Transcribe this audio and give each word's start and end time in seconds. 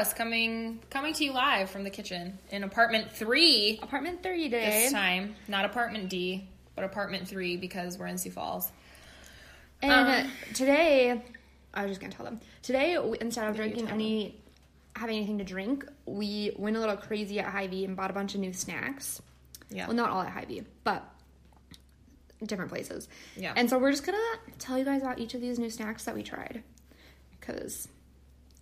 us 0.00 0.12
coming 0.12 0.80
coming 0.90 1.12
to 1.14 1.24
you 1.24 1.32
live 1.32 1.70
from 1.70 1.84
the 1.84 1.90
kitchen 1.90 2.38
in 2.50 2.64
apartment 2.64 3.12
three 3.12 3.78
Apartment 3.82 4.22
30 4.22 4.48
day. 4.48 4.82
this 4.82 4.92
time. 4.92 5.34
Not 5.48 5.64
apartment 5.64 6.08
D, 6.08 6.48
but 6.74 6.84
apartment 6.84 7.28
three 7.28 7.56
because 7.56 7.98
we're 7.98 8.06
in 8.06 8.18
Sioux 8.18 8.30
Falls. 8.30 8.70
And 9.82 10.26
Um, 10.26 10.32
today, 10.54 11.22
I 11.72 11.82
was 11.82 11.90
just 11.90 12.00
gonna 12.00 12.12
tell 12.12 12.24
them. 12.24 12.40
Today, 12.62 12.96
instead 13.20 13.48
of 13.48 13.56
drinking 13.56 13.88
any, 13.88 14.40
having 14.96 15.16
anything 15.16 15.38
to 15.38 15.44
drink, 15.44 15.84
we 16.06 16.52
went 16.56 16.76
a 16.76 16.80
little 16.80 16.96
crazy 16.96 17.38
at 17.40 17.46
Hy-Vee 17.46 17.84
and 17.84 17.96
bought 17.96 18.10
a 18.10 18.14
bunch 18.14 18.34
of 18.34 18.40
new 18.40 18.52
snacks. 18.52 19.20
Yeah. 19.70 19.86
Well, 19.86 19.96
not 19.96 20.10
all 20.10 20.22
at 20.22 20.30
Hy-Vee, 20.30 20.62
but 20.84 21.02
different 22.44 22.70
places. 22.70 23.08
Yeah. 23.36 23.52
And 23.56 23.68
so 23.68 23.78
we're 23.78 23.90
just 23.90 24.04
gonna 24.06 24.18
tell 24.58 24.78
you 24.78 24.84
guys 24.84 25.02
about 25.02 25.18
each 25.18 25.34
of 25.34 25.40
these 25.40 25.58
new 25.58 25.70
snacks 25.70 26.04
that 26.04 26.14
we 26.14 26.22
tried, 26.22 26.62
because 27.40 27.88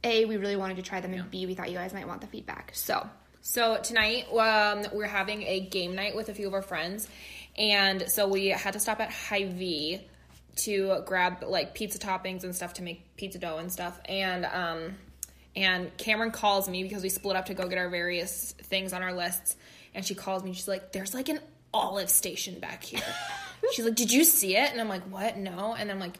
a 0.05 0.24
we 0.24 0.37
really 0.37 0.56
wanted 0.56 0.77
to 0.77 0.83
try 0.83 1.01
them, 1.01 1.12
and 1.15 1.30
b 1.30 1.47
we 1.47 1.55
thought 1.55 1.70
you 1.70 1.77
guys 1.77 1.92
might 1.92 2.06
want 2.06 2.20
the 2.20 2.27
feedback. 2.27 2.70
So 2.74 3.09
So 3.41 3.79
tonight, 3.83 4.27
um, 4.33 4.84
we're 4.93 5.06
having 5.06 5.43
a 5.43 5.60
game 5.60 5.95
night 5.95 6.15
with 6.15 6.29
a 6.29 6.34
few 6.34 6.47
of 6.47 6.55
our 6.55 6.62
friends, 6.62 7.09
and 7.56 8.10
so 8.10 8.29
we 8.29 8.48
had 8.48 8.73
to 8.74 8.80
stop 8.80 9.01
at 9.01 9.10
Hy-Vee 9.10 10.01
to 10.55 11.02
grab 11.07 11.45
like 11.46 11.74
pizza 11.74 11.98
toppings 11.98 12.45
and 12.45 12.55
stuff 12.55 12.74
to 12.74 12.83
make 12.83 13.16
pizza 13.16 13.38
dough 13.38 13.59
and 13.59 13.73
stuff. 13.73 13.98
And 14.07 14.45
um, 14.45 14.96
and 15.57 15.95
Cameron 15.96 16.30
calls 16.30 16.69
me 16.69 16.82
because 16.82 17.02
we 17.02 17.09
split 17.09 17.37
up 17.37 17.46
to 17.46 17.55
go 17.55 17.66
get 17.69 17.79
our 17.79 17.88
various 17.88 18.52
things 18.52 18.93
on 18.93 19.02
our 19.02 19.12
lists, 19.12 19.57
and 19.95 20.05
she 20.05 20.15
calls 20.15 20.43
me. 20.45 20.52
She's 20.52 20.69
like, 20.69 20.93
"There's 20.93 21.15
like 21.15 21.29
an 21.29 21.41
olive 21.74 22.10
station 22.10 22.59
back 22.59 22.84
here." 22.84 23.02
she's 23.73 23.84
like, 23.84 23.95
"Did 23.95 24.12
you 24.12 24.24
see 24.24 24.57
it?" 24.57 24.71
And 24.71 24.80
I'm 24.80 24.88
like, 24.88 25.02
"What? 25.05 25.37
No." 25.37 25.74
And 25.74 25.91
I'm 25.91 25.98
like. 25.98 26.19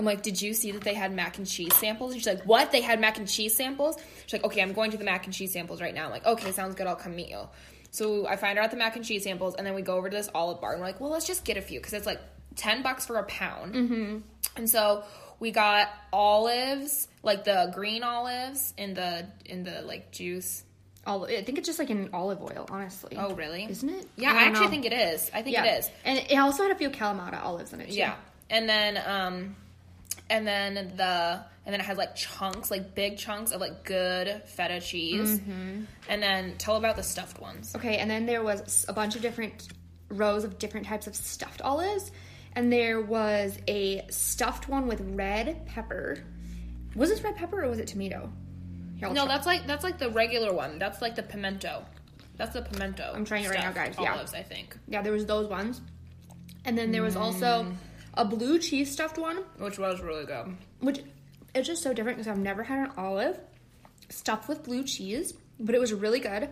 I'm 0.00 0.06
like, 0.06 0.22
did 0.22 0.40
you 0.40 0.54
see 0.54 0.70
that 0.70 0.80
they 0.82 0.94
had 0.94 1.12
mac 1.12 1.36
and 1.36 1.46
cheese 1.46 1.74
samples? 1.76 2.12
And 2.12 2.22
she's 2.22 2.26
like, 2.26 2.44
what? 2.44 2.72
They 2.72 2.80
had 2.80 2.98
mac 3.00 3.18
and 3.18 3.28
cheese 3.28 3.54
samples? 3.54 3.98
She's 4.24 4.32
like, 4.32 4.44
okay, 4.44 4.62
I'm 4.62 4.72
going 4.72 4.90
to 4.92 4.96
the 4.96 5.04
mac 5.04 5.26
and 5.26 5.34
cheese 5.34 5.52
samples 5.52 5.82
right 5.82 5.94
now. 5.94 6.06
I'm 6.06 6.10
like, 6.10 6.24
okay, 6.24 6.52
sounds 6.52 6.74
good. 6.74 6.86
I'll 6.86 6.96
come 6.96 7.14
meet 7.14 7.28
you. 7.28 7.42
So 7.90 8.26
I 8.26 8.36
find 8.36 8.56
her 8.56 8.64
at 8.64 8.70
the 8.70 8.78
mac 8.78 8.96
and 8.96 9.04
cheese 9.04 9.24
samples, 9.24 9.56
and 9.56 9.66
then 9.66 9.74
we 9.74 9.82
go 9.82 9.96
over 9.96 10.08
to 10.08 10.16
this 10.16 10.30
olive 10.34 10.60
bar, 10.60 10.72
and 10.72 10.80
we're 10.80 10.86
like, 10.86 11.00
well, 11.00 11.10
let's 11.10 11.26
just 11.26 11.44
get 11.44 11.58
a 11.58 11.60
few 11.60 11.80
because 11.80 11.92
it's 11.92 12.06
like 12.06 12.20
ten 12.56 12.82
bucks 12.82 13.04
for 13.04 13.16
a 13.16 13.24
pound. 13.24 13.74
Mm-hmm. 13.74 14.18
And 14.56 14.70
so 14.70 15.04
we 15.38 15.50
got 15.50 15.88
olives, 16.12 17.08
like 17.22 17.44
the 17.44 17.70
green 17.74 18.02
olives 18.02 18.72
in 18.78 18.94
the 18.94 19.26
in 19.44 19.64
the 19.64 19.82
like 19.82 20.12
juice. 20.12 20.62
all 21.06 21.24
I 21.26 21.42
think 21.42 21.58
it's 21.58 21.66
just 21.66 21.78
like 21.78 21.90
an 21.90 22.10
olive 22.12 22.40
oil, 22.40 22.66
honestly. 22.70 23.16
Oh, 23.18 23.34
really? 23.34 23.66
Isn't 23.68 23.90
it? 23.90 24.06
Yeah, 24.16 24.32
I 24.32 24.36
I, 24.36 24.42
actually 24.44 24.66
know. 24.66 24.70
think 24.70 24.84
it 24.86 24.92
is. 24.92 25.30
I 25.34 25.42
think 25.42 25.56
yeah, 25.56 25.64
it 25.64 25.78
is. 25.80 25.90
And 26.04 26.18
it 26.18 26.36
also 26.36 26.62
had 26.62 26.72
a 26.72 26.76
few 26.76 26.90
Kalamata 26.90 27.42
olives 27.42 27.72
in 27.72 27.80
it. 27.80 27.88
Too. 27.90 27.96
Yeah. 27.96 28.14
And 28.48 28.68
then 28.68 29.02
um 29.04 29.56
and 30.30 30.46
then 30.46 30.74
the 30.96 31.44
and 31.66 31.74
then 31.74 31.80
it 31.80 31.84
has 31.84 31.98
like 31.98 32.16
chunks, 32.16 32.70
like 32.70 32.94
big 32.94 33.18
chunks 33.18 33.50
of 33.52 33.60
like 33.60 33.84
good 33.84 34.42
feta 34.46 34.80
cheese. 34.80 35.38
Mm-hmm. 35.38 35.82
And 36.08 36.22
then 36.22 36.56
tell 36.56 36.76
about 36.76 36.96
the 36.96 37.02
stuffed 37.02 37.38
ones. 37.40 37.74
Okay, 37.76 37.98
and 37.98 38.10
then 38.10 38.24
there 38.24 38.42
was 38.42 38.86
a 38.88 38.92
bunch 38.94 39.14
of 39.16 39.22
different 39.22 39.68
rows 40.08 40.44
of 40.44 40.58
different 40.58 40.86
types 40.86 41.06
of 41.06 41.14
stuffed 41.14 41.60
olives, 41.62 42.10
and 42.56 42.72
there 42.72 43.00
was 43.00 43.58
a 43.68 44.06
stuffed 44.10 44.68
one 44.68 44.86
with 44.86 45.00
red 45.02 45.66
pepper. 45.66 46.18
Was 46.96 47.10
this 47.10 47.22
red 47.22 47.36
pepper 47.36 47.62
or 47.62 47.68
was 47.68 47.78
it 47.78 47.86
tomato? 47.88 48.32
Here, 48.96 49.08
No, 49.08 49.24
try. 49.24 49.34
that's 49.34 49.46
like 49.46 49.66
that's 49.66 49.84
like 49.84 49.98
the 49.98 50.10
regular 50.10 50.52
one. 50.52 50.78
That's 50.78 51.00
like 51.02 51.14
the 51.14 51.22
pimento. 51.22 51.84
That's 52.36 52.54
the 52.54 52.62
pimento. 52.62 53.12
I'm 53.14 53.24
trying 53.26 53.44
it 53.44 53.50
right 53.50 53.60
now, 53.60 53.70
guys. 53.72 53.94
Yeah. 54.00 54.14
Olives, 54.14 54.32
I 54.34 54.42
think. 54.42 54.76
yeah, 54.88 55.02
there 55.02 55.12
was 55.12 55.26
those 55.26 55.46
ones, 55.48 55.80
and 56.64 56.76
then 56.76 56.90
there 56.90 57.02
was 57.02 57.14
also 57.16 57.64
Mm. 57.64 57.74
A 58.20 58.24
blue 58.24 58.58
cheese 58.58 58.90
stuffed 58.92 59.16
one, 59.18 59.38
Which 59.58 59.78
was 59.78 60.00
really 60.00 60.26
good. 60.26 60.56
which 60.80 61.00
it's 61.54 61.66
just 61.66 61.82
so 61.82 61.92
different 61.94 62.18
because 62.18 62.28
I've 62.30 62.38
never 62.38 62.62
had 62.62 62.78
an 62.86 62.92
olive 62.96 63.38
stuffed 64.10 64.46
with 64.48 64.62
blue 64.64 64.84
cheese, 64.84 65.32
but 65.58 65.74
it 65.74 65.80
was 65.80 65.92
really 65.92 66.20
good. 66.20 66.48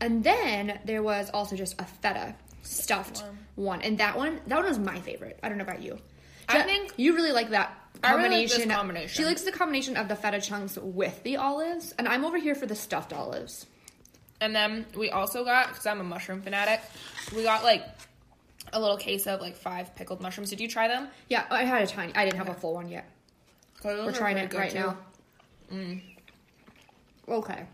And 0.00 0.24
then 0.24 0.80
there 0.84 1.02
was 1.02 1.30
also 1.30 1.54
just 1.54 1.80
a 1.80 1.84
feta 1.84 2.34
stuffed 2.62 3.22
one, 3.56 3.82
and 3.82 3.98
that 3.98 4.16
one 4.16 4.40
that 4.46 4.56
one 4.56 4.64
was 4.66 4.78
my 4.78 5.00
favorite. 5.00 5.38
I 5.42 5.48
don't 5.48 5.58
know 5.58 5.64
about 5.64 5.82
you. 5.82 5.98
I 6.48 6.62
think- 6.62 6.94
you 6.96 7.14
really 7.14 7.32
like 7.32 7.50
that 7.50 7.78
I 8.02 8.14
really 8.14 8.46
like 8.48 8.68
combination. 8.68 9.08
She 9.08 9.24
likes 9.24 9.42
the 9.42 9.52
combination 9.52 9.96
of 9.96 10.08
the 10.08 10.16
feta 10.16 10.40
chunks 10.40 10.76
with 10.76 11.22
the 11.22 11.36
olives, 11.36 11.92
and 11.98 12.08
I'm 12.08 12.24
over 12.24 12.38
here 12.38 12.54
for 12.54 12.66
the 12.66 12.74
stuffed 12.74 13.12
olives. 13.12 13.66
And 14.40 14.56
then 14.56 14.86
we 14.96 15.10
also 15.10 15.44
got 15.44 15.68
because 15.68 15.86
I'm 15.86 16.00
a 16.00 16.04
mushroom 16.04 16.42
fanatic. 16.42 16.80
We 17.36 17.44
got 17.44 17.62
like 17.62 17.84
a 18.72 18.80
little 18.80 18.96
case 18.96 19.26
of 19.26 19.40
like 19.40 19.56
five 19.56 19.94
pickled 19.96 20.20
mushrooms. 20.20 20.50
Did 20.50 20.60
you 20.60 20.68
try 20.68 20.88
them? 20.88 21.08
Yeah, 21.28 21.44
I 21.50 21.64
had 21.64 21.82
a 21.82 21.86
tiny. 21.86 22.14
I 22.14 22.24
didn't 22.24 22.38
have 22.38 22.48
a 22.48 22.54
full 22.54 22.74
one 22.74 22.88
yet. 22.88 23.08
Oh, 23.84 23.96
those 23.96 24.06
We're 24.06 24.12
trying 24.12 24.38
it 24.38 24.52
right 24.54 24.70
too. 24.70 24.78
now. 24.78 24.98
Mm. 25.72 26.02
Okay, 27.28 27.64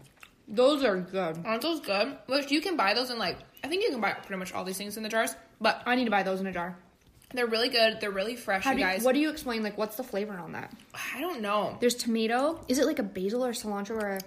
those 0.46 0.84
are 0.84 0.96
good. 0.98 1.38
Aren't 1.44 1.62
those 1.62 1.80
good? 1.80 2.16
Which 2.26 2.50
you 2.50 2.60
can 2.60 2.76
buy 2.76 2.94
those 2.94 3.10
in 3.10 3.18
like 3.18 3.38
I 3.64 3.68
think 3.68 3.82
you 3.82 3.90
can 3.90 4.00
buy 4.00 4.12
pretty 4.12 4.38
much 4.38 4.52
all 4.52 4.64
these 4.64 4.78
things 4.78 4.96
in 4.96 5.02
the 5.02 5.08
jars, 5.08 5.34
but 5.60 5.82
I 5.86 5.96
need 5.96 6.04
to 6.04 6.10
buy 6.10 6.22
those 6.22 6.40
in 6.40 6.46
a 6.46 6.52
jar. 6.52 6.76
they're 7.34 7.46
really 7.46 7.68
good. 7.68 8.00
They're 8.00 8.10
really 8.10 8.36
fresh, 8.36 8.64
How 8.64 8.70
you 8.70 8.76
do 8.78 8.80
you, 8.82 8.86
guys. 8.86 9.02
what 9.02 9.14
do 9.14 9.20
you 9.20 9.30
explain? 9.30 9.62
Like, 9.62 9.76
what's 9.76 9.96
the 9.96 10.04
flavor 10.04 10.34
on 10.34 10.52
that? 10.52 10.72
I 11.14 11.20
don't 11.20 11.40
know. 11.40 11.76
There's 11.80 11.94
tomato. 11.94 12.64
Is 12.68 12.78
it 12.78 12.86
like 12.86 12.98
a 12.98 13.02
basil 13.02 13.44
or 13.44 13.52
cilantro 13.52 14.02
or 14.02 14.08
a? 14.16 14.20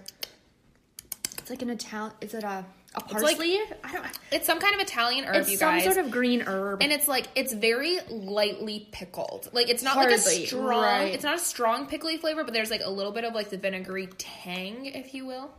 It's 1.37 1.49
like 1.49 1.61
an 1.61 1.69
Italian. 1.69 2.13
Is 2.21 2.33
it 2.33 2.43
a 2.43 2.65
a 2.95 2.99
like- 2.99 3.09
parsley? 3.37 3.59
I 3.83 3.91
don't. 3.93 4.05
It's 4.31 4.45
some 4.45 4.59
kind 4.59 4.75
of 4.75 4.81
Italian 4.81 5.25
herb, 5.25 5.35
It's 5.37 5.51
you 5.51 5.57
some 5.57 5.75
guys. 5.75 5.83
sort 5.85 5.97
of 5.97 6.11
green 6.11 6.41
herb. 6.41 6.81
and 6.81 6.91
it's 6.91 7.07
like 7.07 7.27
it's 7.35 7.53
very 7.53 7.99
lightly 8.09 8.87
pickled. 8.91 9.49
Like 9.53 9.69
it's 9.69 9.83
not 9.83 9.95
like 9.97 10.09
a 10.11 10.17
strong. 10.17 10.65
right. 10.81 11.13
It's 11.13 11.23
not 11.23 11.35
a 11.35 11.39
strong 11.39 11.87
pickly 11.87 12.17
flavor, 12.17 12.43
but 12.43 12.53
there's 12.53 12.69
like 12.71 12.81
a 12.83 12.89
little 12.89 13.11
bit 13.11 13.23
of 13.23 13.33
like 13.33 13.49
the 13.49 13.57
vinegary 13.57 14.07
tang, 14.17 14.85
if 14.87 15.13
you 15.13 15.25
will. 15.25 15.51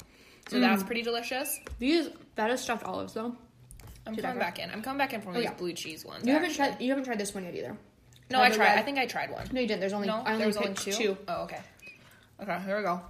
So 0.48 0.56
Mm. 0.56 0.60
that's 0.62 0.82
pretty 0.82 1.02
delicious. 1.02 1.58
These 1.78 2.08
that 2.34 2.50
is 2.50 2.60
stuffed 2.60 2.84
olives 2.84 3.12
though. 3.14 3.34
I'm 4.06 4.16
coming 4.16 4.38
back 4.38 4.58
in. 4.58 4.70
I'm 4.70 4.82
coming 4.82 4.98
back 4.98 5.14
in 5.14 5.20
from 5.22 5.34
these 5.34 5.44
yeah. 5.44 5.54
blue 5.54 5.72
cheese 5.74 6.04
ones. 6.04 6.26
You 6.26 6.32
haven't 6.32 6.54
tried. 6.54 6.80
You 6.80 6.88
haven't 6.90 7.04
tried 7.04 7.18
this 7.18 7.32
one 7.34 7.44
yet 7.44 7.54
either. 7.54 7.76
No, 8.30 8.40
I 8.42 8.48
tried. 8.48 8.58
red- 8.66 8.78
I 8.78 8.82
think 8.82 8.98
I 8.98 9.06
tried 9.06 9.30
one. 9.30 9.46
No, 9.52 9.60
you 9.60 9.66
didn't. 9.68 9.80
There's 9.80 9.92
only. 9.92 10.08
No, 10.08 10.14
I 10.16 10.32
only 10.32 10.38
there 10.38 10.46
was 10.48 10.56
only 10.56 10.74
two. 10.74 10.92
two. 10.92 11.16
Oh, 11.28 11.42
okay. 11.44 11.60
Okay, 12.42 12.58
here 12.66 12.76
we 12.78 12.82
go. 12.82 13.00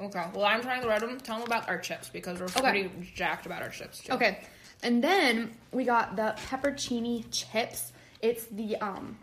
Okay, 0.00 0.24
well, 0.34 0.44
I'm 0.44 0.60
trying 0.62 0.82
the 0.82 0.88
red 0.88 1.02
one. 1.02 1.18
Tell 1.18 1.38
them 1.38 1.46
about 1.46 1.68
our 1.68 1.78
chips 1.78 2.08
because 2.08 2.40
we're 2.40 2.48
pretty 2.48 2.90
jacked 3.14 3.46
about 3.46 3.62
our 3.62 3.70
chips. 3.70 4.00
Too. 4.00 4.12
Okay, 4.12 4.40
and 4.82 5.02
then 5.02 5.52
we 5.72 5.84
got 5.84 6.16
the 6.16 6.34
peppercini 6.48 7.24
chips. 7.30 7.92
It's 8.20 8.46
the 8.46 8.76
um. 8.76 9.16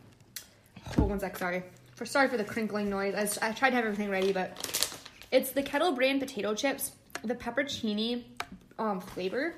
Hold 0.95 1.11
one 1.11 1.19
sec. 1.19 1.37
Sorry 1.37 1.63
for 1.95 2.05
sorry 2.05 2.27
for 2.27 2.37
the 2.37 2.43
crinkling 2.43 2.89
noise. 2.89 3.37
I 3.41 3.51
tried 3.51 3.71
to 3.71 3.75
have 3.75 3.85
everything 3.85 4.09
ready, 4.09 4.33
but 4.33 4.97
it's 5.31 5.51
the 5.51 5.61
kettle 5.63 5.91
brand 5.91 6.19
potato 6.19 6.55
chips. 6.55 6.91
The 7.23 7.35
peppercini 7.35 8.23
um 8.79 8.99
flavor. 8.99 9.53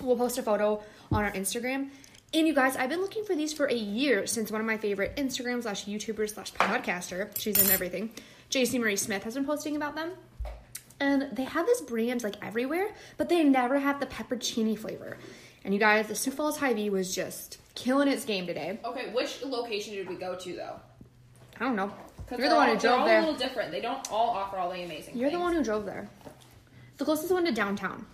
We'll 0.00 0.16
post 0.16 0.38
a 0.38 0.42
photo 0.42 0.82
on 1.10 1.24
our 1.24 1.32
Instagram. 1.32 1.90
And 2.34 2.46
you 2.46 2.54
guys, 2.54 2.76
I've 2.76 2.90
been 2.90 3.00
looking 3.00 3.24
for 3.24 3.34
these 3.34 3.54
for 3.54 3.66
a 3.66 3.74
year 3.74 4.26
since 4.26 4.50
one 4.52 4.60
of 4.60 4.66
my 4.66 4.76
favorite 4.76 5.16
Instagram 5.16 5.62
slash 5.62 5.86
YouTuber 5.86 6.28
slash 6.28 6.52
podcaster, 6.52 7.36
she's 7.38 7.60
in 7.62 7.70
everything, 7.70 8.10
JC 8.50 8.78
Marie 8.78 8.96
Smith 8.96 9.22
has 9.24 9.34
been 9.34 9.46
posting 9.46 9.76
about 9.76 9.94
them. 9.94 10.10
And 11.00 11.28
they 11.32 11.44
have 11.44 11.66
this 11.66 11.80
brand 11.80 12.22
like 12.24 12.36
everywhere, 12.44 12.88
but 13.16 13.28
they 13.28 13.44
never 13.44 13.78
have 13.78 14.00
the 14.00 14.06
peppercini 14.06 14.76
flavor. 14.76 15.16
And 15.64 15.72
you 15.72 15.80
guys, 15.80 16.08
the 16.08 16.14
Sioux 16.14 16.30
Falls 16.30 16.58
Hy-Vee 16.58 16.90
was 16.90 17.14
just 17.14 17.58
killing 17.74 18.08
its 18.08 18.24
game 18.24 18.46
today. 18.46 18.80
Okay, 18.84 19.12
which 19.12 19.42
location 19.44 19.94
did 19.94 20.08
we 20.08 20.16
go 20.16 20.34
to 20.34 20.56
though? 20.56 20.80
I 21.60 21.64
don't 21.64 21.76
know. 21.76 21.92
You're 22.36 22.48
the 22.48 22.56
one 22.56 22.66
who 22.68 22.72
they're 22.72 22.80
drove 22.80 23.00
all 23.00 23.06
there. 23.06 23.18
a 23.18 23.24
little 23.24 23.38
different. 23.38 23.70
They 23.70 23.80
don't 23.80 24.10
all 24.12 24.30
offer 24.30 24.58
all 24.58 24.70
the 24.70 24.82
amazing. 24.82 25.16
You're 25.16 25.30
the 25.30 25.40
one 25.40 25.54
who 25.54 25.62
drove 25.64 25.86
there. 25.86 26.08
The 26.98 27.04
closest 27.04 27.32
one 27.32 27.44
to 27.46 27.52
downtown. 27.52 28.04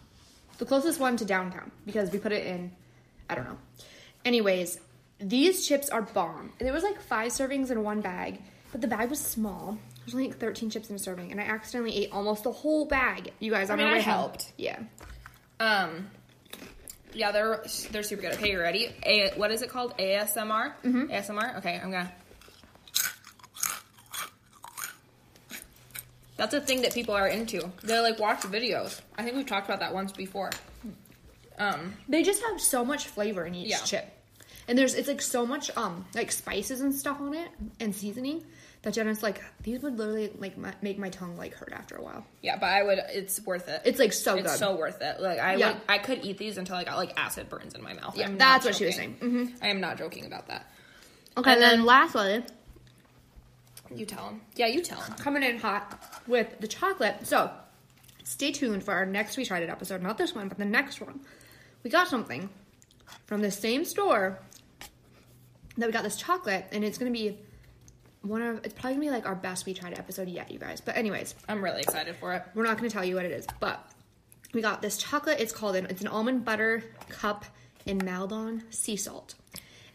The 0.59 0.65
closest 0.65 1.01
one 1.01 1.17
to 1.17 1.25
downtown 1.25 1.71
because 1.85 2.11
we 2.11 2.19
put 2.19 2.33
it 2.33 2.47
in. 2.47 2.71
I 3.29 3.35
don't 3.35 3.45
know. 3.45 3.59
Anyways, 4.25 4.79
these 5.19 5.67
chips 5.67 5.89
are 5.89 6.03
bomb. 6.03 6.53
There 6.59 6.73
was 6.73 6.83
like 6.85 7.01
five 7.01 7.33
servings 7.33 7.71
in 7.71 7.83
one 7.83 8.01
bag, 8.01 8.41
but 8.71 8.81
the 8.81 8.87
bag 8.89 9.11
was 9.11 9.21
small. 9.21 9.79
There's 10.05 10.15
only 10.15 10.29
like 10.29 10.39
13 10.39 10.71
chips 10.71 10.91
in 10.91 10.97
a 10.97 10.99
serving, 10.99 11.31
and 11.33 11.41
I 11.41 11.45
accidentally 11.45 11.97
ate 11.97 12.13
almost 12.13 12.45
the 12.45 12.53
whole 12.53 12.85
bag. 12.85 13.33
You 13.41 13.51
guys, 13.51 13.71
on 13.71 13.79
mean, 13.79 13.87
our 13.87 13.95
I 13.95 14.01
home. 14.01 14.15
helped. 14.15 14.53
Yeah. 14.59 14.79
Um, 15.61 16.11
yeah, 17.15 17.33
they're 17.33 17.65
they're 17.91 18.03
super 18.03 18.23
good. 18.23 18.33
Okay, 18.35 18.51
you 18.53 18.61
ready? 18.61 18.95
A, 19.07 19.31
what 19.37 19.51
is 19.51 19.63
it 19.63 19.71
called? 19.71 19.97
ASMR. 19.99 20.73
Mm-hmm. 20.85 21.05
ASMR. 21.11 21.59
Okay, 21.59 21.81
I'm 21.83 21.91
gonna. 21.91 22.13
That's 26.37 26.53
a 26.55 26.61
thing 26.61 26.83
that 26.83 26.93
people 26.93 27.15
are 27.15 27.29
into. 27.29 27.71
They 27.83 27.99
like 28.01 28.19
watch 28.19 28.41
videos. 28.41 29.01
I 29.17 29.23
think 29.23 29.37
we've 29.37 29.47
talked 29.47 29.67
about 29.69 29.81
that 29.81 29.95
once 29.95 30.13
before. 30.13 30.51
Um, 31.59 31.95
They 32.09 32.25
just 32.25 32.43
have 32.43 32.61
so 32.61 32.85
much 32.85 33.07
flavor 33.07 33.47
in 33.47 33.55
each 33.55 33.71
Yeah. 33.71 33.79
chip. 33.79 34.11
And 34.67 34.77
there's 34.77 34.95
it's 34.95 35.07
like 35.09 35.23
so 35.23 35.47
much 35.47 35.71
um 35.77 36.07
like 36.15 36.33
spices 36.33 36.81
and 36.81 36.93
stuff 36.95 37.21
on 37.21 37.35
it 37.35 37.49
and 37.79 37.95
seasoning 37.95 38.43
that 38.85 38.95
Jenna's 38.95 39.23
like 39.23 39.43
these 39.63 39.81
would 39.83 39.99
literally 39.99 40.31
like 40.39 40.57
my, 40.57 40.73
make 40.83 40.99
my 40.99 41.09
tongue 41.11 41.37
like 41.37 41.55
hurt 41.55 41.73
after 41.73 41.97
a 41.97 42.03
while. 42.03 42.25
yeah, 42.43 42.57
but 42.57 42.67
I 42.67 42.83
would. 42.83 42.99
It's 43.11 43.41
worth 43.45 43.69
it. 43.69 43.83
It's 43.85 43.99
like 43.99 44.13
so 44.13 44.37
It's 44.37 44.51
good. 44.53 44.59
so 44.59 44.77
worth 44.77 45.03
it. 45.03 45.21
Like 45.21 45.39
I 45.41 45.57
Yeah. 45.57 45.73
would, 45.73 45.81
I 45.89 45.99
could 45.99 46.25
eat 46.25 46.39
these 46.39 46.57
until 46.59 46.77
I 46.77 46.85
got 46.85 46.97
like 46.97 47.19
acid 47.19 47.49
burns 47.49 47.75
in 47.75 47.83
my 47.83 47.95
mouth. 47.95 48.17
yeah, 48.17 48.31
that's 48.31 48.65
what 48.65 48.75
she 48.77 48.85
was 48.87 48.95
saying. 48.97 49.15
hmm 49.21 49.45
I 49.61 49.69
am 49.69 49.81
not 49.81 49.99
joking 49.99 50.27
about 50.27 50.47
that. 50.49 50.71
Okay, 51.37 51.53
And 51.53 51.61
then 51.63 51.71
then- 51.79 51.85
lastly, 51.87 52.45
You 53.95 54.07
tell 54.07 54.29
him. 54.29 54.41
Yeah, 54.57 54.67
you 54.67 54.81
tell 54.83 55.01
him. 55.01 55.15
coming 55.15 55.43
in 55.43 55.59
hot 55.59 56.01
with 56.27 56.61
the 56.61 56.69
chocolate. 56.69 57.27
So, 57.27 57.51
stay 58.25 58.53
tuned 58.53 58.85
for 58.85 58.93
our 58.95 59.05
next 59.07 59.37
We 59.37 59.45
Tried 59.45 59.63
It 59.63 59.69
episode. 59.71 60.03
Not 60.03 60.17
this 60.19 60.35
one, 60.35 60.49
but 60.49 60.59
the 60.59 60.65
next 60.65 61.01
one. 61.01 61.21
We 61.83 61.91
got 61.91 62.09
something 62.09 62.49
from 63.27 63.41
the 63.43 63.51
same 63.51 63.85
store 63.85 64.39
that 65.77 65.87
we 65.87 65.93
got 65.93 66.03
this 66.05 66.17
chocolate, 66.17 66.67
and 66.73 66.85
it's 66.85 66.99
gonna 66.99 67.11
be 67.11 67.39
one 68.25 68.43
of 68.43 68.65
it's 68.65 68.75
probably 68.75 68.95
gonna 68.95 69.07
be 69.07 69.11
like 69.11 69.27
our 69.27 69.35
best 69.35 69.67
We 69.67 69.75
Tried 69.75 69.99
episode 69.99 70.29
yet, 70.29 70.51
you 70.51 70.59
guys. 70.59 70.81
But 70.81 70.97
anyways, 70.97 71.35
I'm 71.49 71.63
really 71.63 71.83
excited 71.83 72.17
for 72.17 72.33
it. 72.35 72.43
we're 72.55 72.65
not 72.65 72.77
gonna 72.77 72.91
tell 72.91 73.05
you 73.05 73.17
what 73.17 73.25
it 73.25 73.33
is, 73.33 73.47
but 73.61 73.85
we 74.53 74.63
got 74.63 74.83
this 74.83 74.97
chocolate. 74.97 75.41
It's 75.41 75.53
called 75.53 75.77
an 75.77 75.87
it's 75.87 76.01
an 76.01 76.09
almond 76.09 76.45
butter 76.45 76.85
cup 77.09 77.45
in 77.87 77.99
Maldon 77.99 78.65
sea 78.71 78.97
salt, 78.97 79.35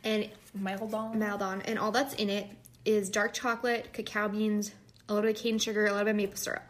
and 0.03 0.29
Mildon. 0.57 1.15
Maldon, 1.15 1.61
and 1.63 1.79
all 1.79 1.91
that's 1.91 2.13
in 2.15 2.29
it 2.29 2.47
is 2.85 3.09
dark 3.09 3.33
chocolate, 3.33 3.91
cacao 3.93 4.27
beans, 4.27 4.71
a 5.07 5.13
little 5.13 5.27
bit 5.27 5.37
of 5.37 5.43
cane 5.43 5.59
sugar, 5.59 5.85
a 5.85 5.89
little 5.91 6.05
bit 6.05 6.11
of 6.11 6.15
maple 6.17 6.37
syrup, 6.37 6.63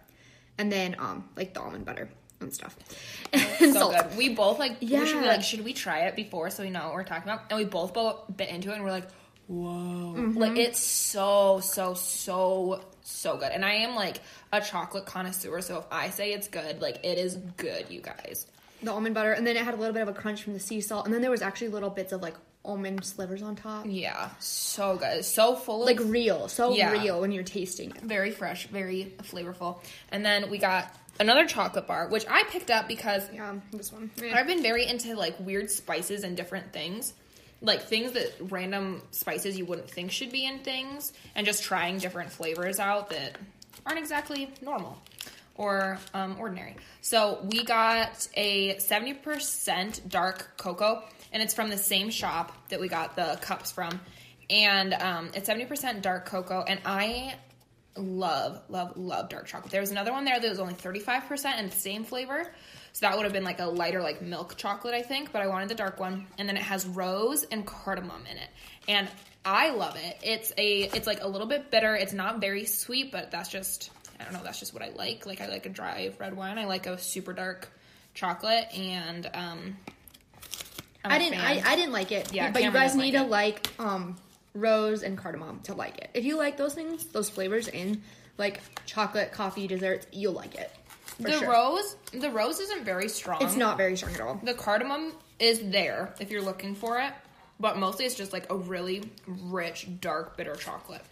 and 0.57 0.71
then 0.71 0.95
um 0.99 1.27
like 1.35 1.53
the 1.53 1.61
almond 1.61 1.85
butter 1.85 2.09
and 2.39 2.53
stuff. 2.53 2.77
And 3.33 3.73
so 3.73 3.91
salt. 3.91 3.95
good. 4.09 4.17
We 4.17 4.29
both 4.33 4.57
like. 4.57 4.77
Yeah. 4.79 5.01
We 5.01 5.07
should 5.07 5.23
like, 5.23 5.43
should 5.43 5.63
we 5.65 5.73
try 5.73 6.05
it 6.07 6.15
before 6.15 6.49
so 6.49 6.63
we 6.63 6.69
know 6.69 6.85
what 6.85 6.93
we're 6.93 7.03
talking 7.03 7.29
about? 7.29 7.43
And 7.49 7.59
we 7.59 7.65
both 7.65 7.93
both 7.93 8.35
bit 8.35 8.47
into 8.49 8.71
it 8.71 8.75
and 8.75 8.83
we're 8.83 8.91
like, 8.91 9.07
whoa, 9.49 10.13
Mm-hmm. 10.15 10.37
like 10.37 10.57
it's 10.57 10.79
so 10.79 11.59
so 11.61 11.93
so 11.95 12.81
so 13.01 13.37
good. 13.37 13.51
And 13.51 13.65
I 13.65 13.73
am 13.85 13.95
like 13.95 14.21
a 14.53 14.61
chocolate 14.61 15.05
connoisseur, 15.05 15.61
so 15.61 15.79
if 15.79 15.85
I 15.91 16.09
say 16.11 16.31
it's 16.33 16.47
good, 16.47 16.81
like 16.81 17.03
it 17.03 17.17
is 17.17 17.35
good, 17.57 17.87
you 17.89 18.01
guys. 18.01 18.45
The 18.81 18.91
almond 18.91 19.13
butter, 19.15 19.33
and 19.33 19.45
then 19.45 19.57
it 19.57 19.63
had 19.65 19.73
a 19.73 19.77
little 19.77 19.93
bit 19.93 20.03
of 20.03 20.07
a 20.07 20.13
crunch 20.13 20.43
from 20.43 20.53
the 20.53 20.59
sea 20.59 20.79
salt, 20.81 21.05
and 21.05 21.13
then 21.13 21.21
there 21.21 21.31
was 21.31 21.41
actually 21.41 21.67
little 21.69 21.89
bits 21.89 22.13
of 22.13 22.21
like 22.21 22.35
almond 22.63 23.03
slivers 23.03 23.41
on 23.41 23.55
top, 23.55 23.85
Yeah, 23.87 24.29
so 24.39 24.95
good, 24.97 25.25
so 25.25 25.55
full 25.55 25.81
of 25.81 25.87
like 25.87 25.99
real, 26.09 26.47
so 26.47 26.73
Yeah. 26.73 26.91
real 26.91 27.19
when 27.21 27.31
you're 27.31 27.43
tasting 27.43 27.89
it. 27.91 28.01
very 28.01 28.31
fresh, 28.31 28.67
very 28.67 29.13
flavorful. 29.23 29.79
And 30.11 30.23
then 30.25 30.49
we 30.49 30.57
got 30.59 30.93
another 31.19 31.45
chocolate 31.45 31.87
bar, 31.87 32.07
which 32.09 32.25
I 32.29 32.43
picked 32.49 32.69
up 32.71 32.87
because 32.87 33.23
Yeah, 33.33 33.55
this 33.71 33.91
one. 33.91 34.11
I've 34.33 34.47
been 34.47 34.61
very 34.61 34.85
into 34.85 35.15
like 35.15 35.35
weird 35.39 35.69
spices 35.71 36.23
and 36.23 36.37
different 36.37 36.71
things. 36.71 37.13
Like 37.61 37.83
things 37.83 38.13
that 38.13 38.33
random 38.39 39.01
spices 39.11 39.57
you 39.57 39.65
wouldn't 39.65 39.89
think 39.89 40.11
should 40.11 40.31
be 40.31 40.45
in 40.45 40.59
things, 40.59 41.11
and 41.35 41.45
just 41.45 41.63
trying 41.63 41.97
different 41.97 42.31
flavors 42.31 42.79
out 42.79 43.09
that 43.09 43.37
aren't 43.85 43.99
exactly 43.99 44.49
normal 44.61 44.97
or 45.55 45.99
um, 46.13 46.37
ordinary. 46.39 46.75
So 47.01 47.45
we 47.51 47.63
got 47.65 48.27
a 48.35 48.75
70% 48.75 50.09
dark 50.09 50.57
cocoa, 50.57 51.03
and 51.33 51.43
it's 51.43 51.53
from 51.53 51.69
the 51.69 51.77
same 51.77 52.09
shop 52.09 52.55
that 52.69 52.79
we 52.79 52.87
got 52.87 53.17
the 53.17 53.37
cups 53.41 53.71
from. 53.71 53.99
And 54.49 54.93
um, 54.93 55.29
it's 55.35 55.49
70% 55.49 56.01
dark 56.01 56.25
cocoa, 56.25 56.63
and 56.65 56.79
I 56.85 57.35
love, 57.97 58.61
love, 58.69 58.97
love 58.97 59.29
dark 59.29 59.47
chocolate. 59.47 59.71
There 59.71 59.81
was 59.81 59.91
another 59.91 60.11
one 60.13 60.23
there 60.23 60.39
that 60.39 60.49
was 60.49 60.59
only 60.59 60.73
35% 60.75 61.45
and 61.45 61.69
the 61.69 61.75
same 61.75 62.05
flavor. 62.05 62.51
So 62.93 63.05
that 63.05 63.15
would 63.15 63.23
have 63.23 63.33
been 63.33 63.43
like 63.43 63.59
a 63.59 63.65
lighter, 63.65 64.01
like 64.01 64.21
milk 64.21 64.57
chocolate, 64.57 64.93
I 64.93 65.01
think. 65.01 65.31
But 65.31 65.41
I 65.41 65.47
wanted 65.47 65.69
the 65.69 65.75
dark 65.75 65.99
one. 65.99 66.27
And 66.37 66.47
then 66.47 66.57
it 66.57 66.63
has 66.63 66.85
rose 66.85 67.43
and 67.43 67.65
cardamom 67.65 68.23
in 68.29 68.37
it. 68.37 68.49
And 68.87 69.07
I 69.45 69.69
love 69.71 69.95
it. 69.95 70.17
It's 70.21 70.51
a, 70.57 70.83
it's 70.83 71.07
like 71.07 71.23
a 71.23 71.27
little 71.27 71.47
bit 71.47 71.71
bitter. 71.71 71.95
It's 71.95 72.13
not 72.13 72.41
very 72.41 72.65
sweet, 72.65 73.11
but 73.11 73.31
that's 73.31 73.49
just, 73.49 73.91
I 74.19 74.23
don't 74.23 74.33
know, 74.33 74.41
that's 74.43 74.59
just 74.59 74.73
what 74.73 74.83
I 74.83 74.89
like. 74.89 75.25
Like 75.25 75.41
I 75.41 75.47
like 75.47 75.65
a 75.65 75.69
dry 75.69 76.11
red 76.19 76.35
wine. 76.35 76.57
I 76.57 76.65
like 76.65 76.87
a 76.87 76.97
super 76.97 77.33
dark 77.33 77.69
chocolate. 78.13 78.65
And, 78.77 79.29
um, 79.33 79.77
I'm 81.03 81.11
I 81.11 81.15
a 81.15 81.19
didn't. 81.19 81.39
I, 81.39 81.61
I 81.65 81.75
didn't 81.75 81.93
like 81.93 82.11
it. 82.11 82.33
Yeah, 82.33 82.51
but 82.51 82.63
you 82.63 82.71
guys 82.71 82.95
need 82.95 83.13
like 83.13 83.23
to 83.23 83.29
like 83.29 83.69
um 83.79 84.17
rose 84.53 85.03
and 85.03 85.17
cardamom 85.17 85.61
to 85.61 85.73
like 85.73 85.97
it. 85.97 86.09
If 86.13 86.25
you 86.25 86.37
like 86.37 86.57
those 86.57 86.73
things, 86.73 87.05
those 87.05 87.29
flavors 87.29 87.67
in 87.67 88.01
like 88.37 88.59
chocolate, 88.85 89.31
coffee, 89.31 89.67
desserts, 89.67 90.07
you'll 90.11 90.33
like 90.33 90.55
it. 90.55 90.71
The 91.19 91.39
sure. 91.39 91.51
rose, 91.51 91.95
the 92.13 92.31
rose 92.31 92.59
isn't 92.59 92.85
very 92.85 93.09
strong. 93.09 93.41
It's 93.41 93.55
not 93.55 93.77
very 93.77 93.97
strong 93.97 94.13
at 94.13 94.21
all. 94.21 94.39
The 94.41 94.53
cardamom 94.53 95.13
is 95.37 95.69
there 95.69 96.13
if 96.19 96.31
you're 96.31 96.41
looking 96.41 96.75
for 96.75 96.99
it, 96.99 97.13
but 97.59 97.77
mostly 97.77 98.05
it's 98.05 98.15
just 98.15 98.31
like 98.31 98.49
a 98.49 98.55
really 98.55 99.03
rich, 99.27 99.87
dark, 99.99 100.37
bitter 100.37 100.55
chocolate. 100.55 101.03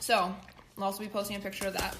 So, 0.00 0.34
I'll 0.76 0.84
also 0.84 1.00
be 1.00 1.08
posting 1.08 1.36
a 1.36 1.40
picture 1.40 1.68
of 1.68 1.74
that 1.74 1.96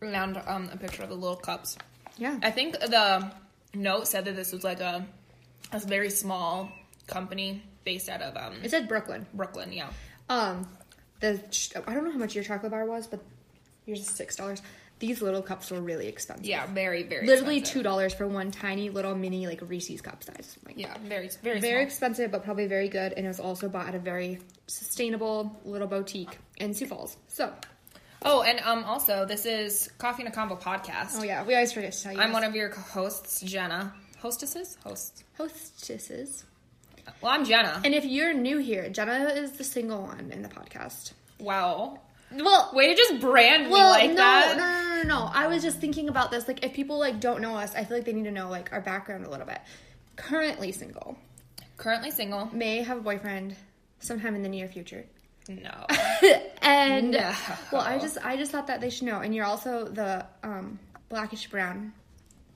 and 0.00 0.42
um, 0.46 0.68
a 0.72 0.76
picture 0.76 1.02
of 1.02 1.08
the 1.08 1.14
little 1.14 1.36
cups. 1.36 1.78
Yeah. 2.18 2.38
I 2.42 2.50
think 2.50 2.78
the 2.78 3.30
note 3.74 4.08
said 4.08 4.24
that 4.24 4.36
this 4.36 4.52
was 4.52 4.64
like 4.64 4.80
a, 4.80 5.06
a 5.72 5.78
very 5.80 6.10
small 6.10 6.70
company 7.06 7.62
based 7.84 8.08
out 8.08 8.22
of 8.22 8.36
um, 8.36 8.58
It 8.62 8.70
said 8.70 8.88
Brooklyn. 8.88 9.26
Brooklyn, 9.32 9.72
yeah. 9.72 9.90
Um, 10.28 10.68
the 11.20 11.40
I 11.86 11.94
don't 11.94 12.04
know 12.04 12.12
how 12.12 12.18
much 12.18 12.34
your 12.34 12.44
chocolate 12.44 12.72
bar 12.72 12.84
was, 12.84 13.06
but 13.06 13.20
yours 13.86 14.00
is 14.00 14.08
six 14.08 14.36
dollars. 14.36 14.60
These 14.98 15.20
little 15.20 15.42
cups 15.42 15.70
were 15.70 15.80
really 15.80 16.06
expensive. 16.06 16.46
Yeah, 16.46 16.66
very, 16.66 17.02
very 17.02 17.26
Literally 17.26 17.60
$2 17.60 18.16
for 18.16 18.26
one 18.26 18.50
tiny 18.50 18.88
little 18.88 19.14
mini 19.14 19.46
like 19.46 19.60
Reese's 19.68 20.00
cup 20.00 20.24
size. 20.24 20.56
Like, 20.64 20.78
Yeah, 20.78 20.96
very, 21.04 21.28
very, 21.42 21.60
very 21.60 21.74
small. 21.74 21.82
expensive, 21.82 22.30
but 22.30 22.44
probably 22.44 22.66
very 22.66 22.88
good, 22.88 23.12
and 23.12 23.26
it 23.26 23.28
was 23.28 23.38
also 23.40 23.68
bought 23.68 23.88
at 23.88 23.94
a 23.94 23.98
very 23.98 24.38
sustainable 24.66 25.60
little 25.64 25.86
boutique 25.86 26.38
in 26.56 26.72
Sioux 26.72 26.86
Falls. 26.86 27.16
So, 27.28 27.52
Oh, 28.22 28.42
and 28.42 28.58
um, 28.60 28.84
also, 28.84 29.26
this 29.26 29.44
is 29.44 29.90
Coffee 29.98 30.22
and 30.22 30.32
a 30.32 30.34
Combo 30.34 30.56
podcast. 30.56 31.10
oh 31.18 31.22
yeah, 31.22 31.44
we 31.44 31.54
always 31.54 31.72
forget 31.72 31.92
to 31.92 32.02
tell 32.02 32.12
you. 32.12 32.18
I'm 32.18 32.28
guys. 32.28 32.34
one 32.34 32.44
of 32.44 32.54
your 32.56 32.70
hosts, 32.70 33.40
Jenna. 33.42 33.92
Hostesses? 34.18 34.78
Hosts. 34.82 35.24
hostesses. 35.36 36.44
Well, 37.20 37.32
I'm 37.32 37.44
Jenna. 37.44 37.80
And 37.84 37.94
if 37.94 38.04
you're 38.04 38.32
new 38.32 38.58
here, 38.58 38.88
Jenna 38.88 39.26
is 39.36 39.52
the 39.52 39.64
single 39.64 40.02
one 40.02 40.30
in 40.32 40.42
the 40.42 40.48
podcast. 40.48 41.12
Wow. 41.38 42.00
Well, 42.32 42.70
Way 42.74 42.88
to 42.88 42.94
just 42.96 43.20
brand 43.20 43.66
me 43.66 43.72
like 43.72 44.10
no, 44.10 44.16
that. 44.16 44.56
no, 44.56 45.02
no, 45.02 45.02
no, 45.02 45.26
no. 45.26 45.30
I 45.32 45.46
was 45.46 45.62
just 45.62 45.78
thinking 45.78 46.08
about 46.08 46.30
this. 46.30 46.48
Like, 46.48 46.64
if 46.64 46.72
people 46.74 46.98
like 46.98 47.20
don't 47.20 47.40
know 47.40 47.56
us, 47.56 47.74
I 47.74 47.84
feel 47.84 47.96
like 47.96 48.06
they 48.06 48.12
need 48.12 48.24
to 48.24 48.30
know 48.32 48.48
like 48.50 48.72
our 48.72 48.80
background 48.80 49.24
a 49.26 49.30
little 49.30 49.46
bit. 49.46 49.60
Currently 50.16 50.72
single, 50.72 51.16
Currently 51.76 52.10
single. 52.10 52.48
may 52.52 52.82
have 52.82 52.98
a 52.98 53.00
boyfriend 53.00 53.54
sometime 54.00 54.34
in 54.34 54.42
the 54.42 54.48
near 54.48 54.66
future. 54.68 55.04
No. 55.48 55.86
and 56.62 57.12
No. 57.12 57.32
well, 57.70 57.82
I 57.82 57.98
just 57.98 58.18
I 58.24 58.36
just 58.36 58.50
thought 58.50 58.66
that 58.66 58.80
they 58.80 58.90
should 58.90 59.06
know. 59.06 59.20
And 59.20 59.34
you're 59.34 59.44
also 59.44 59.84
the 59.84 60.26
um, 60.42 60.78
blackish 61.08 61.46
brown 61.48 61.92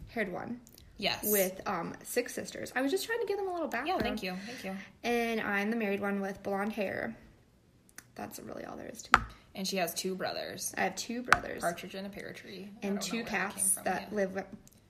haired 0.09 0.33
one 0.33 0.61
Yes. 0.99 1.31
with 1.31 1.61
um, 1.67 1.95
six 2.03 2.35
sisters. 2.35 2.73
I 2.75 2.83
was 2.83 2.91
just 2.91 3.07
trying 3.07 3.21
to 3.21 3.27
give 3.27 3.37
them 3.39 3.47
a 3.49 3.53
little 3.53 3.69
background. 3.69 4.01
Yeah, 4.01 4.03
thank 4.03 4.23
you. 4.25 4.35
Thank 4.47 4.65
you. 4.65 4.77
And 5.05 5.41
I'm 5.41 5.71
the 5.71 5.77
married 5.77 6.01
one 6.01 6.21
with 6.21 6.43
blonde 6.43 6.73
hair. 6.73 7.15
That's 8.17 8.41
really 8.41 8.65
all 8.65 8.77
there 8.77 8.89
is 8.89 9.03
to 9.03 9.19
me. 9.19 9.25
And 9.55 9.67
she 9.67 9.77
has 9.79 9.93
two 9.95 10.15
brothers, 10.15 10.73
I 10.79 10.83
have 10.83 10.97
two 10.97 11.23
brothers 11.23 11.61
Partridge 11.63 11.95
in 11.97 12.07
a 12.07 12.09
Pear 12.09 12.33
Tree. 12.33 12.71
And 12.83 13.01
two 13.03 13.25
that 13.25 13.27
cats 13.27 13.75
that 13.85 14.13
live. 14.13 14.33
With, 14.35 14.45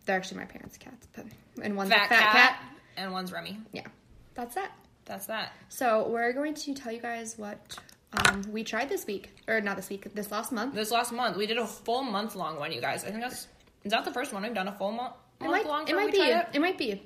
they're 0.04 0.16
actually 0.16 0.38
my 0.38 0.44
parents' 0.46 0.76
cats, 0.76 1.06
but 1.14 1.24
and 1.62 1.76
one's 1.76 1.90
Fat, 1.90 2.06
a 2.06 2.08
fat 2.08 2.20
cat, 2.20 2.32
cat. 2.32 2.62
and 2.96 3.12
one's 3.12 3.32
Remy. 3.32 3.58
Yeah, 3.72 3.86
that's 4.34 4.54
that. 4.56 4.70
That's 5.06 5.26
that. 5.26 5.52
So 5.70 6.08
we're 6.08 6.32
going 6.32 6.54
to 6.54 6.74
tell 6.74 6.92
you 6.92 7.00
guys 7.00 7.38
what 7.38 7.78
um, 8.12 8.42
we 8.50 8.62
tried 8.64 8.88
this 8.90 9.06
week, 9.06 9.30
or 9.48 9.60
not 9.62 9.76
this 9.76 9.88
week, 9.88 10.12
this 10.14 10.30
last 10.30 10.52
month. 10.52 10.74
This 10.74 10.90
last 10.90 11.10
month, 11.12 11.36
we 11.36 11.46
did 11.46 11.58
a 11.58 11.66
full 11.66 12.02
month 12.02 12.34
long 12.36 12.58
one, 12.58 12.70
you 12.72 12.80
guys. 12.80 13.04
I 13.04 13.08
think 13.10 13.22
that's 13.22 13.46
is 13.84 13.92
that 13.92 14.04
the 14.04 14.12
first 14.12 14.32
one 14.32 14.42
we've 14.42 14.52
done 14.54 14.68
a 14.68 14.72
full 14.72 14.92
mo- 14.92 15.14
It 15.40 15.44
month 15.44 15.52
might, 15.52 15.66
long. 15.66 15.88
it 15.88 15.94
might 15.96 16.12
be. 16.12 16.18
Tried 16.18 16.46
It? 16.52 16.60
might 16.60 16.76
be. 16.78 17.02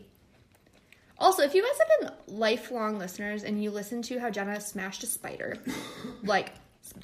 Also, 1.18 1.42
if 1.44 1.54
you 1.54 1.62
guys 1.62 1.78
have 1.78 2.00
been 2.26 2.36
lifelong 2.36 2.98
listeners 2.98 3.44
and 3.44 3.62
you 3.62 3.70
listen 3.70 4.02
to 4.02 4.18
how 4.18 4.30
Jenna 4.30 4.60
smashed 4.60 5.04
a 5.04 5.06
spider, 5.06 5.56
like 6.24 6.52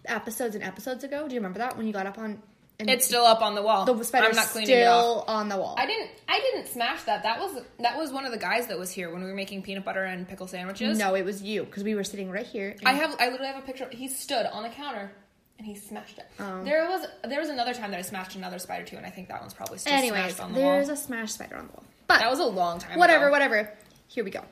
episodes 0.07 0.55
and 0.55 0.65
episodes 0.65 1.05
ago, 1.05 1.27
do 1.29 1.35
you 1.35 1.41
remember 1.41 1.59
that 1.61 1.77
when 1.77 1.87
you 1.87 1.93
got 1.93 2.07
up 2.07 2.19
on? 2.19 2.43
And 2.79 2.89
It's 2.89 3.07
still 3.07 3.25
up 3.27 3.43
on 3.43 3.55
the 3.55 3.61
wall. 3.63 3.85
the 3.85 4.03
spider's 4.05 4.31
I'm 4.31 4.37
not 4.37 4.47
cleaning 4.47 4.71
it 4.71 4.87
off. 4.87 5.03
still 5.03 5.25
on 5.29 5.49
the 5.51 5.59
wall. 5.59 5.75
I 5.77 5.85
didn't. 5.85 6.11
I 6.27 6.41
didn't 6.41 6.67
smash 6.69 7.03
that. 7.03 7.23
That 7.25 7.39
was 7.39 7.63
that 7.79 7.99
was 7.99 8.11
one 8.11 8.25
of 8.25 8.33
the 8.33 8.39
guys 8.39 8.69
that 8.69 8.79
was 8.79 8.91
here 8.91 9.11
when 9.13 9.23
we 9.23 9.29
were 9.29 9.35
making 9.37 9.63
peanut 9.63 9.85
butter 9.85 10.03
and 10.05 10.27
pickle 10.27 10.47
sandwiches. 10.47 10.97
no, 10.99 11.15
it 11.15 11.25
was 11.27 11.43
you 11.43 11.65
because 11.65 11.85
we 11.85 11.95
were 11.95 12.05
sitting 12.05 12.31
right 12.31 12.47
here. 12.47 12.77
I 12.87 12.95
have. 12.95 13.15
I 13.21 13.29
literally 13.29 13.53
have 13.53 13.63
a 13.63 13.67
picture. 13.67 13.87
He 13.93 14.09
stood 14.09 14.47
on 14.47 14.63
the 14.63 14.71
counter 14.71 15.13
and 15.59 15.67
he 15.67 15.75
smashed 15.75 16.17
it. 16.17 16.27
Oh. 16.39 16.65
There 16.65 16.89
was 16.89 17.07
there 17.25 17.39
was 17.41 17.51
another 17.51 17.75
time 17.75 17.91
that 17.91 17.99
I 17.99 18.03
smashed 18.03 18.35
another 18.35 18.59
spider 18.59 18.87
too, 18.87 18.97
and 18.97 19.05
I 19.05 19.11
think 19.11 19.29
that 19.29 19.43
one's 19.43 19.53
probably 19.53 19.77
still 19.77 19.93
Anyways, 19.93 20.19
smashed 20.37 20.41
on 20.41 20.53
the 20.53 20.61
there's 20.61 20.65
wall. 20.65 20.77
There's 20.77 20.89
a 20.89 20.97
smashed 20.97 21.35
spider 21.35 21.57
on 21.57 21.67
the 21.67 21.73
wall. 21.75 21.85
But 22.07 22.21
that 22.21 22.31
was 22.31 22.39
a 22.41 22.45
long 22.47 22.79
time. 22.79 22.99
whatever, 22.99 23.27
ago. 23.27 23.33
whatever. 23.33 23.73
Here 24.09 24.25
we 24.25 24.31
go. 24.31 24.43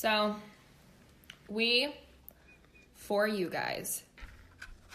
So, 0.00 0.36
we, 1.48 1.92
for 2.94 3.26
you 3.26 3.50
guys, 3.50 4.04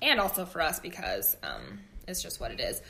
and 0.01 0.17
also 0.17 0.45
for 0.45 0.62
us 0.62 0.79
because 0.79 1.36
um, 1.43 1.81
it's 2.07 2.24
just 2.24 2.39
what 2.39 2.51
it 2.51 2.62
is. 2.62 2.81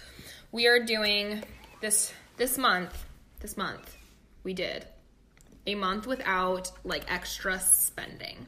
We 0.51 0.67
are 0.67 0.85
doing 0.85 1.43
this 1.81 2.13
this 2.37 2.59
month. 2.59 3.03
This 3.39 3.57
month, 3.57 3.97
we 4.43 4.53
did 4.53 4.85
a 5.65 5.73
month 5.73 6.05
without 6.05 6.71
like 6.83 7.11
extra 7.11 7.59
spending. 7.59 8.45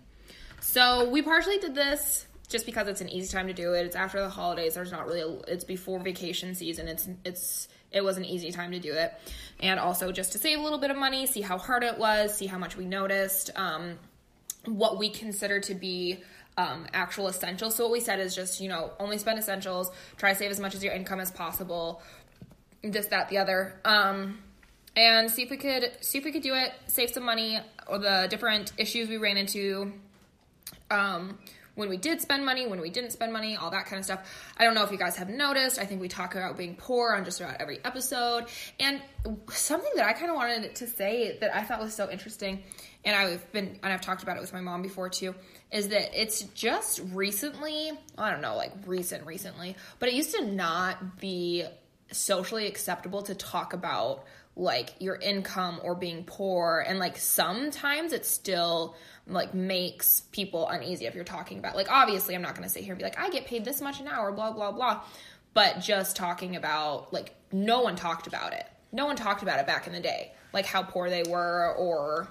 So 0.62 1.10
we 1.10 1.24
partially 1.24 1.58
did 1.58 1.74
this 1.74 2.28
just 2.48 2.68
because 2.68 2.88
it's 2.88 3.02
an 3.02 3.10
easy 3.10 3.36
time 3.36 3.48
to 3.48 3.54
do 3.54 3.74
it. 3.74 3.88
It's 3.88 3.96
after 3.96 4.22
the 4.22 4.30
holidays. 4.30 4.76
There's 4.76 4.92
not 4.92 5.08
really. 5.08 5.22
A, 5.22 5.30
it's 5.52 5.64
before 5.64 6.00
vacation 6.00 6.54
season. 6.54 6.88
It's 6.88 7.10
it's 7.26 7.68
it 7.92 8.04
was 8.04 8.18
an 8.18 8.26
easy 8.26 8.52
time 8.52 8.72
to 8.72 8.80
do 8.80 8.94
it, 8.94 9.14
and 9.60 9.80
also 9.80 10.12
just 10.12 10.32
to 10.34 10.38
save 10.38 10.60
a 10.60 10.62
little 10.62 10.80
bit 10.80 10.92
of 10.92 10.98
money, 10.98 11.26
see 11.26 11.42
how 11.42 11.58
hard 11.58 11.84
it 11.84 11.98
was, 11.98 12.36
see 12.36 12.48
how 12.48 12.58
much 12.58 12.76
we 12.76 12.86
noticed, 12.86 13.52
um, 13.56 13.98
what 14.66 14.98
we 14.98 15.10
consider 15.10 15.60
to 15.62 15.76
be 15.76 16.24
um, 16.58 16.88
actual 16.94 17.28
essentials. 17.28 17.76
So 17.76 17.86
what 17.86 17.92
we 17.92 18.00
said 18.00 18.20
is 18.20 18.36
just 18.36 18.62
you 18.62 18.70
know 18.70 18.92
only 19.00 19.18
spend 19.18 19.40
essentials. 19.40 19.92
Try 20.18 20.34
to 20.34 20.40
save 20.40 20.52
as 20.52 20.60
much 20.60 20.76
as 20.76 20.84
your 20.84 20.94
income 20.94 21.20
as 21.20 21.32
possible. 21.32 22.02
This, 22.82 23.08
that, 23.08 23.30
the 23.30 23.40
other. 23.40 23.80
Um, 23.84 24.38
and 24.96 25.30
see 25.30 25.42
if 25.42 25.50
we 25.50 25.58
could 25.58 25.92
see 26.02 26.18
if 26.18 26.24
we 26.24 26.32
could 26.32 26.44
do 26.44 26.54
it, 26.54 26.72
save 26.88 27.10
some 27.10 27.24
money, 27.24 27.60
or 27.88 27.98
the 27.98 28.28
different 28.30 28.72
issues 28.78 29.10
we 29.10 29.18
ran 29.18 29.38
into. 29.38 29.94
Um, 30.90 31.38
when 31.76 31.90
we 31.90 31.98
did 31.98 32.22
spend 32.22 32.46
money, 32.46 32.68
when 32.68 32.82
we 32.82 32.90
didn't 32.90 33.12
spend 33.12 33.32
money, 33.32 33.56
all 33.56 33.70
that 33.72 33.86
kind 33.86 34.00
of 34.00 34.06
stuff. 34.06 34.54
I 34.58 34.64
don't 34.64 34.74
know 34.74 34.84
if 34.84 34.92
you 34.92 34.98
guys 34.98 35.16
have 35.18 35.30
noticed. 35.30 35.78
I 35.78 35.86
think 35.86 36.02
we 36.02 36.08
talk 36.08 36.36
about 36.36 36.58
being 36.58 36.76
poor 36.76 37.14
on 37.14 37.26
just 37.26 37.40
about 37.40 37.60
every 37.60 37.80
episode. 37.86 38.46
And 38.80 39.02
something 39.52 39.92
that 39.96 40.06
I 40.06 40.14
kind 40.14 40.30
of 40.30 40.36
wanted 40.36 40.76
to 40.76 40.88
say 40.88 41.38
that 41.40 41.56
I 41.56 41.64
thought 41.64 41.80
was 41.80 41.94
so 41.94 42.10
interesting, 42.10 42.64
and 43.04 43.16
I've 43.16 43.52
been 43.52 43.80
and 43.84 43.94
I've 43.94 44.02
talked 44.02 44.24
about 44.24 44.38
it 44.38 44.42
with 44.42 44.54
my 44.54 44.62
mom 44.62 44.82
before 44.82 45.10
too, 45.10 45.36
is 45.72 45.90
that 45.90 46.20
it's 46.20 46.42
just 46.42 47.02
recently, 47.12 47.92
I 48.18 48.32
don't 48.32 48.42
know, 48.42 48.56
like 48.56 48.72
recent 48.86 49.26
recently, 49.26 49.76
but 50.00 50.10
it 50.10 50.16
used 50.16 50.34
to 50.36 50.46
not 50.46 51.20
be 51.20 51.66
socially 52.12 52.68
acceptable 52.68 53.24
to 53.24 53.36
talk 53.36 53.74
about 53.74 54.24
like 54.56 54.94
your 55.00 55.16
income 55.16 55.82
or 55.84 55.96
being 55.96 56.24
poor 56.24 56.84
and 56.88 56.98
like 56.98 57.18
sometimes 57.18 58.14
it's 58.14 58.30
still 58.30 58.96
like 59.28 59.54
makes 59.54 60.22
people 60.32 60.68
uneasy 60.68 61.06
if 61.06 61.16
you're 61.16 61.24
talking 61.24 61.58
about 61.58 61.76
like 61.76 61.90
obviously 61.92 62.36
I'm 62.36 62.42
not 62.44 62.52
going 62.56 62.64
to 62.64 62.70
sit 62.70 62.84
here 62.84 62.94
and 62.94 63.00
be 63.00 63.04
like 63.04 63.18
I 63.20 63.30
get 63.30 63.46
paid 63.46 63.66
this 63.66 63.82
much 63.82 64.00
an 64.00 64.08
hour 64.08 64.32
blah 64.32 64.52
blah 64.52 64.72
blah 64.72 65.02
but 65.54 65.80
just 65.80 66.16
talking 66.16 66.56
about 66.56 67.12
like 67.12 67.34
no 67.52 67.82
one 67.82 67.96
talked 67.96 68.28
about 68.28 68.54
it 68.54 68.66
no 68.92 69.06
one 69.08 69.16
talked 69.16 69.42
about 69.42 69.60
it 69.60 69.66
back 69.66 69.88
in 69.88 69.94
the 69.94 70.00
day 70.00 70.32
like 70.54 70.66
how 70.66 70.84
poor 70.84 71.10
they 71.10 71.24
were 71.24 71.74
or 71.78 72.28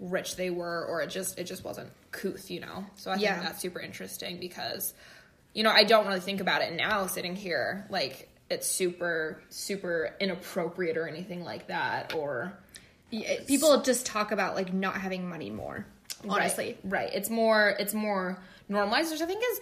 rich 0.00 0.36
they 0.36 0.50
were 0.50 0.84
or 0.86 1.00
it 1.00 1.08
just 1.08 1.38
it 1.38 1.44
just 1.44 1.64
wasn't 1.64 1.88
couth 2.12 2.50
you 2.50 2.60
know 2.60 2.84
so 2.96 3.10
I 3.10 3.16
Yeah. 3.16 3.34
think 3.34 3.46
that's 3.46 3.62
super 3.62 3.80
interesting 3.80 4.38
because 4.38 4.92
you 5.54 5.62
know 5.62 5.70
I 5.70 5.84
don't 5.84 6.06
really 6.06 6.20
think 6.20 6.40
about 6.42 6.60
it 6.62 6.74
now 6.74 7.06
sitting 7.06 7.36
here 7.36 7.86
like 7.88 8.28
it's 8.50 8.66
super 8.66 9.40
super 9.48 10.14
inappropriate 10.20 10.98
or 10.98 11.08
anything 11.08 11.42
like 11.42 11.68
that 11.68 12.14
or 12.14 12.52
people 13.46 13.80
just 13.82 14.04
talk 14.04 14.32
about 14.32 14.54
like 14.56 14.72
not 14.74 14.96
having 14.96 15.28
money 15.28 15.48
more. 15.50 15.86
Honestly, 16.28 16.78
right, 16.84 16.92
right. 16.92 17.10
it's 17.14 17.30
more 17.30 17.74
it's 17.78 17.94
more 17.94 18.38
normalized 18.68 19.10
which 19.12 19.20
i 19.20 19.26
think 19.26 19.42
is 19.52 19.60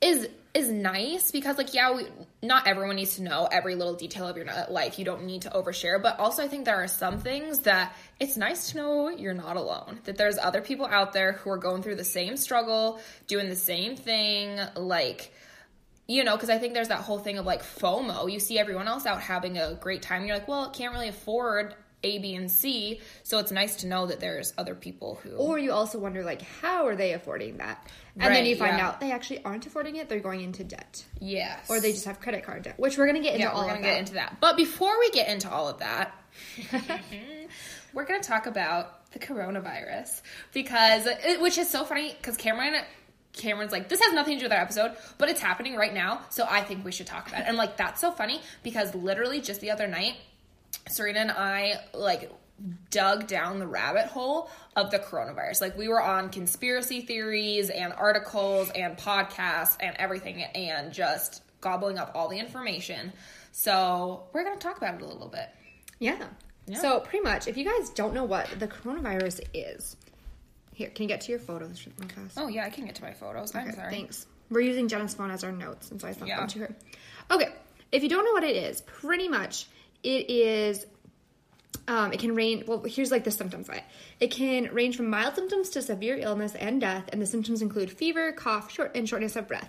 is 0.00 0.28
is 0.54 0.70
nice 0.70 1.30
because 1.30 1.58
like 1.58 1.74
yeah 1.74 1.94
we 1.94 2.06
not 2.42 2.66
everyone 2.66 2.96
needs 2.96 3.16
to 3.16 3.22
know 3.22 3.48
every 3.50 3.74
little 3.74 3.94
detail 3.94 4.26
of 4.26 4.36
your 4.36 4.46
life 4.70 4.98
you 4.98 5.04
don't 5.04 5.24
need 5.24 5.42
to 5.42 5.50
overshare 5.50 6.00
but 6.00 6.18
also 6.18 6.42
i 6.42 6.48
think 6.48 6.64
there 6.64 6.82
are 6.82 6.88
some 6.88 7.18
things 7.18 7.60
that 7.60 7.94
it's 8.20 8.36
nice 8.36 8.70
to 8.70 8.76
know 8.76 9.08
you're 9.08 9.34
not 9.34 9.56
alone 9.56 9.98
that 10.04 10.16
there's 10.16 10.38
other 10.38 10.60
people 10.60 10.86
out 10.86 11.12
there 11.12 11.32
who 11.32 11.50
are 11.50 11.58
going 11.58 11.82
through 11.82 11.96
the 11.96 12.04
same 12.04 12.36
struggle 12.36 13.00
doing 13.26 13.48
the 13.48 13.56
same 13.56 13.96
thing 13.96 14.58
like 14.76 15.32
you 16.08 16.22
know, 16.22 16.36
because 16.36 16.50
I 16.50 16.58
think 16.58 16.74
there's 16.74 16.88
that 16.88 17.00
whole 17.00 17.18
thing 17.18 17.38
of 17.38 17.46
like 17.46 17.62
FOMO. 17.62 18.30
You 18.30 18.38
see 18.38 18.58
everyone 18.58 18.86
else 18.86 19.06
out 19.06 19.20
having 19.20 19.58
a 19.58 19.74
great 19.74 20.02
time. 20.02 20.24
You're 20.24 20.36
like, 20.36 20.46
well, 20.46 20.66
it 20.66 20.72
can't 20.72 20.92
really 20.92 21.08
afford 21.08 21.74
A, 22.06 22.18
B, 22.18 22.34
and 22.34 22.50
C. 22.50 23.00
So 23.24 23.38
it's 23.38 23.50
nice 23.50 23.76
to 23.76 23.86
know 23.86 24.06
that 24.06 24.20
there's 24.20 24.54
other 24.56 24.74
people 24.74 25.18
who. 25.22 25.32
or 25.32 25.58
you 25.58 25.72
also 25.72 25.98
wonder 25.98 26.22
like 26.22 26.42
how 26.42 26.86
are 26.86 26.94
they 26.94 27.12
affording 27.12 27.56
that, 27.58 27.86
and 28.18 28.34
then 28.34 28.46
you 28.46 28.56
find 28.56 28.78
yeah. 28.78 28.88
out 28.88 29.00
they 29.00 29.10
actually 29.10 29.44
aren't 29.44 29.66
affording 29.66 29.96
it. 29.96 30.08
They're 30.08 30.20
going 30.20 30.40
into 30.40 30.62
debt, 30.62 31.04
yes. 31.20 31.68
or 31.68 31.80
they 31.80 31.92
just 31.92 32.04
have 32.04 32.20
credit 32.20 32.44
card 32.44 32.62
debt, 32.62 32.78
which 32.78 32.96
we're 32.96 33.06
gonna 33.06 33.20
get 33.20 33.34
into 33.34 33.46
yeah, 33.46 33.52
all 33.52 33.62
we're 33.62 33.68
gonna 33.68 33.78
of 33.78 33.84
get 33.84 33.92
that. 33.92 33.98
into 33.98 34.14
that. 34.14 34.36
But 34.40 34.56
before 34.56 34.98
we 35.00 35.10
get 35.10 35.28
into 35.28 35.50
all 35.50 35.68
of 35.68 35.78
that, 35.80 36.12
we're 37.92 38.04
gonna 38.04 38.22
talk 38.22 38.46
about 38.46 39.10
the 39.10 39.18
coronavirus 39.18 40.22
because, 40.52 41.06
it, 41.06 41.40
which 41.40 41.58
is 41.58 41.68
so 41.68 41.84
funny 41.84 42.14
because 42.16 42.36
Cameron. 42.36 42.82
Cameron's 43.32 43.70
like, 43.70 43.90
this 43.90 44.00
has 44.00 44.14
nothing 44.14 44.36
to 44.36 44.40
do 44.40 44.44
with 44.46 44.52
our 44.52 44.62
episode, 44.62 44.92
but 45.18 45.28
it's 45.28 45.42
happening 45.42 45.76
right 45.76 45.92
now, 45.92 46.22
so 46.30 46.46
I 46.48 46.62
think 46.62 46.86
we 46.86 46.90
should 46.90 47.06
talk 47.06 47.28
about 47.28 47.42
it. 47.42 47.44
And 47.46 47.58
like, 47.58 47.76
that's 47.76 48.00
so 48.00 48.10
funny 48.10 48.40
because 48.62 48.94
literally 48.94 49.42
just 49.42 49.60
the 49.60 49.70
other 49.72 49.86
night, 49.86 50.14
Serena 50.88 51.20
and 51.20 51.30
I 51.30 51.80
like 51.94 52.30
dug 52.90 53.26
down 53.26 53.58
the 53.58 53.66
rabbit 53.66 54.06
hole 54.06 54.50
of 54.76 54.90
the 54.90 54.98
coronavirus. 54.98 55.60
Like 55.60 55.76
we 55.76 55.88
were 55.88 56.00
on 56.00 56.30
conspiracy 56.30 57.02
theories 57.02 57.68
and 57.70 57.92
articles 57.92 58.70
and 58.70 58.96
podcasts 58.96 59.76
and 59.80 59.94
everything 59.98 60.42
and 60.42 60.92
just 60.92 61.42
gobbling 61.60 61.98
up 61.98 62.12
all 62.14 62.28
the 62.28 62.38
information. 62.38 63.12
So 63.52 64.24
we're 64.32 64.44
gonna 64.44 64.56
talk 64.56 64.78
about 64.78 64.94
it 64.94 65.02
a 65.02 65.06
little 65.06 65.28
bit. 65.28 65.48
Yeah. 65.98 66.18
Yeah. 66.66 66.78
So 66.80 67.00
pretty 67.00 67.22
much, 67.22 67.46
if 67.46 67.56
you 67.56 67.64
guys 67.64 67.90
don't 67.90 68.12
know 68.14 68.24
what 68.24 68.48
the 68.58 68.66
coronavirus 68.68 69.40
is, 69.54 69.96
here, 70.72 70.90
can 70.90 71.04
you 71.04 71.08
get 71.08 71.22
to 71.22 71.30
your 71.30 71.38
photos 71.38 71.86
real 71.86 72.08
fast? 72.08 72.36
Oh 72.38 72.48
yeah, 72.48 72.64
I 72.64 72.70
can 72.70 72.84
get 72.86 72.94
to 72.96 73.02
my 73.02 73.12
photos. 73.12 73.54
I'm 73.54 73.72
sorry. 73.72 73.90
Thanks. 73.90 74.26
We're 74.50 74.60
using 74.60 74.88
Jenna's 74.88 75.14
phone 75.14 75.30
as 75.30 75.42
our 75.44 75.52
notes, 75.52 75.90
and 75.90 76.00
so 76.00 76.08
I 76.08 76.12
sent 76.12 76.28
Yeah. 76.28 76.38
them 76.38 76.48
to 76.48 76.58
her. 76.60 76.74
Okay, 77.30 77.48
if 77.92 78.02
you 78.02 78.08
don't 78.08 78.24
know 78.24 78.32
what 78.32 78.44
it 78.44 78.56
is, 78.56 78.80
pretty 78.82 79.28
much 79.28 79.66
it 80.06 80.30
is. 80.30 80.86
Um, 81.88 82.12
it 82.12 82.20
can 82.20 82.34
range. 82.34 82.66
Well, 82.66 82.82
here's 82.84 83.10
like 83.10 83.24
the 83.24 83.30
symptoms 83.30 83.68
of 83.68 83.76
it. 83.76 83.84
It 84.18 84.30
can 84.30 84.72
range 84.72 84.96
from 84.96 85.10
mild 85.10 85.34
symptoms 85.34 85.70
to 85.70 85.82
severe 85.82 86.16
illness 86.16 86.54
and 86.54 86.80
death, 86.80 87.10
and 87.12 87.20
the 87.20 87.26
symptoms 87.26 87.62
include 87.62 87.90
fever, 87.90 88.32
cough, 88.32 88.72
short 88.72 88.92
and 88.94 89.08
shortness 89.08 89.36
of 89.36 89.46
breath. 89.46 89.68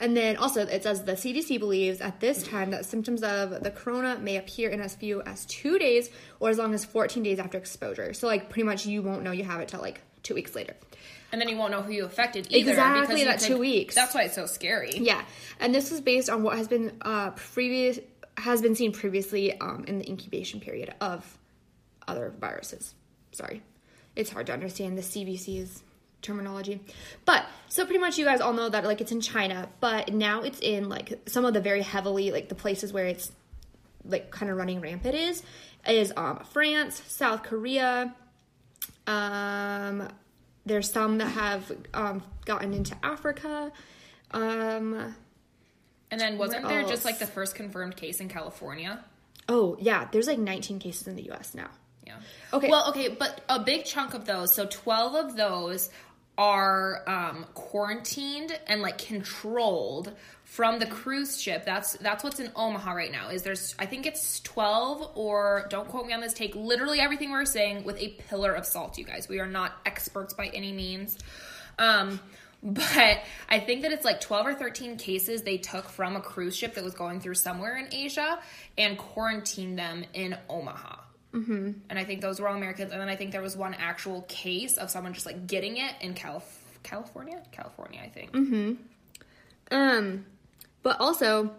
And 0.00 0.16
then 0.16 0.36
also, 0.36 0.64
it 0.64 0.84
says 0.84 1.02
the 1.02 1.12
CDC 1.12 1.58
believes 1.58 2.00
at 2.00 2.20
this 2.20 2.44
time 2.44 2.70
that 2.70 2.86
symptoms 2.86 3.22
of 3.22 3.62
the 3.64 3.70
corona 3.70 4.16
may 4.18 4.36
appear 4.36 4.70
in 4.70 4.80
as 4.80 4.94
few 4.94 5.22
as 5.22 5.44
two 5.46 5.78
days 5.78 6.08
or 6.38 6.50
as 6.50 6.58
long 6.58 6.72
as 6.72 6.84
14 6.84 7.22
days 7.22 7.40
after 7.40 7.58
exposure. 7.58 8.12
So, 8.12 8.28
like, 8.28 8.48
pretty 8.48 8.64
much 8.64 8.86
you 8.86 9.02
won't 9.02 9.22
know 9.22 9.32
you 9.32 9.44
have 9.44 9.60
it 9.60 9.68
till 9.68 9.80
like 9.80 10.00
two 10.22 10.34
weeks 10.34 10.54
later. 10.54 10.74
And 11.32 11.40
then 11.40 11.48
you 11.48 11.56
won't 11.56 11.72
know 11.72 11.82
who 11.82 11.92
you 11.92 12.04
affected 12.04 12.46
either. 12.50 12.70
Exactly, 12.70 13.24
that 13.24 13.40
think- 13.40 13.52
two 13.54 13.58
weeks. 13.58 13.94
That's 13.94 14.14
why 14.14 14.22
it's 14.22 14.34
so 14.34 14.46
scary. 14.46 14.96
Yeah, 14.96 15.22
and 15.60 15.74
this 15.74 15.92
is 15.92 16.00
based 16.00 16.30
on 16.30 16.42
what 16.42 16.56
has 16.56 16.68
been 16.68 16.92
uh, 17.02 17.30
previous 17.32 17.98
has 18.38 18.62
been 18.62 18.74
seen 18.74 18.92
previously 18.92 19.58
um, 19.60 19.84
in 19.86 19.98
the 19.98 20.08
incubation 20.08 20.60
period 20.60 20.94
of 21.00 21.38
other 22.06 22.32
viruses. 22.38 22.94
Sorry, 23.32 23.62
it's 24.16 24.30
hard 24.30 24.46
to 24.46 24.52
understand 24.52 24.96
the 24.96 25.02
CDC's 25.02 25.82
terminology, 26.22 26.80
but 27.24 27.46
so 27.68 27.84
pretty 27.84 28.00
much 28.00 28.18
you 28.18 28.24
guys 28.24 28.40
all 28.40 28.52
know 28.52 28.68
that 28.68 28.84
like 28.84 29.00
it's 29.00 29.12
in 29.12 29.20
China, 29.20 29.68
but 29.80 30.12
now 30.12 30.42
it's 30.42 30.60
in 30.60 30.88
like 30.88 31.20
some 31.28 31.44
of 31.44 31.54
the 31.54 31.60
very 31.60 31.82
heavily 31.82 32.30
like 32.30 32.48
the 32.48 32.54
places 32.54 32.92
where 32.92 33.06
it's 33.06 33.32
like 34.04 34.30
kind 34.30 34.50
of 34.50 34.56
running 34.56 34.80
rampant 34.80 35.14
is 35.14 35.42
is 35.86 36.12
um, 36.16 36.38
France, 36.50 37.02
South 37.06 37.42
Korea. 37.42 38.14
Um, 39.06 40.08
there's 40.66 40.90
some 40.90 41.18
that 41.18 41.28
have 41.28 41.72
um, 41.94 42.22
gotten 42.44 42.74
into 42.74 42.96
Africa. 43.02 43.72
Um, 44.32 45.14
And 46.10 46.20
then 46.20 46.38
wasn't 46.38 46.64
Where 46.64 46.72
there 46.72 46.80
else? 46.82 46.90
just 46.90 47.04
like 47.04 47.18
the 47.18 47.26
first 47.26 47.54
confirmed 47.54 47.96
case 47.96 48.20
in 48.20 48.28
California? 48.28 49.04
oh 49.48 49.76
yeah, 49.80 50.08
there's 50.12 50.26
like 50.26 50.38
19 50.38 50.78
cases 50.78 51.06
in 51.06 51.16
the 51.16 51.22
U.S. 51.24 51.54
now. 51.54 51.68
Yeah. 52.06 52.16
Okay. 52.52 52.68
Well, 52.68 52.88
okay, 52.90 53.08
but 53.08 53.40
a 53.48 53.58
big 53.60 53.84
chunk 53.84 54.14
of 54.14 54.24
those, 54.26 54.54
so 54.54 54.66
12 54.66 55.14
of 55.14 55.36
those 55.36 55.90
are 56.36 57.02
um, 57.08 57.44
quarantined 57.54 58.58
and 58.68 58.80
like 58.80 58.98
controlled 58.98 60.12
from 60.44 60.78
the 60.78 60.86
cruise 60.86 61.40
ship. 61.40 61.64
That's 61.64 61.94
that's 61.94 62.22
what's 62.24 62.40
in 62.40 62.50
Omaha 62.54 62.92
right 62.92 63.10
now. 63.12 63.28
Is 63.30 63.42
there's 63.42 63.74
I 63.78 63.86
think 63.86 64.06
it's 64.06 64.40
12 64.40 65.12
or 65.16 65.66
don't 65.68 65.88
quote 65.88 66.06
me 66.06 66.12
on 66.14 66.20
this. 66.20 66.32
Take 66.32 66.54
literally 66.54 67.00
everything 67.00 67.30
we're 67.30 67.44
saying 67.44 67.84
with 67.84 67.98
a 67.98 68.08
pillar 68.28 68.52
of 68.52 68.64
salt, 68.64 68.96
you 68.98 69.04
guys. 69.04 69.28
We 69.28 69.40
are 69.40 69.46
not 69.46 69.72
experts 69.84 70.32
by 70.32 70.46
any 70.48 70.72
means. 70.72 71.18
Um 71.78 72.20
but 72.62 73.22
I 73.48 73.60
think 73.60 73.82
that 73.82 73.92
it's 73.92 74.04
like 74.04 74.20
12 74.20 74.46
or 74.46 74.54
13 74.54 74.96
cases 74.96 75.42
they 75.42 75.58
took 75.58 75.88
from 75.88 76.16
a 76.16 76.20
cruise 76.20 76.56
ship 76.56 76.74
that 76.74 76.84
was 76.84 76.94
going 76.94 77.20
through 77.20 77.34
somewhere 77.34 77.76
in 77.76 77.92
Asia 77.92 78.38
and 78.76 78.98
quarantined 78.98 79.78
them 79.78 80.04
in 80.12 80.36
Omaha. 80.48 80.96
Mm-hmm. 81.32 81.72
And 81.88 81.98
I 81.98 82.04
think 82.04 82.20
those 82.20 82.40
were 82.40 82.48
all 82.48 82.56
Americans. 82.56 82.92
And 82.92 83.00
then 83.00 83.08
I 83.08 83.16
think 83.16 83.32
there 83.32 83.42
was 83.42 83.56
one 83.56 83.74
actual 83.74 84.22
case 84.22 84.76
of 84.76 84.90
someone 84.90 85.12
just 85.12 85.26
like 85.26 85.46
getting 85.46 85.76
it 85.76 85.92
in 86.00 86.14
Calif- 86.14 86.78
California? 86.82 87.42
California, 87.52 88.00
I 88.02 88.08
think. 88.08 88.30
Um, 89.70 90.24
but 90.82 91.00
also, 91.00 91.52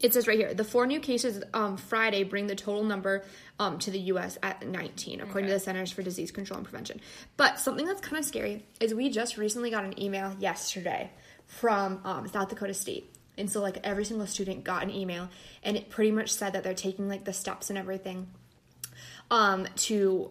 it 0.00 0.14
says 0.14 0.26
right 0.26 0.38
here 0.38 0.54
the 0.54 0.64
four 0.64 0.86
new 0.86 1.00
cases 1.00 1.42
um, 1.54 1.76
Friday 1.76 2.24
bring 2.24 2.46
the 2.46 2.54
total 2.54 2.84
number 2.84 3.24
um, 3.58 3.78
to 3.80 3.90
the 3.90 3.98
U.S. 4.00 4.38
at 4.42 4.66
19, 4.66 5.20
according 5.20 5.48
to 5.48 5.54
the 5.54 5.60
Centers 5.60 5.90
for 5.90 6.02
Disease 6.02 6.30
Control 6.30 6.58
and 6.58 6.64
Prevention. 6.64 7.00
But 7.36 7.58
something 7.58 7.86
that's 7.86 8.00
kind 8.00 8.18
of 8.18 8.24
scary 8.24 8.64
is 8.80 8.94
we 8.94 9.10
just 9.10 9.36
recently 9.36 9.70
got 9.70 9.84
an 9.84 10.00
email 10.00 10.34
yesterday 10.38 11.10
from 11.46 12.00
um, 12.04 12.28
South 12.28 12.48
Dakota 12.48 12.74
State. 12.74 13.14
And 13.36 13.50
so, 13.50 13.60
like, 13.60 13.78
every 13.84 14.04
single 14.04 14.26
student 14.26 14.64
got 14.64 14.82
an 14.82 14.90
email, 14.90 15.28
and 15.62 15.76
it 15.76 15.90
pretty 15.90 16.10
much 16.10 16.32
said 16.32 16.54
that 16.54 16.64
they're 16.64 16.74
taking, 16.74 17.08
like, 17.08 17.24
the 17.24 17.32
steps 17.32 17.70
and 17.70 17.78
everything 17.78 18.26
um, 19.30 19.68
to 19.76 20.30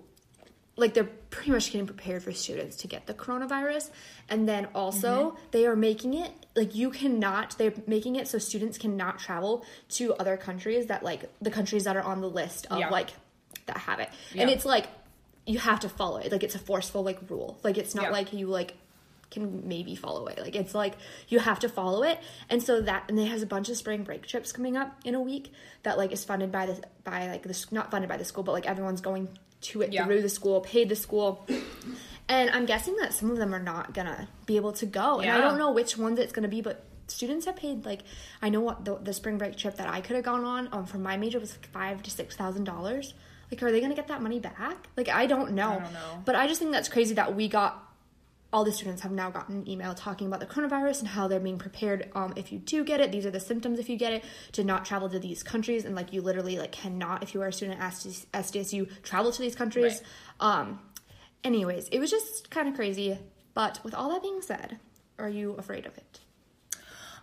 like 0.77 0.93
they're 0.93 1.10
pretty 1.31 1.51
much 1.51 1.72
getting 1.72 1.88
prepared 1.88 2.24
for 2.24 2.31
students 2.31 2.77
to 2.77 2.88
get 2.88 3.07
the 3.07 3.13
coronavirus. 3.13 3.89
And 4.29 4.48
then 4.48 4.67
also 4.74 5.31
mm-hmm. 5.31 5.38
they 5.51 5.65
are 5.65 5.75
making 5.75 6.13
it 6.13 6.31
like 6.55 6.75
you 6.75 6.89
cannot 6.89 7.57
they're 7.57 7.74
making 7.86 8.15
it 8.15 8.27
so 8.27 8.38
students 8.38 8.77
cannot 8.77 9.19
travel 9.19 9.65
to 9.89 10.13
other 10.15 10.38
countries 10.38 10.86
that 10.88 11.03
like 11.03 11.29
the 11.41 11.51
countries 11.51 11.84
that 11.84 11.98
are 11.98 12.03
on 12.03 12.22
the 12.22 12.29
list 12.29 12.67
of 12.72 12.79
Yeah. 12.79 12.89
like 12.89 13.10
that 13.65 13.77
have 13.77 14.00
it. 14.00 14.10
And 14.36 14.50
it's 14.50 14.65
like 14.65 14.88
you 15.46 15.60
have 15.60 15.79
to 15.81 15.89
follow 15.89 16.17
it. 16.17 16.31
Like 16.31 16.43
it's 16.43 16.55
a 16.55 16.60
forceful 16.60 17.03
like 17.03 17.19
rule. 17.29 17.60
Like 17.63 17.77
it's 17.77 17.96
not 17.96 18.05
Yeah. 18.05 18.12
like 18.12 18.34
you 18.34 18.48
like 18.48 18.75
can 19.29 19.67
maybe 19.67 19.96
follow 19.96 20.27
it. 20.27 20.39
Like 20.39 20.55
it's 20.55 20.74
like 20.74 20.93
you 21.27 21.39
have 21.39 21.60
to 21.60 21.69
follow 21.69 22.03
it. 22.03 22.19
And 22.50 22.62
so 22.63 22.81
that 22.81 23.05
and 23.10 23.19
it 23.19 23.25
has 23.27 23.41
a 23.41 23.46
bunch 23.46 23.69
of 23.69 23.77
spring 23.77 24.03
break 24.03 24.25
trips 24.25 24.51
coming 24.51 24.77
up 24.77 24.96
in 25.03 25.15
a 25.15 25.22
week 25.22 25.51
that 25.84 25.98
like 25.98 26.12
is 26.12 26.24
funded 26.24 26.51
by 26.51 26.65
the 26.65 26.81
by 27.03 27.27
like 27.27 27.43
the 27.43 27.65
not 27.72 27.91
funded 27.91 28.10
by 28.10 28.17
the 28.17 28.25
school, 28.25 28.43
but 28.43 28.53
like 28.53 28.65
everyone's 28.65 29.01
going 29.01 29.27
to 29.62 29.81
it 29.81 29.91
Yeah. 29.91 30.05
through 30.05 30.22
the 30.22 30.29
school, 30.29 30.62
paid 30.62 30.88
the 30.89 30.96
school. 30.96 31.46
And 32.29 32.50
I'm 32.50 32.65
guessing 32.65 32.96
that 32.98 33.13
some 33.13 33.31
of 33.31 33.38
them 33.38 33.55
are 33.55 33.60
not 33.63 33.93
gonna 33.93 34.27
be 34.46 34.57
able 34.57 34.74
to 34.74 34.86
go. 34.86 35.19
And 35.22 35.31
I 35.31 35.39
don't 35.41 35.57
know 35.57 35.72
which 35.72 35.98
ones 35.98 36.19
it's 36.19 36.34
gonna 36.34 36.48
be, 36.50 36.62
but 36.62 36.84
students 37.07 37.46
have 37.46 37.55
paid 37.55 37.86
like 37.86 38.01
I 38.41 38.50
know 38.50 38.60
what 38.60 38.84
the, 38.84 38.96
the 38.98 39.13
spring 39.13 39.38
break 39.38 39.55
trip 39.55 39.75
that 39.77 39.88
I 39.88 40.01
could 40.01 40.15
have 40.17 40.25
gone 40.25 40.43
on 40.43 40.67
um, 40.74 40.86
for 40.86 40.98
my 40.98 41.15
major 41.15 41.39
was 41.39 41.53
five 41.72 42.03
to 42.03 42.12
six 42.12 42.36
thousand 42.36 42.65
dollars. 42.65 43.13
Like, 43.50 43.63
are 43.63 43.72
they 43.72 43.79
gonna 43.79 43.96
get 43.96 44.10
that 44.10 44.22
money 44.22 44.39
back? 44.41 44.88
Like, 44.98 45.07
I 45.07 45.25
don't 45.25 45.53
know. 45.53 45.69
I 45.69 45.79
don't 45.79 45.93
know. 45.93 46.22
But 46.25 46.36
I 46.36 46.48
just 46.48 46.60
think 46.60 46.74
that's 46.74 46.89
crazy 46.89 47.13
that 47.15 47.34
we 47.34 47.48
got 47.48 47.87
all 48.54 48.63
the 48.63 48.72
students 48.72 49.01
have 49.01 49.12
now 49.12 49.30
gotten 49.30 49.58
an 49.58 49.70
email 49.70 49.94
talking 49.94 50.27
about 50.27 50.39
the 50.39 50.46
coronavirus 50.46 51.00
and 51.00 51.08
how 51.10 51.27
they're 51.27 51.39
being 51.39 51.58
prepared 51.58 52.10
um, 52.16 52.34
if 52.36 52.51
you 52.51 52.60
do 52.60 52.84
get 52.84 53.01
it. 53.01 53.12
These 53.12 53.25
are 53.25 53.32
the 53.32 53.39
symptoms 53.39 53.80
if 53.80 53.89
you 53.89 53.98
get 53.98 54.13
it. 54.13 54.24
To 54.54 54.63
not 54.63 54.86
travel 54.86 55.10
to 55.10 55.20
these 55.20 55.44
countries. 55.44 55.86
And 55.86 55.96
like 55.96 56.13
you 56.13 56.22
literally 56.22 56.58
like 56.58 56.72
cannot 56.72 57.24
if 57.24 57.34
you 57.34 57.42
are 57.42 57.48
a 57.48 57.54
student 57.54 57.80
at 57.80 57.94
sdsu 57.94 58.89
travel 59.04 59.32
to 59.32 59.42
these 59.42 59.56
countries. 59.56 60.01
Um 60.39 60.80
anyways 61.44 61.89
it 61.89 62.00
was 62.00 62.10
just 62.10 62.50
kind 62.50 62.68
of 62.68 62.75
crazy. 62.75 63.18
But 63.54 63.80
with 63.84 63.94
all 63.94 64.10
that 64.12 64.22
being 64.22 64.42
said 64.42 64.80
are 65.20 65.30
you 65.30 65.54
afraid 65.54 65.86
of 65.86 65.98
it? 65.98 66.20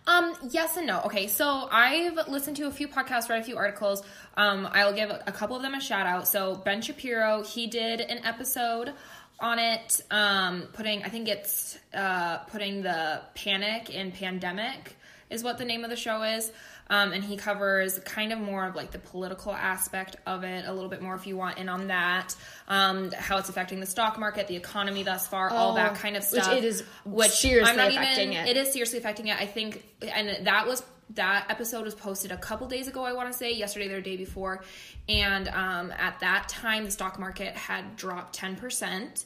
Um, 0.07 0.35
yes 0.51 0.77
and 0.77 0.85
no. 0.85 1.01
Okay, 1.05 1.27
so 1.27 1.67
I've 1.71 2.27
listened 2.27 2.57
to 2.57 2.67
a 2.67 2.71
few 2.71 2.87
podcasts, 2.87 3.27
read 3.27 3.41
a 3.41 3.43
few 3.43 3.57
articles. 3.57 4.03
Um, 4.37 4.67
I'll 4.71 4.93
give 4.93 5.09
a 5.09 5.31
couple 5.31 5.55
of 5.55 5.63
them 5.63 5.73
a 5.73 5.81
shout 5.81 6.05
out. 6.05 6.27
So 6.27 6.55
Ben 6.55 6.81
Shapiro, 6.81 7.41
he 7.41 7.65
did 7.65 8.01
an 8.01 8.23
episode 8.23 8.93
on 9.39 9.59
it, 9.59 10.01
um, 10.11 10.63
putting 10.73 11.03
I 11.03 11.09
think 11.09 11.27
it's 11.27 11.77
uh, 11.93 12.37
putting 12.37 12.81
the 12.81 13.21
panic 13.33 13.89
in 13.89 14.11
pandemic 14.11 14.95
is 15.29 15.43
what 15.43 15.57
the 15.57 15.65
name 15.65 15.83
of 15.83 15.89
the 15.89 15.95
show 15.95 16.23
is. 16.23 16.51
Um, 16.87 17.13
and 17.13 17.23
he 17.23 17.35
covers 17.35 17.97
kind 17.99 18.31
of 18.31 18.37
more 18.37 18.63
of 18.67 18.75
like 18.75 18.91
the 18.91 18.99
political 18.99 19.51
aspect 19.51 20.17
of 20.27 20.43
it 20.43 20.65
a 20.67 20.71
little 20.71 20.89
bit 20.89 21.01
more 21.01 21.15
if 21.15 21.25
you 21.25 21.35
want 21.35 21.57
in 21.57 21.67
on 21.67 21.87
that 21.87 22.35
um, 22.67 23.11
how 23.11 23.37
it's 23.37 23.49
affecting 23.49 23.79
the 23.79 23.87
stock 23.87 24.19
market 24.19 24.47
the 24.47 24.55
economy 24.55 25.01
thus 25.01 25.25
far 25.25 25.49
all 25.49 25.71
Oh, 25.71 25.75
that 25.75 25.95
kind 25.95 26.15
of 26.15 26.21
which 26.31 26.43
stuff 26.43 26.55
it 26.55 26.63
is 26.63 26.83
which 27.03 27.31
seriously 27.31 27.71
I'm 27.71 27.77
not 27.77 27.89
affecting 27.89 28.33
even, 28.33 28.45
it. 28.45 28.55
it 28.55 28.57
is 28.57 28.71
seriously 28.71 28.99
affecting 28.99 29.29
it. 29.29 29.37
I 29.41 29.47
think, 29.47 29.83
and 30.03 30.45
that 30.45 30.67
was 30.67 30.83
that 31.11 31.45
episode 31.49 31.85
was 31.85 31.95
posted 31.95 32.31
a 32.31 32.37
couple 32.37 32.67
days 32.67 32.87
ago. 32.87 33.03
I 33.03 33.13
want 33.13 33.31
to 33.31 33.37
say 33.37 33.53
yesterday 33.53 33.87
or 33.91 33.97
the 33.97 34.01
day 34.01 34.17
before, 34.17 34.63
and 35.07 35.47
um, 35.49 35.91
at 35.97 36.19
that 36.21 36.49
time 36.49 36.85
the 36.85 36.91
stock 36.91 37.19
market 37.19 37.55
had 37.55 37.95
dropped 37.95 38.33
ten 38.35 38.55
percent. 38.55 39.25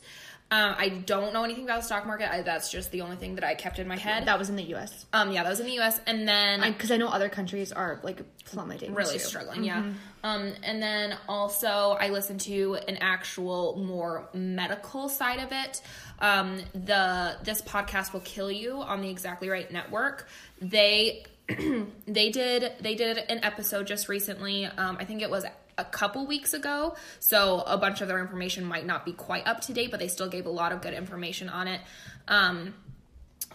Um, 0.51 0.74
I 0.79 0.89
don't 0.89 1.31
know 1.31 1.43
anything 1.43 1.65
about 1.65 1.81
the 1.81 1.86
stock 1.86 2.07
market. 2.07 2.33
I, 2.33 2.41
that's 2.41 2.71
just 2.71 2.89
the 2.91 3.01
only 3.01 3.17
thing 3.17 3.36
that 3.36 3.43
I 3.43 3.53
kept 3.53 3.77
in 3.77 3.88
my 3.88 3.98
head. 3.98 4.25
that 4.25 4.39
was 4.39 4.50
in 4.50 4.55
the 4.55 4.63
us 4.63 5.05
Um, 5.13 5.31
yeah, 5.31 5.43
that 5.43 5.50
was 5.50 5.59
in 5.59 5.67
the 5.67 5.74
U.S. 5.74 6.01
And 6.07 6.27
then 6.27 6.62
because 6.71 6.89
I, 6.89 6.98
know 6.98 7.07
other 7.07 7.29
countries 7.29 7.71
are 7.71 8.00
like 8.01 8.24
plummeting 8.45 8.95
really 8.95 9.13
too. 9.13 9.19
struggling 9.19 9.63
yeah 9.63 9.83
um 10.24 10.51
and 10.63 10.81
then 10.81 11.15
also 11.27 11.95
i 12.00 12.09
listened 12.09 12.41
to 12.41 12.75
an 12.88 12.98
actual 13.00 13.77
more 13.77 14.27
medical 14.33 15.07
side 15.07 15.39
of 15.39 15.51
it 15.51 15.81
um 16.19 16.59
the 16.74 17.38
this 17.43 17.62
podcast 17.62 18.12
will 18.12 18.19
kill 18.21 18.51
you 18.51 18.81
on 18.81 19.01
the 19.01 19.09
exactly 19.09 19.50
right 19.50 19.71
network 19.71 20.27
they 20.62 21.24
they 22.08 22.29
did 22.29 22.74
they 22.82 22.96
did 22.96 23.18
an 23.18 23.44
episode 23.44 23.88
just 23.88 24.08
recently 24.08 24.65
um 24.65 24.98
i 25.00 25.06
think 25.06 25.22
it 25.22 25.29
was 25.29 25.46
a 25.77 25.86
couple 25.86 26.25
weeks 26.27 26.53
ago 26.53 26.96
so 27.20 27.62
a 27.62 27.77
bunch 27.77 28.01
of 28.01 28.08
their 28.08 28.20
information 28.20 28.65
might 28.65 28.86
not 28.86 29.06
be 29.06 29.13
quite 29.13 29.48
up 29.48 29.62
to 29.62 29.74
date 29.74 29.89
but 29.91 30.00
they 30.00 30.10
still 30.10 30.27
gave 30.27 30.46
a 30.46 30.50
lot 30.50 30.72
of 30.72 30.82
good 30.82 30.94
information 30.94 31.50
on 31.50 31.68
it. 31.68 31.82
Um 32.27 32.74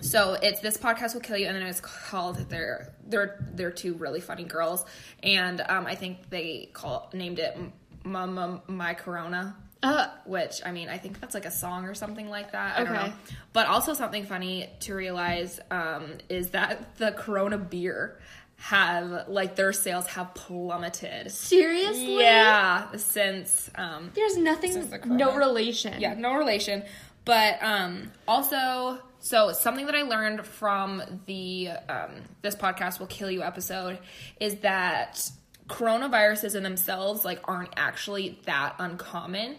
so 0.01 0.37
it's 0.43 0.61
this 0.61 0.77
podcast 0.77 1.15
will 1.15 1.21
kill 1.21 1.37
you 1.37 1.47
and 1.47 1.55
then 1.55 1.63
it's 1.63 1.81
called 1.81 2.37
they're 2.49 2.95
they're 3.07 3.47
they're 3.55 3.71
two 3.71 3.95
really 3.95 4.21
funny 4.21 4.43
girls 4.45 4.85
and 5.23 5.61
um 5.69 5.87
i 5.87 5.95
think 5.95 6.31
they 6.31 6.69
call 6.73 7.11
named 7.13 7.39
it 7.39 7.57
mama 8.03 8.61
my 8.67 8.95
corona 8.95 9.55
uh, 9.85 10.09
which 10.27 10.61
i 10.67 10.73
mean 10.73 10.89
i 10.89 10.99
think 10.99 11.21
that's 11.21 11.35
like 11.35 11.45
a 11.45 11.51
song 11.51 11.85
or 11.85 11.95
something 11.95 12.29
like 12.29 12.53
that. 12.53 12.77
I 12.77 12.85
don't 12.85 12.93
Okay. 12.95 13.07
know 13.09 13.13
but 13.53 13.67
also 13.67 13.95
something 13.95 14.25
funny 14.25 14.69
to 14.81 14.95
realize 14.95 15.61
um 15.71 16.05
is 16.29 16.51
that 16.51 16.97
the 16.97 17.13
corona 17.13 17.59
beer 17.59 18.19
have 18.57 19.29
like 19.29 19.57
their 19.57 19.73
sales 19.73 20.07
have 20.07 20.33
plummeted. 20.35 21.31
Seriously? 21.31 22.21
Yeah 22.21 22.87
since 22.97 23.71
um 23.75 24.11
there's 24.15 24.37
nothing 24.37 24.73
Since 24.73 24.91
the 24.91 24.99
no 25.07 25.37
relation. 25.37 26.01
Yeah, 26.01 26.15
no 26.15 26.35
relation. 26.35 26.83
But 27.27 27.63
um, 27.63 28.13
also, 28.29 28.99
so 29.19 29.53
something 29.53 29.87
that 29.87 29.95
I 29.95 30.03
learned 30.03 30.45
from 30.45 31.03
the 31.25 31.71
um, 31.89 32.11
this 32.43 32.55
podcast 32.55 33.01
will 33.01 33.07
kill 33.07 33.31
you 33.31 33.43
episode 33.43 33.99
is 34.39 34.57
that 34.57 35.31
coronaviruses 35.69 36.55
in 36.55 36.63
themselves 36.63 37.25
like 37.25 37.41
aren't 37.45 37.73
actually 37.77 38.39
that 38.45 38.75
uncommon. 38.79 39.57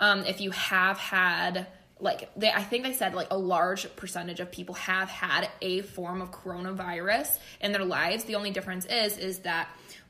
Um, 0.00 0.24
if 0.24 0.40
you 0.40 0.50
have 0.52 0.98
had 0.98 1.66
like 2.00 2.30
they, 2.36 2.50
I 2.50 2.62
think 2.62 2.84
they 2.84 2.92
said 2.92 3.14
like 3.14 3.28
a 3.30 3.38
large 3.38 3.94
percentage 3.96 4.40
of 4.40 4.52
people 4.52 4.76
have 4.76 5.08
had 5.08 5.48
a 5.60 5.82
form 5.82 6.22
of 6.22 6.30
coronavirus 6.30 7.38
in 7.60 7.72
their 7.72 7.84
lives. 7.84 8.24
The 8.24 8.36
only 8.36 8.50
difference 8.50 8.86
is 8.86 9.18
is 9.18 9.40
that 9.40 9.68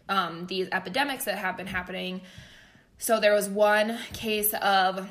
um, 0.09 0.47
these 0.47 0.69
epidemics 0.73 1.25
that 1.25 1.39
have 1.39 1.57
been 1.57 1.67
happening. 1.67 2.23
So 2.99 3.21
there 3.21 3.35
was 3.35 3.49
one 3.49 3.99
case 4.13 4.53
of 4.55 5.09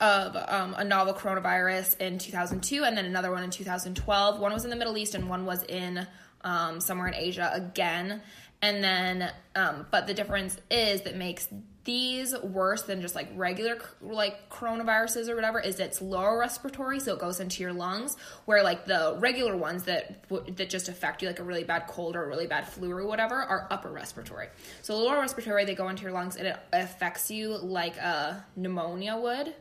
of 0.00 0.36
um, 0.36 0.74
a 0.76 0.84
novel 0.84 1.14
coronavirus 1.14 1.98
in 2.00 2.18
2002 2.18 2.84
and 2.84 2.96
then 2.96 3.06
another 3.06 3.30
one 3.30 3.42
in 3.42 3.50
2012. 3.50 4.38
One 4.38 4.52
was 4.52 4.64
in 4.64 4.70
the 4.70 4.76
Middle 4.76 4.96
East 4.96 5.14
and 5.14 5.28
one 5.28 5.46
was 5.46 5.62
in 5.62 6.06
um, 6.42 6.80
somewhere 6.80 7.08
in 7.08 7.14
Asia 7.14 7.50
again. 7.52 8.20
And 8.62 8.82
then, 8.82 9.32
um, 9.54 9.86
but 9.90 10.06
the 10.06 10.14
difference 10.14 10.56
is 10.70 11.02
that 11.02 11.16
makes 11.16 11.48
these 11.86 12.36
worse 12.42 12.82
than 12.82 13.00
just 13.00 13.14
like 13.14 13.28
regular 13.36 13.78
like 14.02 14.50
coronaviruses 14.50 15.28
or 15.28 15.36
whatever 15.36 15.60
is 15.60 15.78
it's 15.78 16.02
lower 16.02 16.36
respiratory 16.36 16.98
so 16.98 17.14
it 17.14 17.20
goes 17.20 17.38
into 17.38 17.62
your 17.62 17.72
lungs 17.72 18.16
where 18.44 18.64
like 18.64 18.86
the 18.86 19.14
regular 19.20 19.56
ones 19.56 19.84
that 19.84 20.24
that 20.56 20.68
just 20.68 20.88
affect 20.88 21.22
you 21.22 21.28
like 21.28 21.38
a 21.38 21.44
really 21.44 21.62
bad 21.62 21.86
cold 21.86 22.16
or 22.16 22.24
a 22.24 22.28
really 22.28 22.48
bad 22.48 22.66
flu 22.66 22.90
or 22.90 23.06
whatever 23.06 23.36
are 23.36 23.68
upper 23.70 23.90
respiratory. 23.90 24.48
So 24.82 24.98
lower 24.98 25.20
respiratory 25.20 25.64
they 25.64 25.76
go 25.76 25.88
into 25.88 26.02
your 26.02 26.12
lungs 26.12 26.34
and 26.34 26.48
it 26.48 26.58
affects 26.72 27.30
you 27.30 27.56
like 27.56 27.96
a 27.98 28.44
pneumonia 28.56 29.16
would 29.16 29.54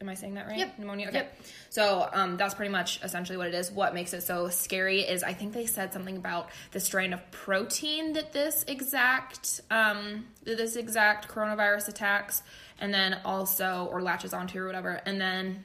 Am 0.00 0.08
I 0.08 0.14
saying 0.14 0.34
that 0.34 0.46
right? 0.46 0.58
Yep. 0.58 0.78
Pneumonia. 0.78 1.08
Okay. 1.08 1.18
Yep. 1.18 1.38
So 1.68 2.08
um, 2.12 2.36
that's 2.36 2.54
pretty 2.54 2.72
much 2.72 3.02
essentially 3.02 3.36
what 3.36 3.48
it 3.48 3.54
is. 3.54 3.70
What 3.70 3.92
makes 3.92 4.14
it 4.14 4.22
so 4.22 4.48
scary 4.48 5.00
is 5.00 5.22
I 5.22 5.34
think 5.34 5.52
they 5.52 5.66
said 5.66 5.92
something 5.92 6.16
about 6.16 6.48
the 6.72 6.80
strain 6.80 7.12
of 7.12 7.30
protein 7.30 8.14
that 8.14 8.32
this 8.32 8.64
exact 8.66 9.60
um, 9.70 10.26
that 10.44 10.56
this 10.56 10.76
exact 10.76 11.28
coronavirus 11.28 11.88
attacks, 11.88 12.42
and 12.80 12.94
then 12.94 13.20
also 13.24 13.88
or 13.92 14.00
latches 14.00 14.32
onto 14.32 14.58
or 14.58 14.66
whatever, 14.66 15.00
and 15.04 15.20
then 15.20 15.64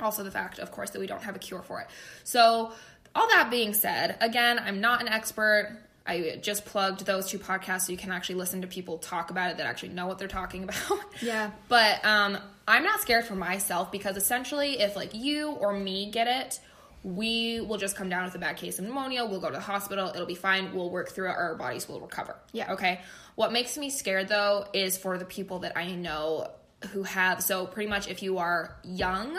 also 0.00 0.24
the 0.24 0.30
fact, 0.30 0.58
of 0.58 0.72
course, 0.72 0.90
that 0.90 0.98
we 0.98 1.06
don't 1.06 1.22
have 1.22 1.36
a 1.36 1.38
cure 1.38 1.62
for 1.62 1.80
it. 1.80 1.86
So 2.24 2.72
all 3.14 3.28
that 3.28 3.48
being 3.50 3.74
said, 3.74 4.16
again, 4.20 4.58
I'm 4.58 4.80
not 4.80 5.00
an 5.00 5.08
expert. 5.08 5.78
I 6.06 6.38
just 6.42 6.64
plugged 6.64 7.06
those 7.06 7.28
two 7.28 7.38
podcasts 7.38 7.82
so 7.82 7.92
you 7.92 7.98
can 7.98 8.10
actually 8.10 8.34
listen 8.36 8.62
to 8.62 8.66
people 8.66 8.98
talk 8.98 9.30
about 9.30 9.50
it 9.52 9.56
that 9.58 9.66
actually 9.66 9.90
know 9.90 10.06
what 10.06 10.18
they're 10.18 10.26
talking 10.28 10.64
about. 10.64 11.00
Yeah. 11.20 11.50
But 11.68 12.04
um, 12.04 12.38
I'm 12.66 12.82
not 12.82 13.00
scared 13.00 13.24
for 13.24 13.34
myself 13.36 13.92
because 13.92 14.16
essentially, 14.16 14.80
if 14.80 14.96
like 14.96 15.14
you 15.14 15.50
or 15.50 15.72
me 15.72 16.10
get 16.10 16.26
it, 16.26 16.60
we 17.04 17.60
will 17.60 17.78
just 17.78 17.96
come 17.96 18.08
down 18.08 18.24
with 18.24 18.34
a 18.34 18.38
bad 18.38 18.56
case 18.56 18.78
of 18.78 18.84
pneumonia. 18.84 19.24
We'll 19.24 19.40
go 19.40 19.48
to 19.48 19.54
the 19.56 19.60
hospital. 19.60 20.08
It'll 20.14 20.26
be 20.26 20.34
fine. 20.36 20.74
We'll 20.74 20.90
work 20.90 21.10
through 21.10 21.28
it. 21.30 21.36
Our 21.36 21.54
bodies 21.56 21.88
will 21.88 22.00
recover. 22.00 22.36
Yeah. 22.52 22.72
Okay. 22.74 23.00
What 23.34 23.52
makes 23.52 23.76
me 23.78 23.90
scared 23.90 24.28
though 24.28 24.66
is 24.72 24.96
for 24.98 25.18
the 25.18 25.24
people 25.24 25.60
that 25.60 25.76
I 25.76 25.92
know 25.94 26.48
who 26.92 27.02
have. 27.04 27.42
So 27.42 27.66
pretty 27.66 27.88
much, 27.90 28.08
if 28.08 28.22
you 28.22 28.38
are 28.38 28.76
young 28.84 29.38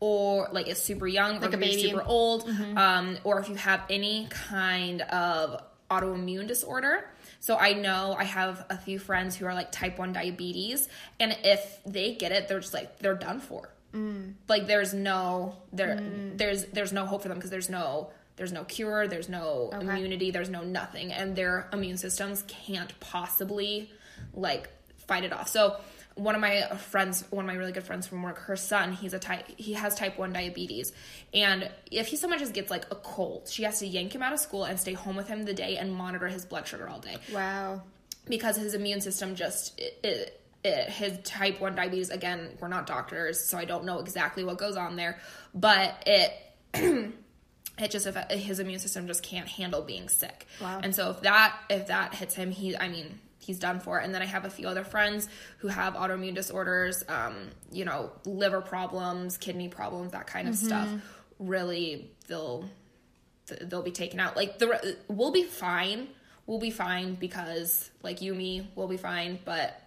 or 0.00 0.48
like 0.52 0.66
is 0.68 0.82
super 0.82 1.06
young, 1.06 1.40
Like 1.40 1.52
or 1.52 1.56
a 1.56 1.58
baby. 1.58 1.82
super 1.90 2.02
old, 2.04 2.48
um, 2.76 3.18
or 3.24 3.38
if 3.40 3.48
you 3.48 3.54
have 3.54 3.82
any 3.88 4.26
kind 4.30 5.02
of 5.02 5.62
autoimmune 5.92 6.46
disorder. 6.46 7.08
So 7.40 7.56
I 7.56 7.72
know 7.72 8.14
I 8.18 8.24
have 8.24 8.64
a 8.70 8.78
few 8.78 8.98
friends 8.98 9.36
who 9.36 9.46
are 9.46 9.54
like 9.54 9.72
type 9.72 9.98
1 9.98 10.12
diabetes 10.12 10.88
and 11.18 11.36
if 11.44 11.80
they 11.84 12.14
get 12.14 12.32
it 12.32 12.48
they're 12.48 12.60
just 12.60 12.74
like 12.74 12.98
they're 12.98 13.14
done 13.14 13.40
for. 13.40 13.70
Mm. 13.94 14.34
Like 14.48 14.66
there's 14.66 14.94
no 14.94 15.56
there 15.72 15.96
mm. 15.96 16.38
there's 16.38 16.64
there's 16.66 16.92
no 16.92 17.04
hope 17.04 17.22
for 17.22 17.28
them 17.28 17.38
because 17.38 17.50
there's 17.50 17.68
no 17.68 18.10
there's 18.36 18.52
no 18.52 18.64
cure, 18.64 19.06
there's 19.06 19.28
no 19.28 19.70
immunity, 19.78 20.30
there's 20.30 20.48
no 20.48 20.62
nothing 20.62 21.12
and 21.12 21.36
their 21.36 21.68
immune 21.72 21.98
systems 21.98 22.44
can't 22.48 22.98
possibly 23.00 23.90
like 24.34 24.70
fight 25.06 25.24
it 25.24 25.32
off. 25.32 25.48
So 25.48 25.76
one 26.14 26.34
of 26.34 26.40
my 26.40 26.62
friends, 26.76 27.24
one 27.30 27.44
of 27.44 27.46
my 27.46 27.54
really 27.58 27.72
good 27.72 27.84
friends 27.84 28.06
from 28.06 28.22
work, 28.22 28.38
her 28.40 28.56
son, 28.56 28.92
he's 28.92 29.14
a 29.14 29.18
type, 29.18 29.46
he 29.56 29.72
has 29.72 29.94
type 29.94 30.18
one 30.18 30.32
diabetes, 30.32 30.92
and 31.32 31.70
if 31.90 32.08
he 32.08 32.16
so 32.16 32.28
much 32.28 32.42
as 32.42 32.50
gets 32.50 32.70
like 32.70 32.84
a 32.90 32.94
cold, 32.96 33.48
she 33.48 33.62
has 33.62 33.78
to 33.78 33.86
yank 33.86 34.14
him 34.14 34.22
out 34.22 34.32
of 34.32 34.38
school 34.38 34.64
and 34.64 34.78
stay 34.78 34.92
home 34.92 35.16
with 35.16 35.28
him 35.28 35.44
the 35.44 35.54
day 35.54 35.76
and 35.78 35.94
monitor 35.94 36.28
his 36.28 36.44
blood 36.44 36.66
sugar 36.66 36.88
all 36.88 37.00
day 37.00 37.16
Wow. 37.32 37.82
because 38.28 38.56
his 38.56 38.74
immune 38.74 39.00
system 39.00 39.34
just 39.34 39.78
it, 39.80 39.98
it 40.04 40.38
it, 40.64 40.88
his 40.90 41.18
type 41.24 41.60
1 41.60 41.74
diabetes 41.74 42.10
again 42.10 42.50
we're 42.60 42.68
not 42.68 42.86
doctors 42.86 43.48
so 43.48 43.58
i 43.58 43.64
don't 43.64 43.84
know 43.84 43.98
exactly 43.98 44.44
what 44.44 44.58
goes 44.58 44.76
on 44.76 44.94
there 44.94 45.18
but 45.52 46.00
it 46.06 46.32
it 47.78 47.90
just 47.90 48.06
if 48.06 48.14
his 48.30 48.60
immune 48.60 48.78
system 48.78 49.08
just 49.08 49.24
can't 49.24 49.48
handle 49.48 49.82
being 49.82 50.08
sick 50.08 50.46
Wow. 50.60 50.78
and 50.84 50.94
so 50.94 51.10
if 51.10 51.22
that 51.22 51.56
if 51.68 51.88
that 51.88 52.14
hits 52.14 52.36
him 52.36 52.52
he 52.52 52.76
i 52.76 52.88
mean 52.88 53.18
he's 53.42 53.58
done 53.58 53.80
for 53.80 53.98
and 53.98 54.14
then 54.14 54.22
i 54.22 54.26
have 54.26 54.44
a 54.44 54.50
few 54.50 54.68
other 54.68 54.84
friends 54.84 55.28
who 55.58 55.68
have 55.68 55.94
autoimmune 55.94 56.34
disorders 56.34 57.04
um 57.08 57.34
you 57.70 57.84
know 57.84 58.10
liver 58.24 58.60
problems 58.60 59.36
kidney 59.36 59.68
problems 59.68 60.12
that 60.12 60.26
kind 60.26 60.48
of 60.48 60.54
stuff 60.56 60.88
really 61.38 62.10
they'll 62.28 62.68
they'll 63.60 63.82
be 63.82 63.90
taken 63.90 64.20
out. 64.20 64.36
Like 64.36 64.58
the 64.58 64.96
we'll 65.08 65.32
be 65.32 65.44
fine. 65.44 66.08
We'll 66.46 66.58
be 66.60 66.70
fine 66.70 67.14
because 67.14 67.90
like 68.02 68.22
you, 68.22 68.34
me, 68.34 68.70
we'll 68.74 68.88
be 68.88 68.96
fine. 68.96 69.38
But 69.44 69.78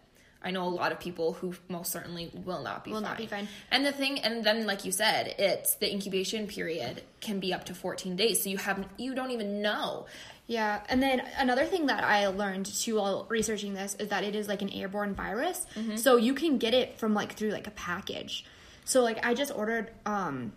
I 0.42 0.52
know 0.52 0.68
a 0.68 0.70
lot 0.70 0.92
of 0.92 1.00
people 1.00 1.34
who 1.34 1.54
most 1.70 1.92
certainly 1.92 2.32
will 2.46 2.62
not 2.62 2.84
be 2.84 2.92
Will 2.92 2.98
fine. 2.98 3.10
not 3.10 3.18
be 3.18 3.28
fine. 3.28 3.48
And 3.72 3.86
the 3.86 3.92
thing, 3.92 4.20
and 4.20 4.44
then 4.44 4.66
like 4.66 4.86
you 4.86 4.92
said, 4.92 5.36
it's 5.40 5.76
the 5.76 5.92
incubation 5.92 6.48
period 6.48 7.02
can 7.22 7.40
be 7.40 7.54
up 7.54 7.66
to 7.66 7.74
14 7.74 8.16
days. 8.16 8.44
So 8.44 8.50
you 8.50 8.58
have 8.58 8.86
you 8.98 9.16
don't 9.16 9.32
even 9.32 9.62
know. 9.62 10.06
Yeah, 10.48 10.82
and 10.90 11.02
then 11.02 11.24
another 11.40 11.66
thing 11.66 11.88
that 11.88 12.04
I 12.04 12.28
learned 12.28 12.68
too 12.68 12.98
while 12.98 13.26
researching 13.30 13.74
this 13.74 13.96
is 13.96 14.10
that 14.10 14.24
it 14.24 14.36
is 14.36 14.48
like 14.48 14.62
an 14.62 14.70
airborne 14.70 15.16
virus, 15.16 15.66
so 15.98 16.18
you 16.18 16.34
can 16.36 16.58
get 16.60 16.74
it 16.74 17.00
from 17.00 17.14
like 17.16 17.34
through 17.34 17.50
like 17.50 17.66
a 17.68 17.72
package. 17.72 18.46
So 18.84 19.02
like 19.02 19.26
I 19.26 19.34
just 19.34 19.52
ordered, 19.56 19.90
um, 20.06 20.54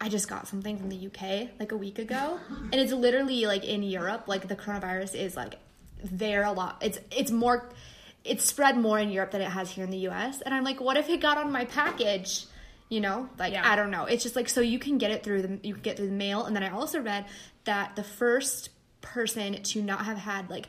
I 0.00 0.08
just 0.08 0.28
got 0.28 0.48
something 0.48 0.78
from 0.78 0.88
the 0.88 1.06
UK 1.06 1.50
like 1.60 1.70
a 1.70 1.76
week 1.76 1.98
ago, 2.00 2.40
and 2.72 2.74
it's 2.74 2.92
literally 2.92 3.46
like 3.46 3.64
in 3.64 3.84
Europe, 3.84 4.24
like 4.26 4.48
the 4.48 4.56
coronavirus 4.56 5.14
is 5.14 5.36
like 5.36 5.54
there 6.02 6.42
a 6.42 6.50
lot. 6.52 6.78
It's 6.80 6.98
it's 7.12 7.30
more, 7.30 7.68
it's 8.24 8.44
spread 8.44 8.76
more 8.78 8.98
in 8.98 9.10
Europe 9.10 9.30
than 9.30 9.42
it 9.42 9.50
has 9.50 9.70
here 9.70 9.84
in 9.84 9.90
the 9.90 10.08
US, 10.08 10.40
and 10.40 10.52
I'm 10.52 10.64
like, 10.64 10.80
what 10.80 10.96
if 10.96 11.08
it 11.08 11.20
got 11.20 11.38
on 11.38 11.52
my 11.52 11.66
package? 11.66 12.46
You 12.88 13.00
know, 13.00 13.28
like 13.38 13.52
Yeah. 13.52 13.62
I 13.64 13.76
don't 13.76 13.92
know. 13.92 14.06
It's 14.06 14.24
just 14.24 14.34
like 14.34 14.48
so 14.48 14.60
you 14.60 14.80
can 14.80 14.98
get 14.98 15.12
it 15.12 15.22
through 15.22 15.42
the 15.42 15.60
you 15.62 15.74
can 15.74 15.82
get 15.82 15.96
through 15.96 16.08
the 16.08 16.12
mail, 16.12 16.46
and 16.46 16.56
then 16.56 16.64
I 16.64 16.70
also 16.70 17.00
read 17.00 17.26
that 17.62 17.94
the 17.94 18.02
first 18.02 18.70
person 19.00 19.62
to 19.62 19.82
not 19.82 20.04
have 20.04 20.18
had 20.18 20.48
like 20.50 20.68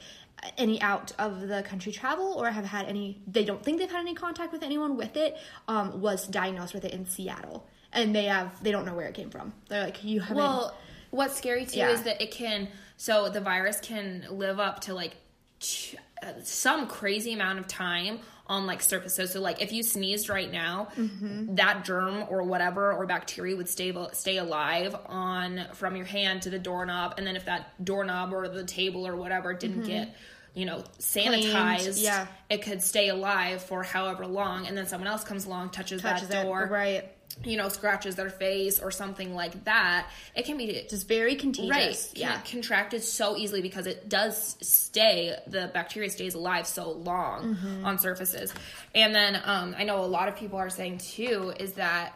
any 0.58 0.82
out 0.82 1.12
of 1.20 1.48
the 1.48 1.62
country 1.63 1.91
travel 1.91 2.34
or 2.38 2.50
have 2.50 2.65
had 2.65 2.88
any 2.88 3.22
they 3.28 3.46
don't 3.46 3.63
think 3.63 3.78
they've 3.80 3.91
had 3.91 4.00
any 4.00 4.15
contact 4.15 4.52
with 4.52 4.63
anyone 4.63 4.98
with 4.98 5.15
it 5.15 5.38
um, 5.67 6.02
was 6.02 6.26
diagnosed 6.28 6.74
with 6.74 6.84
it 6.84 6.94
in 6.94 7.06
Seattle 7.06 7.67
and 7.94 8.15
they 8.15 8.24
have 8.26 8.63
they 8.63 8.72
don't 8.72 8.86
know 8.86 8.96
where 8.96 9.08
it 9.08 9.13
came 9.13 9.30
from 9.30 9.54
they're 9.70 9.84
like 9.84 10.04
you 10.04 10.20
haven't 10.20 10.38
Well, 10.38 10.76
what's 11.12 11.36
scary 11.38 11.65
too 11.65 11.78
Yeah. 11.80 11.91
is 11.91 12.02
that 12.04 12.22
it 12.22 12.32
can. 12.32 12.70
So 12.98 13.30
the 13.30 13.41
virus 13.41 13.80
can 13.82 14.26
live 14.32 14.60
up 14.60 14.80
to 14.82 14.94
like 14.94 15.15
ch- 15.60 15.96
uh, 16.24 16.34
some 16.44 16.88
crazy 16.88 17.34
amount 17.34 17.60
of 17.60 17.67
time 17.67 18.20
on 18.52 18.66
like 18.68 18.82
surfaces. 18.82 19.32
So 19.32 19.40
like 19.40 19.62
if 19.62 19.72
you 19.72 19.82
sneezed 19.82 20.28
right 20.30 20.52
now, 20.52 20.90
Mm-hmm. 20.98 21.56
that 21.56 21.86
germ 21.86 22.26
or 22.30 22.44
whatever 22.44 22.92
or 22.94 23.06
bacteria 23.06 23.56
would 23.56 23.70
stay 23.70 23.92
stay 24.14 24.38
alive 24.38 24.94
on 25.08 25.68
from 25.74 25.96
your 25.96 26.06
hand 26.06 26.42
to 26.44 26.50
the 26.50 26.60
doorknob, 26.60 27.16
and 27.18 27.26
then 27.26 27.36
if 27.36 27.46
that 27.46 27.84
doorknob 27.84 28.34
or 28.34 28.48
the 28.48 28.64
table 28.66 29.08
or 29.08 29.16
whatever 29.16 29.54
didn't 29.54 29.84
get 29.84 30.16
you 30.54 30.66
know 30.66 30.84
sanitized, 31.00 31.88
Mm-hmm. 31.88 32.04
yeah. 32.04 32.28
it 32.50 32.62
could 32.62 32.82
stay 32.84 33.08
alive 33.10 33.62
for 33.64 33.84
however 33.84 34.28
long, 34.28 34.68
and 34.68 34.78
then 34.78 34.86
someone 34.86 35.08
else 35.08 35.24
comes 35.24 35.46
along, 35.46 35.70
touches, 35.70 36.02
touches 36.02 36.28
that 36.28 36.42
it 36.46 36.48
door, 36.48 36.68
right 36.70 37.06
you 37.44 37.58
know, 37.58 37.70
scratches 37.70 38.15
their 38.15 38.30
face 38.30 38.80
or 38.80 38.91
something 38.91 39.34
like 39.36 39.63
that, 39.65 40.08
it 40.36 40.46
can 40.46 40.58
be 40.58 40.86
just 40.89 41.08
very 41.08 41.36
contagious 41.36 41.70
right. 41.70 42.12
yeah 42.15 42.39
contracted 42.41 43.04
so 43.04 43.36
easily 43.38 43.62
because 43.62 43.88
it 43.88 44.10
does 44.10 44.58
stay. 44.62 45.36
The 45.48 45.70
bacteria 45.74 46.10
stays 46.10 46.34
alive 46.36 46.67
so 46.67 46.91
long 46.91 47.56
Mm-hmm. 47.56 47.86
on 47.86 47.98
surfaces, 48.00 48.54
and 48.96 49.13
then 49.15 49.41
um, 49.46 49.76
I 49.78 49.84
know 49.84 50.04
a 50.04 50.06
lot 50.06 50.28
of 50.28 50.36
people 50.36 50.58
are 50.60 50.70
saying 50.70 51.00
too 51.00 51.54
is 51.60 51.74
that 51.74 52.13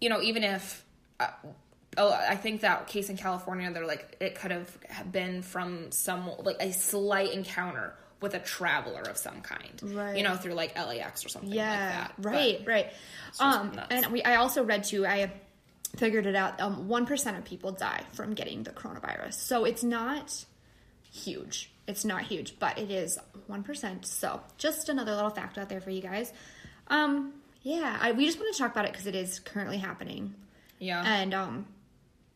you 0.00 0.08
know 0.08 0.20
even 0.22 0.44
if. 0.44 0.84
Uh, 1.18 1.28
Oh, 1.96 2.12
I 2.12 2.36
think 2.36 2.60
that 2.60 2.86
case 2.86 3.10
in 3.10 3.16
California, 3.16 3.68
they're 3.72 3.84
like 3.84 4.16
it 4.20 4.36
could 4.36 4.52
have 4.52 4.70
been 5.10 5.42
from 5.42 5.90
some 5.90 6.30
like 6.44 6.58
a 6.60 6.72
slight 6.72 7.32
encounter 7.32 7.94
with 8.20 8.34
a 8.34 8.38
traveler 8.38 9.02
of 9.02 9.16
some 9.16 9.40
kind, 9.40 9.80
Right. 9.82 10.16
You 10.16 10.22
know, 10.22 10.36
through 10.36 10.52
like 10.54 10.76
LAX 10.76 11.24
or 11.24 11.28
something 11.28 11.50
yeah. 11.52 11.70
like 11.70 11.78
that. 11.78 12.12
But- 12.18 12.24
right 12.26 12.62
right. 12.66 12.92
um 13.38 13.72
nuts. 13.74 13.86
and 13.90 14.06
we 14.12 14.22
i 14.22 14.36
also 14.36 14.62
read 14.64 14.84
too 14.84 15.06
i 15.06 15.32
figured 15.96 16.26
it 16.26 16.36
out 16.36 16.60
um 16.60 16.86
1% 16.88 17.38
of 17.38 17.44
people 17.44 17.72
die 17.72 18.02
from 18.12 18.34
getting 18.34 18.62
the 18.62 18.70
coronavirus. 18.70 19.34
So 19.34 19.64
it's 19.64 19.82
not 19.82 20.44
huge. 21.12 21.72
It's 21.88 22.04
not 22.04 22.22
huge 22.22 22.58
but 22.58 22.78
it 22.78 22.90
is 22.90 23.18
1% 23.50 24.04
so 24.04 24.40
just 24.58 24.88
another 24.88 25.14
little 25.14 25.30
fact 25.30 25.58
out 25.58 25.68
there 25.68 25.80
for 25.80 25.90
you 25.90 26.02
guys. 26.02 26.32
Um 26.88 27.32
yeah 27.62 27.98
I, 28.00 28.12
we 28.12 28.26
just 28.26 28.38
want 28.38 28.54
to 28.54 28.58
talk 28.58 28.72
about 28.72 28.84
it 28.84 28.92
because 28.92 29.06
it 29.06 29.14
is 29.14 29.40
currently 29.40 29.78
happening. 29.78 30.34
Yeah, 30.78 31.02
and 31.04 31.34
um 31.34 31.66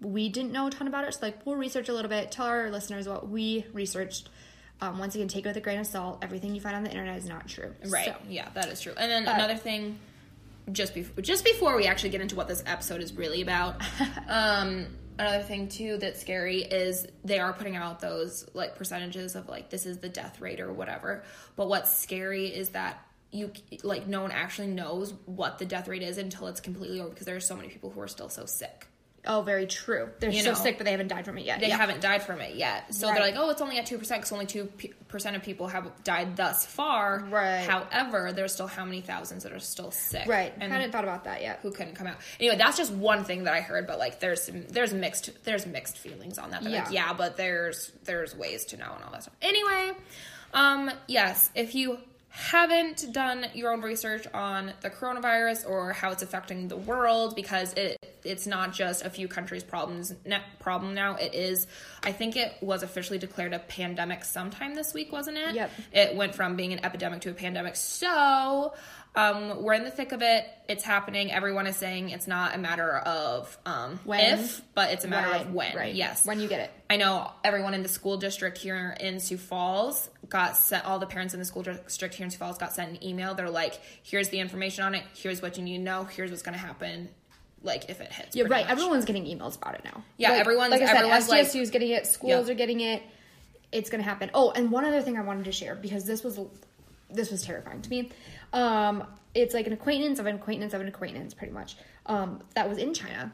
we 0.01 0.29
didn't 0.29 0.53
know 0.53 0.67
a 0.67 0.71
ton 0.71 0.87
about 0.89 1.05
it 1.05 1.15
so 1.15 1.21
like 1.23 1.47
we'll 1.47 1.57
research 1.57 1.89
a 1.89 1.93
little 1.93 2.11
bit 2.11 2.31
tell 2.31 2.47
our 2.47 2.71
listeners 2.71 3.09
what 3.09 3.29
we 3.29 3.65
researched 3.73 4.29
um, 4.81 4.99
once 4.99 5.15
again 5.15 5.29
take 5.29 5.45
it 5.45 5.49
with 5.49 5.57
a 5.57 5.61
grain 5.61 5.79
of 5.79 5.87
salt 5.87 6.19
everything 6.23 6.55
you 6.55 6.61
find 6.61 6.77
on 6.77 6.83
the 6.85 6.91
internet 6.91 7.17
is 7.17 7.27
not 7.27 7.47
true 7.49 7.73
Right. 7.87 8.07
So- 8.07 8.17
Yeah, 8.29 8.49
that 8.55 8.69
is 8.69 8.81
true. 8.81 8.93
And 8.97 9.11
then 9.11 9.27
another 9.27 9.57
thing, 9.57 9.99
just 10.73 10.95
before 10.95 11.23
just 11.23 11.45
before 11.45 11.77
we 11.77 11.87
actually 11.87 12.11
get 12.11 12.21
into 12.21 12.37
what 12.37 12.49
this 12.49 12.63
episode 12.67 13.01
is 13.03 13.13
really 13.15 13.43
about, 13.43 13.81
um, 14.29 14.87
another 15.19 15.43
thing 15.43 15.69
too 15.69 15.97
that's 15.99 16.21
scary 16.21 16.63
is 16.63 17.07
they 17.25 17.39
are 17.39 17.53
putting 17.53 17.77
out 17.77 18.01
those 18.01 18.49
like 18.55 18.77
percentages 18.77 19.35
of 19.37 19.49
like 19.49 19.71
this 19.71 19.87
is 19.87 19.99
the 19.99 20.09
death 20.09 20.41
rate 20.41 20.61
or 20.61 20.73
whatever. 20.73 21.23
But 21.57 21.69
what's 21.69 21.97
scary 21.97 22.47
is 22.49 22.71
that 22.71 22.99
you 23.31 23.51
like 23.83 24.07
no 24.07 24.23
one 24.23 24.31
actually 24.31 24.69
knows 24.69 25.13
what 25.27 25.59
the 25.59 25.67
death 25.67 25.87
rate 25.89 26.03
is 26.03 26.19
until 26.19 26.47
it's 26.47 26.61
completely 26.61 27.01
over 27.01 27.11
because 27.11 27.27
there 27.27 27.37
are 27.37 27.41
so 27.41 27.57
many 27.57 27.69
people 27.69 27.91
who 27.91 28.01
are 28.01 28.09
still 28.09 28.29
so 28.29 28.47
sick. 28.47 28.87
Oh, 29.27 29.43
very 29.43 29.67
true. 29.67 30.11
They're 30.21 30.31
You 30.31 30.43
so 30.43 30.51
know. 30.53 30.55
sick, 30.59 30.77
but 30.79 30.85
they 30.85 30.91
haven't 30.91 31.09
died 31.09 31.25
from 31.25 31.39
it 31.39 31.45
yet. 31.47 31.61
They 31.61 31.69
Yeah. 31.69 31.77
haven't 31.79 32.01
died 32.01 32.23
from 32.23 32.41
it 32.41 32.57
yet. 32.57 32.95
So 32.95 33.07
they're 33.07 33.21
like, 33.21 33.37
oh, 33.37 33.49
it's 33.51 33.63
only 33.63 33.79
at 33.79 33.87
2% 33.87 33.99
because 34.21 34.33
only 34.33 34.45
2% 34.47 35.35
of 35.37 35.43
people 35.43 35.69
have 35.69 35.91
died 36.05 36.37
thus 36.37 36.67
far. 36.67 37.21
Right. 37.31 37.65
However, 37.67 38.33
there's 38.33 38.53
still 38.53 38.67
how 38.67 38.85
many 38.85 39.01
thousands 39.01 39.45
that 39.45 39.53
are 39.53 39.59
still 39.61 39.91
sick. 39.91 40.27
Right. 40.29 40.53
And 40.61 40.73
I 40.73 40.77
hadn't 40.77 40.93
thought 40.93 41.05
about 41.05 41.25
that 41.25 41.41
yet. 41.43 41.61
who 41.63 41.71
couldn't 41.71 41.95
come 41.95 42.07
out. 42.07 42.17
Anyway, 42.39 42.57
that's 42.57 42.77
just 42.77 42.93
one 42.93 43.25
thing 43.25 43.45
that 43.45 43.55
I 43.55 43.61
heard, 43.61 43.87
but 43.87 43.99
like 43.99 44.21
there's 44.21 44.51
there's 44.53 44.93
mixed 44.93 45.31
there's 45.45 45.67
mixed 45.67 45.97
feelings 45.99 46.37
on 46.39 46.51
that. 46.51 46.63
They're 46.63 46.73
like, 46.73 46.91
Yeah. 46.91 47.09
yeah, 47.09 47.13
but 47.15 47.37
there's 47.37 47.93
there's 48.05 48.35
ways 48.37 48.65
to 48.67 48.77
know 48.77 48.93
and 48.95 49.05
all 49.05 49.11
that 49.13 49.23
stuff. 49.23 49.35
Anyway, 49.41 49.93
um, 50.53 50.91
yes, 51.07 51.51
if 51.55 51.75
you 51.75 51.99
haven't 52.37 53.13
done 53.13 53.47
your 53.55 53.73
own 53.73 53.81
research 53.81 54.27
on 54.35 54.73
the 54.81 54.91
coronavirus 54.91 55.69
or 55.69 55.93
how 55.93 56.11
it's 56.11 56.21
affecting 56.21 56.67
the 56.67 56.77
world 56.77 57.37
because 57.37 57.73
it 57.75 57.97
it's 58.25 58.45
not 58.45 58.73
just 58.73 59.05
a 59.05 59.11
few 59.11 59.29
countries 59.29 59.63
problems 59.63 60.13
problem 60.59 60.95
now 60.95 61.15
it 61.15 61.33
is 61.33 61.69
i 62.03 62.11
think 62.11 62.35
it 62.35 62.53
was 62.61 62.83
officially 62.83 63.21
declared 63.21 63.53
a 63.53 63.61
pandemic 63.61 64.25
sometime 64.25 64.75
this 64.75 64.93
week 64.93 65.13
wasn't 65.13 65.37
it 65.37 65.55
Yep. 65.55 65.71
it 65.93 66.17
went 66.17 66.35
from 66.35 66.57
being 66.57 66.73
an 66.73 66.85
epidemic 66.85 67.21
to 67.21 67.31
a 67.31 67.35
pandemic. 67.35 67.77
So 67.77 68.75
um, 69.17 69.63
we're 69.63 69.75
in 69.75 69.85
the 69.85 69.91
thick 69.91 70.11
of 70.13 70.23
it. 70.23 70.45
It's 70.69 70.83
happening. 70.83 71.31
Everyone 71.31 71.67
is 71.69 71.77
saying 71.77 72.11
it's 72.11 72.27
not 72.27 72.55
a 72.55 72.59
matter 72.59 72.91
of 72.99 73.57
um, 73.65 74.01
When. 74.05 74.39
if, 74.39 74.61
but 74.75 74.91
it's 74.91 75.05
a 75.05 75.09
matter 75.09 75.31
Right, 75.31 75.43
of 75.43 75.55
when. 75.55 75.77
right. 75.77 75.95
Yes. 75.95 76.27
When 76.27 76.41
you 76.41 76.49
get 76.49 76.61
it. 76.61 76.71
I 76.91 76.97
know 76.97 77.31
everyone 77.45 77.75
in 77.75 77.83
the 77.85 77.89
school 77.89 78.17
district 78.17 78.59
here 78.59 78.97
in 78.99 79.21
Sioux 79.21 79.39
Falls 79.39 80.09
got 80.29 80.57
sent, 80.57 80.85
all 80.85 80.99
the 80.99 81.07
parents 81.07 81.33
in 81.33 81.39
the 81.41 81.47
school 81.47 81.63
district 81.63 82.15
here 82.17 82.25
in 82.25 82.31
Sioux 82.31 82.39
Falls 82.39 82.59
got 82.59 82.73
sent 82.73 82.91
an 82.91 83.05
email. 83.05 83.35
They're 83.35 83.51
like, 83.51 83.79
here's 84.03 84.31
the 84.31 84.41
information 84.41 84.83
on 84.85 84.95
it. 84.97 85.05
Here's 85.15 85.41
what 85.41 85.57
you 85.59 85.63
need 85.63 85.77
to 85.79 85.83
know. 85.85 86.05
Here's 86.05 86.31
what's 86.31 86.43
going 86.43 86.59
to 86.59 86.65
happen. 86.65 87.09
Like 87.63 87.89
if 87.89 88.01
it 88.01 88.13
hits. 88.13 88.35
Yeah, 88.35 88.45
right. 88.49 88.65
much. 88.65 88.73
Everyone's 88.73 89.05
getting 89.05 89.25
emails 89.27 89.57
about 89.57 89.75
it 89.77 89.85
now. 89.85 90.03
Yeah, 90.17 90.31
Like- 90.31 90.41
everyone's- 90.41 90.71
like 90.73 90.83
I 90.83 90.87
said, 90.87 90.97
everyone's 90.97 91.29
like- 91.29 91.47
SDSU 91.47 91.61
is 91.61 91.71
getting 91.71 91.91
it. 91.91 92.07
Schools 92.07 92.47
Yeah. 92.49 92.53
are 92.53 92.57
getting 92.57 92.81
it. 92.81 93.03
It's 93.71 93.91
gonna 93.91 94.03
happen. 94.03 94.31
Oh, 94.35 94.51
and 94.51 94.71
one 94.71 94.85
other 94.85 95.03
thing 95.03 95.17
I 95.19 95.23
wanted 95.23 95.47
to 95.47 95.53
share 95.53 95.75
because 95.75 96.05
this 96.05 96.23
was 96.25 96.39
this 97.11 97.31
was 97.31 97.43
terrifying 97.45 97.81
to 97.83 97.91
me. 97.91 98.11
Um, 98.55 99.05
it's 99.35 99.53
like 99.53 99.67
an 99.67 99.73
acquaintance 99.73 100.19
of 100.19 100.27
an 100.27 100.37
acquaintance 100.37 100.73
of 100.73 100.81
an 100.81 100.89
acquaintance, 100.89 101.35
pretty 101.35 101.53
much. 101.53 101.77
Um, 102.07 102.41
that 102.55 102.69
was 102.69 102.79
in 102.79 102.95
China 102.95 103.33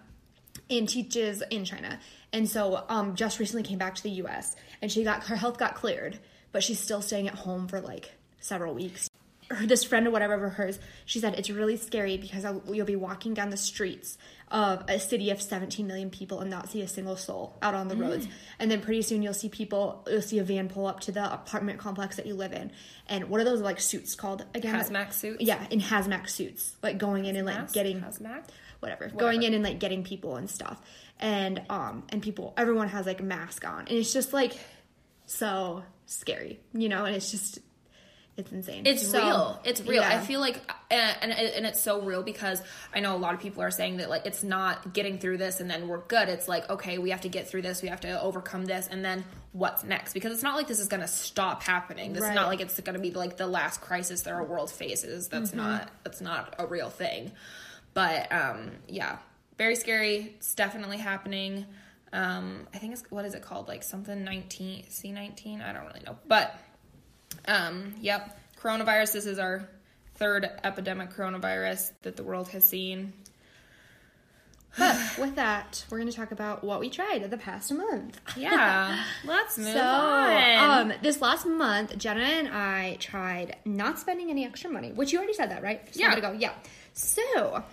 and 0.68 0.88
teaches 0.88 1.42
in 1.50 1.64
China, 1.64 2.00
and 2.32 2.48
so 2.48 2.84
um, 2.88 3.14
just 3.14 3.38
recently 3.38 3.62
came 3.62 3.78
back 3.78 3.94
to 3.96 4.02
the 4.02 4.10
U.S. 4.10 4.56
and 4.80 4.90
she 4.90 5.04
got 5.04 5.24
her 5.24 5.36
health 5.36 5.58
got 5.58 5.74
cleared, 5.74 6.18
but 6.52 6.62
she's 6.64 6.80
still 6.80 7.02
staying 7.02 7.28
at 7.28 7.34
home 7.34 7.68
for 7.68 7.80
like 7.80 8.12
several 8.40 8.74
weeks. 8.74 9.09
Her, 9.50 9.66
this 9.66 9.84
friend 9.84 10.06
or 10.06 10.10
whatever 10.10 10.46
of 10.46 10.54
hers, 10.54 10.78
she 11.04 11.18
said 11.18 11.34
it's 11.38 11.50
really 11.50 11.76
scary 11.76 12.16
because 12.16 12.44
you'll 12.70 12.86
be 12.86 12.96
walking 12.96 13.34
down 13.34 13.50
the 13.50 13.56
streets 13.56 14.16
of 14.48 14.84
a 14.88 14.98
city 14.98 15.30
of 15.30 15.42
17 15.42 15.86
million 15.86 16.10
people 16.10 16.40
and 16.40 16.50
not 16.50 16.70
see 16.70 16.82
a 16.82 16.88
single 16.88 17.16
soul 17.16 17.56
out 17.62 17.74
on 17.74 17.88
the 17.88 17.96
roads. 17.96 18.26
And 18.58 18.70
then 18.70 18.80
pretty 18.80 19.02
soon 19.02 19.22
you'll 19.22 19.34
see 19.34 19.48
people, 19.48 20.06
you'll 20.10 20.22
see 20.22 20.38
a 20.38 20.44
van 20.44 20.68
pull 20.68 20.86
up 20.86 21.00
to 21.00 21.12
the 21.12 21.32
apartment 21.32 21.78
complex 21.78 22.16
that 22.16 22.26
you 22.26 22.34
live 22.34 22.52
in. 22.52 22.72
And 23.06 23.28
what 23.28 23.40
are 23.40 23.44
those 23.44 23.60
like 23.60 23.80
suits 23.80 24.14
called 24.14 24.44
again? 24.54 24.74
Hazmat 24.74 25.12
suits? 25.12 25.42
Yeah, 25.42 25.64
in 25.70 25.80
hazmat 25.80 26.28
suits, 26.28 26.76
like 26.82 26.98
going 26.98 27.26
in 27.26 27.36
and 27.36 27.46
like 27.46 27.72
getting 27.72 28.00
Hazmat? 28.00 28.44
whatever, 28.80 29.08
going 29.08 29.42
in 29.42 29.52
and 29.52 29.62
like 29.62 29.78
getting 29.78 30.02
people 30.04 30.36
and 30.36 30.48
stuff 30.48 30.80
and 31.20 31.62
um 31.68 32.02
and 32.08 32.22
people 32.22 32.54
everyone 32.56 32.88
has 32.88 33.06
like 33.06 33.20
a 33.20 33.22
mask 33.22 33.66
on 33.66 33.80
and 33.80 33.90
it's 33.90 34.12
just 34.12 34.32
like 34.32 34.58
so 35.26 35.82
scary 36.06 36.58
you 36.72 36.88
know 36.88 37.04
and 37.04 37.14
it's 37.14 37.30
just 37.30 37.60
it's 38.40 38.50
insane. 38.52 38.82
It's 38.86 39.06
So, 39.06 39.18
real. 39.18 39.60
It's 39.64 39.80
real. 39.82 40.02
I 40.02 40.18
feel 40.18 40.40
like, 40.40 40.56
and, 40.90 41.16
and 41.22 41.32
and 41.32 41.66
it's 41.66 41.80
so 41.80 42.00
real 42.02 42.22
because 42.22 42.60
I 42.94 43.00
know 43.00 43.14
a 43.14 43.18
lot 43.18 43.34
of 43.34 43.40
people 43.40 43.62
are 43.62 43.70
saying 43.70 43.98
that 43.98 44.10
like 44.10 44.26
it's 44.26 44.42
not 44.42 44.92
getting 44.92 45.18
through 45.18 45.36
this 45.38 45.60
and 45.60 45.70
then 45.70 45.86
we're 45.88 45.98
good. 46.00 46.28
It's 46.28 46.48
like 46.48 46.68
okay, 46.70 46.98
we 46.98 47.10
have 47.10 47.20
to 47.20 47.28
get 47.28 47.48
through 47.48 47.62
this. 47.62 47.82
We 47.82 47.88
have 47.88 48.00
to 48.00 48.20
overcome 48.20 48.64
this, 48.64 48.88
and 48.90 49.04
then 49.04 49.24
what's 49.52 49.84
next? 49.84 50.12
Because 50.14 50.32
it's 50.32 50.42
not 50.42 50.56
like 50.56 50.66
this 50.66 50.80
is 50.80 50.88
going 50.88 51.02
to 51.02 51.08
stop 51.08 51.62
happening. 51.62 52.12
This 52.12 52.22
is 52.22 52.28
Right. 52.28 52.34
not 52.34 52.48
like 52.48 52.60
it's 52.60 52.78
going 52.80 52.94
to 52.96 53.00
be 53.00 53.12
like 53.12 53.36
the 53.36 53.46
last 53.46 53.80
crisis 53.80 54.22
that 54.22 54.32
our 54.32 54.42
world 54.44 54.70
faces. 54.70 55.28
That's 55.28 55.52
not 55.52 55.88
that's 56.02 56.20
not 56.20 56.54
a 56.58 56.66
real 56.66 56.90
thing. 56.90 57.32
But 57.94 58.32
um, 58.32 58.70
yeah, 58.88 59.18
very 59.58 59.76
scary. 59.76 60.34
It's 60.36 60.54
definitely 60.54 60.98
happening. 60.98 61.66
Um, 62.12 62.66
I 62.74 62.78
think 62.78 62.92
it's 62.94 63.02
what 63.10 63.24
is 63.24 63.34
it 63.34 63.42
called? 63.42 63.68
Like 63.68 63.82
something 63.82 64.24
nineteen 64.24 64.84
C 64.88 65.12
nineteen. 65.12 65.60
I 65.60 65.72
don't 65.72 65.84
really 65.86 66.02
know, 66.06 66.16
but. 66.26 66.54
Um, 67.46 67.94
yep. 68.00 68.38
Coronavirus. 68.60 69.12
This 69.12 69.26
is 69.26 69.38
our 69.38 69.68
third 70.16 70.48
epidemic 70.64 71.10
coronavirus 71.14 71.90
that 72.02 72.16
the 72.16 72.22
world 72.22 72.48
has 72.48 72.64
seen. 72.64 73.12
But 74.78 74.96
with 75.18 75.34
that, 75.34 75.84
we're 75.90 75.98
going 75.98 76.10
to 76.10 76.16
talk 76.16 76.30
about 76.30 76.62
what 76.62 76.78
we 76.78 76.90
tried 76.90 77.28
the 77.28 77.36
past 77.36 77.72
month. 77.72 78.20
Yeah. 78.36 79.02
Let's 79.24 79.58
move 79.58 79.66
So, 79.72 79.80
on. 79.82 80.90
um, 80.90 80.92
this 81.02 81.20
last 81.20 81.44
month, 81.44 81.98
Jenna 81.98 82.20
and 82.22 82.48
I 82.48 82.96
tried 83.00 83.56
not 83.64 83.98
spending 83.98 84.30
any 84.30 84.44
extra 84.46 84.70
money, 84.70 84.92
which 84.92 85.10
you 85.12 85.18
already 85.18 85.34
said 85.34 85.50
that, 85.50 85.62
right? 85.64 85.84
Just 85.86 85.98
Yeah. 85.98 86.14
ago. 86.14 86.36
Yeah. 86.38 86.52
So, 86.92 87.64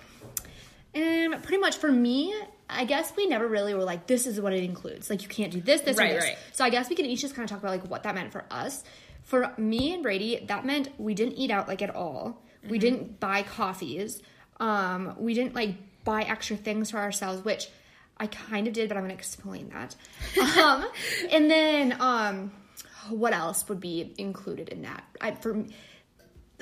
um, 0.95 1.35
pretty 1.43 1.59
much 1.59 1.77
for 1.77 1.91
me, 1.91 2.33
I 2.67 2.85
guess 2.85 3.13
we 3.15 3.27
never 3.27 3.47
really 3.47 3.75
were 3.75 3.83
like, 3.83 4.07
this 4.07 4.25
is 4.25 4.41
what 4.41 4.53
it 4.53 4.63
includes. 4.63 5.07
Like, 5.11 5.21
you 5.21 5.27
can't 5.29 5.51
do 5.51 5.61
this, 5.61 5.81
this, 5.81 5.97
Right, 5.97 6.11
or 6.11 6.15
this. 6.15 6.23
right. 6.23 6.37
So, 6.53 6.65
I 6.65 6.71
guess 6.71 6.89
we 6.89 6.95
can 6.95 7.05
each 7.05 7.21
just 7.21 7.35
kind 7.35 7.43
of 7.43 7.49
talk 7.51 7.59
about 7.59 7.79
like 7.79 7.87
what 7.91 8.03
that 8.03 8.15
meant 8.15 8.31
for 8.31 8.43
us. 8.49 8.83
For 9.27 9.53
me 9.57 9.93
and 9.93 10.01
Brady, 10.01 10.43
that 10.47 10.65
meant 10.65 10.89
we 10.97 11.13
didn't 11.13 11.33
eat 11.33 11.51
out 11.51 11.67
like 11.67 11.81
at 11.81 11.93
all. 11.93 12.41
Mm-hmm. 12.61 12.69
We 12.71 12.79
didn't 12.79 13.19
buy 13.19 13.43
coffees. 13.43 14.21
Um, 14.59 15.15
we 15.17 15.33
didn't 15.33 15.53
like 15.53 15.75
buy 16.05 16.21
extra 16.21 16.55
things 16.55 16.91
for 16.91 16.97
ourselves, 16.97 17.43
which 17.43 17.67
I 18.17 18.27
kind 18.27 18.67
of 18.67 18.73
did, 18.73 18.87
but 18.87 18.97
I'm 18.97 19.03
gonna 19.03 19.13
explain 19.13 19.69
that. 19.69 19.95
um, 20.57 20.85
and 21.29 21.51
then 21.51 21.97
um, 21.99 22.51
what 23.09 23.33
else 23.33 23.67
would 23.67 23.81
be 23.81 24.15
included 24.17 24.69
in 24.69 24.83
that? 24.83 25.03
I, 25.19 25.31
for 25.31 25.65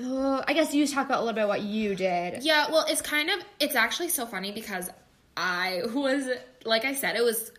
uh, 0.01 0.43
I 0.47 0.53
guess 0.53 0.73
you 0.73 0.87
talk 0.87 1.05
about 1.05 1.19
a 1.19 1.23
little 1.23 1.35
bit 1.35 1.47
what 1.47 1.61
you 1.61 1.93
did. 1.93 2.43
yeah. 2.43 2.71
Well, 2.71 2.85
it's 2.89 3.03
kind 3.03 3.29
of. 3.29 3.39
It's 3.59 3.75
actually 3.75 4.09
so 4.09 4.25
funny 4.25 4.51
because 4.51 4.89
I 5.37 5.83
was 5.93 6.27
like 6.65 6.83
I 6.83 6.95
said, 6.95 7.15
it 7.15 7.23
was 7.23 7.51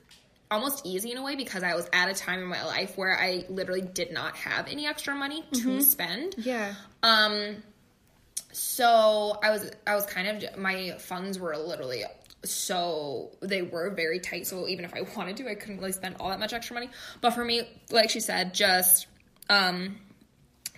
almost 0.50 0.87
easy 0.87 1.11
in 1.11 1.18
a 1.18 1.22
way 1.22 1.37
because 1.37 1.62
I 1.62 1.74
was 1.74 1.88
at 1.92 2.09
a 2.09 2.14
time 2.14 2.40
in 2.40 2.46
my 2.46 2.64
life 2.64 2.96
where 2.96 3.18
I 3.18 3.44
literally 3.48 3.82
did 3.82 4.12
not 4.12 4.37
have 4.37 4.68
any 4.68 4.87
extra 4.87 5.14
money 5.14 5.44
to 5.52 5.82
spend. 5.82 6.35
Yeah. 6.38 6.74
Um, 7.02 7.62
so 8.52 9.38
I 9.42 9.50
was 9.50 9.70
I 9.87 9.94
was 9.94 10.06
kind 10.06 10.42
of 10.42 10.59
my 10.59 10.96
funds 10.98 11.38
were 11.38 11.56
literally 11.56 12.04
so 12.44 13.30
they 13.40 13.62
were 13.62 13.90
very 13.90 14.20
tight. 14.20 14.46
So 14.46 14.68
even 14.68 14.85
if 14.85 14.94
I 14.94 15.02
wanted 15.16 15.37
to, 15.38 15.50
I 15.50 15.54
couldn't 15.54 15.78
really 15.78 15.92
spend 15.92 16.16
all 16.20 16.30
that 16.30 16.38
much 16.38 16.52
extra 16.52 16.74
money. 16.74 16.90
But 17.20 17.30
for 17.30 17.44
me, 17.44 17.68
like 17.90 18.11
she 18.11 18.20
said, 18.20 18.54
just 18.54 19.06
um, 19.48 19.96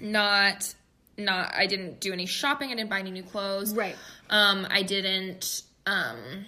not 0.01 0.75
not 1.17 1.55
I 1.55 1.67
didn't 1.67 2.01
do 2.01 2.13
any 2.13 2.27
shopping. 2.27 2.71
I 2.71 2.75
didn't 2.75 2.91
buy 2.91 3.01
any 3.01 3.11
new 3.11 3.23
clothes. 3.23 3.75
Right. 3.75 3.97
Um, 4.31 4.67
I 4.71 4.83
didn't. 4.83 5.63
Um, 5.87 6.45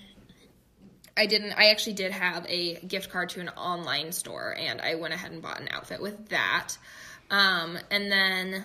I 1.21 1.27
didn't. 1.27 1.53
I 1.53 1.67
actually 1.71 1.93
did 1.93 2.13
have 2.13 2.47
a 2.49 2.77
gift 2.77 3.11
card 3.11 3.29
to 3.31 3.41
an 3.41 3.51
online 3.51 4.13
store, 4.13 4.57
and 4.59 4.81
I 4.81 4.95
went 4.95 5.13
ahead 5.13 5.33
and 5.33 5.43
bought 5.43 5.61
an 5.61 5.69
outfit 5.71 6.01
with 6.01 6.31
that. 6.31 6.79
Um, 7.31 7.79
and 7.91 8.11
then 8.11 8.65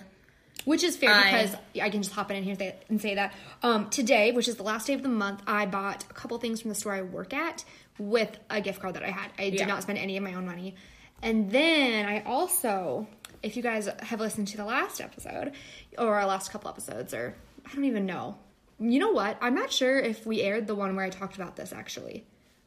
Which 0.64 0.82
is 0.82 0.96
fair 0.96 1.10
I- 1.10 1.22
because 1.24 1.56
I 1.82 1.90
can 1.90 2.02
just 2.02 2.14
hop 2.14 2.30
in 2.30 2.42
here 2.42 2.56
and 2.88 3.00
say, 3.00 3.14
that. 3.14 3.34
Um, 3.62 3.90
today, 3.90 4.32
which 4.32 4.48
is 4.48 4.56
the 4.56 4.62
last 4.62 4.86
day 4.86 4.94
of 4.94 5.02
the 5.02 5.08
month, 5.10 5.42
I 5.46 5.66
bought 5.66 6.04
a 6.10 6.14
couple 6.14 6.38
things 6.38 6.60
from 6.62 6.70
the 6.70 6.74
store 6.74 6.94
I 6.94 7.02
work 7.02 7.34
at 7.34 7.64
with 7.98 8.36
a 8.50 8.60
gift 8.62 8.80
card 8.80 8.94
that 8.94 9.02
I 9.04 9.10
had. 9.10 9.30
I 9.38 9.50
did 9.50 9.60
Yeah. 9.60 9.66
not 9.66 9.82
spend 9.82 9.98
any 9.98 10.16
of 10.16 10.22
my 10.24 10.32
own 10.34 10.46
money. 10.46 10.74
And 11.22 11.50
then 11.50 12.06
I 12.06 12.22
also, 12.24 13.06
if 13.42 13.56
you 13.56 13.62
guys 13.62 13.86
have 14.00 14.20
listened 14.20 14.48
to 14.48 14.56
the 14.56 14.64
last 14.64 15.00
episode 15.00 15.52
or 15.98 16.14
our 16.14 16.26
last 16.26 16.50
couple 16.50 16.70
episodes, 16.70 17.12
or 17.14 17.34
I 17.70 17.74
don't 17.74 17.84
even 17.84 18.06
know. 18.06 18.36
You 18.80 18.98
know 18.98 19.12
what? 19.12 19.36
I'm 19.42 19.54
not 19.54 19.70
sure 19.72 19.98
if 19.98 20.26
we 20.26 20.42
aired 20.42 20.66
the 20.66 20.74
one 20.74 20.96
where 20.96 21.04
I 21.04 21.10
talked 21.10 21.36
about 21.36 21.56
this 21.56 21.72
actually 21.72 22.24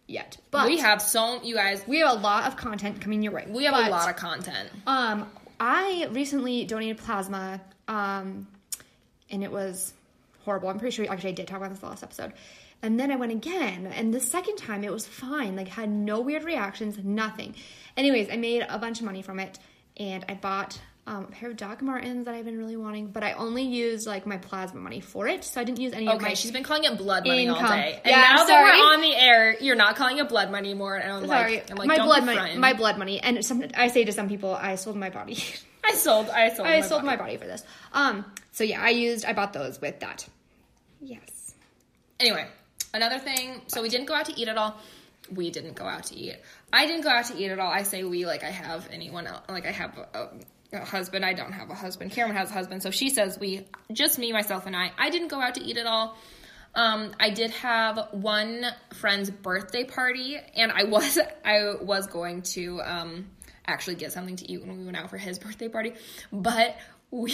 yet. 0.10 0.38
But 0.52 0.67
we 0.67 0.78
have 0.80 1.02
so 1.02 1.41
you 1.43 1.56
guys. 1.56 1.84
we 1.88 2.00
have 2.00 2.12
a 2.17 2.19
lot 2.19 2.45
of 2.48 2.58
content 2.58 3.00
coming 3.02 3.22
your 3.22 3.34
way. 3.34 3.45
We 3.48 3.65
have 3.65 3.74
But- 3.74 3.88
a 3.88 3.91
lot 3.91 4.10
of 4.10 4.15
content. 4.15 4.69
um, 4.88 5.32
I 5.60 6.08
recently 6.12 6.65
donated 6.65 6.98
plasma, 6.98 7.60
um, 7.88 8.48
and 9.30 9.43
it 9.43 9.52
was 9.52 9.93
horrible. 10.45 10.69
I'm 10.69 10.80
pretty 10.80 10.95
sure 10.95 11.12
actually 11.12 11.32
I 11.32 11.34
did 11.34 11.48
talk 11.48 11.58
about 11.58 11.69
this 11.72 11.84
last 11.84 12.02
episode. 12.04 12.34
And 12.82 12.98
then 12.98 13.12
I 13.12 13.17
went 13.17 13.34
again, 13.34 13.88
and 13.88 14.13
the 14.13 14.22
second 14.22 14.56
time 14.56 14.86
it 14.86 14.91
was 14.91 15.06
fine. 15.06 15.56
Like 15.58 15.67
had 15.67 15.89
no 15.89 16.22
weird 16.22 16.45
reactions, 16.45 16.98
nothing. 17.04 17.56
Anyways, 17.98 18.30
I 18.32 18.38
made 18.38 18.65
a 18.69 18.80
bunch 18.80 19.00
of 19.00 19.06
money 19.06 19.22
from 19.22 19.38
it, 19.39 19.60
and 19.98 20.24
I 20.30 20.36
bought 20.36 20.80
um, 21.10 21.24
a 21.24 21.28
pair 21.32 21.50
of 21.50 21.58
Doc 21.58 21.82
Martens 21.82 22.26
that 22.26 22.36
I've 22.36 22.45
been 22.45 22.58
really 22.58 22.78
wanting. 22.78 23.08
But 23.08 23.24
I 23.24 23.34
only 23.34 23.63
used 23.63 24.06
like 24.06 24.28
my 24.28 24.38
plasma 24.38 24.80
money 24.80 25.00
for 25.02 25.28
it, 25.28 25.43
so 25.43 25.60
I 25.60 25.63
didn't 25.63 25.80
use 25.80 25.93
any 25.93 26.08
of 26.08 26.22
my. 26.22 26.28
Okay, 26.28 26.36
she's 26.36 26.52
been 26.52 26.63
calling 26.63 26.84
it 26.84 26.98
blood 26.98 27.26
money 27.26 27.50
all 27.50 27.60
day, 27.60 28.00
and 28.04 28.12
Yeah, 28.12 28.22
now 28.22 28.45
that 28.45 28.63
we're 28.63 28.93
on 28.93 29.02
the 29.02 29.15
air, 29.15 29.58
you're 29.60 29.76
not 29.76 29.95
calling 29.95 30.19
it 30.19 30.30
blood 30.30 30.52
money 30.52 30.69
anymore. 30.69 30.98
And 30.98 31.12
I'm 31.12 31.28
Sorry, 31.28 31.56
like, 31.56 31.72
I'm 31.72 31.78
like, 31.78 31.88
my 31.88 31.98
blood 31.98 32.26
money. 32.26 32.58
My 32.58 32.74
blood 32.74 33.00
money, 33.00 33.19
and 33.19 33.43
some, 33.43 33.63
I 33.76 33.88
say 33.88 34.06
to 34.06 34.12
some 34.12 34.30
people, 34.30 34.54
I 34.54 34.76
sold 34.76 34.98
my 34.98 35.10
body. 35.10 35.43
I 35.84 35.95
sold. 35.95 36.30
I 36.30 36.54
sold. 36.54 36.67
I 36.67 36.82
my 36.82 36.88
sold 36.88 37.02
body. 37.02 37.17
my 37.17 37.24
body 37.24 37.38
for 37.38 37.48
this. 37.48 37.63
Um, 37.91 38.24
so 38.52 38.63
yeah, 38.63 38.80
I 38.80 38.89
used, 38.89 39.26
I 39.26 39.34
bought 39.34 39.54
those 39.54 39.82
with 39.82 40.02
that. 40.02 40.28
Yes. 41.02 41.56
Anyway, 42.19 42.45
another 42.93 43.17
thing. 43.17 43.62
So 43.67 43.82
we 43.82 43.89
didn't 43.89 44.06
go 44.06 44.13
out 44.13 44.26
to 44.26 44.39
eat 44.39 44.48
at 44.48 44.58
all. 44.58 44.78
We 45.34 45.50
didn't 45.50 45.74
go 45.74 45.86
out 45.86 46.04
to 46.06 46.15
eat. 46.15 46.36
I 46.72 46.86
didn't 46.86 47.02
go 47.02 47.10
out 47.10 47.26
to 47.26 47.38
eat 47.38 47.50
at 47.50 47.58
all. 47.58 47.72
I 47.72 47.84
say 47.84 48.04
we 48.04 48.28
like 48.28 48.43
I 48.43 48.52
have 48.52 48.88
anyone 48.91 49.26
else. 49.26 49.41
Like 49.50 49.65
I 49.65 49.72
have 49.72 49.98
a, 50.13 50.30
a 50.71 50.86
husband. 50.86 51.25
I 51.25 51.34
don't 51.34 51.51
have 51.51 51.69
a 51.69 51.75
husband. 51.75 52.12
Cameron 52.12 52.36
has 52.38 52.49
a 52.51 52.53
husband. 52.53 52.84
So 52.84 52.91
she 52.91 53.10
says 53.10 53.38
we 53.39 53.65
just 53.91 54.19
me, 54.19 54.32
myself, 54.32 54.65
and 54.65 54.75
I. 54.75 54.91
I 54.97 55.10
didn't 55.10 55.29
go 55.29 55.39
out 55.41 55.55
to 55.55 55.62
eat 55.62 55.77
at 55.77 55.86
all. 55.88 56.17
Um, 56.75 57.12
I 57.19 57.32
did 57.32 57.49
have 57.51 58.10
one 58.12 58.63
friend's 58.93 59.29
birthday 59.32 59.84
party, 59.84 60.38
and 60.55 60.71
I 60.71 60.84
was 60.84 61.17
I 61.45 61.73
was 61.82 62.05
going 62.08 62.43
to 62.53 62.82
um, 62.82 63.27
actually 63.65 63.95
get 63.95 64.12
something 64.13 64.36
to 64.38 64.51
eat 64.51 64.63
when 64.65 64.77
we 64.77 64.86
went 64.86 64.97
out 64.97 65.10
for 65.10 65.17
his 65.17 65.39
birthday 65.39 65.67
party, 65.67 65.93
but 66.32 66.77
we 67.10 67.34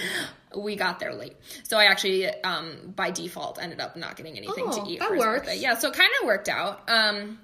we 0.56 0.76
got 0.76 1.00
there 1.00 1.14
late. 1.14 1.36
So 1.64 1.76
I 1.78 1.84
actually, 1.86 2.26
um, 2.42 2.92
by 2.94 3.10
default, 3.10 3.60
ended 3.60 3.80
up 3.80 3.96
not 3.96 4.16
getting 4.16 4.36
anything 4.36 4.64
Oh, 4.68 4.84
to 4.84 4.90
eat 4.90 5.00
that 5.00 5.08
for 5.08 5.14
his 5.14 5.24
works. 5.24 5.40
birthday. 5.46 5.58
Yeah, 5.60 5.76
so 5.76 5.88
it 5.88 5.94
kind 5.94 6.10
of 6.20 6.26
worked 6.26 6.48
out. 6.48 6.88
Um, 6.88 7.38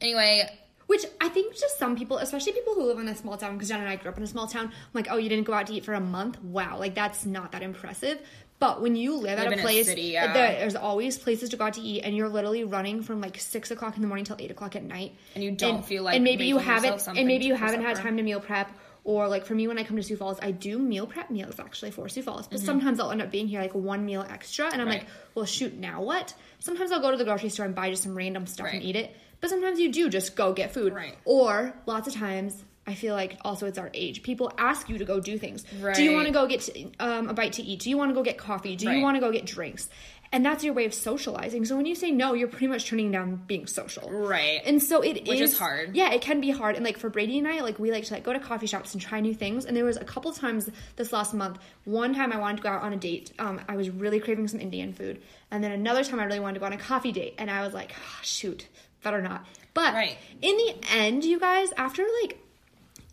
anyway, 0.00 0.48
Which 0.86 1.04
I 1.20 1.28
think 1.30 1.54
just 1.58 1.78
some 1.78 1.96
people, 1.96 2.18
especially 2.18 2.52
people 2.52 2.74
who 2.74 2.84
live 2.84 2.98
in 2.98 3.08
a 3.08 3.14
small 3.16 3.36
town, 3.38 3.54
because 3.54 3.68
Jen 3.68 3.80
and 3.80 3.88
I 3.88 3.96
grew 3.96 4.10
up 4.10 4.18
in 4.18 4.22
a 4.22 4.26
small 4.26 4.46
town, 4.46 4.66
I'm 4.66 4.72
like, 4.92 5.06
oh, 5.10 5.16
you 5.16 5.28
didn't 5.30 5.44
go 5.46 5.54
out 5.54 5.66
to 5.68 5.72
eat 5.74 5.84
for 5.84 5.94
a 5.94 6.00
month? 6.00 6.42
Wow, 6.42 6.78
like 6.78 6.94
that's 6.94 7.24
not 7.24 7.52
that 7.52 7.62
impressive. 7.62 8.18
But 8.60 8.80
when 8.82 8.94
you 8.94 9.16
live, 9.16 9.38
Live 9.38 9.48
at 9.48 9.52
a 9.54 9.58
a 9.58 9.62
place, 9.62 9.86
city, 9.86 10.02
yeah. 10.02 10.32
there- 10.32 10.58
there's 10.60 10.76
always 10.76 11.18
places 11.18 11.50
to 11.50 11.56
go 11.56 11.64
out 11.64 11.74
to 11.74 11.80
eat, 11.80 12.02
and 12.02 12.14
you're 12.16 12.28
literally 12.28 12.64
running 12.64 13.02
from 13.02 13.20
like 13.20 13.38
six 13.38 13.70
o'clock 13.70 13.96
in 13.96 14.02
the 14.02 14.08
morning 14.08 14.24
till 14.24 14.36
eight 14.38 14.50
o'clock 14.50 14.76
at 14.76 14.84
night, 14.84 15.14
And 15.34 15.42
you 15.42 15.50
don't 15.52 15.84
feel 15.84 16.02
like 16.02 16.14
and 16.14 16.22
maybe 16.24 16.46
you 16.46 16.58
haven't, 16.58 17.06
and 17.08 17.26
maybe 17.26 17.46
you 17.46 17.54
haven't 17.54 17.82
had 17.82 17.96
time 17.96 18.16
to 18.18 18.22
meal 18.22 18.40
prep, 18.40 18.70
or 19.04 19.28
like 19.28 19.44
for 19.44 19.54
me 19.54 19.66
when 19.68 19.78
I 19.78 19.84
come 19.84 19.96
to 19.96 20.02
Sioux 20.02 20.16
Falls, 20.16 20.38
I 20.40 20.50
do 20.52 20.78
meal 20.78 21.06
prep 21.06 21.30
meals 21.30 21.58
actually 21.58 21.90
for 21.90 22.08
Sioux 22.08 22.22
Falls, 22.22 22.42
Mm-hmm. 22.46 22.56
but 22.56 22.60
sometimes 22.60 23.00
I'll 23.00 23.10
end 23.10 23.22
up 23.22 23.30
being 23.30 23.48
here 23.48 23.60
like 23.60 23.74
one 23.74 24.04
meal 24.06 24.24
extra, 24.30 24.66
and 24.72 24.80
I'm 24.80 24.88
Right. 24.88 25.00
like, 25.00 25.08
well, 25.34 25.44
shoot, 25.46 25.74
now 25.76 26.02
what? 26.02 26.32
Sometimes 26.60 26.92
I'll 26.92 27.00
go 27.00 27.10
to 27.10 27.16
the 27.16 27.24
grocery 27.24 27.48
store 27.50 27.66
and 27.66 27.74
buy 27.74 27.90
just 27.90 28.02
some 28.04 28.14
random 28.16 28.46
stuff 28.46 28.68
and 28.72 28.82
eat 28.82 28.96
it, 28.96 29.14
but 29.44 29.50
sometimes 29.50 29.78
you 29.78 29.92
do 29.92 30.08
just 30.08 30.36
go 30.36 30.54
get 30.54 30.72
food, 30.72 30.94
Right. 30.94 31.18
or 31.26 31.74
lots 31.84 32.08
of 32.08 32.14
times, 32.14 32.64
I 32.86 32.94
feel 32.94 33.14
like 33.14 33.36
also 33.44 33.66
it's 33.66 33.76
our 33.76 33.90
age. 33.92 34.22
People 34.22 34.50
ask 34.56 34.88
you 34.88 34.96
to 34.96 35.04
go 35.04 35.20
do 35.20 35.36
things. 35.36 35.64
Do 35.94 36.02
you 36.02 36.12
want 36.14 36.26
to 36.28 36.32
go 36.32 36.46
get 36.46 36.66
um, 36.98 37.28
a 37.28 37.34
bite 37.34 37.52
to 37.54 37.62
eat? 37.62 37.80
Do 37.80 37.90
you 37.90 37.98
want 37.98 38.08
to 38.10 38.14
go 38.14 38.22
get 38.22 38.38
coffee? 38.38 38.74
Do 38.74 38.90
you 38.90 39.02
want 39.02 39.16
to 39.16 39.20
go 39.20 39.30
get 39.30 39.44
drinks? 39.44 39.90
And 40.32 40.44
that's 40.44 40.64
your 40.64 40.72
way 40.72 40.86
of 40.86 40.94
socializing. 40.94 41.66
So 41.66 41.76
when 41.76 41.84
you 41.84 41.94
say 41.94 42.10
no, 42.10 42.32
you're 42.32 42.48
pretty 42.48 42.66
much 42.68 42.86
turning 42.86 43.12
down 43.12 43.36
being 43.46 43.66
social. 43.66 44.10
Right. 44.10 44.60
And 44.64 44.82
so 44.82 45.02
it 45.02 45.28
Which 45.28 45.40
is 45.40 45.56
hard. 45.58 45.94
Yeah, 45.94 46.10
it 46.12 46.22
can 46.22 46.40
be 46.40 46.50
hard. 46.50 46.74
And 46.76 46.84
like 46.84 46.96
for 46.98 47.08
Brady 47.10 47.38
and 47.38 47.46
I, 47.46 47.60
like 47.60 47.78
we 47.78 47.92
like 47.92 48.04
to 48.06 48.14
like 48.14 48.24
go 48.24 48.32
to 48.32 48.40
coffee 48.40 48.66
shops 48.66 48.94
and 48.94 49.00
try 49.02 49.20
new 49.20 49.34
things. 49.34 49.66
And 49.66 49.76
there 49.76 49.84
was 49.84 49.98
a 49.98 50.04
couple 50.04 50.32
times 50.32 50.70
this 50.96 51.12
last 51.12 51.34
month. 51.34 51.58
One 51.84 52.14
time 52.14 52.32
I 52.32 52.38
wanted 52.38 52.56
to 52.56 52.62
go 52.62 52.70
out 52.70 52.82
on 52.82 52.94
a 52.94 52.96
date. 52.96 53.32
Um, 53.38 53.60
I 53.68 53.76
was 53.76 53.90
really 53.90 54.18
craving 54.20 54.48
some 54.48 54.60
Indian 54.60 54.92
food. 54.94 55.22
And 55.50 55.62
then 55.62 55.70
another 55.70 56.02
time 56.02 56.18
I 56.18 56.24
really 56.24 56.40
wanted 56.40 56.54
to 56.54 56.60
go 56.60 56.66
on 56.66 56.72
a 56.72 56.78
coffee 56.78 57.12
date. 57.12 57.34
And 57.38 57.50
I 57.50 57.62
was 57.64 57.72
like, 57.72 57.92
"Ah, 57.96 58.18
shoot, 58.22 58.66
better 59.04 59.22
not. 59.22 59.46
But 59.74 59.94
Right. 59.94 60.16
in 60.42 60.56
the 60.56 60.74
end, 60.90 61.24
you 61.24 61.38
guys, 61.38 61.72
after 61.76 62.04
like 62.22 62.38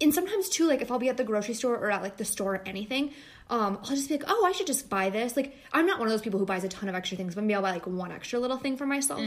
and 0.01 0.11
sometimes 0.13 0.49
too, 0.49 0.65
like 0.65 0.81
if 0.81 0.91
I'll 0.91 0.97
be 0.97 1.09
at 1.09 1.17
the 1.17 1.23
grocery 1.23 1.53
store 1.53 1.75
or 1.75 1.91
at 1.91 2.01
like 2.01 2.17
the 2.17 2.25
store 2.25 2.55
or 2.55 2.61
anything, 2.65 3.11
um, 3.51 3.77
I'll 3.83 3.89
just 3.95 4.07
be 4.09 4.15
like, 4.15 4.23
oh, 4.27 4.45
I 4.47 4.51
should 4.51 4.65
just 4.65 4.89
buy 4.89 5.11
this. 5.11 5.37
Like 5.37 5.55
I'm 5.73 5.85
not 5.85 5.99
one 5.99 6.07
of 6.07 6.11
those 6.11 6.21
people 6.21 6.39
who 6.39 6.45
buys 6.47 6.63
a 6.63 6.69
ton 6.69 6.89
of 6.89 6.95
extra 6.95 7.17
things, 7.17 7.35
but 7.35 7.43
maybe 7.43 7.53
I'll 7.53 7.61
buy 7.61 7.71
like 7.71 7.85
one 7.85 8.11
extra 8.11 8.39
little 8.39 8.57
thing 8.57 8.77
for 8.77 8.87
myself. 8.87 9.21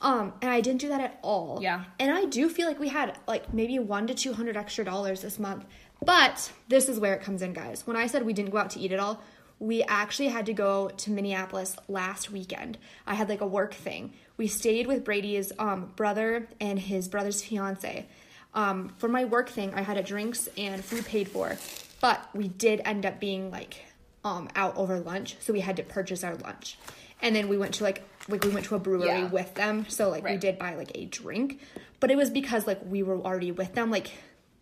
Um, 0.00 0.32
and 0.42 0.50
I 0.50 0.60
didn't 0.60 0.80
do 0.80 0.88
that 0.88 1.00
at 1.00 1.18
all. 1.22 1.60
Yeah. 1.62 1.84
And 2.00 2.10
I 2.10 2.24
do 2.24 2.48
feel 2.48 2.66
like 2.66 2.80
we 2.80 2.88
had 2.88 3.16
like 3.28 3.52
maybe 3.54 3.78
one 3.78 4.06
to 4.08 4.14
two 4.14 4.32
hundred 4.32 4.56
extra 4.56 4.84
dollars 4.84 5.20
this 5.22 5.38
month 5.38 5.64
But 6.04 6.50
this 6.68 6.88
is 6.88 6.98
where 6.98 7.14
it 7.14 7.22
comes 7.22 7.42
in, 7.42 7.52
guys. 7.52 7.86
When 7.86 7.96
I 7.96 8.06
said 8.08 8.24
we 8.24 8.32
didn't 8.32 8.50
go 8.50 8.58
out 8.58 8.70
to 8.70 8.80
eat 8.80 8.92
at 8.92 8.98
all, 9.00 9.22
we 9.60 9.82
actually 9.84 10.28
had 10.28 10.46
to 10.46 10.52
go 10.52 10.88
to 10.88 11.10
Minneapolis 11.10 11.76
last 11.88 12.30
weekend. 12.30 12.78
I 13.06 13.14
had 13.14 13.28
like 13.28 13.40
a 13.40 13.46
work 13.46 13.74
thing. 13.74 14.12
We 14.38 14.46
stayed 14.46 14.86
with 14.86 15.04
Brady's 15.04 15.52
um, 15.58 15.92
brother 15.96 16.48
and 16.60 16.78
his 16.78 17.08
brother's 17.08 17.42
fiance. 17.42 18.06
Um, 18.54 18.94
for 18.98 19.08
my 19.08 19.24
work 19.26 19.50
thing, 19.50 19.74
I 19.74 19.82
had 19.82 19.98
a 19.98 20.02
drinks 20.02 20.48
and 20.56 20.82
food 20.82 21.04
paid 21.04 21.28
for, 21.28 21.58
but 22.00 22.26
we 22.34 22.48
did 22.48 22.80
end 22.84 23.04
up 23.04 23.20
being 23.20 23.50
like 23.50 23.84
um, 24.24 24.48
out 24.56 24.76
over 24.76 25.00
lunch, 25.00 25.36
so 25.40 25.52
we 25.52 25.60
had 25.60 25.76
to 25.76 25.82
purchase 25.82 26.24
our 26.24 26.34
lunch. 26.36 26.78
And 27.20 27.34
then 27.34 27.48
we 27.48 27.58
went 27.58 27.74
to 27.74 27.84
like 27.84 28.02
like 28.28 28.44
we 28.44 28.50
went 28.50 28.66
to 28.66 28.74
a 28.76 28.78
brewery 28.78 29.06
Yeah. 29.08 29.28
with 29.28 29.54
them, 29.54 29.86
so 29.88 30.08
like 30.08 30.22
we 30.24 30.36
did 30.36 30.58
buy 30.58 30.76
like 30.76 30.92
a 30.94 31.04
drink, 31.06 31.60
but 31.98 32.10
it 32.10 32.16
was 32.16 32.30
because 32.30 32.66
like 32.66 32.80
we 32.86 33.02
were 33.02 33.18
already 33.20 33.50
with 33.52 33.74
them, 33.74 33.90
like 33.90 34.12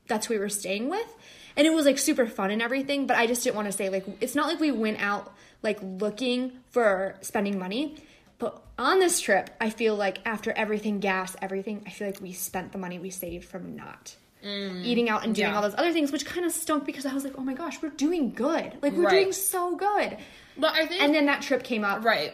that's 0.08 0.26
who 0.26 0.34
we 0.34 0.40
were 0.40 0.48
staying 0.48 0.88
with, 0.88 1.06
and 1.56 1.66
it 1.66 1.72
was 1.72 1.84
like 1.84 1.98
super 1.98 2.26
fun 2.26 2.50
and 2.50 2.62
everything. 2.62 3.06
But 3.06 3.18
I 3.18 3.26
just 3.26 3.44
didn't 3.44 3.56
want 3.56 3.66
to 3.66 3.72
say 3.72 3.90
like 3.90 4.06
it's 4.22 4.34
not 4.34 4.46
like 4.46 4.58
we 4.58 4.70
went 4.72 5.00
out 5.02 5.32
like 5.62 5.78
looking 5.82 6.52
for 6.70 7.14
spending 7.20 7.58
money. 7.58 7.96
But 8.38 8.62
on 8.78 8.98
this 9.00 9.20
trip, 9.20 9.48
I 9.60 9.70
feel 9.70 9.96
like 9.96 10.18
after 10.26 10.52
everything, 10.52 11.00
gas, 11.00 11.34
everything, 11.40 11.82
I 11.86 11.90
feel 11.90 12.08
like 12.08 12.20
we 12.20 12.32
spent 12.32 12.72
the 12.72 12.78
money 12.78 12.98
we 12.98 13.10
saved 13.10 13.46
from 13.48 13.76
not 13.76 14.14
eating 14.44 15.08
out 15.08 15.24
and 15.24 15.34
doing 15.34 15.48
Mm. 15.48 15.50
yeah. 15.50 15.56
all 15.56 15.62
those 15.62 15.74
other 15.76 15.92
things, 15.92 16.12
which 16.12 16.24
kind 16.24 16.46
of 16.46 16.52
stunk 16.52 16.84
because 16.84 17.04
I 17.04 17.12
was 17.12 17.24
like, 17.24 17.32
oh 17.36 17.40
my 17.42 17.54
gosh, 17.54 17.82
we're 17.82 17.88
doing 17.88 18.30
good. 18.32 18.74
Like, 18.80 18.92
we're 18.92 19.02
Right. 19.04 19.10
doing 19.22 19.32
so 19.32 19.74
good. 19.74 20.18
But 20.56 20.74
I 20.74 20.86
think 20.86 21.02
And 21.02 21.12
then 21.14 21.26
that 21.26 21.42
trip 21.42 21.64
came 21.64 21.82
up. 21.84 22.04
right. 22.04 22.32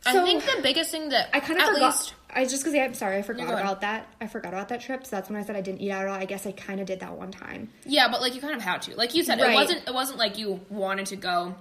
So- 0.00 0.20
I 0.22 0.24
think 0.24 0.44
the 0.44 0.60
biggest 0.62 0.90
thing 0.90 1.10
that 1.10 1.28
I 1.32 1.38
kind 1.40 1.60
of 1.60 1.66
at 1.68 1.74
forgot. 1.74 1.86
least 1.94 2.14
I 2.30 2.44
just 2.44 2.64
because 2.64 2.74
I'm 2.78 2.94
sorry, 2.94 3.16
I 3.18 3.22
forgot 3.22 3.48
about 3.48 3.80
that. 3.82 4.06
I 4.20 4.26
forgot 4.26 4.52
about 4.52 4.68
that 4.70 4.80
trip, 4.80 5.06
so 5.06 5.16
that's 5.16 5.28
when 5.30 5.40
I 5.40 5.44
said 5.44 5.54
I 5.56 5.60
didn't 5.62 5.80
eat 5.80 5.90
out 5.90 6.02
at 6.02 6.08
all. 6.08 6.14
I 6.16 6.24
guess 6.26 6.46
I 6.46 6.52
kind 6.52 6.80
of 6.80 6.86
did 6.86 7.00
that 7.00 7.12
one 7.16 7.30
time. 7.30 7.70
yeah, 7.84 8.08
but 8.08 8.20
like 8.20 8.34
you 8.34 8.40
kind 8.40 8.54
of 8.54 8.60
had 8.62 8.82
to. 8.82 8.96
Like 8.96 9.14
you 9.14 9.22
said, 9.22 9.40
Right. 9.40 9.52
it 9.52 9.54
wasn't 9.54 9.86
it 9.88 9.94
wasn't 9.94 10.18
like 10.18 10.38
you 10.38 10.60
wanted 10.68 11.06
to 11.06 11.16
go 11.16 11.54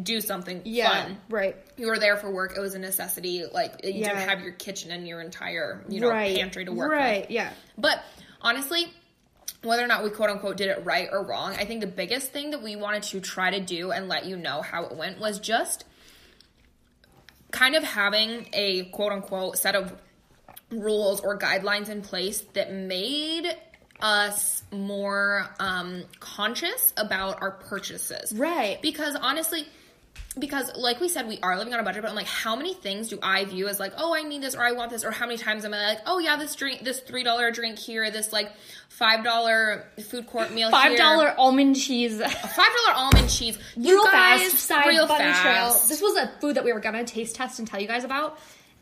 do 0.00 0.20
something 0.20 0.62
fun. 0.64 1.18
right. 1.28 1.56
You 1.76 1.88
were 1.88 1.98
there 1.98 2.16
for 2.16 2.30
work. 2.32 2.54
It 2.56 2.60
was 2.60 2.74
a 2.74 2.78
necessity. 2.78 3.44
Like 3.50 3.84
you 3.84 3.92
Yeah. 3.92 4.08
didn't 4.14 4.28
have 4.28 4.40
your 4.40 4.52
kitchen 4.52 4.90
and 4.90 5.06
your 5.06 5.20
entire 5.20 5.84
you 5.88 6.00
know 6.00 6.08
right. 6.08 6.36
pantry 6.36 6.64
to 6.64 6.72
work 6.72 6.90
with. 6.90 6.98
Right. 6.98 7.20
with. 7.22 7.30
Yeah. 7.30 7.52
But 7.76 8.02
honestly, 8.40 8.86
whether 9.62 9.84
or 9.84 9.86
not 9.86 10.02
we 10.02 10.10
quote 10.10 10.30
unquote 10.30 10.56
did 10.56 10.68
it 10.68 10.84
right 10.84 11.08
or 11.12 11.22
wrong, 11.24 11.54
I 11.56 11.64
think 11.66 11.80
the 11.80 11.86
biggest 11.86 12.32
thing 12.32 12.52
that 12.52 12.62
we 12.62 12.74
wanted 12.74 13.02
to 13.04 13.20
try 13.20 13.50
to 13.50 13.60
do 13.60 13.92
and 13.92 14.08
let 14.08 14.24
you 14.24 14.36
know 14.36 14.62
how 14.62 14.84
it 14.84 14.96
went 14.96 15.20
was 15.20 15.38
just 15.38 15.84
kind 17.50 17.74
of 17.74 17.82
having 17.84 18.48
a 18.54 18.84
quote 18.86 19.12
unquote 19.12 19.58
set 19.58 19.74
of 19.74 19.92
rules 20.70 21.20
or 21.20 21.38
guidelines 21.38 21.90
in 21.90 22.00
place 22.00 22.40
that 22.54 22.72
made 22.72 23.46
us 24.00 24.62
more 24.72 25.48
um, 25.60 26.02
conscious 26.18 26.92
about 26.96 27.40
our 27.42 27.52
purchases. 27.52 28.32
Right. 28.32 28.80
Because 28.82 29.14
honestly, 29.14 29.66
because 30.38 30.74
like 30.76 30.98
we 31.00 31.08
said, 31.08 31.28
we 31.28 31.38
are 31.42 31.58
living 31.58 31.74
on 31.74 31.80
a 31.80 31.82
budget, 31.82 32.02
but 32.02 32.08
I'm 32.08 32.16
like, 32.16 32.26
how 32.26 32.56
many 32.56 32.72
things 32.72 33.08
do 33.08 33.18
I 33.22 33.44
view 33.44 33.68
as 33.68 33.78
like, 33.78 33.92
oh, 33.98 34.14
I 34.14 34.22
need 34.22 34.42
this 34.42 34.54
or 34.54 34.62
I 34.62 34.72
want 34.72 34.90
this, 34.90 35.04
or 35.04 35.10
how 35.10 35.26
many 35.26 35.36
times 35.36 35.64
am 35.64 35.74
I 35.74 35.86
like, 35.88 35.98
oh 36.06 36.18
yeah, 36.20 36.36
this 36.36 36.54
drink, 36.54 36.84
this 36.84 37.00
three 37.00 37.22
dollar 37.22 37.50
drink 37.50 37.78
here, 37.78 38.10
this 38.10 38.32
like 38.32 38.50
five 38.88 39.24
dollar 39.24 39.90
food 40.08 40.26
court 40.26 40.52
meal, 40.52 40.70
Five 40.70 40.96
dollar 40.96 41.34
almond 41.36 41.76
cheese. 41.76 42.18
five 42.20 42.30
dollar 42.56 42.96
almond 42.96 43.28
cheese, 43.28 43.58
you 43.76 43.96
real 43.96 44.04
guys, 44.04 44.40
fast 44.52 44.58
side 44.64 44.86
real 44.86 45.06
fast. 45.06 45.42
trail. 45.42 45.88
This 45.88 46.00
was 46.00 46.16
a 46.16 46.28
food 46.40 46.56
that 46.56 46.64
we 46.64 46.72
were 46.72 46.80
gonna 46.80 47.04
taste 47.04 47.36
test 47.36 47.58
and 47.58 47.68
tell 47.68 47.80
you 47.80 47.88
guys 47.88 48.04
about, 48.04 48.38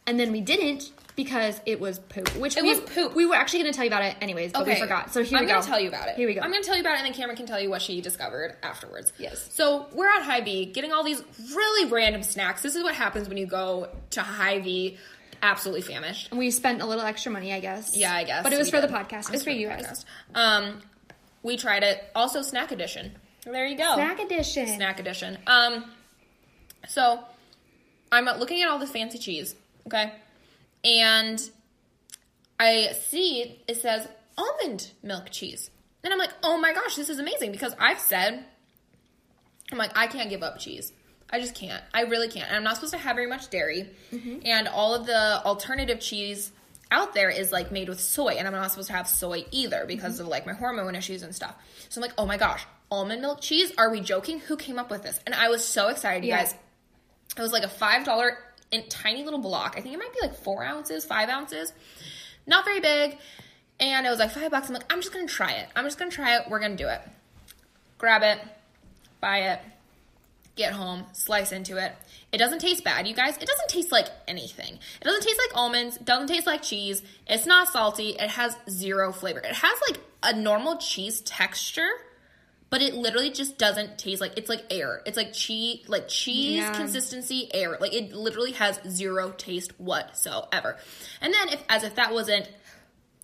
and 0.07 0.21
then 0.21 0.31
we 0.31 0.40
didn't 0.40 0.93
because 1.22 1.61
it 1.66 1.78
was 1.78 1.98
poop. 1.98 2.35
Which 2.37 2.56
It 2.56 2.62
we, 2.62 2.70
was 2.70 2.80
poop. 2.80 3.14
We 3.14 3.26
were 3.26 3.35
actually 3.35 3.61
gonna 3.61 3.74
tell 3.74 3.85
you 3.85 3.90
about 3.90 4.04
it 4.04 4.16
anyways, 4.22 4.52
but 4.52 4.66
we 4.66 4.74
forgot. 4.74 5.12
So 5.12 5.22
here 5.22 5.37
I'm 5.37 5.44
we 5.44 5.50
go. 5.50 5.54
I'm 5.56 5.61
gonna 5.61 5.70
tell 5.70 5.80
you 5.80 5.88
about 5.88 6.09
it. 6.09 6.16
Here 6.16 6.26
we 6.26 6.33
go. 6.33 6.40
I'm 6.40 6.50
gonna 6.50 6.64
tell 6.64 6.76
you 6.76 6.80
about 6.80 6.94
it, 6.94 7.00
and 7.00 7.06
then 7.06 7.12
Cameron 7.12 7.37
can 7.37 7.44
tell 7.44 7.61
you 7.61 7.68
what 7.68 7.83
she 7.83 8.00
discovered 8.00 8.56
afterwards. 8.62 9.12
Yes. 9.18 9.50
So 9.52 9.87
we're 9.92 10.09
at 10.09 10.22
Hy-Vee, 10.22 10.66
getting 10.66 10.92
all 10.92 11.04
these 11.04 11.22
really 11.54 11.90
random 11.90 12.22
snacks. 12.22 12.62
This 12.62 12.74
is 12.74 12.83
what 12.83 12.94
happens 12.94 13.28
when 13.28 13.37
you 13.37 13.44
go 13.44 13.90
to 14.12 14.22
Hy-Vee, 14.22 14.96
absolutely 15.42 15.83
famished. 15.83 16.30
And 16.30 16.38
we 16.38 16.50
spent 16.50 16.80
a 16.80 16.87
little 16.87 17.04
extra 17.04 17.30
money, 17.30 17.52
I 17.52 17.61
guess. 17.61 17.94
Yeah, 17.94 18.14
I 18.14 18.24
guess. 18.24 18.42
But 18.42 18.54
it 18.54 18.59
was 18.59 18.70
for 18.70 18.80
did. 18.80 18.88
the 18.88 18.94
podcast. 18.94 19.28
It 19.28 19.33
was 19.33 19.44
for 19.44 19.50
you 19.50 19.68
guys. 19.68 20.06
Um, 20.35 20.80
we 21.42 21.59
tried 21.59 21.83
it. 21.83 22.02
Also, 22.14 22.40
snack 22.40 22.72
edition. 22.72 23.12
There 23.44 23.66
you 23.66 23.76
go. 23.76 23.94
Snack 23.94 24.20
edition. 24.20 24.68
Snack 24.68 25.00
edition. 25.00 25.37
Um, 25.46 25.85
so 26.88 27.20
I'm 28.11 28.24
looking 28.24 28.62
at 28.62 28.68
all 28.70 28.78
this 28.78 28.90
fancy 28.90 29.18
cheese. 29.18 29.54
Okay, 29.87 30.12
and 30.85 31.40
I 32.59 32.93
see 33.09 33.62
it 33.66 33.77
says 33.77 34.09
almond 34.37 34.90
milk 35.03 35.31
cheese. 35.31 35.71
And 36.03 36.12
I'm 36.12 36.19
like, 36.19 36.33
oh 36.43 36.59
my 36.59 36.73
gosh, 36.73 36.97
this 36.97 37.11
is 37.11 37.19
amazing 37.19 37.53
because 37.53 37.75
I've 37.79 38.01
said, 38.01 38.45
I'm 39.71 39.79
like, 39.79 39.97
I 39.97 40.07
can't 40.07 40.31
give 40.31 40.43
up 40.43 40.59
cheese. 40.59 40.93
I 41.31 41.40
just 41.40 41.55
can't. 41.55 41.83
I 41.95 42.03
really 42.03 42.29
can't. 42.29 42.49
And 42.49 42.57
I'm 42.57 42.64
not 42.64 42.77
supposed 42.77 42.93
to 42.93 42.99
have 42.99 43.16
very 43.16 43.29
much 43.29 43.51
dairy. 43.51 43.88
Mm-hmm. 44.12 44.38
And 44.45 44.66
all 44.69 44.95
of 44.95 45.07
the 45.07 45.45
alternative 45.45 46.01
cheese 46.01 46.51
out 46.90 47.14
there 47.14 47.31
is 47.31 47.53
like 47.53 47.71
made 47.71 47.88
with 47.88 48.01
soy. 48.01 48.35
And 48.38 48.49
I'm 48.49 48.53
not 48.53 48.71
supposed 48.71 48.88
to 48.88 48.95
have 48.95 49.07
soy 49.07 49.45
either 49.53 49.85
because 49.87 50.14
mm-hmm. 50.14 50.23
of 50.23 50.29
like 50.29 50.47
my 50.47 50.55
hormone 50.55 50.95
issues 50.97 51.23
and 51.23 51.35
stuff. 51.35 51.55
So 51.88 52.01
I'm 52.01 52.03
like, 52.03 52.14
oh 52.19 52.27
my 52.27 52.37
gosh, 52.37 52.66
almond 52.90 53.23
milk 53.23 53.40
cheese? 53.40 53.73
Are 53.79 53.90
we 53.90 54.01
joking? 54.01 54.40
Who 54.40 54.57
came 54.57 54.79
up 54.79 54.90
with 54.90 55.03
this? 55.03 55.21
And 55.25 55.35
I 55.35 55.49
was 55.49 55.64
so 55.64 55.88
excited, 55.88 56.25
you 56.25 56.31
yeah. 56.31 56.38
guys. 56.38 56.55
It 57.37 57.40
was 57.40 57.53
like 57.53 57.62
a 57.62 57.69
$5 57.69 58.35
in 58.70 58.88
tiny 58.88 59.24
little 59.24 59.40
block. 59.40 59.74
I 59.76 59.80
think 59.80 59.94
it 59.94 59.98
might 59.98 60.12
be 60.12 60.20
like 60.20 60.37
four 60.37 60.64
ounces, 60.64 61.04
five 61.04 61.28
ounces. 61.28 61.72
Not 62.46 62.64
very 62.64 62.80
big. 62.80 63.18
And 63.80 64.06
it 64.06 64.11
was 64.11 64.18
like 64.18 64.30
five 64.30 64.50
bucks. 64.50 64.68
I'm 64.68 64.74
like, 64.74 64.92
I'm 64.92 65.00
just 65.00 65.12
gonna 65.12 65.26
try 65.26 65.52
it. 65.52 65.68
I'm 65.74 65.85
just 65.85 65.98
gonna 65.98 66.11
try 66.11 66.37
it. 66.37 66.44
We're 66.48 66.61
gonna 66.61 66.76
do 66.76 66.88
it. 66.88 67.00
Grab 67.98 68.22
it, 68.22 68.38
buy 69.20 69.38
it, 69.52 69.61
get 70.56 70.72
home, 70.72 71.04
slice 71.12 71.52
into 71.52 71.76
it. 71.76 71.92
It 72.33 72.38
doesn't 72.38 72.61
taste 72.61 72.85
bad, 72.85 73.09
you 73.09 73.14
guys. 73.14 73.37
It 73.37 73.46
doesn't 73.46 73.68
taste 73.68 73.90
like 73.90 74.06
anything. 74.28 74.74
It 74.74 75.04
doesn't 75.04 75.22
taste 75.22 75.40
like 75.48 75.56
almonds, 75.56 75.98
doesn't 75.98 76.28
taste 76.28 76.46
like 76.46 76.62
cheese. 76.62 77.02
It's 77.26 77.46
not 77.46 77.68
salty. 77.68 78.11
It 78.11 78.30
has 78.30 78.56
zero 78.68 79.12
flavor. 79.12 79.40
It 79.40 79.54
has 79.54 79.78
like 79.88 80.00
a 80.22 80.35
normal 80.35 80.76
cheese 80.76 81.20
texture, 81.22 81.88
but 82.70 82.80
it 82.83 82.94
literally 82.94 83.30
just 83.30 83.59
doesn't 83.59 83.98
taste 83.98 84.20
like 84.20 84.33
it's 84.38 84.48
like 84.48 84.64
air. 84.70 85.02
It's 85.04 85.16
like 85.16 85.33
cheese, 85.33 85.88
like 85.88 86.09
cheese 86.09 86.59
Yeah. 86.62 86.72
consistency 86.74 87.50
air. 87.52 87.76
Like 87.80 87.92
it 87.92 88.12
literally 88.14 88.52
has 88.52 88.80
zero 88.88 89.33
taste 89.37 89.78
whatsoever. 89.80 90.76
And 91.20 91.35
then, 91.35 91.48
if 91.50 91.62
as 91.68 91.83
if 91.85 91.96
that 91.96 92.12
wasn't 92.12 92.48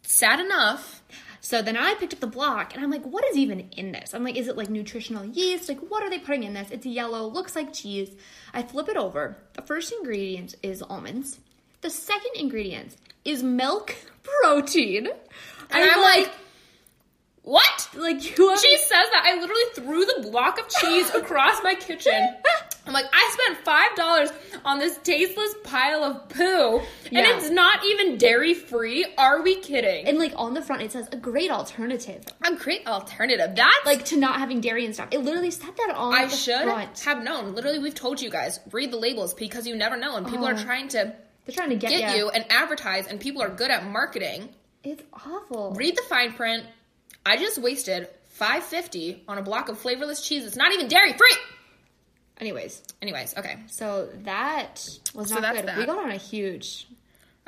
sad 0.03 0.41
enough, 0.41 1.03
So 1.41 1.63
then 1.63 1.77
I 1.77 1.95
picked 1.95 2.13
up 2.13 2.19
the 2.19 2.27
block 2.27 2.75
and 2.75 2.83
I'm 2.83 2.91
like, 2.91 3.05
what 3.05 3.25
is 3.27 3.37
even 3.37 3.61
in 3.77 3.93
this? 3.93 4.15
I'm 4.15 4.25
like, 4.25 4.35
is 4.37 4.49
it 4.49 4.57
like 4.57 4.69
nutritional 4.69 5.25
yeast? 5.25 5.69
Like, 5.69 5.79
what 5.79 6.03
are 6.03 6.11
they 6.11 6.19
putting 6.19 6.43
in 6.43 6.55
this? 6.55 6.73
It's 6.73 6.85
yellow, 6.87 7.29
looks 7.29 7.55
like 7.55 7.73
cheese. 7.73 8.11
I 8.53 8.63
flip 8.65 8.89
it 8.89 8.97
over. 8.97 9.37
The 9.53 9.63
first 9.63 9.93
ingredient 9.93 10.57
is 10.65 10.83
almonds. 10.83 11.39
The 11.83 11.91
second 11.91 12.33
ingredient 12.35 12.97
is 13.25 13.45
milk 13.45 13.95
protein. 14.25 15.07
and 15.07 15.15
I'm, 15.71 16.01
like, 16.03 16.33
what? 17.47 17.89
like 17.95 18.37
you 18.39 18.49
have 18.51 18.59
She 18.61 18.77
says 18.77 19.07
that 19.13 19.23
I 19.25 19.41
literally 19.41 19.63
threw 19.75 20.05
the 20.05 20.29
block 20.31 20.59
of 20.59 20.69
cheese 20.69 21.09
across 21.15 21.63
my 21.63 21.75
kitchen. 21.75 22.35
I'm 22.87 22.93
like, 22.93 23.07
I 23.13 23.37
spent 23.41 23.65
five 23.65 23.95
dollars 23.97 24.31
on 24.65 24.79
this 24.81 24.99
tasteless 24.99 25.55
pile 25.65 26.03
of 26.05 26.29
poo, 26.29 26.79
and 26.79 27.13
Yeah. 27.13 27.37
it's 27.37 27.49
not 27.51 27.85
even 27.85 28.19
dairy 28.19 28.53
free. 28.55 29.07
Are 29.17 29.43
we 29.43 29.57
kidding? 29.57 30.07
and 30.07 30.19
like 30.19 30.33
on 30.37 30.55
the 30.55 30.61
front 30.63 30.83
it 30.83 30.93
says 30.93 31.09
a 31.13 31.17
great 31.17 31.51
alternative. 31.51 32.25
a 32.45 32.55
great 32.55 32.87
alternative. 32.87 33.55
That's 33.57 33.87
Like 33.87 34.05
to 34.07 34.17
not 34.17 34.39
having 34.39 34.61
dairy 34.61 34.85
and 34.85 34.93
stuff. 34.95 35.09
It 35.13 35.19
literally 35.21 35.51
said 35.53 35.71
that 35.77 35.95
on 35.97 36.15
I 36.15 36.29
should 36.29 36.63
front. 36.65 36.99
have 37.01 37.23
known. 37.23 37.55
Literally, 37.55 37.79
we've 37.79 37.95
told 37.95 38.21
you 38.21 38.29
guys 38.31 38.59
read 38.73 38.91
the 38.93 38.99
labels 38.99 39.35
because 39.35 39.67
you 39.67 39.75
never 39.77 39.97
know, 39.97 40.17
and 40.17 40.27
people 40.27 40.47
are 40.47 40.55
Oh. 40.55 40.63
trying 40.65 40.89
to 40.89 41.13
They're 41.45 41.55
trying 41.55 41.71
to 41.71 41.77
get, 41.77 41.91
get 41.91 42.17
you 42.17 42.29
and 42.31 42.45
advertise, 42.51 43.07
and 43.07 43.21
people 43.21 43.41
are 43.41 43.49
good 43.49 43.71
at 43.71 43.85
marketing. 43.87 44.49
It's 44.83 45.03
awful. 45.13 45.73
Read 45.77 45.97
the 45.97 46.03
fine 46.09 46.33
print. 46.33 46.65
I 47.27 47.37
just 47.37 47.59
wasted 47.59 48.09
five 48.31 48.63
fifty 48.65 49.23
on 49.29 49.37
a 49.39 49.43
block 49.43 49.69
of 49.69 49.79
flavorless 49.79 50.27
cheese. 50.27 50.45
It's 50.47 50.57
not 50.57 50.73
even 50.73 50.89
dairy 50.89 51.13
free. 51.13 51.37
Anyways, 52.39 52.83
Anyways, 53.01 53.35
okay, 53.37 53.57
so 53.67 54.09
that 54.25 54.87
was 55.15 55.29
So 55.29 55.35
not 55.37 55.43
that's 55.43 55.61
good. 55.61 55.69
that. 55.69 55.79
We 55.79 55.87
got 55.87 55.99
on 55.99 56.11
a 56.11 56.17
huge 56.17 56.87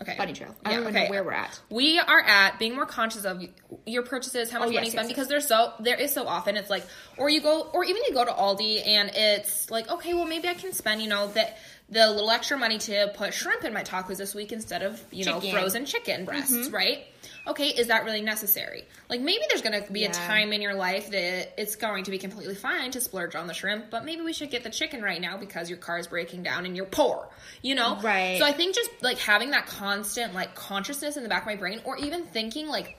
okay. 0.01 0.14
bunny 0.16 0.33
trail. 0.33 0.55
I 0.64 0.70
Yeah, 0.70 0.76
don't 0.79 0.87
okay. 0.87 1.05
know 1.05 1.11
where 1.11 1.22
we're 1.24 1.33
at. 1.33 1.61
We 1.68 1.99
are 1.99 2.20
at 2.22 2.59
being 2.59 2.74
more 2.74 2.87
conscious 2.87 3.24
of 3.26 3.43
your 3.85 4.03
purchases, 4.03 4.51
how 4.51 4.61
much 4.61 4.68
Oh, 4.68 4.70
yes, 4.70 4.76
money 4.79 4.87
you 4.87 4.91
spend, 4.93 5.09
yes, 5.09 5.14
because 5.16 5.29
there's 5.29 5.47
so 5.47 5.74
there 5.81 5.97
is 6.01 6.12
so 6.12 6.26
often 6.26 6.57
it's 6.57 6.70
like, 6.70 6.85
or 7.18 7.29
you 7.29 7.43
go, 7.43 7.62
or 7.74 7.85
even 7.85 8.03
you 8.09 8.14
go 8.14 8.24
to 8.24 8.31
Aldi 8.31 8.87
and 8.87 9.11
it's 9.14 9.70
like, 9.70 9.91
okay, 9.91 10.14
well 10.14 10.24
maybe 10.26 10.49
I 10.49 10.55
can 10.55 10.72
spend, 10.72 11.03
you 11.03 11.09
know, 11.09 11.26
that 11.29 11.59
the 11.91 12.11
little 12.11 12.31
extra 12.31 12.57
money 12.57 12.79
to 12.79 13.12
put 13.14 13.33
shrimp 13.35 13.64
in 13.64 13.72
my 13.74 13.83
tacos 13.83 14.16
this 14.18 14.35
week 14.35 14.53
instead 14.53 14.83
of 14.83 15.03
you 15.11 15.24
know 15.26 15.41
frozen 15.41 15.85
chicken 15.87 16.24
breasts, 16.24 16.53
mm-hmm. 16.53 16.74
right? 16.74 17.07
Okay, 17.49 17.69
is 17.69 17.87
that 17.87 18.05
really 18.05 18.21
necessary? 18.21 18.87
Like 19.09 19.23
maybe 19.23 19.43
there's 19.49 19.63
going 19.63 19.83
to 19.83 19.91
be 19.91 20.05
a 20.05 20.11
time 20.11 20.53
in 20.53 20.61
your 20.61 20.75
life 20.75 21.11
that 21.11 21.61
it's 21.61 21.77
going 21.77 22.05
to 22.05 22.11
be 22.11 22.19
completely 22.19 22.55
fine 22.55 22.91
to 22.91 23.01
splurge 23.01 23.35
on 23.35 23.47
the 23.47 23.55
shrimp, 23.55 23.89
but 23.91 24.05
maybe 24.05 24.21
we 24.21 24.35
should 24.35 24.51
get 24.51 24.65
the 24.65 24.71
chicken 24.71 25.01
right 25.01 25.21
now 25.21 25.39
because 25.39 25.71
your 25.71 25.79
car 25.79 25.99
is 25.99 26.07
breaking 26.07 26.43
down 26.43 26.67
and 26.67 26.77
you're 26.77 26.85
poor, 26.85 27.27
you 27.63 27.75
know? 27.75 27.99
Right. 28.03 28.37
So 28.39 28.45
I 28.45 28.53
think 28.53 28.75
just 28.75 28.91
like 29.01 29.17
having 29.17 29.53
that 29.53 29.67
constant 29.67 30.35
like 30.35 30.55
consciousness 30.55 31.17
in 31.17 31.23
the 31.23 31.29
back 31.31 31.43
of 31.43 31.47
my 31.47 31.57
brain, 31.57 31.81
or 31.85 31.97
even 31.97 32.25
thinking 32.25 32.69
like 32.69 32.98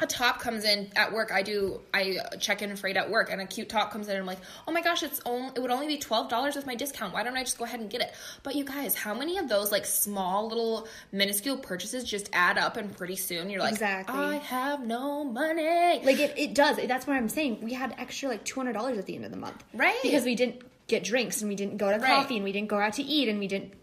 a 0.00 0.06
top 0.06 0.38
comes 0.40 0.64
in 0.64 0.90
at 0.96 1.12
work. 1.12 1.32
I 1.32 1.42
do 1.42 1.80
I 1.92 2.18
check 2.38 2.62
in 2.62 2.74
freight 2.76 2.96
at 2.96 3.10
work, 3.10 3.30
and 3.30 3.40
a 3.40 3.46
cute 3.46 3.68
top 3.68 3.90
comes 3.90 4.06
in. 4.08 4.12
and 4.12 4.20
I'm 4.20 4.26
like, 4.26 4.38
oh 4.66 4.72
my 4.72 4.80
gosh, 4.82 5.02
it's 5.02 5.20
only 5.26 5.50
it 5.56 5.60
would 5.60 5.70
only 5.70 5.86
be 5.86 5.98
twelve 5.98 6.28
dollars 6.28 6.54
with 6.56 6.66
my 6.66 6.74
discount. 6.74 7.12
Why 7.14 7.22
don't 7.24 7.36
I 7.36 7.42
just 7.42 7.58
go 7.58 7.64
ahead 7.64 7.80
and 7.80 7.90
get 7.90 8.00
it? 8.00 8.12
But 8.42 8.54
you 8.54 8.64
guys, 8.64 8.94
how 8.94 9.14
many 9.14 9.38
of 9.38 9.48
those 9.48 9.72
like 9.72 9.84
small 9.86 10.48
little 10.48 10.86
minuscule 11.12 11.56
purchases 11.58 12.04
just 12.04 12.28
add 12.32 12.58
up, 12.58 12.76
and 12.76 12.96
pretty 12.96 13.16
soon 13.16 13.50
you're 13.50 13.60
like, 13.60 13.72
Exactly. 13.72 14.14
I 14.18 14.36
have 14.36 14.86
no 14.86 15.24
money. 15.24 16.00
Like 16.04 16.20
it, 16.20 16.34
it 16.38 16.54
does. 16.54 16.76
That's 16.86 17.06
what 17.06 17.16
I'm 17.16 17.28
saying. 17.28 17.58
We 17.62 17.74
had 17.74 17.94
extra 17.98 18.28
like 18.28 18.44
two 18.44 18.60
hundred 18.60 18.74
dollars 18.74 18.98
at 18.98 19.06
the 19.06 19.16
end 19.16 19.24
of 19.24 19.30
the 19.30 19.36
month, 19.36 19.62
Right. 19.74 19.96
Because 20.02 20.24
we 20.24 20.34
didn't 20.34 20.62
get 20.86 21.04
drinks 21.04 21.42
and 21.42 21.48
we 21.48 21.54
didn't 21.56 21.76
go 21.76 21.90
to 21.90 21.98
Right. 21.98 22.06
coffee 22.06 22.36
and 22.36 22.44
we 22.44 22.52
didn't 22.52 22.68
go 22.68 22.78
out 22.78 22.94
to 22.94 23.02
eat 23.02 23.28
and 23.28 23.38
we 23.38 23.46
didn't 23.46 23.74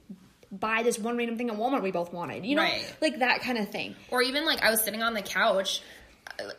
buy 0.52 0.84
this 0.84 0.98
one 0.98 1.18
random 1.18 1.38
thing 1.38 1.50
at 1.50 1.58
Walmart 1.58 1.82
we 1.84 1.92
both 1.92 2.14
wanted. 2.14 2.46
You 2.46 2.56
know, 2.56 2.62
Right. 2.64 2.96
like 3.02 3.20
that 3.20 3.42
kind 3.42 3.58
of 3.58 3.70
thing. 3.70 3.96
Or 4.10 4.22
even 4.22 4.46
like 4.46 4.64
I 4.64 4.72
was 4.72 4.82
sitting 4.82 5.04
on 5.04 5.14
the 5.14 5.22
couch. 5.22 5.82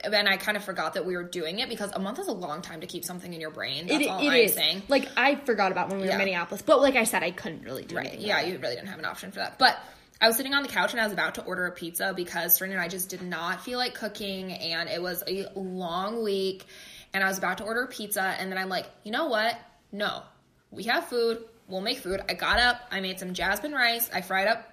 And 0.04 0.28
I 0.28 0.36
kind 0.36 0.56
of 0.56 0.64
forgot 0.64 0.94
that 0.94 1.04
we 1.04 1.16
were 1.16 1.22
doing 1.24 1.58
it 1.58 1.68
because 1.68 1.90
a 1.92 1.98
month 1.98 2.18
is 2.18 2.28
a 2.28 2.32
long 2.32 2.62
time 2.62 2.80
to 2.80 2.86
keep 2.86 3.04
something 3.04 3.32
in 3.32 3.40
your 3.40 3.50
brain. 3.50 3.86
That's 3.86 4.04
It, 4.04 4.08
all 4.08 4.20
it 4.20 4.28
I'm 4.28 4.34
is. 4.34 4.54
saying. 4.54 4.82
Like 4.88 5.08
I 5.16 5.34
forgot 5.36 5.72
about 5.72 5.88
when 5.88 5.98
we 5.98 6.02
were 6.04 6.08
Yeah. 6.08 6.14
in 6.14 6.18
Minneapolis, 6.18 6.62
but 6.62 6.80
like 6.80 6.96
I 6.96 7.04
said, 7.04 7.22
I 7.22 7.30
couldn't 7.30 7.62
really 7.64 7.84
do 7.84 7.96
Right. 7.96 8.06
anything. 8.06 8.26
Yeah, 8.26 8.40
you 8.42 8.58
really 8.58 8.74
didn't 8.76 8.88
have 8.88 8.98
an 8.98 9.04
option 9.04 9.30
for 9.32 9.40
that. 9.40 9.58
But 9.58 9.78
I 10.20 10.28
was 10.28 10.36
sitting 10.36 10.54
on 10.54 10.62
the 10.62 10.68
couch 10.68 10.92
and 10.92 11.00
I 11.00 11.04
was 11.04 11.12
about 11.12 11.34
to 11.34 11.44
order 11.44 11.66
a 11.66 11.72
pizza 11.72 12.12
because 12.16 12.54
Serena 12.54 12.74
and 12.74 12.82
I 12.82 12.88
just 12.88 13.08
did 13.10 13.22
not 13.22 13.62
feel 13.64 13.78
like 13.78 13.94
cooking 13.94 14.52
and 14.52 14.88
it 14.88 15.02
was 15.02 15.22
a 15.28 15.46
long 15.54 16.22
week 16.22 16.64
and 17.12 17.22
I 17.22 17.28
was 17.28 17.36
about 17.38 17.58
to 17.58 17.64
order 17.64 17.82
a 17.82 17.88
pizza 17.88 18.22
and 18.22 18.50
then 18.50 18.58
I'm 18.58 18.68
like, 18.70 18.86
you 19.04 19.12
know 19.12 19.26
what? 19.26 19.58
No. 19.92 20.22
We 20.70 20.84
have 20.84 21.06
food. 21.08 21.44
We'll 21.68 21.80
make 21.82 21.98
food. 21.98 22.20
I 22.28 22.34
got 22.34 22.58
up, 22.58 22.80
I 22.90 23.00
made 23.00 23.18
some 23.18 23.34
jasmine 23.34 23.72
rice, 23.72 24.08
I 24.14 24.20
fried 24.20 24.46
up 24.48 24.72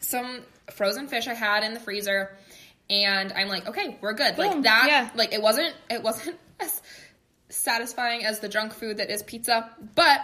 some 0.00 0.40
frozen 0.70 1.06
fish 1.06 1.28
I 1.28 1.34
had 1.34 1.62
in 1.62 1.74
the 1.74 1.80
freezer, 1.80 2.34
and 2.90 3.32
I'm 3.32 3.48
like, 3.48 3.66
okay, 3.68 3.96
we're 4.02 4.12
good. 4.12 4.36
Boom. 4.36 4.46
Like 4.46 4.62
that 4.64 4.84
Yeah. 4.88 5.10
like 5.14 5.32
it 5.32 5.40
wasn't 5.40 5.74
it 5.88 6.02
wasn't 6.02 6.38
as 6.60 6.82
satisfying 7.48 8.24
as 8.24 8.40
the 8.40 8.48
junk 8.48 8.72
food 8.74 8.98
that 8.98 9.10
is 9.10 9.22
pizza, 9.22 9.70
but 9.94 10.20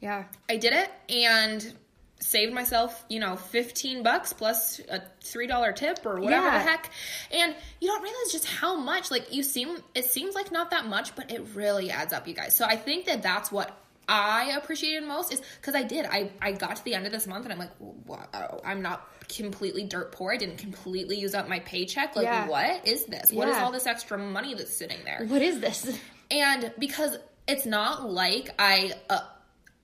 yeah. 0.00 0.24
I 0.48 0.56
did 0.56 0.72
it 0.72 0.90
and 1.08 1.74
saved 2.20 2.52
myself, 2.52 3.04
you 3.08 3.20
know, 3.20 3.36
15 3.36 4.02
bucks 4.02 4.32
plus 4.32 4.80
a 4.90 5.02
$3 5.22 5.74
tip 5.76 6.04
or 6.04 6.20
whatever 6.20 6.46
Yeah. 6.46 6.58
the 6.58 6.64
heck. 6.64 6.90
And 7.32 7.54
you 7.80 7.88
don't 7.88 8.02
realize 8.02 8.32
just 8.32 8.44
how 8.46 8.76
much 8.76 9.10
like 9.10 9.32
you 9.32 9.42
seem 9.42 9.76
it 9.94 10.04
seems 10.06 10.34
like 10.34 10.50
not 10.50 10.70
that 10.72 10.86
much, 10.86 11.14
but 11.14 11.30
it 11.30 11.46
really 11.54 11.90
adds 11.90 12.12
up, 12.12 12.26
you 12.26 12.34
guys. 12.34 12.54
So 12.56 12.64
I 12.64 12.76
think 12.76 13.06
that 13.06 13.22
that's 13.22 13.52
what 13.52 13.76
I 14.08 14.52
appreciated 14.60 15.06
most 15.06 15.32
is 15.32 15.40
cuz 15.62 15.74
I 15.74 15.82
did. 15.84 16.06
I 16.06 16.30
I 16.40 16.52
got 16.52 16.76
to 16.76 16.84
the 16.84 16.94
end 16.94 17.06
of 17.06 17.12
this 17.12 17.26
month 17.26 17.44
and 17.44 17.52
I'm 17.52 17.58
like, 17.58 17.70
wow, 17.78 18.60
I'm 18.64 18.82
not 18.82 19.06
completely 19.28 19.84
dirt 19.84 20.12
poor. 20.12 20.32
I 20.32 20.36
didn't 20.36 20.58
completely 20.58 21.18
use 21.18 21.34
up 21.34 21.48
my 21.48 21.60
paycheck. 21.60 22.16
Like 22.16 22.24
Yeah. 22.24 22.46
what 22.48 22.86
is 22.86 23.04
this? 23.06 23.30
What 23.32 23.48
is 23.48 23.56
Yeah. 23.56 23.64
all 23.64 23.72
this 23.72 23.86
extra 23.86 24.18
money 24.18 24.54
that's 24.54 24.74
sitting 24.74 24.98
there? 25.04 25.24
What 25.26 25.42
is 25.42 25.60
this? 25.60 25.98
And 26.30 26.72
because 26.78 27.16
it's 27.46 27.64
not 27.64 28.10
like 28.10 28.50
I 28.58 28.92
uh, 29.08 29.20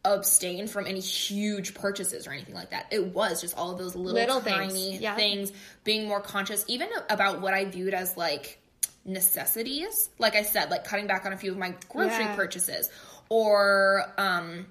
abstained 0.04 0.68
from 0.70 0.86
any 0.86 1.00
huge 1.00 1.72
purchases 1.72 2.26
or 2.26 2.32
anything 2.32 2.54
like 2.54 2.68
that. 2.72 2.86
It 2.90 3.14
was 3.14 3.40
just 3.40 3.56
all 3.56 3.70
of 3.72 3.78
those 3.78 3.94
little, 3.96 4.12
Little 4.12 4.40
things, 4.40 4.74
tiny 4.74 4.98
yeah. 4.98 5.14
things, 5.16 5.50
being 5.84 6.06
more 6.06 6.20
conscious, 6.20 6.62
even 6.68 6.88
about 7.08 7.40
what 7.40 7.54
I 7.54 7.64
viewed 7.64 7.94
as 7.94 8.18
like 8.18 8.58
necessities. 9.06 10.10
Like 10.18 10.34
I 10.34 10.42
said, 10.42 10.70
like 10.70 10.84
cutting 10.84 11.06
back 11.06 11.24
on 11.24 11.32
a 11.32 11.36
few 11.38 11.50
of 11.52 11.56
my 11.58 11.74
grocery 11.88 12.24
Yeah. 12.24 12.36
purchases 12.36 12.90
or, 13.30 14.04
um, 14.18 14.66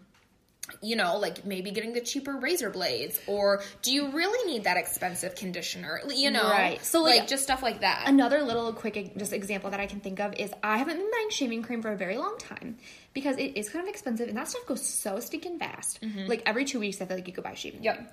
you 0.81 0.95
know, 0.95 1.17
like 1.17 1.45
maybe 1.45 1.71
getting 1.71 1.93
the 1.93 2.01
cheaper 2.01 2.35
razor 2.37 2.69
blades, 2.69 3.19
or 3.27 3.61
do 3.81 3.91
you 3.91 4.09
really 4.11 4.51
need 4.51 4.65
that 4.65 4.77
expensive 4.77 5.35
conditioner? 5.35 6.01
You 6.13 6.31
know, 6.31 6.49
Right. 6.49 6.83
So, 6.83 7.01
like, 7.01 7.19
like, 7.19 7.27
just 7.27 7.43
stuff 7.43 7.61
like 7.61 7.81
that. 7.81 8.03
Another 8.07 8.41
little 8.41 8.73
quick 8.73 9.17
just 9.17 9.33
example 9.33 9.69
that 9.71 9.79
I 9.79 9.85
can 9.85 9.99
think 9.99 10.19
of 10.19 10.33
is 10.35 10.51
I 10.63 10.77
haven't 10.77 10.97
been 10.97 11.11
buying 11.11 11.29
shaving 11.29 11.63
cream 11.63 11.81
for 11.81 11.91
a 11.91 11.97
very 11.97 12.17
long 12.17 12.37
time 12.37 12.77
because 13.13 13.37
it 13.37 13.57
is 13.57 13.69
kind 13.69 13.83
of 13.83 13.89
expensive 13.89 14.27
and 14.27 14.37
that 14.37 14.47
stuff 14.47 14.65
goes 14.65 14.85
so 14.85 15.19
stinking 15.19 15.59
fast. 15.59 16.01
Mm-hmm. 16.01 16.27
Like 16.27 16.43
every 16.45 16.65
two 16.65 16.79
weeks, 16.79 17.01
I 17.01 17.05
feel 17.05 17.17
like 17.17 17.27
you 17.27 17.33
could 17.33 17.43
buy 17.43 17.53
shaving 17.53 17.83
Yep. 17.83 17.95
cream. 17.95 18.07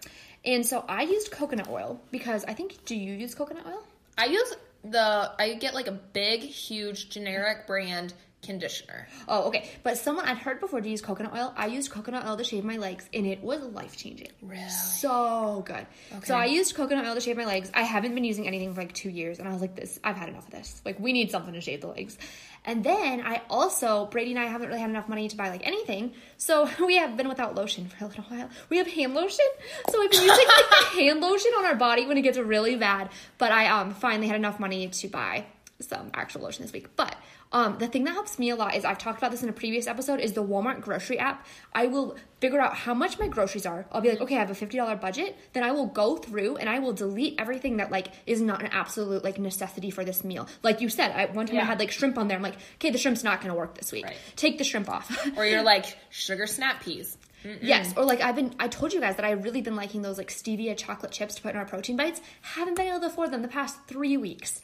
And 0.45 0.67
so 0.67 0.85
I 0.89 1.03
used 1.03 1.31
coconut 1.31 1.69
oil 1.69 2.01
because 2.11 2.45
I 2.45 2.55
think, 2.55 2.85
do 2.85 2.97
you 2.97 3.13
use 3.13 3.35
coconut 3.35 3.67
oil? 3.67 3.83
I 4.17 4.27
use 4.27 4.55
the 4.85 5.33
I 5.39 5.55
get 5.55 5.75
like 5.75 5.87
a 5.87 5.93
big, 5.93 6.41
huge 6.41 7.11
generic 7.11 7.67
brand 7.67 8.15
conditioner. 8.43 9.07
Oh, 9.28 9.49
okay. 9.49 9.68
But 9.82 9.99
someone 9.99 10.26
I'd 10.26 10.38
heard 10.38 10.61
before 10.61 10.80
to 10.80 10.88
use 10.88 11.01
coconut 11.01 11.32
oil. 11.34 11.53
I 11.57 11.66
used 11.66 11.91
coconut 11.91 12.26
oil 12.26 12.36
to 12.36 12.45
shave 12.45 12.64
my 12.64 12.76
legs, 12.76 13.09
and 13.12 13.26
it 13.26 13.43
was 13.43 13.62
life 13.62 13.97
changing. 13.97 14.28
Really? 14.43 14.68
So 14.68 15.62
good. 15.66 15.86
Okay. 16.12 16.26
So 16.26 16.34
I 16.34 16.47
used 16.47 16.74
coconut 16.74 17.07
oil 17.07 17.14
to 17.14 17.20
shave 17.20 17.36
my 17.36 17.45
legs. 17.45 17.70
I 17.74 17.82
haven't 17.82 18.14
been 18.14 18.24
using 18.24 18.47
anything 18.47 18.74
for 18.74 18.80
like 18.80 18.93
two 18.93 19.11
years, 19.11 19.38
and 19.38 19.49
I 19.49 19.53
was 19.53 19.61
like, 19.61 19.76
"This, 19.76 20.01
I've 20.03 20.16
had 20.16 20.28
enough 20.28 20.47
of 20.47 20.51
this. 20.51 20.80
Like, 20.84 20.99
we 20.99 21.12
need 21.12 21.30
something 21.30 21.55
to 21.55 21.61
shave 21.61 21.80
the 21.80 21.88
legs." 21.88 22.16
And 22.64 22.84
then 22.84 23.22
I 23.22 23.41
also, 23.49 24.07
Brady 24.07 24.32
and 24.32 24.38
I 24.38 24.45
haven't 24.45 24.68
really 24.68 24.80
had 24.80 24.91
enough 24.91 25.09
money 25.09 25.28
to 25.28 25.36
buy 25.36 25.49
like 25.49 25.66
anything, 25.66 26.12
so 26.36 26.68
we 26.86 26.97
have 26.97 27.16
been 27.16 27.28
without 27.28 27.55
lotion 27.55 27.88
for 27.88 28.05
a 28.05 28.09
little 28.09 28.24
while. 28.24 28.51
We 28.68 28.78
have 28.78 28.86
hand 28.86 29.14
lotion, 29.14 29.47
so 29.88 30.01
we've 30.01 30.11
been 30.11 30.22
using 30.22 30.47
like 30.47 30.84
hand 30.93 31.20
lotion 31.20 31.53
on 31.59 31.66
our 31.66 31.76
body 31.76 32.07
when 32.07 32.18
it 32.18 32.22
gets 32.22 32.38
really 32.38 32.76
bad. 32.76 33.11
But 33.38 33.53
I 33.53 33.66
um 33.68 33.95
finally 33.95 34.26
had 34.26 34.36
enough 34.36 34.61
money 34.61 34.88
to 34.88 35.09
buy 35.09 35.47
some 35.80 36.11
actual 36.14 36.43
lotion 36.43 36.62
this 36.62 36.72
week. 36.72 36.95
But 36.97 37.16
um, 37.53 37.79
the 37.79 37.89
thing 37.89 38.05
that 38.05 38.13
helps 38.13 38.39
me 38.39 38.51
a 38.51 38.57
lot 38.57 38.77
is 38.77 38.85
I've 38.85 38.99
talked 38.99 39.19
about 39.19 39.33
this 39.33 39.43
in 39.43 39.49
a 39.49 39.53
previous 39.53 39.87
episode 39.89 40.21
is 40.21 40.35
the 40.35 40.45
Walmart 40.45 40.81
grocery 40.81 41.19
app. 41.19 41.45
I 41.73 41.87
will 41.87 42.17
figure 42.41 42.61
out 42.61 42.77
how 42.77 42.95
much 42.95 43.19
my 43.19 43.27
groceries 43.27 43.67
are. 43.67 43.87
I'll 43.91 44.01
be 44.01 44.09
like, 44.09 44.21
okay, 44.21 44.37
I 44.37 44.39
have 44.39 44.51
a 44.51 44.55
fifty 44.55 44.77
dollar 44.77 44.95
budget. 44.95 45.37
Then 45.53 45.65
I 45.65 45.73
will 45.73 45.87
go 45.87 46.17
through 46.17 46.59
and 46.59 46.69
I 46.69 46.79
will 46.79 46.93
delete 46.93 47.41
everything 47.41 47.79
that 47.79 47.91
like 47.91 48.09
is 48.27 48.41
not 48.41 48.63
an 48.63 48.69
absolute 48.69 49.25
like 49.25 49.39
necessity 49.39 49.91
for 49.91 50.05
this 50.05 50.23
meal. 50.23 50.47
Like 50.63 50.81
you 50.81 50.89
said, 50.89 51.11
I 51.11 51.27
one 51.27 51.47
time 51.47 51.59
I 51.59 51.65
had 51.65 51.81
like 51.81 51.91
shrimp 51.91 52.19
on 52.19 52.29
there. 52.29 52.37
I'm 52.37 52.43
like, 52.43 52.57
okay, 52.77 52.91
the 52.91 52.99
shrimp's 52.99 53.25
not 53.25 53.41
going 53.41 53.53
to 53.53 53.59
work 53.59 53.77
this 53.77 53.91
week. 53.91 54.05
Right. 54.05 54.17
Take 54.37 54.59
the 54.59 54.65
shrimp 54.65 54.89
off. 54.89 55.11
Or 55.37 55.45
you're 55.47 55.63
like 55.63 55.97
sugar 56.11 56.47
snap 56.47 56.83
peas. 56.83 57.17
Yes, 57.63 57.95
or 57.97 58.05
like 58.05 58.21
I've 58.21 58.37
been, 58.37 58.55
I 58.59 58.69
told 58.69 58.93
you 58.93 59.01
guys 59.01 59.17
that 59.17 59.25
I've 59.25 59.45
really 59.45 59.63
been 59.63 59.77
liking 59.77 60.03
those 60.03 60.19
like 60.19 60.29
stevia 60.29 60.77
chocolate 60.77 61.13
chips 61.13 61.37
to 61.37 61.43
put 61.43 61.53
in 61.53 61.57
our 61.57 61.65
protein 61.65 61.97
bites. 61.97 62.21
Haven't 62.43 62.77
been 62.77 62.87
able 62.89 63.01
to 63.01 63.07
afford 63.07 63.31
them 63.31 63.43
the 63.43 63.49
past 63.49 63.79
three 63.87 64.17
weeks. 64.17 64.61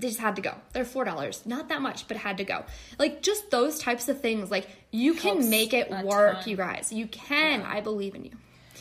They 0.00 0.08
just 0.08 0.18
had 0.20 0.36
to 0.36 0.42
go. 0.42 0.54
They're 0.72 0.84
four 0.84 1.04
dollars, 1.04 1.44
not 1.46 1.68
that 1.68 1.82
much, 1.82 2.08
but 2.08 2.16
had 2.16 2.38
to 2.38 2.44
go. 2.44 2.64
Like 2.98 3.22
just 3.22 3.50
those 3.50 3.78
types 3.78 4.08
of 4.08 4.20
things. 4.20 4.50
Like 4.50 4.66
you 4.90 5.14
can 5.14 5.50
make 5.50 5.72
it 5.74 5.90
work, 5.90 6.40
ton. 6.40 6.48
you 6.48 6.56
guys. 6.56 6.92
You 6.92 7.06
can. 7.06 7.62
I 7.62 7.80
believe 7.80 8.14
in 8.14 8.24
you. 8.24 8.32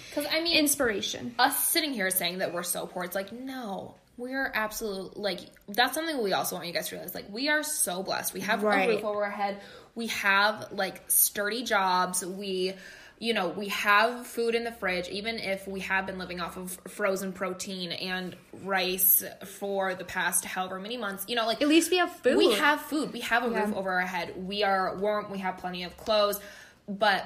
Because 0.09 0.26
I 0.32 0.41
mean, 0.41 0.57
Inspiration. 0.57 1.36
us 1.38 1.61
sitting 1.63 1.93
here 1.93 2.09
saying 2.09 2.39
that 2.39 2.53
we're 2.53 2.63
so 2.63 2.88
poor, 2.88 3.03
it's 3.03 3.15
like 3.15 3.32
no, 3.32 3.95
we're 4.17 4.51
absolutely 4.55 5.22
like 5.22 5.39
that's 5.67 5.93
something 5.93 6.24
we 6.24 6.34
also 6.34 6.55
want 6.55 6.67
you 6.67 6.74
guys 6.74 6.88
to 6.89 6.95
realize. 6.95 7.13
Like 7.13 7.26
we 7.32 7.49
are 7.49 7.63
so 7.63 8.01
blessed. 8.01 8.34
We 8.34 8.39
have 8.41 8.63
Right. 8.63 8.89
a 8.89 8.93
roof 8.95 9.03
over 9.03 9.24
our 9.26 9.30
head. 9.30 9.57
We 9.95 10.07
have 10.07 10.72
like 10.72 11.01
sturdy 11.07 11.63
jobs. 11.63 12.26
We 12.26 12.74
you 13.22 13.34
know, 13.34 13.49
we 13.49 13.67
have 13.67 14.26
food 14.26 14.55
in 14.55 14.63
the 14.63 14.72
fridge, 14.72 15.09
even 15.09 15.38
if 15.39 15.67
we 15.67 15.82
have 15.82 16.05
been 16.05 16.17
living 16.17 16.39
off 16.39 16.55
of 16.55 16.72
frozen 16.88 17.34
protein 17.34 17.91
and 17.91 18.36
rice 18.63 19.24
for 19.59 19.93
the 19.93 20.05
past 20.05 20.45
however 20.45 20.80
many 20.80 20.95
months. 20.95 21.26
You 21.28 21.36
know, 21.36 21.45
like 21.45 21.61
At 21.61 21.67
least 21.67 21.91
we 21.91 21.97
have 21.97 22.11
food. 22.11 22.38
we 22.38 22.53
have 22.53 22.80
food. 22.82 23.11
We 23.11 23.20
have 23.22 23.43
a 23.43 23.49
Yeah. 23.49 23.65
roof 23.65 23.76
over 23.76 23.91
our 23.91 24.07
head. 24.07 24.34
We 24.47 24.63
are 24.63 24.95
warm. 24.95 25.30
We 25.32 25.39
have 25.39 25.57
plenty 25.57 25.84
of 25.84 25.97
clothes. 25.97 26.39
But 26.88 27.26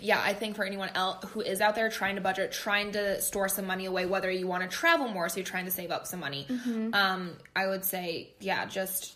yeah, 0.00 0.18
I 0.18 0.32
think 0.32 0.56
for 0.56 0.64
anyone 0.64 0.88
else 0.94 1.22
who 1.32 1.42
is 1.42 1.60
out 1.60 1.74
there 1.74 1.90
trying 1.90 2.14
to 2.14 2.22
budget, 2.22 2.50
trying 2.50 2.92
to 2.92 3.20
store 3.20 3.48
some 3.50 3.66
money 3.66 3.84
away, 3.84 4.06
whether 4.06 4.30
you 4.30 4.46
want 4.46 4.62
to 4.62 4.68
travel 4.74 5.08
more, 5.08 5.28
so 5.28 5.36
you're 5.36 5.44
trying 5.44 5.66
to 5.66 5.70
save 5.70 5.90
up 5.90 6.06
some 6.06 6.20
money, 6.20 6.46
Mm-hmm. 6.48 6.94
um, 6.94 7.32
I 7.54 7.66
would 7.66 7.84
say, 7.84 8.30
yeah, 8.40 8.64
just 8.64 9.14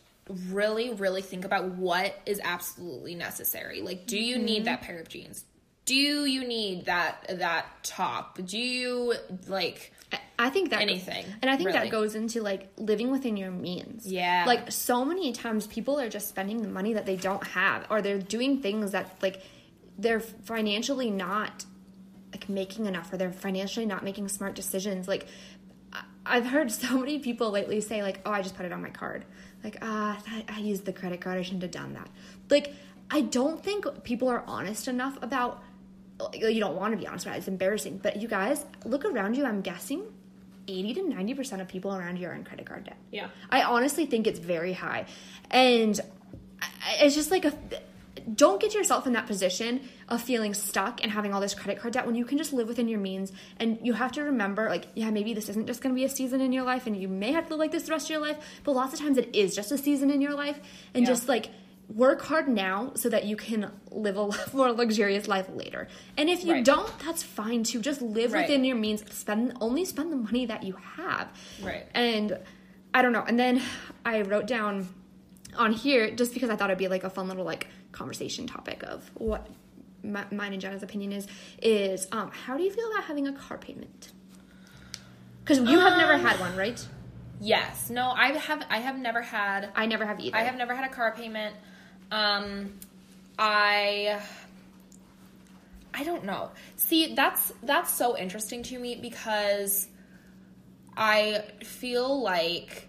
really, 0.51 0.93
really 0.93 1.23
think 1.23 1.47
about 1.47 1.69
what 1.77 2.15
is 2.27 2.39
absolutely 2.45 3.15
necessary. 3.15 3.81
Like, 3.81 4.07
do 4.07 4.19
you 4.19 4.37
Mm-hmm. 4.37 4.45
need 4.45 4.65
that 4.67 4.83
pair 4.83 4.99
of 5.01 5.09
jeans? 5.09 5.45
Do 5.87 5.95
you 5.95 6.47
need 6.47 6.87
that 6.87 7.39
that 7.39 7.67
top? 7.83 8.39
Do 8.45 8.59
you 8.59 9.15
like? 9.47 9.93
I- 10.39 10.51
think 10.51 10.71
that 10.71 10.83
Anything, 10.83 11.25
and 11.43 11.51
I 11.51 11.57
think 11.57 11.73
that 11.73 11.91
goes 11.91 12.15
into 12.15 12.43
like 12.43 12.71
living 12.77 13.11
within 13.11 13.37
your 13.37 13.51
means. 13.51 14.07
Yeah. 14.07 14.45
like 14.47 14.71
so 14.71 15.05
many 15.05 15.33
times 15.33 15.67
people 15.67 15.99
are 15.99 16.09
just 16.09 16.29
spending 16.29 16.63
the 16.63 16.69
money 16.69 16.93
that 16.95 17.07
they 17.07 17.17
don't 17.17 17.45
have, 17.49 17.87
or 17.91 18.03
they're 18.03 18.19
doing 18.19 18.61
things 18.61 18.93
that 18.93 19.17
like 19.23 19.43
they're 19.99 20.21
financially 20.21 21.11
not 21.11 21.65
like 22.33 22.49
making 22.49 22.87
enough, 22.87 23.13
or 23.13 23.17
they're 23.17 23.33
financially 23.33 23.87
not 23.87 24.05
making 24.05 24.29
smart 24.29 24.55
decisions. 24.55 25.09
Like 25.09 25.27
I've 26.25 26.47
heard 26.47 26.71
so 26.73 26.99
many 26.99 27.19
people 27.21 27.51
lately 27.51 27.81
say 27.81 28.03
like, 28.03 28.21
"Oh, 28.27 28.33
I 28.33 28.43
just 28.43 28.57
put 28.57 28.67
it 28.67 28.73
on 28.73 28.83
my 28.83 28.91
card." 28.91 29.25
Like, 29.65 29.79
ah, 29.83 30.21
I, 30.29 30.45
I 30.49 30.59
used 30.61 30.85
the 30.85 30.93
credit 30.93 31.21
card. 31.21 31.39
I 31.39 31.43
shouldn't 31.43 31.63
have 31.63 31.71
done 31.71 31.95
that. 31.95 32.09
Like, 32.51 32.73
I 33.11 33.23
don't 33.23 33.63
think 33.63 33.87
people 34.05 34.29
are 34.29 34.43
honest 34.47 34.89
enough 34.89 35.19
about. 35.23 35.63
You 36.35 36.61
don't 36.61 36.77
want 36.77 36.93
to 36.93 36.97
be 36.99 37.07
honest 37.07 37.27
about 37.27 37.37
it. 37.37 37.39
It's 37.39 37.49
embarrassing. 37.49 37.99
But 38.03 38.17
you 38.17 38.29
guys, 38.29 38.65
look 38.85 39.05
around 39.05 39.37
you. 39.37 39.45
I'm 39.45 39.61
guessing 39.61 40.03
80 40.69 40.95
to 40.95 41.01
90% 41.03 41.61
of 41.61 41.69
people 41.69 41.95
around 41.95 42.19
you 42.19 42.27
are 42.29 42.33
in 42.35 42.45
credit 42.45 42.67
card 42.67 42.85
debt. 42.85 42.97
Yeah. 43.13 43.29
I 43.51 43.63
honestly 43.63 44.07
think 44.07 44.27
it's 44.27 44.39
very 44.39 44.73
high. 44.73 45.07
And 45.51 46.01
it's 47.01 47.15
just 47.15 47.31
like 47.31 47.45
a 47.45 47.53
don't 48.35 48.61
get 48.61 48.75
yourself 48.75 49.07
in 49.07 49.13
that 49.13 49.27
position 49.27 49.81
of 50.09 50.21
feeling 50.21 50.53
stuck 50.55 51.03
and 51.03 51.13
having 51.13 51.33
all 51.33 51.41
this 51.41 51.55
credit 51.55 51.81
card 51.81 51.93
debt 51.93 52.07
when 52.07 52.17
you 52.17 52.25
can 52.25 52.39
just 52.39 52.53
live 52.53 52.67
within 52.67 52.89
your 52.89 52.99
means. 52.99 53.31
And 53.59 53.79
you 53.83 53.93
have 53.93 54.11
to 54.13 54.23
remember, 54.23 54.69
like, 54.69 54.87
yeah, 54.95 55.11
maybe 55.11 55.33
this 55.35 55.49
isn't 55.49 55.67
just 55.67 55.81
going 55.81 55.95
to 55.95 55.99
be 55.99 56.05
a 56.05 56.09
season 56.09 56.41
in 56.41 56.53
your 56.53 56.65
life, 56.65 56.87
and 56.87 56.97
you 56.97 57.09
may 57.09 57.33
have 57.33 57.45
to 57.47 57.51
live 57.51 57.61
like 57.61 57.73
this 57.73 57.85
the 57.85 57.93
rest 57.93 58.07
of 58.07 58.11
your 58.11 58.21
life. 58.21 58.37
But 58.65 58.73
lots 58.73 58.95
of 58.95 59.01
times 59.01 59.19
it 59.19 59.37
is 59.37 59.55
just 59.55 59.71
a 59.71 59.79
season 59.79 60.11
in 60.11 60.21
your 60.21 60.35
life, 60.35 60.59
and 60.95 61.05
Yeah. 61.05 61.11
just 61.13 61.29
like 61.29 61.51
work 61.89 62.21
hard 62.23 62.49
now 62.49 62.93
so 62.97 63.09
that 63.09 63.25
you 63.25 63.37
can 63.37 63.71
live 63.91 64.17
a 64.17 64.29
more 64.57 64.73
luxurious 64.73 65.29
life 65.29 65.49
later. 65.53 65.87
And 66.17 66.29
if 66.29 66.45
you 66.45 66.55
Right. 66.55 66.65
don't, 66.65 66.91
that's 67.01 67.23
fine 67.23 67.63
too. 67.63 67.81
Just 67.81 68.03
live 68.03 68.33
Right. 68.33 68.43
within 68.49 68.65
your 68.65 68.77
means. 68.77 69.05
Spend 69.15 69.57
only 69.61 69.85
spend 69.85 70.11
the 70.13 70.17
money 70.17 70.47
that 70.47 70.63
you 70.65 70.77
have. 70.97 71.29
Right. 71.63 71.87
And 71.95 72.39
I 72.93 73.03
don't 73.03 73.13
know. 73.13 73.25
And 73.27 73.39
then 73.39 73.63
I 74.05 74.23
wrote 74.23 74.47
down 74.47 74.89
on 75.57 75.73
here 75.73 76.11
just 76.11 76.35
because 76.35 76.51
I 76.51 76.57
thought 76.57 76.71
it'd 76.71 76.79
be 76.79 76.89
like 76.89 77.05
a 77.05 77.11
fun 77.11 77.29
little 77.29 77.45
like 77.45 77.69
conversation 77.93 78.47
topic 78.47 78.83
of 78.83 79.11
what 79.15 79.47
my, 80.03 80.25
mine 80.31 80.53
and 80.53 80.61
Jenna's 80.61 80.83
opinion 80.83 81.13
is 81.13 81.27
is 81.63 82.07
um 82.13 82.31
how 82.31 82.57
do 82.57 82.63
you 82.63 82.71
feel 82.71 82.91
about 82.91 83.05
having 83.05 83.27
a 83.27 83.33
car 83.33 83.59
payment? 83.59 84.13
Because 85.43 85.59
you 85.61 85.79
have 85.79 85.97
never 85.97 86.15
Um, 86.15 86.21
had 86.21 86.41
one, 86.41 86.57
right? 86.57 86.85
Yes. 87.41 87.91
No, 87.91 88.11
I 88.11 88.33
have 88.33 88.65
I 88.69 88.79
have 88.79 88.99
never 88.99 89.23
had 89.23 89.71
I 89.75 89.87
never 89.87 90.05
have 90.05 90.21
either. 90.21 90.37
I 90.37 90.43
have 90.43 90.57
never 90.57 90.75
had 90.75 90.85
a 90.91 90.93
car 90.93 91.13
payment. 91.17 91.55
Um 92.11 92.75
I 93.39 94.21
I 95.93 96.05
don't 96.05 96.25
know. 96.25 96.51
See, 96.77 97.15
that's 97.15 97.53
that's 97.63 97.93
so 97.93 98.17
interesting 98.17 98.63
to 98.65 98.79
me 98.79 98.97
because 98.97 99.89
I 100.97 101.43
feel 101.65 102.23
like 102.23 102.89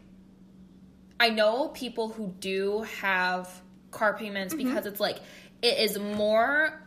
I 1.20 1.30
know 1.30 1.70
people 1.70 2.09
who 2.09 2.34
do 2.39 2.86
have 2.99 3.49
car 3.91 4.18
payments 4.18 4.53
because 4.53 4.86
it's 4.86 4.99
like 4.99 5.20
it 5.61 5.80
is 5.80 5.97
more 5.97 6.82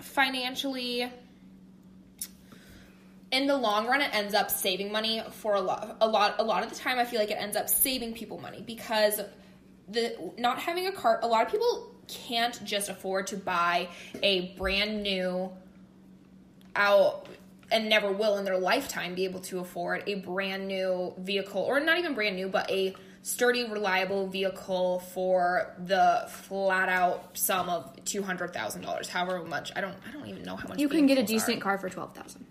financially 0.00 1.10
in 3.30 3.46
the 3.46 3.56
long 3.56 3.86
run 3.86 4.02
it 4.02 4.14
ends 4.14 4.34
up 4.34 4.50
saving 4.50 4.92
money 4.92 5.22
for 5.30 5.54
a 5.54 5.60
lot 5.60 5.96
a 6.00 6.06
lot 6.06 6.34
a 6.38 6.44
lot 6.44 6.62
of 6.62 6.70
the 6.70 6.76
time 6.76 6.98
I 6.98 7.04
feel 7.04 7.18
like 7.18 7.30
it 7.30 7.38
ends 7.38 7.56
up 7.56 7.68
saving 7.68 8.12
people 8.12 8.38
money 8.38 8.62
because 8.64 9.20
the 9.88 10.32
not 10.38 10.58
having 10.58 10.86
a 10.86 10.92
car 10.92 11.20
a 11.22 11.26
lot 11.26 11.44
of 11.44 11.52
people 11.52 11.94
can't 12.08 12.62
just 12.64 12.88
afford 12.88 13.26
to 13.26 13.36
buy 13.36 13.88
a 14.22 14.52
brand 14.56 15.02
new 15.02 15.50
out 16.76 17.26
and 17.70 17.88
never 17.88 18.12
will 18.12 18.36
in 18.36 18.44
their 18.44 18.58
lifetime 18.58 19.14
be 19.14 19.24
able 19.24 19.40
to 19.40 19.58
afford 19.58 20.02
a 20.06 20.16
brand 20.16 20.66
new 20.68 21.12
vehicle 21.18 21.62
or 21.62 21.80
not 21.80 21.98
even 21.98 22.14
brand 22.14 22.36
new 22.36 22.48
but 22.48 22.70
a 22.70 22.94
sturdy 23.22 23.64
reliable 23.64 24.26
vehicle 24.26 25.00
for 25.00 25.74
the 25.86 26.26
flat 26.28 26.90
out 26.90 27.36
sum 27.36 27.70
of 27.70 27.96
$200,000 28.04 29.08
however 29.08 29.44
much 29.44 29.72
I 29.74 29.80
don't 29.80 29.96
I 30.06 30.12
don't 30.12 30.26
even 30.26 30.42
know 30.42 30.56
how 30.56 30.68
much 30.68 30.78
you 30.78 30.88
can 30.88 31.06
get 31.06 31.14
a 31.14 31.22
vehicles 31.22 31.42
are. 31.42 31.46
decent 31.46 31.62
car 31.62 31.78
for 31.78 31.88
twelve 31.88 32.14
thousand. 32.14 32.44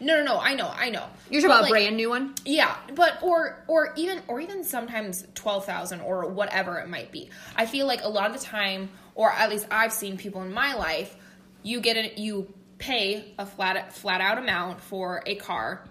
No, 0.00 0.16
no, 0.16 0.24
no. 0.24 0.38
I 0.38 0.54
know, 0.54 0.70
I 0.74 0.90
know. 0.90 1.04
You're 1.30 1.40
talking 1.42 1.42
But, 1.42 1.46
about 1.46 1.62
like, 1.62 1.70
a 1.70 1.72
brand 1.72 1.96
new 1.96 2.10
one? 2.10 2.34
Yeah, 2.44 2.74
but 2.94 3.22
or 3.22 3.62
or 3.66 3.92
even 3.96 4.22
or 4.28 4.40
even 4.40 4.62
sometimes 4.64 5.26
twelve 5.34 5.64
thousand 5.66 6.00
or 6.02 6.26
whatever 6.28 6.78
it 6.78 6.88
might 6.88 7.10
be. 7.12 7.30
I 7.56 7.66
feel 7.66 7.86
like 7.86 8.02
a 8.02 8.08
lot 8.08 8.30
of 8.30 8.38
the 8.38 8.44
time, 8.44 8.90
or 9.14 9.32
at 9.32 9.50
least 9.50 9.66
I've 9.70 9.92
seen 9.92 10.16
people 10.16 10.42
in 10.42 10.52
my 10.52 10.74
life, 10.74 11.14
you 11.62 11.80
get 11.80 11.96
it, 11.96 12.18
you 12.18 12.52
pay 12.78 13.34
a 13.38 13.44
flat 13.46 13.92
flat 13.92 14.20
out 14.20 14.38
amount 14.38 14.80
for 14.80 15.22
a 15.26 15.34
car, 15.34 15.84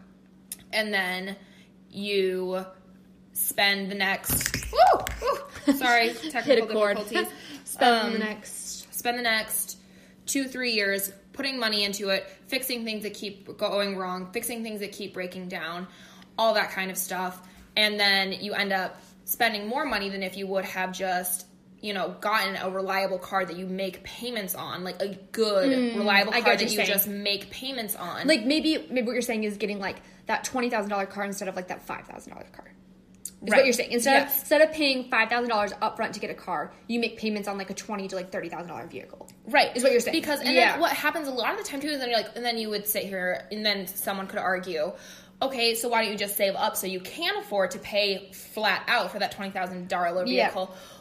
and 0.72 0.94
then 0.94 1.36
you 1.90 2.66
spend 3.34 3.92
the 3.92 3.96
next. 3.96 4.56
Woo, 4.72 5.04
woo, 5.68 5.74
sorry, 5.78 6.14
technical 6.30 6.68
difficulties. 6.68 7.28
Spend 7.66 8.14
the 8.14 8.14
Um, 8.16 8.20
next 8.20 8.94
spend 8.96 9.20
the 9.20 9.24
next 9.24 9.78
two 10.26 10.48
three 10.48 10.72
years 10.72 11.12
putting 11.38 11.58
money 11.60 11.84
into 11.86 12.10
it 12.10 12.28
fixing 12.48 12.84
things 12.84 13.04
that 13.04 13.14
keep 13.14 13.58
going 13.58 13.96
wrong 13.98 14.30
fixing 14.34 14.64
things 14.64 14.80
that 14.82 14.92
keep 14.92 15.14
breaking 15.14 15.48
down 15.48 15.88
all 16.38 16.54
that 16.56 16.70
kind 16.72 16.92
of 16.92 16.98
stuff 16.98 17.42
and 17.76 18.00
then 18.00 18.32
you 18.34 18.54
end 18.54 18.74
up 18.74 19.00
spending 19.26 19.68
more 19.68 19.86
money 19.86 20.10
than 20.10 20.24
if 20.24 20.36
you 20.36 20.48
would 20.48 20.66
have 20.66 20.92
just 20.92 21.46
you 21.80 21.94
know 21.94 22.16
gotten 22.22 22.56
a 22.56 22.70
reliable 22.70 23.20
car 23.20 23.46
that 23.46 23.56
you 23.56 23.68
make 23.68 24.04
payments 24.04 24.56
on 24.56 24.84
like 24.84 25.00
a 25.02 25.10
good 25.32 25.96
reliable 25.96 26.32
Mm, 26.34 26.36
get 26.38 26.44
car 26.46 26.56
that 26.58 26.64
you 26.64 26.70
saying. 26.70 26.88
just 26.88 27.08
make 27.08 27.50
payments 27.52 27.96
on 27.96 28.28
like 28.28 28.44
maybe 28.46 28.88
maybe 28.90 29.06
what 29.06 29.14
you're 29.14 29.22
saying 29.22 29.44
is 29.44 29.58
getting 29.58 29.80
like 29.80 29.98
that 30.26 30.44
twenty 30.44 30.70
thousand 30.72 30.90
dollar 30.90 31.06
car 31.06 31.24
instead 31.24 31.48
of 31.48 31.56
like 31.56 31.68
that 31.68 31.84
five 31.86 32.06
thousand 32.08 32.34
dollar 32.34 32.48
car. 32.52 32.66
Is 33.44 33.52
Right. 33.52 33.58
what 33.58 33.66
you're 33.66 33.74
saying. 33.74 33.92
Instead 33.92 34.14
Yes. 34.14 34.32
of 34.36 34.40
instead 34.42 34.62
of 34.62 34.72
paying 34.72 35.10
five 35.12 35.30
thousand 35.30 35.50
dollars 35.50 35.72
upfront 35.74 36.14
to 36.14 36.20
get 36.20 36.32
a 36.32 36.34
car, 36.34 36.72
you 36.88 37.00
make 37.00 37.18
payments 37.18 37.48
on 37.48 37.58
like 37.58 37.70
a 37.70 37.74
twenty 37.76 38.08
to 38.08 38.16
like 38.16 38.32
thirty 38.32 38.50
thousand 38.50 38.68
dollar 38.70 38.88
vehicle. 38.88 39.30
Right, 39.46 39.76
Is 39.78 39.84
what 39.84 39.92
you're 39.92 40.02
saying. 40.02 40.14
Because 40.18 40.40
and 40.42 40.54
Yeah. 40.56 40.72
then 40.72 40.80
what 40.82 40.92
happens 40.92 41.28
a 41.28 41.32
lot 41.32 41.52
of 41.52 41.58
the 41.60 41.64
time 41.64 41.80
too 41.80 41.88
is 41.90 42.00
then 42.00 42.10
you're 42.10 42.18
like, 42.18 42.36
and 42.36 42.44
then 42.44 42.58
you 42.58 42.70
would 42.70 42.88
sit 42.88 43.04
here, 43.04 43.46
and 43.52 43.64
then 43.66 43.86
someone 43.86 44.26
could 44.26 44.40
argue, 44.40 44.92
okay, 45.42 45.76
so 45.76 45.88
why 45.88 46.02
don't 46.02 46.12
you 46.12 46.18
just 46.18 46.36
save 46.36 46.56
up 46.56 46.76
so 46.76 46.88
you 46.88 47.00
can 47.00 47.36
afford 47.38 47.70
to 47.72 47.80
pay 47.80 48.32
flat 48.34 48.84
out 48.88 49.12
for 49.12 49.20
that 49.20 49.32
twenty 49.34 49.52
thousand 49.52 49.88
dollar 49.88 50.26
Yeah. 50.26 50.50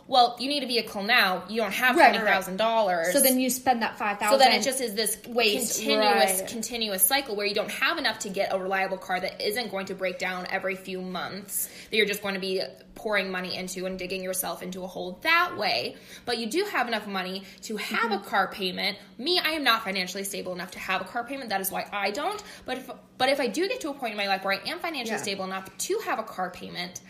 Well, 0.08 0.36
you 0.38 0.48
need 0.48 0.62
a 0.62 0.66
vehicle 0.66 1.02
now. 1.02 1.42
You 1.48 1.60
don't 1.62 1.72
have 1.72 1.96
Right, 1.96 2.02
right, 2.04 2.08
twenty 2.10 2.24
right. 2.24 2.32
thousand 2.34 2.58
dollars. 2.58 3.12
So 3.12 3.20
then 3.20 3.40
you 3.40 3.50
spend 3.50 3.82
that 3.82 3.98
five 3.98 4.18
so 4.20 4.38
then 4.38 4.52
it 4.52 4.62
just 4.62 4.80
is 4.80 4.94
this 4.94 5.18
waste, 5.26 5.78
continuous, 5.80 6.40
right. 6.40 6.48
continuous 6.48 7.02
cycle 7.02 7.34
where 7.34 7.44
you 7.46 7.54
don't 7.56 7.70
have 7.72 7.98
enough 7.98 8.20
to 8.20 8.28
get 8.28 8.54
a 8.54 8.58
reliable 8.58 8.98
car 8.98 9.18
that 9.18 9.40
isn't 9.44 9.70
going 9.70 9.86
to 9.86 9.94
break 9.94 10.18
down 10.20 10.46
every 10.48 10.76
few 10.76 11.00
months. 11.00 11.68
That 11.90 11.96
you're 11.96 12.06
just 12.06 12.22
going 12.22 12.34
to 12.34 12.40
be 12.40 12.62
pouring 12.94 13.30
money 13.30 13.56
into 13.56 13.84
and 13.86 13.98
digging 13.98 14.22
yourself 14.22 14.62
into 14.62 14.84
a 14.84 14.86
hole 14.86 15.18
that 15.22 15.56
way. 15.58 15.96
But 16.24 16.38
you 16.38 16.46
do 16.46 16.64
have 16.70 16.86
enough 16.88 17.06
money 17.06 17.42
to 17.62 17.76
have 17.76 17.96
Mm-hmm. 18.10 18.12
a 18.12 18.20
car 18.30 18.48
payment. 18.52 18.96
Me, 19.18 19.40
I 19.42 19.50
am 19.50 19.64
not 19.64 19.82
financially 19.82 20.22
stable 20.22 20.52
enough 20.52 20.70
to 20.72 20.78
have 20.78 21.00
a 21.00 21.04
car 21.04 21.24
payment. 21.24 21.50
That 21.50 21.60
is 21.60 21.70
why 21.72 21.86
I 21.92 22.10
don't. 22.12 22.40
But 22.64 22.78
if 22.78 22.90
but 23.18 23.28
if 23.28 23.40
I 23.40 23.48
do 23.48 23.66
get 23.68 23.80
to 23.80 23.90
a 23.90 23.94
point 23.94 24.12
in 24.12 24.16
my 24.18 24.28
life 24.28 24.44
where 24.44 24.54
I 24.54 24.68
am 24.70 24.78
financially 24.78 25.16
Yeah. 25.16 25.22
stable 25.22 25.44
enough 25.44 25.76
to 25.76 25.98
have 26.04 26.18
a 26.20 26.22
car 26.22 26.50
payment. 26.50 27.00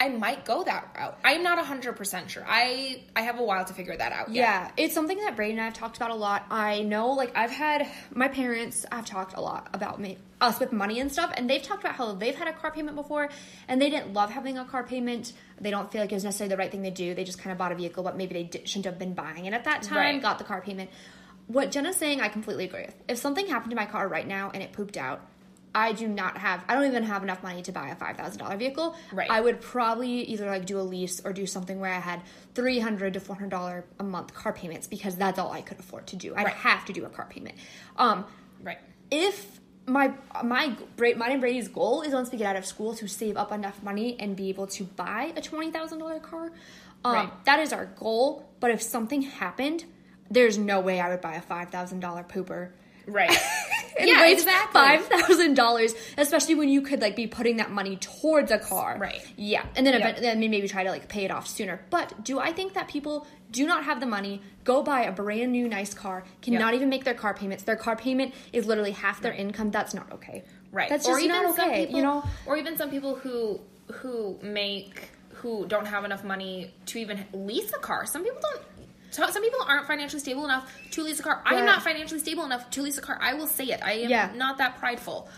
I 0.00 0.08
might 0.08 0.44
go 0.44 0.64
that 0.64 0.88
route. 0.96 1.18
I'm 1.24 1.42
not 1.42 1.64
100% 1.64 2.28
sure. 2.28 2.44
I 2.46 3.02
I 3.14 3.22
have 3.22 3.38
a 3.38 3.44
while 3.44 3.64
to 3.64 3.72
figure 3.72 3.96
that 3.96 4.12
out. 4.12 4.28
yet. 4.28 4.34
Yeah, 4.34 4.70
it's 4.76 4.92
something 4.92 5.18
that 5.18 5.36
Brady 5.36 5.52
and 5.52 5.60
I 5.60 5.64
have 5.66 5.74
talked 5.74 5.96
about 5.96 6.10
a 6.10 6.14
lot. 6.16 6.44
I 6.50 6.82
know, 6.82 7.10
like, 7.12 7.32
I've 7.36 7.50
had 7.52 7.86
my 8.12 8.28
parents, 8.28 8.84
I've 8.90 9.06
talked 9.06 9.34
a 9.36 9.40
lot 9.40 9.68
about 9.72 10.00
me, 10.00 10.18
us 10.40 10.58
with 10.58 10.72
money 10.72 10.98
and 11.00 11.10
stuff, 11.12 11.32
and 11.36 11.48
they've 11.48 11.62
talked 11.62 11.84
about 11.84 11.94
how 11.94 12.12
they've 12.12 12.34
had 12.34 12.48
a 12.48 12.52
car 12.52 12.72
payment 12.72 12.96
before, 12.96 13.28
and 13.68 13.80
they 13.80 13.88
didn't 13.88 14.12
love 14.12 14.30
having 14.30 14.58
a 14.58 14.64
car 14.64 14.82
payment. 14.82 15.32
They 15.60 15.70
don't 15.70 15.90
feel 15.90 16.00
like 16.00 16.10
it 16.10 16.16
was 16.16 16.24
necessarily 16.24 16.50
the 16.54 16.58
right 16.58 16.70
thing 16.72 16.82
to 16.82 16.90
do. 16.90 17.14
They 17.14 17.24
just 17.24 17.38
kind 17.38 17.52
of 17.52 17.58
bought 17.58 17.70
a 17.72 17.76
vehicle, 17.76 18.02
but 18.02 18.16
maybe 18.16 18.34
they 18.34 18.42
di- 18.44 18.66
shouldn't 18.66 18.86
have 18.86 18.98
been 18.98 19.14
buying 19.14 19.46
it 19.46 19.54
at 19.54 19.64
that 19.64 19.82
time, 19.82 19.96
Right. 19.98 20.20
got 20.22 20.38
the 20.38 20.44
car 20.44 20.60
payment. 20.60 20.90
What 21.46 21.70
Jenna's 21.70 21.96
saying, 21.96 22.20
I 22.20 22.28
completely 22.28 22.64
agree 22.64 22.82
with. 22.86 22.94
If 23.06 23.18
something 23.18 23.46
happened 23.46 23.70
to 23.70 23.76
my 23.76 23.86
car 23.86 24.08
right 24.08 24.26
now 24.26 24.50
and 24.52 24.62
it 24.62 24.72
pooped 24.72 24.96
out, 24.96 25.20
I 25.74 25.92
do 25.92 26.06
not 26.06 26.38
have, 26.38 26.62
I 26.68 26.74
don't 26.74 26.86
even 26.86 27.02
have 27.02 27.22
enough 27.22 27.42
money 27.42 27.60
to 27.62 27.72
buy 27.72 27.88
a 27.88 27.96
$5,000 27.96 28.56
vehicle. 28.58 28.94
Right. 29.12 29.28
I 29.30 29.40
would 29.40 29.60
probably 29.60 30.20
either 30.22 30.46
like 30.46 30.66
do 30.66 30.78
a 30.78 30.82
lease 30.82 31.20
or 31.24 31.32
do 31.32 31.46
something 31.46 31.80
where 31.80 31.92
I 31.92 31.98
had 31.98 32.20
three 32.54 32.78
hundred 32.78 33.14
to 33.14 33.20
four 33.20 33.34
hundred 33.34 33.50
dollar 33.50 33.84
a 33.98 34.04
month 34.04 34.32
car 34.34 34.52
payments 34.52 34.86
because 34.86 35.16
that's 35.16 35.38
all 35.38 35.50
I 35.52 35.62
could 35.62 35.80
afford 35.80 36.06
to 36.08 36.16
do. 36.16 36.34
I'd 36.36 36.44
Right. 36.44 36.54
have 36.54 36.84
to 36.84 36.92
do 36.92 37.04
a 37.04 37.08
car 37.08 37.26
payment. 37.28 37.56
Um, 37.96 38.24
Right. 38.62 38.78
if 39.10 39.58
my 39.86 40.12
my 40.42 40.76
mine 40.96 41.32
and 41.32 41.40
Brady's 41.40 41.68
goal 41.68 42.02
is 42.02 42.12
once 42.14 42.30
we 42.30 42.38
get 42.38 42.46
out 42.46 42.56
of 42.56 42.64
school 42.64 42.94
to 42.94 43.06
save 43.08 43.36
up 43.36 43.50
enough 43.52 43.82
money 43.82 44.16
and 44.20 44.34
be 44.36 44.48
able 44.48 44.66
to 44.68 44.84
buy 44.84 45.32
a 45.36 45.42
twenty 45.42 45.70
thousand 45.72 45.98
dollar 45.98 46.20
car. 46.20 46.52
Um, 47.04 47.12
Right. 47.14 47.44
That 47.46 47.58
is 47.60 47.72
our 47.72 47.86
goal. 47.86 48.48
But 48.60 48.70
if 48.70 48.80
something 48.80 49.22
happened, 49.22 49.84
there's 50.30 50.56
no 50.56 50.80
way 50.80 51.00
I 51.00 51.08
would 51.10 51.20
buy 51.20 51.34
a 51.34 51.42
five 51.42 51.68
thousand 51.70 52.00
dollar 52.00 52.22
pooper. 52.22 52.70
Right. 53.06 53.30
And 53.98 54.08
Yeah, 54.08 54.20
waste 54.22 54.40
exactly. 54.44 54.72
Five 54.80 55.06
thousand 55.06 55.54
dollars, 55.54 55.94
especially 56.18 56.54
when 56.54 56.68
you 56.68 56.82
could 56.82 57.00
like 57.00 57.14
be 57.16 57.26
putting 57.26 57.58
that 57.58 57.70
money 57.70 57.96
towards 57.96 58.50
a 58.50 58.58
car. 58.58 58.96
Right. 58.98 59.22
Yeah, 59.36 59.64
and 59.76 59.86
then 59.86 59.98
Yep. 60.00 60.18
then 60.18 60.40
maybe 60.40 60.66
try 60.68 60.84
to 60.84 60.90
like 60.90 61.08
pay 61.08 61.24
it 61.24 61.30
off 61.30 61.46
sooner. 61.46 61.80
But 61.90 62.24
do 62.24 62.38
I 62.38 62.52
think 62.52 62.74
that 62.74 62.88
people 62.88 63.26
do 63.50 63.66
not 63.66 63.84
have 63.84 64.00
the 64.00 64.06
money, 64.06 64.42
go 64.64 64.82
buy 64.82 65.02
a 65.02 65.12
brand 65.12 65.52
new 65.52 65.68
nice 65.68 65.94
car, 65.94 66.24
cannot 66.42 66.72
Yep. 66.72 66.74
even 66.74 66.88
make 66.88 67.04
their 67.04 67.14
car 67.14 67.34
payments? 67.34 67.62
Their 67.64 67.76
car 67.76 67.94
payment 67.96 68.34
is 68.52 68.66
literally 68.66 68.92
half 68.92 69.20
their 69.20 69.32
income. 69.32 69.70
That's 69.70 69.94
not 69.94 70.10
okay. 70.12 70.42
Right. 70.72 70.88
That's 70.88 71.06
just 71.06 71.26
not 71.26 71.46
okay. 71.58 71.86
people, 71.86 71.96
you 71.98 72.02
know. 72.02 72.24
or 72.46 72.56
even 72.56 72.76
some 72.76 72.90
people 72.90 73.14
who 73.14 73.60
who 73.92 74.38
make 74.42 75.10
who 75.34 75.66
don't 75.66 75.86
have 75.86 76.04
enough 76.04 76.24
money 76.24 76.72
to 76.86 76.98
even 76.98 77.24
lease 77.32 77.70
a 77.72 77.78
car. 77.78 78.06
Some 78.06 78.24
people 78.24 78.40
don't. 78.40 78.62
So- 79.14 79.30
Some 79.30 79.42
people 79.42 79.60
aren't 79.66 79.86
financially 79.86 80.20
stable 80.20 80.44
enough 80.44 80.70
to 80.92 81.02
lease 81.02 81.20
a 81.20 81.22
car. 81.22 81.42
I 81.46 81.54
am 81.54 81.64
not 81.66 81.82
financially 81.82 82.20
stable 82.20 82.44
enough 82.44 82.68
to 82.70 82.82
lease 82.82 82.98
a 82.98 83.02
car. 83.02 83.18
I 83.20 83.34
will 83.34 83.46
say 83.46 83.64
it. 83.66 83.80
I 83.82 83.92
am 83.92 84.10
Yeah. 84.10 84.30
not 84.34 84.58
that 84.58 84.78
prideful. 84.78 85.28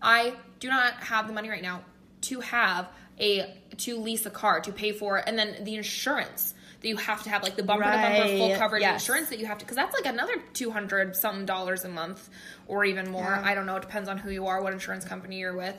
I 0.00 0.34
do 0.60 0.68
not 0.68 0.94
have 0.94 1.26
the 1.26 1.32
money 1.32 1.48
right 1.50 1.62
now 1.62 1.82
to 2.22 2.40
have 2.40 2.88
a 3.18 3.60
to 3.78 3.96
lease 3.98 4.24
a 4.26 4.30
car 4.30 4.60
to 4.60 4.72
pay 4.72 4.92
for 4.92 5.18
it, 5.18 5.24
and 5.26 5.38
then 5.38 5.64
the 5.64 5.74
insurance 5.76 6.54
that 6.80 6.88
you 6.88 6.96
have 6.96 7.22
to 7.22 7.30
have, 7.30 7.42
like 7.42 7.56
the 7.56 7.62
bumper 7.62 7.84
to 7.84 7.90
bumper 7.90 8.28
full 8.36 8.56
coverage 8.56 8.82
Yes. 8.82 9.02
insurance 9.02 9.30
that 9.30 9.38
you 9.38 9.46
have 9.46 9.58
to, 9.58 9.64
because 9.64 9.76
that's 9.76 9.94
like 9.94 10.04
another 10.06 10.34
two 10.52 10.70
hundred 10.70 11.16
some 11.16 11.46
dollars 11.46 11.84
a 11.84 11.88
month, 11.88 12.28
or 12.66 12.84
even 12.84 13.10
more. 13.10 13.22
Yeah. 13.22 13.42
I 13.44 13.54
don't 13.54 13.66
know. 13.66 13.76
It 13.76 13.82
depends 13.82 14.08
on 14.08 14.18
who 14.18 14.30
you 14.30 14.46
are, 14.46 14.62
what 14.62 14.72
insurance 14.72 15.04
company 15.04 15.38
you're 15.38 15.56
with, 15.56 15.76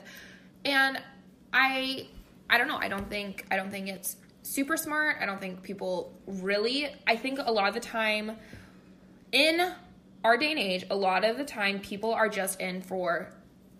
and 0.64 1.00
I, 1.52 2.08
I 2.50 2.58
don't 2.58 2.68
know. 2.68 2.76
I 2.78 2.88
don't 2.88 3.08
think 3.08 3.46
I 3.50 3.56
don't 3.56 3.70
think 3.70 3.88
it's 3.88 4.16
super 4.46 4.76
smart. 4.76 5.16
I 5.20 5.26
don't 5.26 5.40
think 5.40 5.62
people 5.62 6.12
really. 6.26 6.88
I 7.06 7.16
think 7.16 7.38
a 7.42 7.52
lot 7.52 7.68
of 7.68 7.74
the 7.74 7.80
time 7.80 8.32
in 9.32 9.72
our 10.24 10.36
day 10.36 10.50
and 10.50 10.58
age, 10.58 10.84
a 10.90 10.96
lot 10.96 11.24
of 11.24 11.36
the 11.36 11.44
time 11.44 11.80
people 11.80 12.12
are 12.12 12.28
just 12.28 12.60
in 12.60 12.82
for 12.82 13.32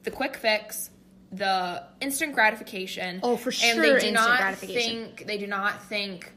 the 0.02 0.10
quick 0.10 0.36
fix, 0.36 0.90
the 1.32 1.82
instant 2.00 2.34
gratification. 2.34 3.20
Oh, 3.22 3.36
for 3.36 3.52
sure. 3.52 3.70
And 3.70 3.82
they 3.82 3.98
do 3.98 4.12
not 4.12 4.56
think 4.56 5.26
they 5.26 5.38
do 5.38 5.46
not 5.46 5.82
think 5.84 6.32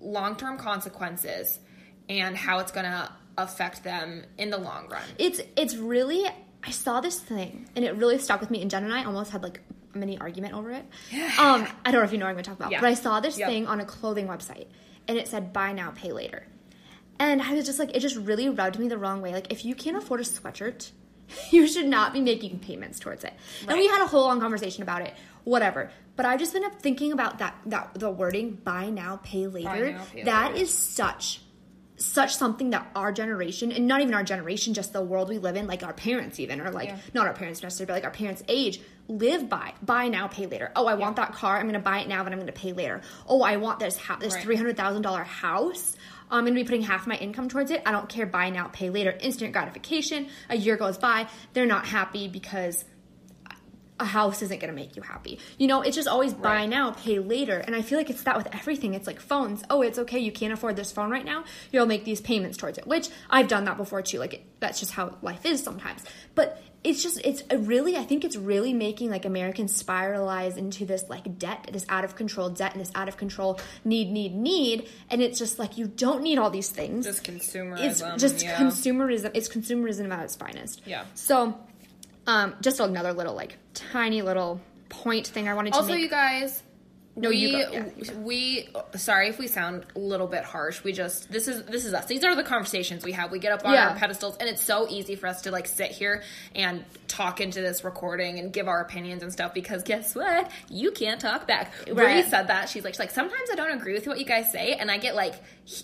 long 0.00 0.36
term 0.36 0.58
consequences 0.58 1.58
and 2.08 2.36
how 2.36 2.58
it's 2.58 2.72
gonna 2.72 3.12
affect 3.36 3.84
them 3.84 4.24
in 4.36 4.50
the 4.50 4.58
long 4.58 4.88
run. 4.88 5.02
It's 5.18 5.40
it's 5.56 5.76
really 5.76 6.24
I 6.62 6.70
saw 6.70 7.00
this 7.00 7.18
thing 7.18 7.68
and 7.76 7.84
it 7.84 7.94
really 7.96 8.18
stuck 8.18 8.40
with 8.40 8.50
me 8.50 8.62
and 8.62 8.70
Jen 8.70 8.84
and 8.84 8.92
I 8.92 9.04
almost 9.04 9.30
had 9.30 9.42
like 9.42 9.60
mini 9.94 10.18
argument 10.18 10.54
over 10.54 10.70
it. 10.70 10.84
Um, 11.38 11.66
I 11.84 11.90
don't 11.90 12.00
know 12.00 12.02
if 12.02 12.12
you 12.12 12.18
know 12.18 12.26
what 12.26 12.30
I'm 12.30 12.34
gonna 12.36 12.42
talk 12.44 12.56
about, 12.56 12.70
Yeah. 12.72 12.80
but 12.80 12.88
I 12.88 12.94
saw 12.94 13.20
this 13.20 13.38
Yep. 13.38 13.48
thing 13.48 13.66
on 13.66 13.80
a 13.80 13.84
clothing 13.84 14.26
website 14.28 14.66
and 15.06 15.16
it 15.18 15.28
said 15.28 15.52
buy 15.52 15.72
now, 15.72 15.90
pay 15.94 16.12
later. 16.12 16.46
And 17.18 17.42
I 17.42 17.54
was 17.54 17.66
just 17.66 17.78
like, 17.78 17.96
it 17.96 18.00
just 18.00 18.16
really 18.16 18.48
rubbed 18.48 18.78
me 18.78 18.86
the 18.88 18.98
wrong 18.98 19.20
way. 19.22 19.32
Like, 19.32 19.50
if 19.52 19.64
you 19.64 19.74
can't 19.74 19.96
afford 19.96 20.20
a 20.20 20.24
sweatshirt, 20.24 20.90
you 21.50 21.66
should 21.66 21.86
not 21.86 22.12
be 22.12 22.20
making 22.20 22.60
payments 22.60 22.98
towards 23.00 23.24
it. 23.24 23.32
And 23.66 23.76
we 23.78 23.86
had 23.88 24.02
a 24.02 24.06
whole 24.06 24.22
long 24.24 24.40
conversation 24.40 24.82
about 24.82 25.02
it, 25.02 25.14
whatever. 25.44 25.90
But 26.16 26.26
I've 26.26 26.38
just 26.38 26.52
been 26.52 26.64
up 26.64 26.80
thinking 26.80 27.12
about 27.12 27.38
that, 27.38 27.56
that 27.66 27.94
the 27.94 28.10
wording 28.10 28.52
buy 28.62 28.90
now, 28.90 29.20
pay 29.22 29.46
later. 29.46 29.92
now, 29.92 30.04
pay 30.12 30.22
That 30.24 30.52
later. 30.52 30.62
is 30.64 30.72
such 30.74 31.40
such 31.98 32.36
something 32.36 32.70
that 32.70 32.88
our 32.94 33.12
generation 33.12 33.72
and 33.72 33.86
not 33.86 34.00
even 34.00 34.14
our 34.14 34.22
generation 34.22 34.72
just 34.72 34.92
the 34.92 35.02
world 35.02 35.28
we 35.28 35.38
live 35.38 35.56
in 35.56 35.66
like 35.66 35.82
our 35.82 35.92
parents 35.92 36.38
even 36.38 36.60
or 36.60 36.70
like 36.70 36.88
Yeah. 36.88 36.96
not 37.12 37.26
our 37.26 37.32
parents 37.34 37.62
necessarily 37.62 37.86
but 37.88 37.94
like 37.94 38.04
our 38.04 38.10
parents 38.10 38.42
age 38.48 38.80
live 39.08 39.48
by 39.48 39.72
buy 39.82 40.08
now 40.08 40.28
pay 40.28 40.46
later. 40.46 40.70
Oh 40.76 40.86
i 40.86 40.94
want 40.94 41.16
that 41.16 41.32
car 41.32 41.58
i'm 41.58 41.66
gonna 41.66 41.78
buy 41.80 41.98
it 42.00 42.08
now 42.08 42.22
but 42.22 42.32
i'm 42.32 42.38
gonna 42.38 42.52
pay 42.52 42.72
later. 42.72 43.00
Oh 43.26 43.42
i 43.42 43.56
want 43.56 43.80
this 43.80 43.96
ha- 43.96 44.16
this 44.20 44.34
Right. 44.34 44.44
$300000 44.46 45.24
house 45.24 45.96
i'm 46.30 46.44
gonna 46.44 46.54
be 46.54 46.64
putting 46.64 46.82
half 46.82 47.06
my 47.06 47.16
income 47.16 47.48
towards 47.48 47.70
it. 47.70 47.82
I 47.86 47.90
don't 47.92 48.08
care 48.08 48.26
buy 48.26 48.50
now 48.50 48.68
pay 48.68 48.90
later. 48.90 49.16
Instant 49.20 49.52
gratification 49.52 50.28
a 50.50 50.56
year 50.56 50.76
goes 50.76 50.98
by 50.98 51.26
they're 51.52 51.66
not 51.66 51.86
happy 51.86 52.28
because 52.28 52.84
a 54.00 54.04
house 54.04 54.42
isn't 54.42 54.60
going 54.60 54.70
to 54.72 54.74
make 54.74 54.94
you 54.96 55.02
happy. 55.02 55.38
You 55.58 55.66
know, 55.66 55.82
it's 55.82 55.96
just 55.96 56.08
always 56.08 56.32
buy 56.34 56.56
Right. 56.58 56.68
now, 56.68 56.92
pay 56.92 57.18
later. 57.18 57.58
And 57.58 57.74
I 57.74 57.82
feel 57.82 57.98
like 57.98 58.10
it's 58.10 58.22
that 58.24 58.36
with 58.36 58.46
everything. 58.54 58.94
It's 58.94 59.06
like 59.06 59.20
phones. 59.20 59.62
Oh, 59.70 59.82
it's 59.82 59.98
okay. 59.98 60.18
You 60.18 60.32
can't 60.32 60.52
afford 60.52 60.76
this 60.76 60.92
phone 60.92 61.10
right 61.10 61.24
now. 61.24 61.44
You'll 61.72 61.86
make 61.86 62.04
these 62.04 62.20
payments 62.20 62.56
towards 62.56 62.78
it, 62.78 62.86
which 62.86 63.08
I've 63.28 63.48
done 63.48 63.64
that 63.64 63.76
before 63.76 64.02
too. 64.02 64.18
Like, 64.18 64.34
it, 64.34 64.42
that's 64.60 64.78
just 64.80 64.92
how 64.92 65.16
life 65.22 65.44
is 65.44 65.62
sometimes. 65.62 66.02
But 66.34 66.62
it's 66.84 67.02
just, 67.02 67.18
it's 67.24 67.42
really, 67.52 67.96
I 67.96 68.04
think 68.04 68.24
it's 68.24 68.36
really 68.36 68.72
making 68.72 69.10
like 69.10 69.24
Americans 69.24 69.82
spiralize 69.82 70.56
into 70.56 70.84
this 70.86 71.04
like 71.08 71.36
debt, 71.36 71.68
this 71.72 71.84
out 71.88 72.04
of 72.04 72.14
control 72.14 72.50
debt 72.50 72.72
and 72.72 72.80
this 72.80 72.92
out 72.94 73.08
of 73.08 73.16
control 73.16 73.58
need, 73.84 74.12
need, 74.12 74.32
need. 74.36 74.88
And 75.10 75.20
it's 75.20 75.40
just 75.40 75.58
like, 75.58 75.76
you 75.76 75.88
don't 75.88 76.22
need 76.22 76.38
all 76.38 76.50
these 76.50 76.70
things 76.70 77.04
Just 77.04 77.24
consumerism. 77.24 77.80
it's 77.80 78.00
just 78.22 78.44
yeah. 78.44 78.56
consumerism. 78.58 79.32
It's 79.34 79.48
consumerism 79.48 80.08
at 80.12 80.22
its 80.24 80.36
finest. 80.36 80.82
Yeah. 80.86 81.04
So, 81.14 81.58
um, 82.28 82.54
just 82.60 82.78
another 82.78 83.12
little 83.12 83.34
like 83.34 83.56
tiny 83.74 84.22
little 84.22 84.60
point 84.90 85.26
thing 85.26 85.48
I 85.48 85.54
wanted 85.54 85.72
to 85.72 85.78
Also, 85.80 85.92
make. 85.94 86.02
you 86.02 86.08
guys. 86.08 86.62
No, 87.20 87.30
we, 87.30 87.36
you 87.36 87.52
go, 87.52 87.72
yeah, 87.72 88.12
we 88.18 88.68
sorry 88.96 89.28
if 89.28 89.38
we 89.38 89.46
sound 89.46 89.84
a 89.94 89.98
little 89.98 90.26
bit 90.26 90.44
harsh. 90.44 90.82
We 90.84 90.92
just 90.92 91.30
this 91.30 91.48
is 91.48 91.64
this 91.64 91.84
is 91.84 91.92
us. 91.94 92.06
These 92.06 92.24
are 92.24 92.34
the 92.34 92.42
conversations 92.44 93.04
we 93.04 93.12
have. 93.12 93.30
We 93.32 93.38
get 93.38 93.52
up 93.52 93.64
on 93.66 93.72
Yeah. 93.74 93.88
our 93.90 93.96
pedestals, 93.96 94.36
and 94.38 94.48
it's 94.48 94.62
so 94.62 94.86
easy 94.88 95.16
for 95.16 95.26
us 95.26 95.42
to 95.42 95.50
like 95.50 95.66
sit 95.66 95.90
here 95.90 96.22
and 96.54 96.84
talk 97.08 97.40
into 97.40 97.60
this 97.60 97.82
recording 97.84 98.38
and 98.38 98.52
give 98.52 98.68
our 98.68 98.80
opinions 98.80 99.22
and 99.22 99.32
stuff. 99.32 99.52
Because 99.54 99.82
guess 99.82 100.14
what? 100.14 100.50
You 100.70 100.90
can't 100.92 101.20
talk 101.20 101.46
back. 101.46 101.72
Bree 101.86 101.94
Right. 101.94 102.24
said 102.26 102.48
that. 102.48 102.68
She's 102.68 102.84
like, 102.84 102.94
she's 102.94 103.00
like 103.00 103.10
sometimes 103.10 103.50
I 103.50 103.54
don't 103.56 103.72
agree 103.72 103.94
with 103.94 104.06
what 104.06 104.18
you 104.18 104.24
guys 104.24 104.50
say, 104.52 104.74
and 104.74 104.90
I 104.90 104.98
get 104.98 105.14
like 105.14 105.34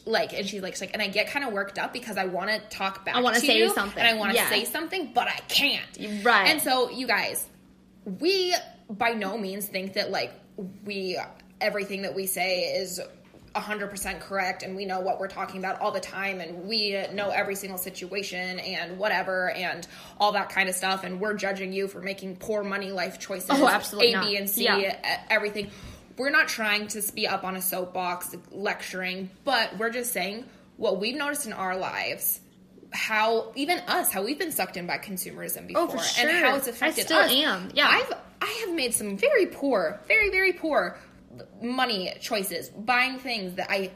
like, 0.06 0.32
and 0.32 0.46
she's 0.46 0.62
like, 0.62 0.74
she's 0.74 0.80
like, 0.80 0.92
and 0.94 1.02
I 1.02 1.08
get 1.08 1.26
kind 1.28 1.44
of 1.44 1.52
worked 1.52 1.78
up 1.78 1.92
because 1.92 2.16
I 2.16 2.24
want 2.24 2.48
to 2.50 2.58
talk 2.74 3.04
back. 3.04 3.16
I 3.16 3.20
wanna 3.20 3.40
to 3.40 3.44
say 3.46 3.58
you, 3.58 3.70
something. 3.74 3.98
and 4.02 4.08
I 4.08 4.18
want 4.18 4.30
to 4.30 4.36
Yeah. 4.36 4.48
say 4.48 4.64
something, 4.64 5.10
but 5.12 5.28
I 5.28 5.38
can't. 5.48 6.24
Right. 6.24 6.48
And 6.48 6.62
so, 6.62 6.88
you 6.90 7.06
guys, 7.06 7.46
we 8.20 8.54
by 8.90 9.10
no 9.10 9.36
means 9.38 9.66
think 9.66 9.94
that 9.94 10.10
like 10.10 10.32
we 10.84 11.18
everything 11.60 12.02
that 12.02 12.14
we 12.14 12.26
say 12.26 12.76
is 12.76 13.00
100% 13.54 14.20
correct 14.20 14.64
and 14.64 14.74
we 14.74 14.84
know 14.84 14.98
what 15.00 15.20
we're 15.20 15.28
talking 15.28 15.58
about 15.58 15.80
all 15.80 15.92
the 15.92 16.00
time 16.00 16.40
and 16.40 16.66
we 16.66 16.90
know 17.12 17.30
every 17.30 17.54
single 17.54 17.78
situation 17.78 18.58
and 18.58 18.98
whatever 18.98 19.50
and 19.52 19.86
all 20.18 20.32
that 20.32 20.50
kind 20.50 20.68
of 20.68 20.74
stuff 20.74 21.04
and 21.04 21.20
we're 21.20 21.34
judging 21.34 21.72
you 21.72 21.86
for 21.86 22.00
making 22.00 22.34
poor 22.36 22.64
money 22.64 22.90
life 22.90 23.20
choices 23.20 23.50
Oh, 23.52 23.68
absolutely 23.68 24.12
a 24.12 24.16
not. 24.16 24.24
b 24.26 24.36
and 24.36 24.50
c 24.50 24.64
Yeah. 24.64 25.20
everything 25.30 25.70
we're 26.16 26.30
not 26.30 26.48
trying 26.48 26.88
to 26.88 27.02
be 27.12 27.28
up 27.28 27.44
on 27.44 27.54
a 27.56 27.62
soapbox 27.62 28.34
lecturing 28.50 29.30
but 29.44 29.78
we're 29.78 29.90
just 29.90 30.12
saying 30.12 30.44
what 30.76 30.98
we've 30.98 31.16
noticed 31.16 31.46
in 31.46 31.52
our 31.52 31.76
lives 31.76 32.40
how 32.94 33.52
even 33.56 33.78
us 33.80 34.10
how 34.12 34.22
we've 34.22 34.38
been 34.38 34.52
sucked 34.52 34.76
in 34.76 34.86
by 34.86 34.96
consumerism 34.98 35.66
before 35.66 35.82
Oh, 35.82 35.88
for 35.88 36.20
and 36.20 36.30
how 36.30 36.54
it's 36.56 36.68
affected. 36.68 36.82
I 36.82 36.88
affected 36.88 37.04
still 37.06 37.18
us. 37.18 37.32
am. 37.32 37.70
Yeah. 37.74 37.88
I've 37.88 38.12
I 38.40 38.64
have 38.66 38.74
made 38.74 38.94
some 38.94 39.16
very 39.18 39.46
poor, 39.46 40.00
very 40.08 40.30
very 40.30 40.52
poor 40.52 40.98
money 41.60 42.14
choices, 42.20 42.68
buying 42.70 43.18
things 43.18 43.56
that 43.56 43.70
I 43.70 43.90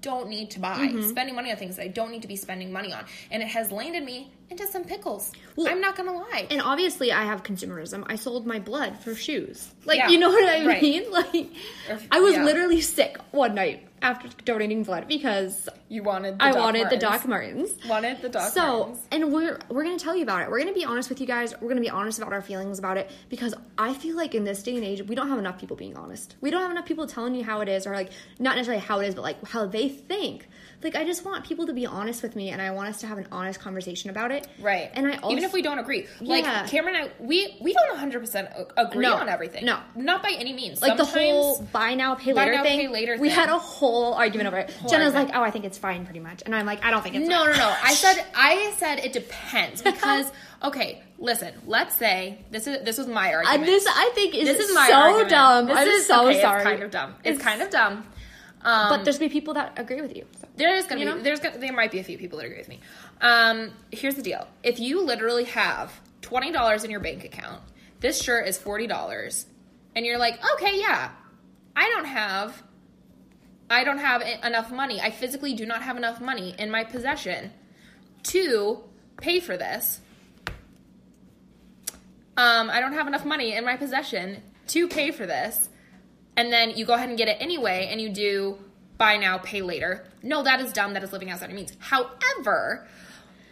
don't 0.00 0.28
need 0.28 0.50
to 0.52 0.60
buy, 0.60 0.76
Mm-hmm. 0.78 1.08
spending 1.08 1.34
money 1.34 1.50
on 1.50 1.56
things 1.56 1.76
that 1.76 1.84
I 1.84 1.88
don't 1.88 2.10
need 2.10 2.22
to 2.22 2.28
be 2.28 2.36
spending 2.36 2.72
money 2.72 2.92
on, 2.92 3.04
and 3.30 3.42
it 3.42 3.48
has 3.48 3.70
landed 3.70 4.04
me 4.04 4.32
into 4.50 4.66
some 4.66 4.84
pickles. 4.84 5.32
Well, 5.56 5.68
I'm 5.68 5.80
not 5.80 5.96
gonna 5.96 6.12
lie. 6.12 6.46
and 6.50 6.60
obviously, 6.60 7.12
I 7.12 7.24
have 7.24 7.42
consumerism. 7.42 8.04
I 8.08 8.16
sold 8.16 8.46
my 8.46 8.58
blood 8.58 8.98
for 8.98 9.14
shoes. 9.14 9.72
Like, 9.84 9.98
Yeah, 9.98 10.08
you 10.08 10.18
know 10.18 10.30
what 10.30 10.44
I 10.48 10.66
right. 10.66 10.82
mean? 10.82 11.04
Like, 11.10 11.50
Or- 11.88 11.98
I 12.10 12.20
was 12.20 12.34
yeah. 12.34 12.44
literally 12.44 12.80
sick 12.80 13.16
one 13.30 13.54
night 13.54 13.86
after 14.02 14.28
donating 14.44 14.82
blood 14.82 15.06
because 15.08 15.68
you 15.90 16.02
wanted. 16.02 16.38
The 16.38 16.44
I 16.44 16.52
Doc 16.52 16.60
wanted 16.60 16.88
the 16.90 16.96
Doc 16.96 17.26
Martens. 17.28 17.70
Wanted 17.86 18.22
the 18.22 18.28
Doc 18.30 18.42
Martens. 18.42 18.54
So, 18.54 18.78
Martens. 18.78 18.98
and 19.12 19.32
we're 19.32 19.58
we're 19.68 19.84
gonna 19.84 19.98
tell 19.98 20.16
you 20.16 20.22
about 20.22 20.42
it. 20.42 20.50
We're 20.50 20.58
gonna 20.60 20.72
be 20.72 20.84
honest 20.84 21.08
with 21.10 21.20
you 21.20 21.26
guys. 21.26 21.54
We're 21.60 21.68
gonna 21.68 21.80
be 21.80 21.90
honest 21.90 22.18
about 22.18 22.32
our 22.32 22.42
feelings 22.42 22.78
about 22.78 22.96
it 22.96 23.10
because 23.28 23.54
I 23.78 23.92
feel 23.94 24.16
like 24.16 24.34
in 24.34 24.44
this 24.44 24.62
day 24.62 24.74
and 24.76 24.84
age, 24.84 25.02
we 25.02 25.14
don't 25.14 25.28
have 25.28 25.38
enough 25.38 25.58
people 25.60 25.76
being 25.76 25.96
honest. 25.96 26.36
We 26.40 26.50
don't 26.50 26.62
have 26.62 26.70
enough 26.70 26.86
people 26.86 27.06
telling 27.06 27.34
you 27.34 27.44
how 27.44 27.60
it 27.60 27.68
is, 27.68 27.86
or 27.86 27.92
like 27.94 28.10
not 28.38 28.56
necessarily 28.56 28.82
how 28.82 29.00
it 29.00 29.08
is, 29.08 29.14
but 29.14 29.22
like 29.22 29.44
how 29.46 29.66
they 29.66 29.88
think. 29.88 30.48
Like 30.82 30.96
I 30.96 31.04
just 31.04 31.24
want 31.26 31.44
people 31.44 31.66
to 31.66 31.74
be 31.74 31.84
honest 31.84 32.22
with 32.22 32.34
me, 32.34 32.48
and 32.50 32.62
I 32.62 32.70
want 32.70 32.88
us 32.88 33.00
to 33.00 33.06
have 33.06 33.18
an 33.18 33.26
honest 33.30 33.60
conversation 33.60 34.08
about 34.08 34.30
it. 34.30 34.46
Right. 34.60 34.90
And 34.94 35.06
I 35.06 35.16
also 35.18 35.30
even 35.32 35.44
if 35.44 35.52
we 35.52 35.60
don't 35.60 35.78
agree, 35.78 36.06
like 36.22 36.44
Yeah. 36.44 36.66
Cameron 36.66 36.96
and 36.96 37.04
I, 37.10 37.22
we 37.22 37.56
we 37.60 37.72
don't 37.74 37.90
100 37.90 38.20
percent 38.20 38.48
agree 38.76 39.02
No. 39.02 39.16
on 39.16 39.28
everything. 39.28 39.64
No. 39.66 39.78
not 39.94 40.22
by 40.22 40.30
any 40.38 40.52
means. 40.54 40.80
like 40.80 40.96
the 40.96 41.04
whole 41.04 41.62
buy 41.72 41.94
now 41.94 42.14
pay 42.14 42.32
Buy 42.32 42.44
later 42.46 42.56
now, 42.56 42.62
thing. 42.62 42.80
pay 42.80 42.88
later 42.88 43.16
we 43.18 43.28
thing. 43.28 43.38
had 43.38 43.48
a 43.50 43.58
whole 43.58 44.14
argument 44.14 44.46
over 44.48 44.56
it. 44.58 44.68
Jenna's 44.88 45.14
argument. 45.14 45.14
like, 45.14 45.36
"Oh, 45.36 45.42
I 45.42 45.50
think 45.50 45.64
it's 45.66 45.76
fine, 45.78 46.04
pretty 46.06 46.20
much," 46.20 46.42
and 46.46 46.54
I'm 46.54 46.64
like, 46.64 46.82
"I 46.84 46.90
don't 46.90 47.02
think 47.02 47.14
it's 47.16 47.28
No, 47.28 47.40
fine. 47.44 47.50
no, 47.52 47.56
no. 47.58 47.74
I 47.82 47.92
said 47.94 48.24
I 48.34 48.72
said 48.78 49.00
it 49.00 49.12
depends 49.12 49.82
because 49.82 50.32
okay, 50.64 51.02
listen. 51.18 51.52
Let's 51.66 51.94
say 51.96 52.38
this 52.50 52.66
is 52.66 52.82
this 52.84 52.96
was 52.96 53.06
my 53.06 53.34
argument. 53.34 53.58
And 53.60 53.68
this 53.68 53.86
I 53.86 54.10
think 54.14 54.34
is 54.34 54.44
this 54.48 54.66
is 54.70 54.74
my 54.74 54.88
so 54.88 54.94
argument. 54.94 55.28
dumb. 55.30 55.66
This 55.66 55.76
I'm 55.78 55.88
is 55.88 56.06
so 56.06 56.28
okay, 56.28 56.40
sorry. 56.40 56.60
It's 56.62 56.70
kind 56.70 56.82
of 56.82 56.90
dumb. 56.90 57.14
It's, 57.22 57.36
It's- 57.36 57.42
kind 57.44 57.60
of 57.60 57.68
dumb. 57.70 58.06
Um, 58.62 58.90
but 58.90 59.04
there's 59.04 59.18
gonna 59.18 59.30
be 59.30 59.32
people 59.32 59.54
that 59.54 59.72
agree 59.78 60.02
with 60.02 60.14
you. 60.14 60.26
So. 60.38 60.48
there's 60.56 60.86
gonna 60.86 61.00
you 61.00 61.06
be 61.06 61.12
know? 61.14 61.22
there's 61.22 61.40
gonna, 61.40 61.58
there 61.58 61.72
might 61.72 61.90
be 61.90 61.98
a 61.98 62.04
few 62.04 62.18
people 62.18 62.38
that 62.38 62.46
agree 62.46 62.58
with 62.58 62.68
me. 62.68 62.80
Um, 63.20 63.72
here's 63.90 64.16
the 64.16 64.22
deal: 64.22 64.46
if 64.62 64.78
you 64.78 65.02
literally 65.02 65.44
have 65.44 65.98
twenty 66.20 66.52
dollars 66.52 66.84
in 66.84 66.90
your 66.90 67.00
bank 67.00 67.24
account, 67.24 67.62
this 68.00 68.20
shirt 68.22 68.46
is 68.46 68.58
forty 68.58 68.86
dollars, 68.86 69.46
and 69.96 70.04
you're 70.04 70.18
like, 70.18 70.38
okay, 70.54 70.78
yeah, 70.78 71.10
I 71.74 71.88
don't 71.88 72.04
have, 72.04 72.62
I 73.70 73.84
don't 73.84 73.98
have 73.98 74.22
enough 74.44 74.70
money. 74.70 75.00
I 75.00 75.10
physically 75.10 75.54
do 75.54 75.64
not 75.64 75.82
have 75.82 75.96
enough 75.96 76.20
money 76.20 76.54
in 76.58 76.70
my 76.70 76.84
possession 76.84 77.52
to 78.24 78.84
pay 79.16 79.40
for 79.40 79.56
this. 79.56 80.00
Um, 82.36 82.68
I 82.68 82.80
don't 82.80 82.92
have 82.92 83.06
enough 83.06 83.24
money 83.24 83.54
in 83.54 83.64
my 83.64 83.76
possession 83.76 84.42
to 84.68 84.86
pay 84.86 85.10
for 85.10 85.26
this 85.26 85.69
and 86.40 86.52
then 86.52 86.70
you 86.70 86.84
go 86.86 86.94
ahead 86.94 87.08
and 87.08 87.18
get 87.18 87.28
it 87.28 87.36
anyway 87.40 87.88
and 87.90 88.00
you 88.00 88.08
do 88.08 88.56
buy 88.98 89.16
now 89.16 89.38
pay 89.38 89.62
later 89.62 90.04
no 90.22 90.42
that 90.42 90.60
is 90.60 90.72
dumb 90.72 90.94
that 90.94 91.02
is 91.02 91.12
living 91.12 91.30
outside 91.30 91.48
your 91.50 91.56
means 91.56 91.72
however 91.78 92.86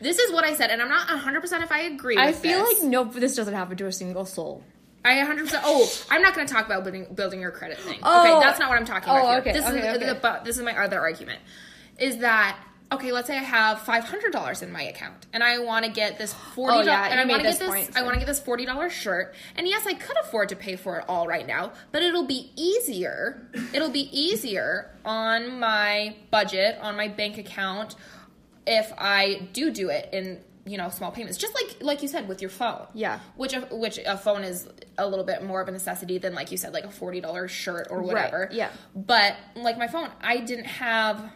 this 0.01 0.19
is 0.19 0.33
what 0.33 0.45
i 0.45 0.55
said 0.55 0.71
and 0.71 0.81
i'm 0.83 0.89
not 0.89 1.07
100% 1.09 1.63
if 1.63 1.73
i 1.73 1.81
agree 1.81 2.17
with 2.17 2.25
I 2.25 2.33
feel 2.33 2.65
this. 2.65 2.81
like 2.83 2.91
no, 2.91 3.05
this 3.05 3.35
doesn't 3.37 3.55
happen 3.55 3.77
to 3.79 3.87
a 3.87 3.93
single 3.93 4.25
soul. 4.25 4.63
i 5.05 5.15
100% 5.17 5.61
oh 5.65 5.91
i'm 6.11 6.23
not 6.23 6.35
going 6.35 6.47
to 6.47 6.53
talk 6.53 6.67
about 6.67 6.83
building 6.85 7.07
building 7.15 7.41
your 7.41 7.51
credit 7.51 7.79
thing 7.79 7.99
Oh. 8.03 8.21
okay 8.37 8.45
that's 8.45 8.59
not 8.59 8.69
what 8.69 8.79
i'm 8.79 8.85
talking 8.87 9.09
about 9.11 9.25
Oh, 9.25 9.31
here. 9.31 9.41
okay, 9.41 9.53
this 9.53 9.67
okay, 9.67 9.79
is 9.91 9.97
okay. 9.97 10.07
The, 10.07 10.41
this 10.45 10.57
is 10.59 10.63
my 10.63 10.77
other 10.77 11.01
argument 11.01 11.41
is 11.99 12.19
that 12.19 12.59
okay 12.91 13.13
let's 13.13 13.27
say 13.27 13.37
i 13.37 13.43
have 13.43 13.79
$500 13.79 14.63
in 14.63 14.73
my 14.73 14.83
account 14.83 15.27
and 15.33 15.43
i 15.43 15.59
want 15.59 15.85
to 15.85 15.91
get 15.91 16.19
this 16.19 16.33
$40 16.33 16.39
Oh, 16.57 16.83
yeah, 16.83 17.09
and 17.11 17.21
i 17.21 17.25
want 17.25 17.43
to 17.43 17.49
this 17.49 17.59
point, 17.59 17.87
this 17.89 17.97
i 17.97 18.03
want 18.03 18.15
to 18.15 18.19
get 18.19 18.27
this 18.27 18.41
$40 18.41 18.91
shirt 18.91 19.35
and 19.57 19.67
yes 19.69 19.87
i 19.87 19.95
could 19.95 20.17
afford 20.23 20.49
to 20.51 20.57
pay 20.57 20.77
for 20.77 20.99
it 20.99 21.05
all 21.09 21.27
right 21.27 21.47
now 21.47 21.73
but 21.93 22.03
it'll 22.03 22.27
be 22.27 22.51
easier 22.57 23.49
it'll 23.73 23.91
be 23.91 24.09
easier 24.19 24.91
on 25.05 25.59
my 25.59 26.17
budget 26.31 26.79
on 26.81 26.97
my 26.97 27.09
bank 27.09 27.37
account 27.39 27.95
if 28.67 28.93
i 28.99 29.49
do 29.53 29.71
do 29.71 29.89
it 29.91 30.09
in 30.13 30.39
you 30.67 30.77
know 30.77 30.91
small 30.91 31.11
payments 31.11 31.39
just 31.39 31.55
like 31.55 31.77
like 31.81 32.03
you 32.03 32.09
said 32.09 32.29
with 32.29 32.43
your 32.43 32.51
phone 32.51 32.87
Yeah. 32.93 33.21
which 33.37 33.55
a, 33.55 33.61
which 33.71 33.99
a 34.05 34.19
phone 34.19 34.45
is 34.45 34.69
a 34.99 35.09
little 35.09 35.25
bit 35.25 35.43
more 35.43 35.63
of 35.63 35.69
a 35.69 35.71
necessity 35.73 36.19
than 36.19 36.35
like 36.35 36.51
you 36.51 36.59
said 36.59 36.75
like 36.75 36.85
a 36.85 36.89
$40 36.89 37.49
shirt 37.49 37.87
or 37.91 38.03
whatever 38.03 38.51
yeah. 38.53 38.69
but 38.95 39.35
like 39.57 39.79
my 39.79 39.89
phone 39.89 40.11
i 40.21 40.39
didn't 40.39 40.67
have 40.67 41.31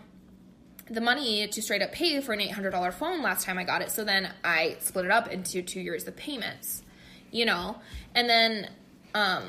the 0.90 1.00
money 1.00 1.46
to 1.48 1.62
straight 1.62 1.82
up 1.82 1.92
pay 1.92 2.20
for 2.20 2.32
an 2.32 2.40
$800 2.40 2.92
phone 2.94 3.22
last 3.22 3.44
time 3.46 3.56
i 3.58 3.64
got 3.64 3.82
it 3.82 3.90
so 3.90 4.04
then 4.04 4.30
i 4.44 4.76
split 4.80 5.04
it 5.04 5.10
up 5.10 5.28
into 5.28 5.62
two 5.62 5.80
years 5.80 6.06
of 6.08 6.16
payments 6.16 6.82
you 7.30 7.44
know 7.46 7.76
and 8.14 8.28
then 8.28 8.68
um 9.14 9.44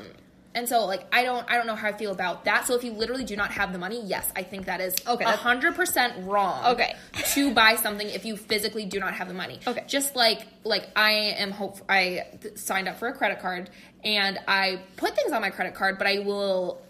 and 0.54 0.68
so 0.68 0.86
like 0.86 1.04
i 1.12 1.24
don't 1.24 1.50
i 1.50 1.56
don't 1.56 1.66
know 1.66 1.74
how 1.74 1.88
i 1.88 1.92
feel 1.92 2.12
about 2.12 2.44
that 2.44 2.64
so 2.66 2.74
if 2.76 2.84
you 2.84 2.92
literally 2.92 3.24
do 3.24 3.34
not 3.34 3.50
have 3.50 3.72
the 3.72 3.78
money 3.78 4.00
yes 4.06 4.30
i 4.36 4.42
think 4.44 4.66
that 4.66 4.80
is 4.80 4.94
Okay, 5.06 5.24
a 5.24 5.32
100% 5.36 6.26
wrong 6.26 6.64
Okay. 6.66 6.94
to 7.32 7.52
buy 7.52 7.74
something 7.74 8.08
if 8.08 8.24
you 8.24 8.36
physically 8.36 8.84
do 8.86 9.00
not 9.00 9.14
have 9.14 9.26
the 9.26 9.34
money 9.34 9.58
Okay. 9.66 9.82
just 9.88 10.14
like 10.14 10.46
like 10.62 10.88
i 10.94 11.10
am 11.12 11.50
hope 11.50 11.78
i 11.88 12.24
signed 12.54 12.86
up 12.88 12.98
for 12.98 13.08
a 13.08 13.12
credit 13.12 13.40
card 13.40 13.68
and 14.04 14.38
i 14.46 14.80
put 14.96 15.16
things 15.16 15.32
on 15.32 15.40
my 15.42 15.50
credit 15.50 15.74
card 15.74 15.98
but 15.98 16.06
i 16.06 16.20
will 16.20 16.80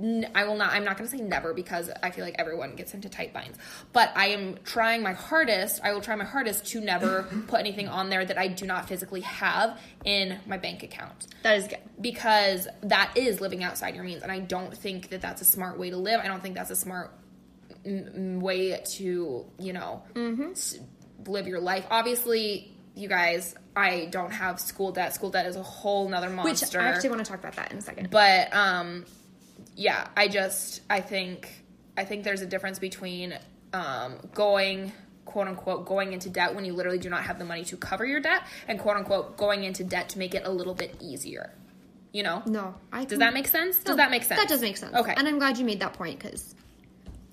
I 0.00 0.44
will 0.44 0.56
not. 0.56 0.72
I'm 0.72 0.84
not 0.84 0.96
going 0.98 1.08
to 1.08 1.16
say 1.16 1.22
never 1.22 1.54
because 1.54 1.88
I 2.02 2.10
feel 2.10 2.24
like 2.24 2.34
everyone 2.38 2.74
gets 2.74 2.94
into 2.94 3.08
tight 3.08 3.32
binds. 3.32 3.58
But 3.92 4.10
I 4.16 4.28
am 4.28 4.58
trying 4.64 5.02
my 5.02 5.12
hardest. 5.12 5.80
I 5.84 5.92
will 5.92 6.00
try 6.00 6.16
my 6.16 6.24
hardest 6.24 6.66
to 6.66 6.80
never 6.80 7.22
put 7.46 7.60
anything 7.60 7.88
on 7.88 8.10
there 8.10 8.24
that 8.24 8.36
I 8.36 8.48
do 8.48 8.66
not 8.66 8.88
physically 8.88 9.20
have 9.20 9.80
in 10.04 10.38
my 10.46 10.56
bank 10.58 10.82
account 10.82 11.26
That 11.44 11.58
is 11.58 11.68
good. 11.68 11.78
because 12.00 12.66
that 12.82 13.12
is 13.16 13.40
living 13.40 13.62
outside 13.62 13.94
your 13.94 14.02
means, 14.04 14.22
and 14.22 14.32
I 14.32 14.40
don't 14.40 14.76
think 14.76 15.10
that 15.10 15.20
that's 15.20 15.42
a 15.42 15.44
smart 15.44 15.78
way 15.78 15.90
to 15.90 15.96
live. 15.96 16.20
I 16.20 16.26
don't 16.26 16.42
think 16.42 16.56
that's 16.56 16.70
a 16.70 16.76
smart 16.76 17.12
m- 17.86 18.40
way 18.40 18.80
to 18.96 19.46
you 19.58 19.72
know 19.72 20.02
s- 20.52 20.78
live 21.26 21.46
your 21.46 21.60
life. 21.60 21.86
Obviously, 21.90 22.76
you 22.96 23.08
guys, 23.08 23.54
I 23.76 24.06
don't 24.10 24.30
have 24.32 24.60
school 24.60 24.92
debt. 24.92 25.14
School 25.14 25.30
debt 25.30 25.46
is 25.46 25.56
a 25.56 25.62
whole 25.62 26.08
nother 26.08 26.28
Which 26.28 26.36
monster. 26.36 26.80
I 26.80 26.88
actually 26.88 27.10
want 27.10 27.24
to 27.24 27.30
talk 27.30 27.40
about 27.40 27.56
that 27.56 27.72
in 27.72 27.78
a 27.78 27.82
second. 27.82 28.10
but 28.10 28.52
um, 28.54 29.04
yeah, 29.76 30.08
I 30.16 30.28
just 30.28 30.82
I 30.88 31.00
think 31.00 31.64
I 31.96 32.04
think 32.04 32.24
there's 32.24 32.42
a 32.42 32.46
difference 32.46 32.78
between 32.78 33.38
um, 33.72 34.18
going 34.34 34.92
quote 35.24 35.48
unquote 35.48 35.86
going 35.86 36.12
into 36.12 36.30
debt 36.30 36.54
when 36.54 36.64
you 36.64 36.72
literally 36.72 36.98
do 36.98 37.10
not 37.10 37.24
have 37.24 37.38
the 37.38 37.44
money 37.44 37.64
to 37.64 37.76
cover 37.76 38.04
your 38.04 38.20
debt 38.20 38.42
and 38.68 38.78
quote 38.78 38.96
unquote 38.96 39.36
going 39.36 39.64
into 39.64 39.82
debt 39.84 40.08
to 40.10 40.18
make 40.18 40.34
it 40.34 40.42
a 40.44 40.50
little 40.50 40.74
bit 40.74 40.96
easier. 41.00 41.52
You 42.12 42.22
know? 42.22 42.42
no, 42.46 42.76
I 42.92 43.04
Does 43.04 43.18
that 43.18 43.34
make 43.34 43.48
sense? 43.48 43.78
Does 43.78 43.96
that 43.96 44.08
make 44.08 44.22
sense? 44.22 44.40
That 44.40 44.48
does 44.48 44.62
make 44.62 44.76
sense. 44.76 44.94
Okay. 44.94 45.14
And 45.16 45.26
I'm 45.26 45.40
glad 45.40 45.58
you 45.58 45.64
made 45.64 45.80
that 45.80 45.94
point 45.94 46.20
because 46.20 46.54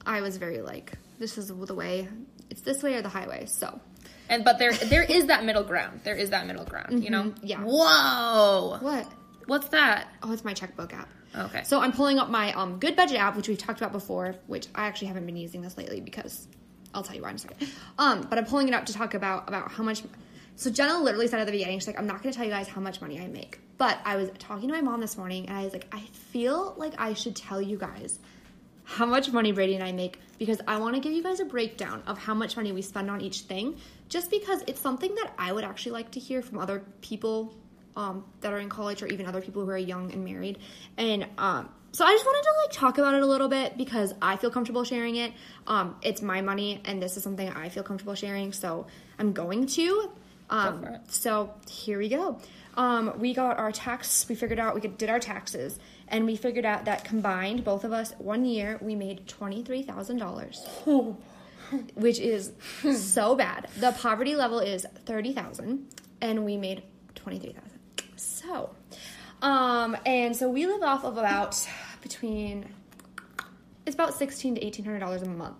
I 0.07 0.21
was 0.21 0.37
very 0.37 0.61
like, 0.61 0.93
this 1.19 1.37
is 1.37 1.49
the 1.49 1.75
way. 1.75 2.07
It's 2.49 2.61
this 2.61 2.81
way 2.81 2.95
or 2.95 3.03
the 3.03 3.09
highway. 3.09 3.45
So 3.45 3.79
And 4.27 4.43
but 4.43 4.57
there 4.57 4.73
there 4.73 5.03
is 5.03 5.27
that 5.27 5.45
middle 5.45 5.63
ground. 5.63 6.01
There 6.03 6.15
is 6.15 6.31
that 6.31 6.47
middle 6.47 6.65
ground, 6.65 7.03
you 7.03 7.11
know? 7.11 7.25
Mm-hmm. 7.25 7.45
yeah. 7.45 7.59
Whoa. 7.59 8.79
what? 8.81 9.07
What's 9.45 9.69
that? 9.69 10.07
Oh, 10.23 10.31
it's 10.31 10.43
my 10.43 10.55
checkbook 10.55 10.93
app. 10.93 11.09
Okay. 11.35 11.63
So 11.63 11.79
I'm 11.79 11.91
pulling 11.91 12.19
up 12.19 12.29
my 12.29 12.53
um, 12.53 12.79
Good 12.79 12.95
Budget 12.95 13.17
app, 13.17 13.35
which 13.35 13.47
we've 13.47 13.57
talked 13.57 13.79
about 13.79 13.91
before, 13.91 14.35
which 14.47 14.67
I 14.75 14.87
actually 14.87 15.07
haven't 15.07 15.25
been 15.25 15.37
using 15.37 15.61
this 15.61 15.77
lately 15.77 16.01
because 16.01 16.47
I'll 16.93 17.03
tell 17.03 17.15
you 17.15 17.21
why 17.21 17.29
in 17.29 17.35
a 17.35 17.39
second. 17.39 17.69
Um, 17.97 18.27
but 18.29 18.37
I'm 18.37 18.45
pulling 18.45 18.67
it 18.67 18.73
up 18.73 18.85
to 18.87 18.93
talk 18.93 19.13
about 19.13 19.47
about 19.47 19.71
how 19.71 19.83
much. 19.83 20.03
So 20.55 20.69
Jenna 20.69 20.99
literally 20.99 21.27
said 21.27 21.39
at 21.39 21.45
the 21.45 21.51
beginning, 21.51 21.79
she's 21.79 21.87
like, 21.87 21.97
"I'm 21.97 22.07
not 22.07 22.21
going 22.21 22.33
to 22.33 22.37
tell 22.37 22.45
you 22.45 22.51
guys 22.51 22.67
how 22.67 22.81
much 22.81 23.01
money 23.01 23.19
I 23.19 23.27
make." 23.27 23.59
But 23.77 23.99
I 24.05 24.17
was 24.17 24.29
talking 24.37 24.67
to 24.67 24.73
my 24.73 24.81
mom 24.81 24.99
this 25.01 25.17
morning, 25.17 25.47
and 25.47 25.57
I 25.57 25.63
was 25.63 25.73
like, 25.73 25.87
"I 25.91 26.01
feel 26.31 26.75
like 26.77 26.93
I 26.97 27.13
should 27.13 27.35
tell 27.35 27.61
you 27.61 27.77
guys 27.77 28.19
how 28.83 29.05
much 29.05 29.31
money 29.31 29.53
Brady 29.53 29.75
and 29.75 29.83
I 29.83 29.93
make 29.93 30.19
because 30.37 30.59
I 30.67 30.77
want 30.77 30.95
to 30.95 31.01
give 31.01 31.13
you 31.13 31.23
guys 31.23 31.39
a 31.39 31.45
breakdown 31.45 32.03
of 32.07 32.17
how 32.17 32.33
much 32.33 32.57
money 32.57 32.71
we 32.73 32.81
spend 32.81 33.09
on 33.09 33.21
each 33.21 33.41
thing, 33.41 33.77
just 34.09 34.29
because 34.29 34.63
it's 34.67 34.81
something 34.81 35.15
that 35.15 35.31
I 35.37 35.53
would 35.53 35.63
actually 35.63 35.93
like 35.93 36.11
to 36.11 36.19
hear 36.19 36.41
from 36.41 36.57
other 36.57 36.83
people 36.99 37.53
um, 37.95 38.25
that 38.41 38.53
are 38.53 38.59
in 38.59 38.69
college 38.69 39.01
or 39.01 39.07
even 39.07 39.25
other 39.25 39.41
people 39.41 39.63
who 39.63 39.71
are 39.71 39.77
young 39.77 40.11
and 40.11 40.23
married. 40.23 40.59
And 40.97 41.27
um, 41.37 41.69
so 41.93 42.05
I 42.05 42.11
just 42.13 42.25
wanted 42.25 42.43
to 42.43 42.53
like 42.63 42.71
talk 42.71 42.97
about 42.97 43.15
it 43.15 43.21
a 43.21 43.25
little 43.25 43.49
bit 43.49 43.77
because 43.77 44.13
I 44.21 44.37
feel 44.37 44.49
comfortable 44.49 44.83
sharing 44.83 45.17
it. 45.17 45.33
Um, 45.67 45.95
it's 46.01 46.21
my 46.21 46.41
money, 46.41 46.81
and 46.85 47.01
this 47.01 47.17
is 47.17 47.23
something 47.23 47.49
I 47.49 47.69
feel 47.69 47.83
comfortable 47.83 48.15
sharing, 48.15 48.53
so 48.53 48.87
I'm 49.19 49.33
going 49.33 49.67
to. 49.67 50.09
Um, 50.49 50.85
so 51.07 51.53
here 51.69 51.97
we 51.97 52.09
go. 52.09 52.39
Um, 52.75 53.19
we 53.19 53.33
got 53.33 53.57
our 53.57 53.71
tax. 53.71 54.27
We 54.29 54.35
figured 54.35 54.59
out 54.59 54.75
we 54.75 54.81
could, 54.81 54.97
did 54.97 55.09
our 55.09 55.19
taxes, 55.19 55.79
and 56.07 56.25
we 56.25 56.35
figured 56.37 56.65
out 56.65 56.85
that 56.85 57.03
combined, 57.03 57.63
both 57.63 57.83
of 57.83 57.91
us, 57.91 58.13
one 58.17 58.45
year 58.45 58.77
we 58.81 58.95
made 58.95 59.27
twenty 59.27 59.63
three 59.63 59.83
thousand 59.83 60.17
dollars, 60.17 60.65
which 61.95 62.19
is 62.19 62.53
so 62.95 63.35
bad. 63.35 63.67
The 63.79 63.91
poverty 63.91 64.35
level 64.35 64.59
is 64.59 64.85
thirty 65.05 65.33
thousand, 65.33 65.87
and 66.21 66.45
we 66.45 66.55
made 66.55 66.83
twenty 67.15 67.39
three 67.39 67.53
thousand. 67.53 67.70
So, 68.21 68.69
um, 69.41 69.97
and 70.05 70.35
so 70.35 70.47
we 70.47 70.67
live 70.67 70.83
off 70.83 71.03
of 71.03 71.17
about 71.17 71.67
between 72.03 72.67
it's 73.85 73.95
about 73.95 74.13
sixteen 74.13 74.55
to 74.55 74.63
eighteen 74.63 74.85
hundred 74.85 74.99
dollars 74.99 75.23
a 75.23 75.25
month. 75.25 75.57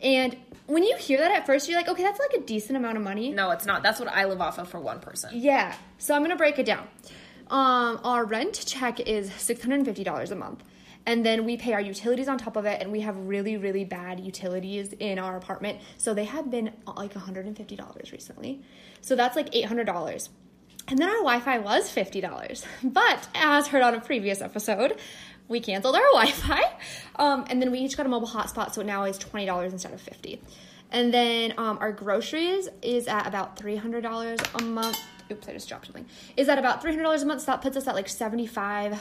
And 0.00 0.36
when 0.66 0.84
you 0.84 0.96
hear 0.96 1.18
that 1.18 1.32
at 1.32 1.46
first, 1.46 1.68
you're 1.68 1.76
like, 1.76 1.88
okay, 1.88 2.02
that's 2.04 2.20
like 2.20 2.34
a 2.34 2.40
decent 2.44 2.76
amount 2.76 2.96
of 2.96 3.02
money. 3.02 3.32
No, 3.32 3.50
it's 3.50 3.66
not. 3.66 3.82
That's 3.82 3.98
what 3.98 4.08
I 4.08 4.26
live 4.26 4.40
off 4.40 4.58
of 4.58 4.68
for 4.68 4.78
one 4.78 5.00
person. 5.00 5.30
Yeah. 5.34 5.74
So 5.98 6.14
I'm 6.14 6.22
gonna 6.22 6.36
break 6.36 6.60
it 6.60 6.66
down. 6.66 6.86
Um, 7.48 8.00
our 8.04 8.24
rent 8.24 8.62
check 8.66 9.00
is 9.00 9.32
six 9.34 9.60
hundred 9.60 9.76
and 9.76 9.86
fifty 9.86 10.04
dollars 10.04 10.30
a 10.30 10.36
month, 10.36 10.62
and 11.06 11.26
then 11.26 11.44
we 11.44 11.56
pay 11.56 11.72
our 11.72 11.80
utilities 11.80 12.28
on 12.28 12.38
top 12.38 12.56
of 12.56 12.66
it, 12.66 12.80
and 12.80 12.92
we 12.92 13.00
have 13.00 13.16
really 13.16 13.56
really 13.56 13.84
bad 13.84 14.20
utilities 14.20 14.92
in 14.92 15.18
our 15.18 15.36
apartment, 15.36 15.80
so 15.96 16.14
they 16.14 16.24
have 16.24 16.52
been 16.52 16.68
uh, 16.86 16.92
like 16.96 17.16
one 17.16 17.24
hundred 17.24 17.46
and 17.46 17.56
fifty 17.56 17.74
dollars 17.74 18.12
recently. 18.12 18.62
So 19.00 19.16
that's 19.16 19.34
like 19.34 19.48
eight 19.56 19.64
hundred 19.64 19.86
dollars. 19.86 20.28
And 20.88 20.98
then 20.98 21.08
our 21.08 21.16
Wi-Fi 21.16 21.58
was 21.58 21.90
fifty 21.90 22.20
dollars, 22.20 22.64
but 22.82 23.28
as 23.34 23.66
heard 23.66 23.82
on 23.82 23.94
a 23.94 24.00
previous 24.00 24.40
episode, 24.40 24.98
we 25.48 25.58
canceled 25.60 25.96
our 25.96 26.02
Wi-Fi, 26.12 26.62
um, 27.16 27.44
and 27.50 27.60
then 27.60 27.72
we 27.72 27.80
each 27.80 27.96
got 27.96 28.06
a 28.06 28.08
mobile 28.08 28.28
hotspot, 28.28 28.72
so 28.72 28.82
it 28.82 28.86
now 28.86 29.04
is 29.04 29.18
twenty 29.18 29.46
dollars 29.46 29.72
instead 29.72 29.92
of 29.92 30.00
fifty. 30.00 30.40
And 30.92 31.12
then 31.12 31.54
um, 31.58 31.78
our 31.80 31.90
groceries 31.90 32.68
is 32.82 33.08
at 33.08 33.26
about 33.26 33.58
three 33.58 33.74
hundred 33.76 34.02
dollars 34.02 34.38
a 34.54 34.62
month. 34.62 35.00
Oops, 35.30 35.48
I 35.48 35.52
just 35.54 35.68
dropped 35.68 35.86
something. 35.86 36.06
Is 36.36 36.48
at 36.48 36.58
about 36.58 36.82
three 36.82 36.92
hundred 36.92 37.02
dollars 37.02 37.22
a 37.22 37.26
month. 37.26 37.40
So 37.40 37.46
that 37.46 37.62
puts 37.62 37.76
us 37.76 37.88
at 37.88 37.96
like 37.96 38.08
seventy 38.08 38.46
five 38.46 39.00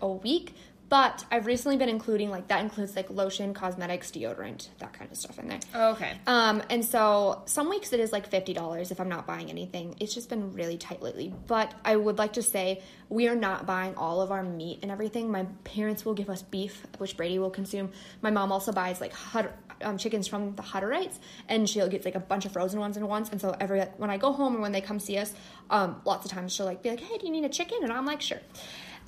a 0.00 0.08
week. 0.08 0.54
But 0.92 1.24
I've 1.30 1.46
recently 1.46 1.78
been 1.78 1.88
including 1.88 2.28
like 2.28 2.48
that 2.48 2.60
includes 2.60 2.94
like 2.94 3.08
lotion, 3.08 3.54
cosmetics, 3.54 4.10
deodorant, 4.10 4.68
that 4.78 4.92
kind 4.92 5.10
of 5.10 5.16
stuff 5.16 5.38
in 5.38 5.48
there. 5.48 5.60
Okay. 5.74 6.12
Um, 6.26 6.62
and 6.68 6.84
so 6.84 7.40
some 7.46 7.70
weeks 7.70 7.94
it 7.94 8.00
is 8.00 8.12
like 8.12 8.26
fifty 8.26 8.52
dollars 8.52 8.90
if 8.90 9.00
I'm 9.00 9.08
not 9.08 9.26
buying 9.26 9.48
anything. 9.48 9.96
It's 10.00 10.12
just 10.12 10.28
been 10.28 10.52
really 10.52 10.76
tight 10.76 11.00
lately. 11.00 11.32
But 11.46 11.72
I 11.82 11.96
would 11.96 12.18
like 12.18 12.34
to 12.34 12.42
say 12.42 12.82
we 13.08 13.26
are 13.26 13.34
not 13.34 13.64
buying 13.64 13.94
all 13.94 14.20
of 14.20 14.30
our 14.30 14.42
meat 14.42 14.80
and 14.82 14.90
everything. 14.90 15.30
My 15.32 15.46
parents 15.64 16.04
will 16.04 16.12
give 16.12 16.28
us 16.28 16.42
beef, 16.42 16.86
which 16.98 17.16
Brady 17.16 17.38
will 17.38 17.48
consume. 17.48 17.90
My 18.20 18.30
mom 18.30 18.52
also 18.52 18.70
buys 18.70 19.00
like 19.00 19.14
hut, 19.14 19.50
um, 19.80 19.96
chickens 19.96 20.28
from 20.28 20.54
the 20.56 20.62
Hutterites, 20.62 21.18
and 21.48 21.66
she'll 21.66 21.88
get 21.88 22.04
like 22.04 22.16
a 22.16 22.20
bunch 22.20 22.44
of 22.44 22.52
frozen 22.52 22.78
ones 22.80 22.98
in 22.98 23.08
once. 23.08 23.30
And 23.30 23.40
so 23.40 23.56
every 23.58 23.80
when 23.96 24.10
I 24.10 24.18
go 24.18 24.30
home 24.30 24.58
or 24.58 24.60
when 24.60 24.72
they 24.72 24.82
come 24.82 25.00
see 25.00 25.16
us, 25.16 25.32
um, 25.70 26.02
lots 26.04 26.26
of 26.26 26.32
times 26.32 26.52
she'll 26.54 26.66
like 26.66 26.82
be 26.82 26.90
like, 26.90 27.00
"Hey, 27.00 27.16
do 27.16 27.24
you 27.24 27.32
need 27.32 27.46
a 27.46 27.48
chicken?" 27.48 27.78
And 27.82 27.90
I'm 27.90 28.04
like, 28.04 28.20
"Sure." 28.20 28.40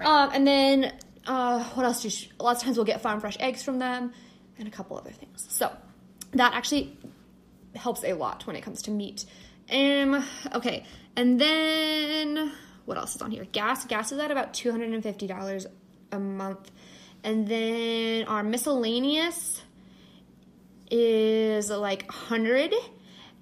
Um, 0.00 0.30
and 0.32 0.46
then 0.46 0.92
uh, 1.26 1.64
what 1.74 1.84
else? 1.86 2.02
Do 2.02 2.08
you, 2.08 2.28
a 2.38 2.42
lot 2.42 2.56
of 2.56 2.62
times 2.62 2.76
we'll 2.76 2.86
get 2.86 3.00
farm 3.00 3.20
fresh 3.20 3.36
eggs 3.40 3.62
from 3.62 3.78
them, 3.78 4.12
and 4.58 4.68
a 4.68 4.70
couple 4.70 4.96
other 4.96 5.10
things. 5.10 5.46
So 5.48 5.70
that 6.32 6.54
actually 6.54 6.98
helps 7.74 8.04
a 8.04 8.12
lot 8.12 8.46
when 8.46 8.56
it 8.56 8.62
comes 8.62 8.82
to 8.82 8.90
meat. 8.90 9.24
Um, 9.72 10.24
okay, 10.52 10.84
and 11.16 11.40
then 11.40 12.52
what 12.84 12.98
else 12.98 13.14
is 13.16 13.22
on 13.22 13.30
here? 13.30 13.46
Gas. 13.50 13.84
Gas 13.86 14.12
is 14.12 14.18
at 14.18 14.30
about 14.30 14.54
two 14.54 14.70
hundred 14.70 14.92
and 14.92 15.02
fifty 15.02 15.26
dollars 15.26 15.66
a 16.12 16.18
month, 16.18 16.70
and 17.22 17.48
then 17.48 18.26
our 18.26 18.42
miscellaneous 18.42 19.62
is 20.90 21.70
like 21.70 22.10
hundred. 22.10 22.74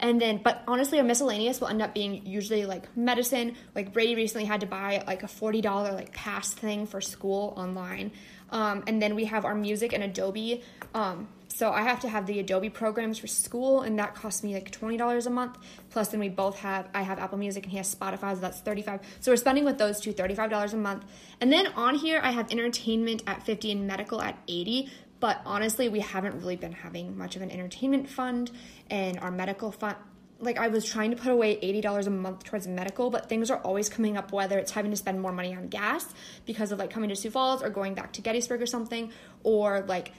And 0.03 0.20
then, 0.20 0.40
but 0.42 0.62
honestly, 0.66 0.98
our 0.98 1.05
miscellaneous 1.05 1.61
will 1.61 1.68
end 1.68 1.80
up 1.80 1.94
being 1.94 2.26
usually 2.26 2.66
like 2.66 2.94
medicine. 2.96 3.55
Like 3.74 3.92
Brady 3.92 4.16
recently 4.16 4.44
had 4.44 4.61
to 4.61 4.66
buy 4.66 5.05
like 5.07 5.22
a 5.22 5.28
forty 5.28 5.61
dollar 5.61 5.92
like 5.92 6.12
pass 6.12 6.53
thing 6.53 6.86
for 6.86 7.00
school 7.00 7.55
online. 7.57 8.11
Um, 8.50 8.82
and 8.86 9.00
then 9.00 9.14
we 9.14 9.26
have 9.26 9.44
our 9.44 9.55
music 9.55 9.92
and 9.94 10.03
Adobe. 10.03 10.62
Um, 10.92 11.28
so 11.46 11.70
I 11.70 11.82
have 11.82 12.00
to 12.00 12.09
have 12.09 12.26
the 12.26 12.40
Adobe 12.40 12.68
programs 12.68 13.18
for 13.18 13.26
school, 13.26 13.82
and 13.82 13.98
that 13.98 14.14
costs 14.14 14.42
me 14.42 14.55
like 14.55 14.72
twenty 14.72 14.96
dollars 14.96 15.26
a 15.26 15.30
month. 15.30 15.57
Plus, 15.90 16.09
then 16.09 16.18
we 16.18 16.28
both 16.28 16.59
have 16.59 16.88
I 16.92 17.03
have 17.03 17.20
Apple 17.20 17.38
Music 17.38 17.62
and 17.62 17.70
he 17.70 17.76
has 17.76 17.94
Spotify, 17.94 18.34
so 18.34 18.40
that's 18.40 18.59
thirty 18.59 18.82
five. 18.82 19.00
So 19.20 19.30
we're 19.30 19.36
spending 19.36 19.64
with 19.64 19.78
those 19.78 20.00
two 20.00 20.12
thirty 20.12 20.34
five 20.34 20.50
dollars 20.50 20.74
a 20.74 20.78
month. 20.78 21.05
And 21.40 21.53
then 21.53 21.68
on 21.76 21.94
here, 21.94 22.20
I 22.22 22.32
have 22.32 22.50
entertainment 22.50 23.22
at 23.28 23.44
fifty 23.44 23.70
and 23.70 23.86
medical 23.86 24.20
at 24.20 24.36
eighty. 24.48 24.90
But 25.22 25.40
honestly, 25.46 25.88
we 25.88 26.00
haven't 26.00 26.40
really 26.40 26.56
been 26.56 26.72
having 26.72 27.16
much 27.16 27.36
of 27.36 27.42
an 27.42 27.50
entertainment 27.52 28.08
fund 28.08 28.50
and 28.90 29.20
our 29.20 29.30
medical 29.30 29.70
fund. 29.70 29.94
Like 30.40 30.58
I 30.58 30.66
was 30.66 30.84
trying 30.84 31.12
to 31.12 31.16
put 31.16 31.30
away 31.30 31.60
eighty 31.62 31.80
dollars 31.80 32.08
a 32.08 32.10
month 32.10 32.42
towards 32.42 32.66
medical, 32.66 33.08
but 33.08 33.28
things 33.28 33.48
are 33.48 33.58
always 33.58 33.88
coming 33.88 34.16
up. 34.16 34.32
Whether 34.32 34.58
it's 34.58 34.72
having 34.72 34.90
to 34.90 34.96
spend 34.96 35.20
more 35.20 35.30
money 35.30 35.54
on 35.54 35.68
gas 35.68 36.12
because 36.44 36.72
of 36.72 36.80
like 36.80 36.90
coming 36.90 37.08
to 37.10 37.14
Sioux 37.14 37.30
Falls 37.30 37.62
or 37.62 37.70
going 37.70 37.94
back 37.94 38.14
to 38.14 38.20
Gettysburg 38.20 38.60
or 38.60 38.66
something, 38.66 39.12
or 39.44 39.84
like 39.86 40.10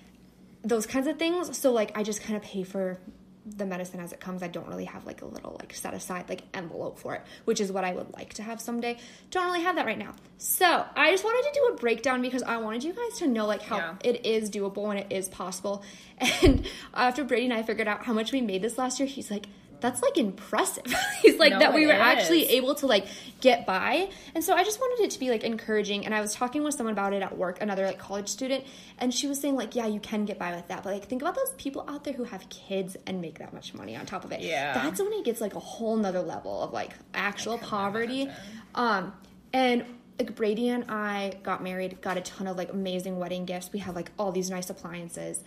those 0.64 0.86
kinds 0.86 1.08
of 1.08 1.20
things. 1.20 1.58
So 1.58 1.74
like 1.74 1.98
I 1.98 2.04
just 2.04 2.22
kind 2.22 2.38
of 2.38 2.42
pay 2.42 2.64
for 2.64 2.98
the 3.46 3.66
medicine 3.66 4.00
as 4.00 4.14
it 4.14 4.20
comes. 4.20 4.42
I 4.42 4.48
don't 4.48 4.68
really 4.68 4.86
have 4.86 5.06
like 5.06 5.22
a 5.22 5.26
little 5.26 5.58
like 5.60 5.74
set 5.74 5.94
aside 5.94 6.30
like 6.30 6.44
envelope 6.54 6.98
for 7.00 7.14
it, 7.16 7.22
which 7.46 7.60
is 7.60 7.72
what 7.72 7.84
I 7.84 7.94
would 7.94 8.14
like 8.14 8.34
to 8.36 8.44
have 8.44 8.62
someday. 8.62 8.98
Don't 9.32 9.46
really 9.46 9.64
have 9.64 9.76
that 9.76 9.86
right 9.86 9.98
now. 9.98 10.14
So 10.38 10.86
I 10.96 11.12
just 11.12 11.24
wanted 11.24 11.44
to 11.54 11.60
do 11.60 11.74
a 11.74 11.78
breakdown 11.78 12.22
because 12.22 12.44
I 12.44 12.58
wanted 12.58 12.84
you 12.84 12.94
guys 12.94 13.20
to 13.20 13.28
know 13.28 13.46
like 13.46 13.62
how 13.62 13.78
Yeah. 13.78 13.96
it 14.04 14.26
is 14.26 14.50
doable 14.50 14.90
and 14.90 15.00
it 15.00 15.08
is 15.10 15.28
possible. 15.30 15.84
And 16.42 16.66
after 16.94 17.24
Brady 17.24 17.46
and 17.46 17.54
I 17.54 17.64
figured 17.64 17.88
out 17.88 18.04
how 18.06 18.14
much 18.14 18.32
we 18.32 18.40
made 18.42 18.62
this 18.62 18.78
last 18.78 19.00
year, 19.00 19.08
he's 19.08 19.30
like, 19.30 19.48
that's 19.84 20.02
like 20.02 20.18
impressive. 20.18 20.86
he's 21.22 21.38
like 21.38 21.52
No, 21.52 21.60
that 21.60 21.74
we 21.74 21.86
were 21.86 21.92
actually 21.92 22.48
able 22.52 22.74
to 22.76 22.88
like 22.88 23.06
get 23.42 23.66
by. 23.66 24.10
And 24.34 24.42
so 24.42 24.56
I 24.56 24.64
just 24.64 24.80
wanted 24.80 25.04
it 25.04 25.12
to 25.12 25.20
be 25.20 25.30
like 25.30 25.44
encouraging. 25.44 26.06
And 26.06 26.16
I 26.16 26.22
was 26.22 26.34
talking 26.34 26.64
with 26.64 26.74
someone 26.74 26.94
about 26.94 27.12
it 27.12 27.22
at 27.22 27.38
work, 27.38 27.62
another 27.62 27.86
like 27.86 28.00
college 28.00 28.30
student, 28.30 28.64
and 28.98 29.14
she 29.14 29.28
was 29.28 29.42
saying 29.42 29.56
like, 29.58 29.76
yeah, 29.76 29.86
you 29.86 30.00
can 30.00 30.24
get 30.24 30.40
by 30.40 30.56
with 30.56 30.70
that, 30.70 30.84
but 30.84 30.94
like 30.94 31.04
think 31.06 31.22
about 31.22 31.36
those 31.36 31.52
people 31.58 31.84
out 31.90 32.06
there 32.06 32.14
who 32.14 32.24
have 32.24 32.48
kids 32.48 32.96
and 33.06 33.20
make 33.20 33.40
that 33.40 33.54
much 33.54 33.74
money 33.74 33.98
on 33.98 34.06
top 34.06 34.24
of 34.24 34.32
it. 34.32 34.40
Yeah. 34.40 34.74
that's 34.74 35.02
when 35.02 35.12
it 35.12 35.26
gets 35.26 35.42
like 35.42 35.54
a 35.54 35.60
whole 35.60 35.98
nother 35.98 36.22
level 36.22 36.64
of 36.64 36.72
like 36.72 36.92
actual 37.14 37.58
poverty. 37.58 38.30
Um, 38.74 39.12
and 39.52 39.84
like 40.18 40.34
Brady 40.34 40.70
and 40.70 40.86
I 40.90 41.34
got 41.44 41.62
married, 41.62 42.00
got 42.00 42.16
a 42.16 42.22
ton 42.22 42.48
of 42.48 42.56
like 42.56 42.72
amazing 42.72 43.20
wedding 43.20 43.44
gifts. 43.44 43.70
We 43.74 43.80
have 43.80 43.98
like 43.98 44.12
all 44.18 44.32
these 44.32 44.50
nice 44.50 44.70
appliances. 44.70 45.42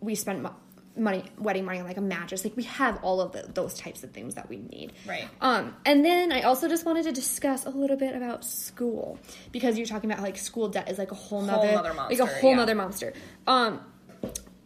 We 0.00 0.14
spent 0.14 0.46
money, 0.96 1.24
wedding 1.38 1.64
money 1.64 1.82
like 1.82 1.96
a 1.96 2.02
mattress. 2.02 2.44
Like 2.44 2.56
we 2.56 2.64
have 2.64 3.02
all 3.02 3.20
of 3.20 3.32
the, 3.32 3.42
those 3.52 3.74
types 3.74 4.04
of 4.04 4.10
things 4.10 4.34
that 4.34 4.48
we 4.48 4.58
need. 4.58 4.92
Right. 5.06 5.28
Um, 5.40 5.74
and 5.84 6.04
then 6.04 6.32
I 6.32 6.42
also 6.42 6.68
just 6.68 6.84
wanted 6.84 7.04
to 7.04 7.12
discuss 7.12 7.64
a 7.66 7.70
little 7.70 7.96
bit 7.96 8.14
about 8.14 8.44
school 8.44 9.18
because 9.52 9.78
you're 9.78 9.86
talking 9.86 10.10
about 10.10 10.22
like 10.22 10.36
school 10.36 10.68
debt 10.68 10.90
is 10.90 10.98
like 10.98 11.10
a 11.10 11.14
whole 11.14 11.42
Whole 11.42 11.64
nother, 11.64 11.72
nother 11.72 11.94
like 11.94 12.18
a 12.18 12.26
whole 12.26 12.50
yeah. 12.50 12.56
nother 12.56 12.74
monster. 12.74 13.12
Um, 13.46 13.80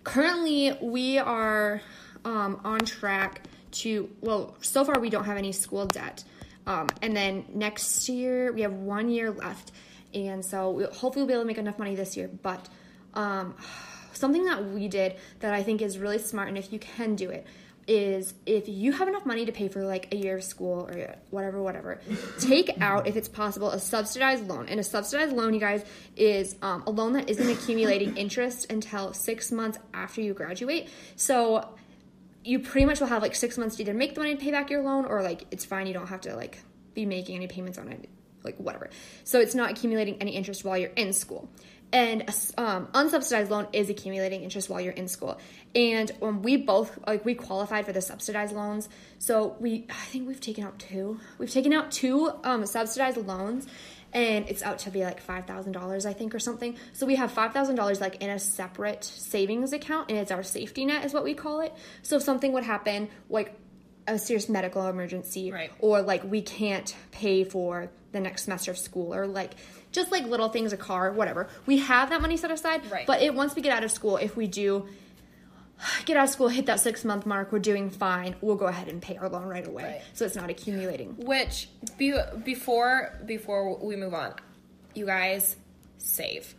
currently 0.06 0.76
we 0.80 1.18
are 1.18 1.80
um, 2.24 2.60
on 2.64 2.80
track 2.80 3.42
to 3.72 4.08
well 4.20 4.56
so 4.60 4.84
far 4.84 5.00
we 5.00 5.10
don't 5.10 5.24
have 5.24 5.36
any 5.36 5.52
school 5.52 5.86
debt 5.86 6.24
um, 6.66 6.86
and 7.02 7.16
then 7.16 7.44
next 7.52 8.08
year 8.08 8.52
we 8.52 8.62
have 8.62 8.72
one 8.72 9.08
year 9.08 9.30
left 9.30 9.72
and 10.14 10.44
so 10.44 10.70
we, 10.70 10.84
hopefully 10.84 11.16
we'll 11.16 11.26
be 11.26 11.32
able 11.32 11.42
to 11.42 11.46
make 11.46 11.58
enough 11.58 11.78
money 11.78 11.94
this 11.94 12.16
year 12.16 12.30
but 12.42 12.68
um, 13.14 13.54
something 14.16 14.44
that 14.44 14.64
we 14.64 14.88
did 14.88 15.16
that 15.40 15.54
i 15.54 15.62
think 15.62 15.82
is 15.82 15.98
really 15.98 16.18
smart 16.18 16.48
and 16.48 16.58
if 16.58 16.72
you 16.72 16.78
can 16.78 17.14
do 17.14 17.30
it 17.30 17.46
is 17.88 18.34
if 18.46 18.68
you 18.68 18.92
have 18.92 19.06
enough 19.06 19.24
money 19.24 19.46
to 19.46 19.52
pay 19.52 19.68
for 19.68 19.84
like 19.84 20.12
a 20.12 20.16
year 20.16 20.36
of 20.36 20.44
school 20.44 20.88
or 20.90 21.14
whatever 21.30 21.62
whatever 21.62 22.00
take 22.40 22.70
out 22.80 23.06
if 23.06 23.16
it's 23.16 23.28
possible 23.28 23.70
a 23.70 23.78
subsidized 23.78 24.46
loan. 24.48 24.68
And 24.68 24.80
a 24.80 24.84
subsidized 24.84 25.34
loan 25.34 25.54
you 25.54 25.60
guys 25.60 25.84
is 26.16 26.56
um, 26.62 26.82
a 26.86 26.90
loan 26.90 27.12
that 27.12 27.30
isn't 27.30 27.48
accumulating 27.48 28.16
interest 28.16 28.70
until 28.70 29.12
six 29.12 29.52
months 29.52 29.78
after 29.94 30.20
you 30.20 30.34
graduate. 30.34 30.88
So 31.16 31.68
you 32.44 32.58
pretty 32.60 32.86
much 32.86 33.00
will 33.00 33.08
have 33.08 33.22
like 33.22 33.34
six 33.34 33.58
months 33.58 33.76
to 33.76 33.82
either 33.82 33.94
make 33.94 34.14
the 34.14 34.20
money 34.20 34.34
to 34.34 34.40
pay 34.40 34.50
back 34.50 34.70
your 34.70 34.82
loan 34.82 35.04
or 35.04 35.22
like 35.22 35.46
it's 35.50 35.64
fine 35.64 35.86
you 35.86 35.94
don't 35.94 36.08
have 36.08 36.22
to 36.22 36.34
like 36.34 36.58
be 36.94 37.06
making 37.06 37.36
any 37.36 37.46
payments 37.46 37.78
on 37.78 37.88
it 37.88 38.08
like 38.42 38.56
whatever. 38.56 38.90
So 39.24 39.40
it's 39.40 39.54
not 39.54 39.70
accumulating 39.72 40.16
any 40.20 40.32
interest 40.32 40.64
while 40.64 40.78
you're 40.78 40.90
in 40.90 41.12
school 41.12 41.48
and 41.92 42.22
um, 42.58 42.88
unsubsidized 42.88 43.48
loan 43.48 43.68
is 43.72 43.88
accumulating 43.88 44.42
interest 44.42 44.68
while 44.68 44.80
you're 44.80 44.92
in 44.92 45.08
school. 45.08 45.38
And 45.74 46.10
um, 46.20 46.42
we 46.42 46.56
both 46.56 46.98
like 47.06 47.24
we 47.24 47.34
qualified 47.34 47.86
for 47.86 47.92
the 47.92 48.00
subsidized 48.02 48.54
loans. 48.54 48.88
So 49.18 49.56
we 49.60 49.86
i 49.88 49.92
think 50.06 50.26
we've 50.26 50.40
taken 50.40 50.64
out 50.64 50.78
two. 50.78 51.20
We've 51.38 51.50
taken 51.50 51.72
out 51.72 51.90
two 51.92 52.32
um, 52.44 52.66
subsidized 52.66 53.18
loans 53.18 53.66
and 54.12 54.48
it's 54.48 54.62
out 54.62 54.78
to 54.80 54.90
be 54.90 55.02
like 55.04 55.24
$5000 55.24 56.06
i 56.06 56.12
think 56.12 56.34
or 56.34 56.38
something. 56.38 56.76
So 56.92 57.06
we 57.06 57.16
have 57.16 57.32
$5000 57.32 58.00
like 58.00 58.16
in 58.22 58.30
a 58.30 58.38
separate 58.38 59.04
savings 59.04 59.72
account 59.72 60.10
and 60.10 60.18
it's 60.18 60.30
our 60.30 60.42
safety 60.42 60.84
net 60.84 61.04
is 61.04 61.12
what 61.12 61.24
we 61.24 61.34
call 61.34 61.60
it. 61.60 61.72
So 62.02 62.16
if 62.16 62.22
something 62.22 62.52
would 62.52 62.64
happen 62.64 63.08
like 63.28 63.54
a 64.08 64.18
serious 64.18 64.48
medical 64.48 64.86
emergency 64.86 65.50
Right. 65.52 65.70
or 65.80 66.00
like 66.02 66.24
we 66.24 66.40
can't 66.42 66.94
pay 67.10 67.44
for 67.44 67.90
the 68.12 68.20
next 68.20 68.44
semester 68.44 68.70
of 68.70 68.78
school 68.78 69.14
or 69.14 69.26
like 69.26 69.54
just 69.96 70.12
like 70.12 70.24
little 70.24 70.48
things 70.48 70.72
a 70.72 70.76
car 70.76 71.10
whatever 71.12 71.48
we 71.66 71.78
have 71.78 72.10
that 72.10 72.20
money 72.22 72.36
set 72.36 72.50
aside 72.52 72.80
Right. 72.90 73.06
but 73.06 73.20
it 73.22 73.34
once 73.34 73.56
we 73.56 73.62
get 73.62 73.72
out 73.72 73.82
of 73.82 73.90
school 73.90 74.16
if 74.18 74.36
we 74.36 74.46
do 74.46 74.86
get 76.04 76.16
out 76.16 76.24
of 76.24 76.30
school 76.30 76.48
hit 76.48 76.66
that 76.66 76.78
six 76.80 77.04
month 77.04 77.26
mark 77.26 77.50
we're 77.50 77.58
doing 77.58 77.90
fine 77.90 78.36
we'll 78.40 78.56
go 78.56 78.66
ahead 78.66 78.88
and 78.88 79.02
pay 79.02 79.16
our 79.16 79.28
loan 79.28 79.48
right 79.48 79.66
away 79.66 79.82
Right. 79.84 80.02
so 80.12 80.24
it's 80.24 80.36
not 80.36 80.50
accumulating 80.50 81.16
Which 81.16 81.68
be, 81.98 82.14
before 82.44 83.18
before 83.24 83.76
we 83.78 83.96
move 83.96 84.14
on, 84.14 84.34
you 84.94 85.06
guys 85.06 85.56
save. 85.98 86.54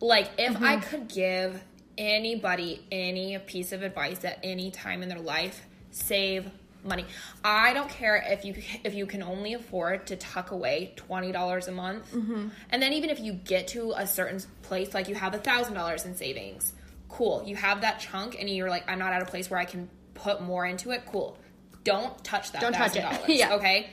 Like 0.00 0.28
if 0.38 0.56
I 0.60 0.76
mm-hmm. 0.76 0.88
could 0.88 1.08
give 1.08 1.62
anybody 1.98 2.84
any 2.92 3.38
piece 3.38 3.72
of 3.72 3.82
advice 3.82 4.24
at 4.24 4.38
any 4.42 4.70
time 4.70 5.02
in 5.02 5.08
their 5.08 5.20
life, 5.20 5.62
save 5.90 6.50
money. 6.86 7.04
I 7.44 7.72
don't 7.72 7.88
care 7.90 8.16
if 8.28 8.44
you 8.44 8.54
if 8.84 8.94
you 8.94 9.06
can 9.06 9.22
only 9.22 9.54
afford 9.54 10.06
to 10.08 10.16
tuck 10.16 10.50
away 10.50 10.92
twenty 10.96 11.32
dollars 11.32 11.68
a 11.68 11.72
month, 11.72 12.12
and 12.12 12.82
then 12.82 12.92
even 12.92 13.10
if 13.10 13.20
you 13.20 13.32
get 13.32 13.68
to 13.68 13.92
a 13.96 14.06
certain 14.06 14.40
place, 14.62 14.94
like 14.94 15.08
you 15.08 15.14
have 15.14 15.34
a 15.34 15.38
thousand 15.38 15.74
dollars 15.74 16.04
in 16.04 16.16
savings, 16.16 16.72
cool. 17.08 17.42
You 17.46 17.56
have 17.56 17.80
that 17.82 18.00
chunk, 18.00 18.36
and 18.38 18.48
you're 18.48 18.70
like, 18.70 18.88
I'm 18.90 18.98
not 18.98 19.12
at 19.12 19.22
a 19.22 19.26
place 19.26 19.50
where 19.50 19.60
I 19.60 19.64
can 19.64 19.88
put 20.14 20.40
more 20.42 20.64
into 20.66 20.90
it. 20.90 21.04
Cool. 21.06 21.38
Don't 21.84 22.22
touch 22.24 22.52
that. 22.52 22.60
Don't 22.60 22.72
touch 22.72 22.96
it. 22.96 23.04
$1,000, 23.04 23.24
Yeah. 23.28 23.54
Okay. 23.54 23.88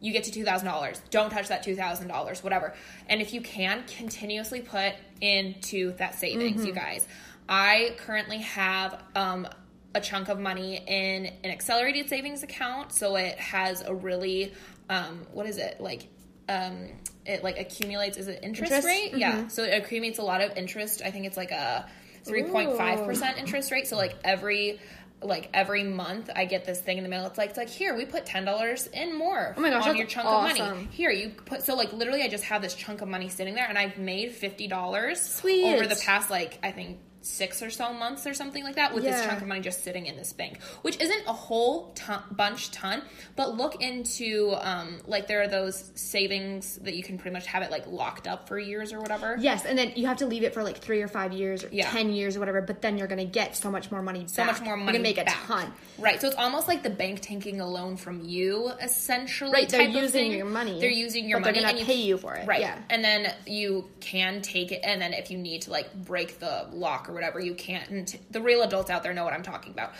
You 0.00 0.12
get 0.12 0.24
to 0.24 0.32
two 0.32 0.44
thousand 0.44 0.66
dollars. 0.66 1.00
Don't 1.10 1.30
touch 1.30 1.48
that 1.48 1.62
two 1.62 1.74
thousand 1.76 2.08
dollars. 2.08 2.42
Whatever. 2.44 2.74
And 3.08 3.20
if 3.20 3.32
you 3.34 3.40
can 3.40 3.84
continuously 3.86 4.60
put 4.60 4.94
into 5.20 5.92
that 5.96 6.14
savings, 6.16 6.64
you 6.64 6.72
guys. 6.72 7.06
I 7.48 7.94
currently 7.98 8.38
have 8.38 9.02
um, 9.16 9.48
a 9.94 10.00
chunk 10.00 10.28
of 10.28 10.38
money 10.38 10.76
in 10.86 11.26
an 11.26 11.50
accelerated 11.50 12.08
savings 12.08 12.42
account, 12.42 12.92
so 12.92 13.16
it 13.16 13.38
has 13.38 13.82
a 13.82 13.94
really 13.94 14.52
um, 14.88 15.26
what 15.32 15.46
is 15.46 15.58
it 15.58 15.80
like? 15.80 16.08
Um, 16.48 16.88
it 17.26 17.44
like 17.44 17.58
accumulates. 17.58 18.16
Is 18.16 18.28
it 18.28 18.40
interest, 18.42 18.72
Interest? 18.72 18.86
rate? 18.86 19.16
Yeah. 19.16 19.48
So 19.48 19.64
it 19.64 19.82
accumulates 19.82 20.18
a 20.18 20.22
lot 20.22 20.40
of 20.40 20.56
interest. 20.56 21.02
I 21.04 21.10
think 21.10 21.26
it's 21.26 21.36
like 21.36 21.50
a 21.50 21.88
three 22.24 22.44
point 22.44 22.76
five 22.76 23.04
percent 23.04 23.38
interest 23.38 23.70
rate. 23.70 23.86
So 23.86 23.96
like 23.96 24.16
every 24.24 24.80
like 25.20 25.50
every 25.52 25.82
month 25.82 26.30
I 26.34 26.44
get 26.44 26.64
this 26.64 26.80
thing 26.80 26.96
in 26.96 27.02
the 27.02 27.10
mail. 27.10 27.26
It's 27.26 27.36
like 27.36 27.50
it's 27.50 27.58
like 27.58 27.68
here 27.68 27.94
we 27.96 28.04
put 28.04 28.24
ten 28.24 28.44
dollars 28.44 28.86
in 28.86 29.18
more 29.18 29.54
Oh 29.56 29.60
my 29.60 29.70
gosh, 29.70 29.86
on 29.86 29.96
your 29.96 30.06
chunk 30.06 30.26
of 30.26 30.42
money. 30.42 30.88
Here 30.92 31.10
you 31.10 31.30
put 31.30 31.62
so 31.62 31.74
like 31.74 31.92
literally 31.92 32.22
I 32.22 32.28
just 32.28 32.44
have 32.44 32.62
this 32.62 32.74
chunk 32.74 33.02
of 33.02 33.08
money 33.08 33.28
sitting 33.28 33.54
there 33.54 33.66
and 33.68 33.76
I've 33.76 33.98
made 33.98 34.32
fifty 34.32 34.68
dollars 34.68 35.20
Sweet. 35.20 35.74
over 35.74 35.86
the 35.86 35.96
past 35.96 36.30
like 36.30 36.58
I 36.62 36.70
think 36.70 36.98
six 37.20 37.62
or 37.62 37.70
so 37.70 37.92
months 37.92 38.26
or 38.26 38.32
something 38.34 38.62
like 38.64 38.76
that 38.76 38.94
with 38.94 39.02
this 39.04 39.24
chunk 39.24 39.40
of 39.42 39.46
money 39.48 39.60
just 39.60 39.82
sitting 39.84 40.06
in 40.06 40.16
this 40.16 40.32
bank, 40.32 40.62
which 40.82 41.00
isn't 41.00 41.26
a 41.26 41.32
whole 41.32 41.92
ton, 41.94 42.22
bunch 42.30 42.70
ton, 42.70 43.02
but 43.36 43.56
look 43.56 43.82
into 43.82 44.54
um, 44.60 44.98
like 45.06 45.26
there 45.26 45.42
are 45.42 45.48
those 45.48 45.90
savings 45.94 46.76
that 46.82 46.94
you 46.94 47.02
can 47.02 47.18
pretty 47.18 47.32
much 47.34 47.46
have 47.46 47.62
it 47.62 47.70
like 47.70 47.86
locked 47.86 48.26
up 48.26 48.48
for 48.48 48.58
years 48.58 48.92
or 48.92 49.00
whatever. 49.00 49.36
yes 49.38 49.64
and 49.64 49.76
then 49.78 49.92
you 49.96 50.06
have 50.06 50.16
to 50.18 50.26
leave 50.26 50.42
it 50.42 50.54
for 50.54 50.62
like 50.62 50.78
three 50.78 51.02
or 51.02 51.08
five 51.08 51.32
years 51.32 51.64
or 51.64 51.68
Yeah. 51.70 51.90
ten 51.90 52.10
years 52.12 52.36
or 52.36 52.40
whatever 52.40 52.62
but 52.62 52.80
then 52.82 52.96
you're 52.98 53.06
gonna 53.08 53.24
get 53.24 53.56
so 53.56 53.70
much 53.70 53.90
more 53.90 54.00
money 54.02 54.24
so 54.26 54.44
much 54.44 54.60
more 54.60 54.76
money. 54.76 54.84
you're 54.86 54.92
gonna 54.92 55.02
make 55.02 55.18
a 55.18 55.24
back. 55.24 55.36
ton 55.46 55.72
right? 55.98 56.20
So 56.20 56.28
it's 56.28 56.36
almost 56.36 56.68
like 56.68 56.82
the 56.82 56.90
bank 56.90 57.20
taking 57.20 57.60
a 57.60 57.68
loan 57.68 57.96
from 57.96 58.22
you, 58.24 58.68
essentially. 58.80 59.50
Right, 59.52 59.68
they're 59.68 59.82
using 59.82 60.30
your 60.32 60.46
money, 60.46 60.80
They're 60.80 60.90
using 60.90 61.28
your 61.28 61.40
but 61.40 61.46
they're 61.46 61.54
money, 61.54 61.64
gonna 61.66 61.78
and 61.78 61.86
pay 61.86 62.00
you 62.00 62.16
for 62.18 62.34
it, 62.36 62.46
right? 62.46 62.60
yeah. 62.60 62.78
and 62.90 63.02
then 63.04 63.32
you 63.46 63.88
can 64.00 64.40
take 64.42 64.70
it, 64.72 64.80
and 64.84 65.00
then 65.02 65.12
if 65.12 65.30
you 65.30 65.38
need 65.38 65.62
to 65.62 65.70
like 65.72 65.92
break 65.94 66.38
the 66.38 66.68
lock 66.72 67.07
or 67.08 67.12
whatever, 67.12 67.40
you 67.40 67.54
can't. 67.54 67.88
And 67.90 68.06
t- 68.06 68.20
the 68.30 68.40
real 68.40 68.62
adults 68.62 68.90
out 68.90 69.02
there 69.02 69.14
know 69.14 69.24
what 69.24 69.32
I'm 69.32 69.42
talking 69.42 69.72
about. 69.72 69.92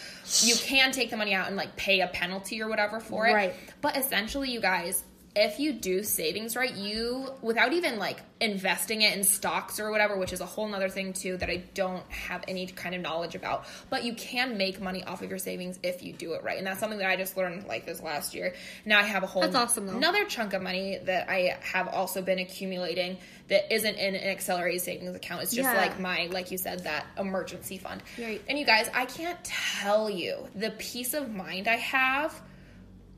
You 0.43 0.55
can 0.57 0.93
take 0.93 1.11
the 1.11 1.17
money 1.17 1.35
out 1.35 1.47
and 1.49 1.57
like 1.57 1.75
pay 1.77 2.01
a 2.01 2.07
penalty 2.09 2.61
or 2.63 2.69
whatever 2.69 3.01
for 3.01 3.27
it, 3.27 3.33
Right. 3.33 3.55
But 3.81 3.97
essentially, 3.97 4.51
you 4.51 4.61
guys. 4.61 5.05
If 5.37 5.61
you 5.61 5.73
do 5.73 6.03
savings 6.03 6.57
right, 6.57 6.75
you 6.75 7.29
without 7.43 7.73
even 7.73 7.99
like 7.99 8.21
investing 8.41 9.03
it 9.03 9.17
in 9.17 9.23
stocks 9.25 9.79
or 9.79 9.91
whatever, 9.91 10.17
which 10.17 10.33
is 10.33 10.41
a 10.41 10.47
whole 10.47 10.67
nother 10.69 10.89
thing 10.89 11.13
too 11.13 11.37
that 11.37 11.51
I 11.51 11.63
don't 11.75 12.03
have 12.11 12.45
any 12.49 12.67
kind 12.67 12.95
of 12.95 13.01
knowledge 13.03 13.35
about. 13.35 13.65
But 13.91 14.05
you 14.05 14.15
can 14.15 14.57
make 14.57 14.81
money 14.81 15.05
off 15.05 15.23
of 15.23 15.29
your 15.31 15.39
savings 15.39 15.79
if 15.83 16.03
you 16.03 16.13
do 16.13 16.33
it 16.33 16.43
right, 16.43 16.59
and 16.59 16.67
that's 16.67 16.81
something 16.81 16.99
that 16.99 17.09
I 17.09 17.17
just 17.17 17.37
learned 17.37 17.67
like 17.67 17.87
this 17.87 18.01
last 18.03 18.35
year. 18.35 18.55
Now 18.85 18.99
I 19.01 19.03
have 19.05 19.23
a 19.23 19.27
whole 19.27 19.43
That's 19.43 19.55
awesome, 19.55 19.87
though. 19.87 19.97
another 19.97 20.25
chunk 20.25 20.55
of 20.55 20.63
money 20.63 20.99
that 21.05 21.29
I 21.29 21.57
have 21.61 21.89
also 21.89 22.21
been 22.23 22.39
accumulating 22.39 23.19
that 23.49 23.73
isn't 23.73 23.95
in 23.97 24.15
an 24.15 24.29
accelerated 24.29 24.81
savings 24.83 25.15
account. 25.15 25.43
It's 25.43 25.53
just 25.55 25.69
Yeah. 25.69 25.77
like 25.77 25.99
my, 26.01 26.29
like 26.33 26.51
you 26.51 26.59
said, 26.59 26.85
that 26.85 27.07
emergency 27.19 27.79
fund. 27.79 28.03
Right. 28.19 28.43
And 28.49 28.59
you 28.59 28.65
guys, 28.67 28.91
I 28.95 29.07
can't 29.07 29.39
tell 29.45 30.11
you 30.11 30.49
the 30.55 30.71
peace 30.73 31.15
of 31.15 31.33
mind 31.35 31.67
I 31.69 31.77
have 31.77 32.39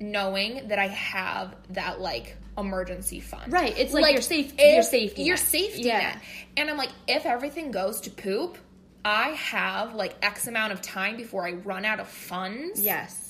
knowing 0.00 0.68
that 0.68 0.78
I 0.78 0.88
have 0.88 1.54
that 1.70 2.00
like 2.00 2.36
emergency 2.58 3.20
fund. 3.20 3.52
Right, 3.52 3.76
it's 3.78 3.92
like 3.92 4.12
your 4.12 4.22
safe- 4.22 4.58
your 4.58 4.82
safety 4.82 5.22
Your 5.22 5.36
net. 5.36 5.44
safety 5.46 5.82
Yeah. 5.82 5.98
net. 5.98 6.18
And 6.56 6.70
I'm 6.70 6.76
like, 6.76 6.90
if 7.06 7.26
everything 7.26 7.70
goes 7.70 8.00
to 8.02 8.10
poop, 8.10 8.58
I 9.04 9.28
have 9.30 9.94
like 9.94 10.14
X 10.22 10.46
amount 10.46 10.72
of 10.72 10.82
time 10.82 11.16
before 11.16 11.46
I 11.46 11.52
run 11.52 11.84
out 11.84 12.00
of 12.00 12.08
funds 12.08 12.80
yes 12.80 13.26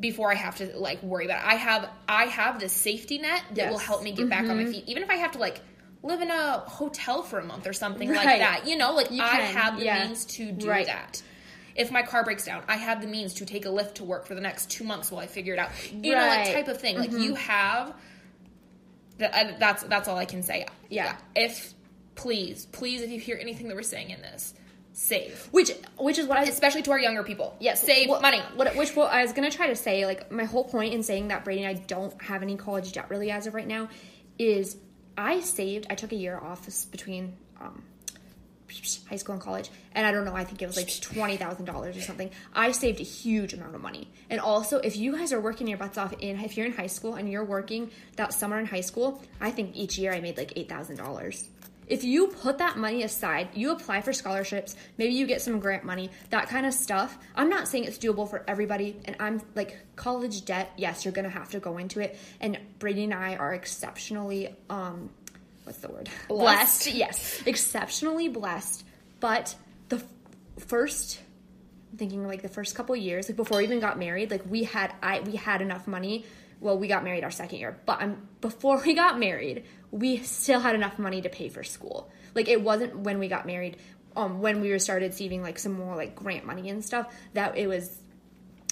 before 0.00 0.30
I 0.30 0.36
have 0.36 0.56
to 0.58 0.76
like 0.78 1.02
worry 1.02 1.24
about 1.24 1.40
it. 1.44 1.46
I 1.46 1.54
have 1.56 1.88
I 2.08 2.24
have 2.26 2.60
this 2.60 2.72
safety 2.72 3.18
net 3.18 3.42
that 3.54 3.70
will 3.70 3.78
help 3.78 4.02
me 4.02 4.12
get 4.12 4.28
back 4.28 4.42
on 4.42 4.56
my 4.56 4.62
mm-hmm. 4.62 4.72
feet, 4.72 4.84
even 4.86 5.02
if 5.02 5.10
I 5.10 5.16
have 5.16 5.32
to 5.32 5.38
like 5.38 5.60
live 6.02 6.20
in 6.20 6.30
a 6.30 6.58
hotel 6.60 7.22
for 7.22 7.40
a 7.40 7.44
month 7.44 7.66
or 7.66 7.72
something 7.72 8.08
like 8.12 8.24
that. 8.38 8.66
You 8.66 8.76
know, 8.76 8.92
like 8.94 9.10
You 9.10 9.22
I 9.22 9.38
can, 9.38 9.56
have 9.56 9.78
the 9.78 9.84
yeah. 9.86 10.06
means 10.06 10.24
to 10.26 10.52
do 10.52 10.68
Right. 10.68 10.86
that. 10.86 11.22
If 11.78 11.90
my 11.92 12.02
car 12.02 12.24
breaks 12.24 12.44
down, 12.44 12.62
I 12.68 12.76
have 12.76 13.00
the 13.00 13.06
means 13.06 13.34
to 13.34 13.46
take 13.46 13.64
a 13.64 13.68
Lyft 13.68 13.94
to 13.94 14.04
work 14.04 14.26
for 14.26 14.34
the 14.34 14.40
next 14.40 14.68
two 14.70 14.84
months 14.84 15.10
while 15.12 15.22
I 15.22 15.26
figure 15.28 15.54
it 15.54 15.58
out. 15.60 15.70
You 15.92 16.12
know, 16.14 16.18
like 16.18 16.46
Right. 16.46 16.54
type 16.54 16.68
of 16.68 16.80
thing. 16.80 16.98
Like 16.98 17.12
you 17.12 17.34
have. 17.36 17.94
That, 19.18 19.58
that's 19.58 19.82
that's 19.84 20.06
all 20.08 20.16
I 20.16 20.24
can 20.26 20.42
say. 20.42 20.66
Yeah. 20.90 21.16
If 21.34 21.74
please, 22.14 22.66
please, 22.66 23.02
if 23.02 23.10
you 23.10 23.18
hear 23.18 23.36
anything 23.40 23.68
that 23.68 23.74
we're 23.76 23.82
saying 23.82 24.10
in 24.10 24.20
this, 24.22 24.54
save. 24.92 25.48
Which 25.50 25.72
which 25.96 26.18
is 26.18 26.26
what 26.26 26.38
I 26.38 26.42
Especially 26.44 26.82
to 26.82 26.90
our 26.92 26.98
younger 27.00 27.22
people. 27.24 27.56
Yes, 27.60 27.82
save 27.82 28.08
what- 28.08 28.22
money. 28.22 28.40
What, 28.54 28.74
which 28.76 28.94
what 28.94 29.12
I 29.12 29.22
was 29.22 29.32
gonna 29.32 29.50
try 29.50 29.68
to 29.68 29.76
say, 29.76 30.06
like 30.06 30.30
my 30.30 30.44
whole 30.44 30.64
point 30.64 30.94
in 30.94 31.02
saying 31.02 31.28
that 31.28 31.44
Brady 31.44 31.62
and 31.64 31.76
I 31.76 31.80
don't 31.80 32.20
have 32.22 32.42
any 32.42 32.56
college 32.56 32.92
debt 32.92 33.06
really 33.10 33.30
as 33.30 33.46
of 33.48 33.54
right 33.54 33.66
now, 33.66 33.88
is 34.38 34.76
I 35.16 35.40
saved. 35.40 35.86
I 35.90 35.94
took 35.96 36.12
a 36.12 36.16
year 36.16 36.38
off 36.38 36.64
between 36.92 37.36
um, 37.60 37.82
high 39.08 39.16
school 39.16 39.34
and 39.34 39.42
college, 39.42 39.70
and 39.92 40.06
I 40.06 40.12
don't 40.12 40.24
know. 40.24 40.34
I 40.34 40.44
think 40.44 40.62
it 40.62 40.66
was 40.66 40.76
like 40.76 41.00
twenty 41.00 41.36
thousand 41.36 41.64
dollars 41.64 41.96
or 41.96 42.00
something. 42.00 42.30
I 42.54 42.72
saved 42.72 43.00
a 43.00 43.04
huge 43.04 43.54
amount 43.54 43.74
of 43.74 43.80
money, 43.80 44.08
and 44.30 44.40
also 44.40 44.78
if 44.78 44.96
you 44.96 45.16
guys 45.16 45.32
are 45.32 45.40
working 45.40 45.66
your 45.66 45.78
butts 45.78 45.98
off 45.98 46.12
in 46.20 46.38
if 46.40 46.56
you're 46.56 46.66
in 46.66 46.72
high 46.72 46.86
school 46.86 47.14
and 47.14 47.30
you're 47.30 47.44
working 47.44 47.90
that 48.16 48.32
summer 48.32 48.58
in 48.58 48.66
high 48.66 48.80
school, 48.80 49.22
I 49.40 49.50
think 49.50 49.76
each 49.76 49.98
year 49.98 50.12
I 50.12 50.20
made 50.20 50.36
like 50.36 50.52
eight 50.56 50.68
thousand 50.68 50.96
dollars. 50.96 51.48
If 51.88 52.04
you 52.04 52.28
put 52.28 52.58
that 52.58 52.76
money 52.76 53.02
aside, 53.02 53.48
you 53.54 53.70
apply 53.70 54.02
for 54.02 54.12
scholarships, 54.12 54.76
maybe 54.98 55.14
you 55.14 55.26
get 55.26 55.40
some 55.40 55.58
grant 55.58 55.84
money, 55.84 56.10
that 56.28 56.48
kind 56.48 56.66
of 56.66 56.74
stuff. 56.74 57.16
I'm 57.34 57.48
not 57.48 57.66
saying 57.66 57.84
it's 57.84 57.96
doable 57.96 58.28
for 58.28 58.44
everybody, 58.46 59.00
and 59.06 59.16
I'm 59.18 59.40
like 59.54 59.78
college 59.96 60.44
debt. 60.44 60.70
Yes, 60.76 61.04
you're 61.04 61.12
gonna 61.12 61.30
have 61.30 61.50
to 61.52 61.60
go 61.60 61.78
into 61.78 62.00
it, 62.00 62.18
and 62.40 62.58
Brady 62.78 63.04
and 63.04 63.14
I 63.14 63.36
are 63.36 63.54
exceptionally 63.54 64.54
um, 64.68 65.08
what's 65.68 65.78
the 65.80 65.88
word? 65.88 66.08
Blessed. 66.28 66.94
Yes, 66.94 67.42
exceptionally 67.46 68.28
blessed. 68.28 68.84
But 69.20 69.54
the 69.90 69.96
f- 69.96 70.64
first, 70.66 71.20
I'm 71.92 71.98
thinking 71.98 72.26
like 72.26 72.40
the 72.40 72.48
first 72.48 72.74
couple 72.74 72.96
years, 72.96 73.28
like 73.28 73.36
before 73.36 73.58
we 73.58 73.64
even 73.64 73.80
got 73.80 73.98
married, 73.98 74.30
like 74.30 74.42
we 74.48 74.64
had 74.64 74.94
I 75.02 75.20
we 75.20 75.36
had 75.36 75.60
enough 75.60 75.86
money. 75.86 76.24
Well, 76.60 76.78
we 76.78 76.88
got 76.88 77.04
married 77.04 77.22
our 77.22 77.30
second 77.30 77.58
year, 77.58 77.78
but 77.84 78.02
um, 78.02 78.28
before 78.40 78.82
we 78.84 78.94
got 78.94 79.18
married, 79.18 79.64
we 79.90 80.18
still 80.18 80.58
had 80.58 80.74
enough 80.74 80.98
money 80.98 81.20
to 81.20 81.28
pay 81.28 81.50
for 81.50 81.62
school. 81.62 82.10
Like 82.34 82.48
it 82.48 82.62
wasn't 82.62 82.96
when 82.96 83.18
we 83.18 83.28
got 83.28 83.46
married, 83.46 83.76
um, 84.16 84.40
when 84.40 84.62
we 84.62 84.70
were 84.70 84.78
started 84.78 85.12
receiving 85.12 85.42
like 85.42 85.58
some 85.58 85.72
more 85.72 85.94
like 85.96 86.16
grant 86.16 86.46
money 86.46 86.70
and 86.70 86.82
stuff 86.82 87.14
that 87.34 87.58
it 87.58 87.66
was 87.66 87.94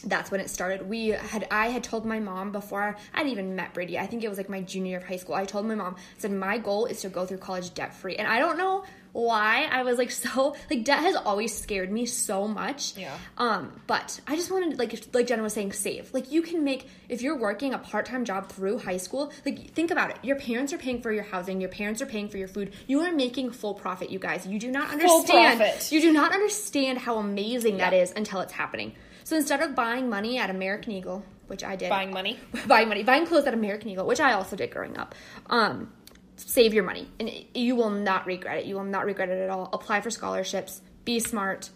that's 0.04 0.30
when 0.30 0.40
it 0.40 0.50
started. 0.50 0.88
We 0.88 1.08
had 1.08 1.46
I 1.50 1.68
had 1.68 1.82
told 1.82 2.04
my 2.04 2.20
mom 2.20 2.52
before 2.52 2.96
I'd 3.14 3.26
even 3.28 3.56
met 3.56 3.72
Brady. 3.74 3.98
I 3.98 4.06
think 4.06 4.22
it 4.24 4.28
was 4.28 4.38
like 4.38 4.48
my 4.48 4.60
junior 4.60 4.90
year 4.90 4.98
of 4.98 5.04
high 5.04 5.16
school. 5.16 5.34
I 5.34 5.44
told 5.46 5.66
my 5.66 5.74
mom, 5.74 5.96
I 5.98 6.00
said 6.18 6.32
my 6.32 6.58
goal 6.58 6.86
is 6.86 7.00
to 7.00 7.08
go 7.08 7.24
through 7.26 7.38
college 7.38 7.72
debt 7.74 7.94
free. 7.94 8.16
And 8.16 8.28
I 8.28 8.38
don't 8.38 8.58
know 8.58 8.84
why 9.12 9.66
I 9.72 9.82
was 9.82 9.96
like 9.96 10.10
so 10.24 10.54
like 10.70 10.84
debt 10.84 10.98
has 11.00 11.16
always 11.16 11.56
scared 11.56 11.90
me 11.90 12.04
so 12.06 12.46
much. 12.46 12.96
Yeah. 12.96 13.16
Um, 13.38 13.80
but 13.86 14.20
I 14.28 14.36
just 14.36 14.50
wanted 14.50 14.78
like 14.78 15.02
like 15.14 15.26
Jenna 15.28 15.42
was 15.42 15.54
saying, 15.54 15.72
save. 15.72 16.12
Like 16.12 16.30
you 16.30 16.42
can 16.42 16.62
make 16.62 16.88
if 17.08 17.22
you're 17.22 17.38
working 17.38 17.72
a 17.72 17.78
part 17.78 18.04
time 18.06 18.24
job 18.26 18.48
through 18.50 18.78
high 18.80 18.98
school. 18.98 19.32
Like 19.46 19.70
think 19.72 19.90
about 19.90 20.10
it. 20.10 20.18
Your 20.22 20.36
parents 20.36 20.72
are 20.74 20.78
paying 20.78 21.00
for 21.00 21.10
your 21.10 21.24
housing. 21.24 21.60
Your 21.60 21.70
parents 21.70 22.02
are 22.02 22.06
paying 22.06 22.28
for 22.28 22.36
your 22.36 22.48
food. 22.48 22.74
You 22.86 23.00
are 23.00 23.12
making 23.12 23.52
full 23.52 23.72
profit. 23.74 24.10
You 24.10 24.18
guys. 24.18 24.46
You 24.46 24.58
do 24.58 24.70
not 24.70 24.90
Full 24.90 25.00
understand. 25.20 25.58
profit. 25.58 25.90
You 25.90 26.02
do 26.02 26.12
not 26.12 26.32
understand 26.34 26.98
how 26.98 27.16
amazing 27.16 27.78
that 27.78 27.94
Yeah. 27.94 28.02
is 28.02 28.12
until 28.12 28.40
it's 28.40 28.52
happening. 28.52 28.92
So 29.26 29.34
instead 29.34 29.60
of 29.60 29.74
buying 29.74 30.08
money 30.08 30.38
at 30.38 30.50
American 30.50 30.92
Eagle, 30.92 31.24
which 31.48 31.64
I 31.64 31.74
did, 31.74 31.88
Buying 31.90 32.12
money. 32.12 32.38
buying 32.68 32.88
money, 32.88 33.02
buying 33.02 33.26
clothes 33.26 33.44
at 33.46 33.54
American 33.54 33.88
Eagle, 33.90 34.06
which 34.06 34.20
I 34.20 34.32
also 34.34 34.54
did 34.54 34.70
growing 34.70 34.96
up, 34.96 35.16
um, 35.50 35.92
save 36.36 36.72
your 36.72 36.84
money, 36.84 37.08
and 37.18 37.28
you 37.52 37.74
will 37.74 37.90
not 37.90 38.24
regret 38.24 38.58
it. 38.58 38.66
You 38.66 38.76
will 38.76 38.84
not 38.84 39.04
regret 39.04 39.28
it 39.28 39.40
at 39.42 39.50
all. 39.50 39.68
Apply 39.72 40.00
for 40.00 40.10
scholarships. 40.10 40.80
Be 41.04 41.18
smart. 41.18 41.70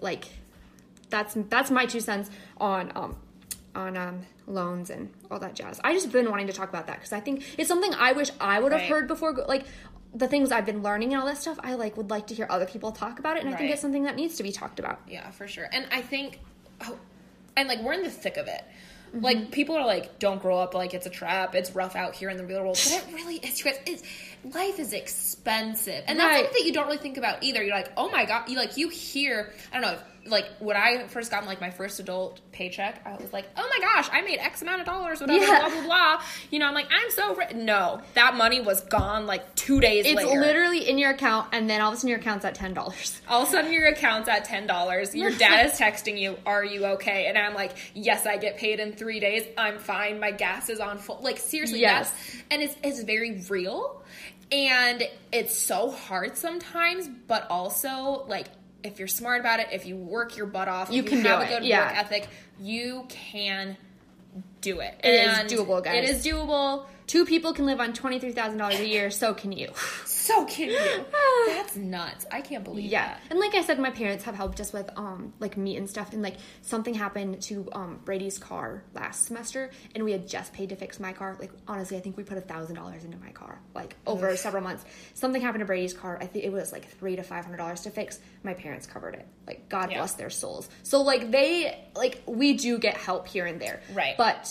Like 0.00 0.28
that's 1.10 1.36
that's 1.50 1.70
my 1.70 1.84
two 1.84 2.00
cents 2.00 2.30
on 2.56 2.90
um 2.94 3.16
on 3.74 3.94
um 3.98 4.24
loans 4.46 4.88
and 4.88 5.10
all 5.30 5.38
that 5.40 5.54
jazz. 5.54 5.78
I 5.84 5.92
just 5.92 6.10
been 6.10 6.30
wanting 6.30 6.46
to 6.46 6.54
talk 6.54 6.70
about 6.70 6.86
that 6.86 6.96
because 6.96 7.12
I 7.12 7.20
think 7.20 7.44
it's 7.58 7.68
something 7.68 7.92
I 7.92 8.12
wish 8.12 8.30
I 8.40 8.60
would 8.60 8.72
have 8.72 8.80
Right. 8.80 8.88
heard 8.90 9.08
before. 9.08 9.34
Like 9.46 9.66
the 10.14 10.26
things 10.26 10.50
I've 10.52 10.64
been 10.64 10.82
learning 10.82 11.12
and 11.12 11.20
all 11.20 11.26
that 11.26 11.36
stuff. 11.36 11.58
I 11.62 11.74
like 11.74 11.98
would 11.98 12.08
like 12.08 12.28
to 12.28 12.34
hear 12.34 12.46
other 12.48 12.64
people 12.64 12.92
talk 12.92 13.18
about 13.18 13.36
it, 13.36 13.44
and 13.44 13.54
I 13.54 13.58
think 13.58 13.70
it's 13.72 13.82
something 13.82 14.04
that 14.04 14.16
needs 14.16 14.36
to 14.38 14.42
be 14.42 14.52
talked 14.52 14.78
about. 14.78 15.00
Yeah, 15.06 15.28
for 15.32 15.46
sure. 15.46 15.68
And 15.70 15.86
I 15.92 16.00
think, 16.00 16.38
oh, 16.82 16.98
and 17.56 17.68
like 17.68 17.80
we're 17.80 17.92
in 17.92 18.02
the 18.02 18.10
thick 18.10 18.36
of 18.36 18.46
it. 18.46 18.64
Mm-hmm. 19.08 19.24
Like 19.24 19.50
people 19.50 19.76
are 19.76 19.86
like, 19.86 20.18
don't 20.18 20.40
grow 20.40 20.58
up 20.58 20.74
like 20.74 20.94
it's 20.94 21.06
a 21.06 21.10
trap. 21.10 21.54
It's 21.54 21.74
rough 21.74 21.96
out 21.96 22.14
here 22.14 22.30
in 22.30 22.36
the 22.36 22.44
real 22.44 22.62
world, 22.62 22.78
but 22.84 23.04
it 23.08 23.14
really 23.14 23.36
is. 23.36 23.58
you 23.60 23.66
guys, 23.66 23.80
It's 23.86 24.02
life 24.54 24.78
is 24.78 24.92
expensive, 24.92 26.04
and 26.06 26.18
that's 26.18 26.26
Right. 26.28 26.44
something 26.44 26.52
that 26.62 26.66
you 26.66 26.72
don't 26.72 26.86
really 26.86 26.98
think 26.98 27.16
about 27.18 27.42
either. 27.42 27.62
You're 27.62 27.74
like, 27.76 27.92
oh 27.96 28.08
my 28.10 28.24
god, 28.24 28.48
you 28.48 28.56
like 28.56 28.76
you 28.76 28.88
hear. 28.88 29.52
I 29.72 29.80
don't 29.80 29.82
know. 29.92 29.98
Like 30.26 30.44
when 30.58 30.76
I 30.76 31.06
first 31.06 31.30
got 31.30 31.46
like 31.46 31.58
my 31.58 31.70
first 31.70 32.00
adult 32.00 32.40
paycheck, 32.52 33.00
I 33.06 33.14
was 33.16 33.32
like, 33.32 33.46
oh 33.56 33.66
my 33.70 33.78
gosh, 33.80 34.10
I 34.12 34.20
made 34.20 34.38
X 34.40 34.60
amount 34.60 34.80
of 34.80 34.86
dollars, 34.86 35.22
whatever, 35.22 35.42
Yeah. 35.42 35.60
blah 35.60 35.68
blah 35.70 35.82
blah. 35.84 36.22
You 36.50 36.58
know, 36.58 36.66
I'm 36.66 36.74
like, 36.74 36.88
I'm 36.90 37.10
so 37.12 37.34
rich. 37.34 37.54
No, 37.54 38.02
that 38.12 38.34
money 38.34 38.60
was 38.60 38.82
gone 38.82 39.26
like 39.26 39.54
two 39.54 39.80
days 39.80 40.04
It's 40.04 40.16
later. 40.16 40.38
literally 40.38 40.86
in 40.86 40.98
your 40.98 41.12
account, 41.12 41.48
and 41.52 41.70
then 41.70 41.80
all 41.80 41.88
of 41.88 41.94
a 41.94 41.96
sudden 41.96 42.10
your 42.10 42.18
account's 42.18 42.44
at 42.44 42.54
ten 42.54 42.74
dollars. 42.74 43.22
All 43.26 43.42
of 43.42 43.48
a 43.48 43.50
sudden, 43.52 43.72
your 43.72 43.86
account's 43.88 44.28
at 44.28 44.44
ten 44.44 44.66
dollars. 44.66 45.14
Your 45.14 45.30
dad 45.38 45.64
is 45.66 45.72
texting 45.78 46.18
you, 46.18 46.36
"Are 46.44 46.64
you 46.64 46.84
okay?" 46.86 47.26
And 47.26 47.38
I'm 47.38 47.54
like, 47.54 47.72
"Yes, 47.94 48.26
I 48.26 48.36
get 48.36 48.58
paid 48.58 48.80
in 48.80 48.92
three 48.92 49.20
days. 49.20 49.46
I'm 49.56 49.78
fine. 49.78 50.20
My 50.20 50.30
gas 50.32 50.68
is 50.68 50.78
on 50.80 50.98
full." 50.98 51.20
Like 51.22 51.38
seriously, 51.38 51.80
Yes. 51.80 52.12
yes. 52.14 52.42
And 52.50 52.62
it's 52.62 52.76
it's 52.82 53.02
very 53.02 53.40
real, 53.48 54.02
and 54.50 55.02
it's 55.32 55.56
so 55.56 55.90
hard 55.90 56.36
sometimes. 56.36 57.08
But 57.08 57.46
also, 57.50 58.24
like, 58.28 58.46
if 58.82 58.98
you're 58.98 59.08
smart 59.08 59.40
about 59.40 59.60
it, 59.60 59.68
if 59.72 59.86
you 59.86 59.96
work 59.96 60.36
your 60.36 60.46
butt 60.46 60.68
off, 60.68 60.90
You 60.90 61.02
can 61.02 61.18
you 61.18 61.24
have 61.24 61.42
a 61.42 61.46
good 61.46 61.64
yeah. 61.64 61.88
work 61.88 61.98
ethic, 61.98 62.28
you 62.60 63.06
can 63.08 63.76
do 64.60 64.80
it. 64.80 65.00
It 65.04 65.08
is 65.08 65.38
And 65.38 65.48
doable, 65.48 65.82
guys. 65.82 66.08
It 66.08 66.16
is 66.16 66.24
doable. 66.24 66.86
Two 67.06 67.24
people 67.24 67.52
can 67.52 67.66
live 67.66 67.80
on 67.80 67.92
twenty 67.92 68.18
three 68.18 68.32
thousand 68.32 68.58
dollars 68.58 68.80
a 68.80 68.86
year. 68.86 69.10
So 69.10 69.34
can 69.34 69.52
you. 69.52 69.72
So 70.28 70.44
can 70.44 70.68
you? 70.68 71.04
That's 71.48 71.74
nuts. 71.76 72.26
I 72.30 72.40
can't 72.42 72.62
believe 72.64 72.90
Yeah, 72.90 73.06
that. 73.08 73.20
and 73.30 73.38
like 73.40 73.54
I 73.54 73.62
said, 73.62 73.78
my 73.78 73.90
parents 73.90 74.24
have 74.24 74.34
helped 74.34 74.60
us 74.60 74.72
with 74.72 74.90
um 74.96 75.32
like 75.40 75.56
meat 75.56 75.76
and 75.78 75.88
stuff. 75.88 76.12
And 76.12 76.22
like 76.22 76.36
something 76.62 76.92
happened 76.94 77.40
to 77.42 77.68
um 77.72 78.00
Brady's 78.04 78.38
car 78.38 78.82
last 78.94 79.24
semester, 79.26 79.70
and 79.94 80.04
we 80.04 80.12
had 80.12 80.28
just 80.28 80.52
paid 80.52 80.68
to 80.68 80.76
fix 80.76 81.00
my 81.00 81.12
car. 81.12 81.36
Like 81.40 81.50
honestly, 81.66 81.96
I 81.96 82.00
think 82.00 82.16
we 82.16 82.24
put 82.24 82.36
a 82.38 82.42
thousand 82.42 82.76
dollars 82.76 83.04
into 83.04 83.16
my 83.18 83.30
car 83.30 83.58
like 83.74 83.96
over 84.06 84.36
several 84.36 84.62
months. 84.62 84.84
Something 85.14 85.40
happened 85.42 85.60
to 85.60 85.66
Brady's 85.66 85.94
car. 85.94 86.18
I 86.20 86.26
think 86.26 86.44
it 86.44 86.52
was 86.52 86.72
like 86.72 86.88
three 86.98 87.16
to 87.16 87.22
five 87.22 87.44
hundred 87.44 87.56
dollars 87.58 87.80
to 87.82 87.90
fix. 87.90 88.18
My 88.42 88.54
parents 88.54 88.86
covered 88.86 89.14
it. 89.14 89.26
Like 89.46 89.68
God 89.68 89.90
Yeah. 89.90 89.98
bless 89.98 90.12
their 90.14 90.30
souls. 90.30 90.68
So 90.82 91.02
like 91.02 91.30
they 91.30 91.84
like 91.96 92.22
we 92.26 92.54
do 92.54 92.78
get 92.78 92.96
help 92.96 93.26
here 93.28 93.46
and 93.46 93.60
there. 93.60 93.80
Right. 93.94 94.14
But 94.18 94.50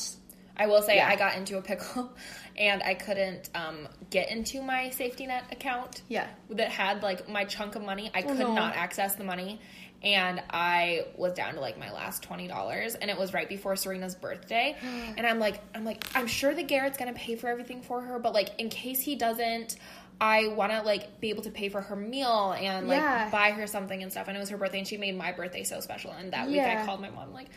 I 0.57 0.67
will 0.67 0.81
say 0.81 0.97
Yeah. 0.97 1.07
I 1.09 1.15
got 1.15 1.35
into 1.35 1.57
a 1.57 1.61
pickle 1.61 2.11
and 2.57 2.81
I 2.83 2.93
couldn't 2.95 3.49
um, 3.55 3.87
get 4.09 4.29
into 4.31 4.61
my 4.61 4.89
safety 4.89 5.27
net 5.27 5.45
account. 5.51 6.01
Yeah. 6.07 6.27
That 6.49 6.69
had 6.69 7.03
like 7.03 7.29
my 7.29 7.45
chunk 7.45 7.75
of 7.75 7.83
money. 7.83 8.11
I 8.13 8.21
could 8.21 8.39
no. 8.39 8.53
not 8.53 8.75
access 8.75 9.15
the 9.15 9.23
money. 9.23 9.59
And 10.03 10.43
I 10.51 11.05
was 11.15 11.33
down 11.33 11.55
to 11.55 11.59
like 11.59 11.79
my 11.79 11.91
last 11.91 12.21
twenty 12.21 12.47
dollars, 12.47 12.93
and 12.93 13.09
it 13.09 13.17
was 13.17 13.33
right 13.33 13.49
before 13.49 13.75
Serena's 13.75 14.13
birthday. 14.13 14.75
and 15.17 15.25
I'm 15.25 15.39
like, 15.39 15.59
I'm 15.73 15.83
like, 15.85 16.05
I'm 16.15 16.27
sure 16.27 16.53
that 16.53 16.67
Garrett's 16.67 16.99
gonna 16.99 17.13
pay 17.13 17.35
for 17.35 17.47
everything 17.47 17.81
for 17.81 18.01
her, 18.01 18.19
but 18.19 18.31
like 18.31 18.51
in 18.59 18.69
case 18.69 18.99
he 19.01 19.15
doesn't, 19.15 19.75
I 20.21 20.49
want 20.49 20.71
to 20.71 20.83
like 20.83 21.19
be 21.19 21.29
able 21.29 21.41
to 21.43 21.49
pay 21.51 21.69
for 21.69 21.81
her 21.81 21.95
meal 21.95 22.55
and 22.59 22.87
like 22.87 22.99
Yeah. 22.99 23.29
buy 23.31 23.51
her 23.51 23.65
something 23.65 24.03
and 24.03 24.11
stuff. 24.11 24.27
And 24.27 24.37
it 24.37 24.39
was 24.39 24.49
her 24.49 24.57
birthday, 24.57 24.79
and 24.79 24.87
she 24.87 24.97
made 24.97 25.17
my 25.17 25.31
birthday 25.31 25.63
so 25.63 25.79
special. 25.79 26.11
And 26.11 26.31
that 26.31 26.47
week, 26.47 26.59
I 26.61 26.85
called 26.85 27.01
my 27.01 27.09
mom 27.09 27.33
like, 27.33 27.47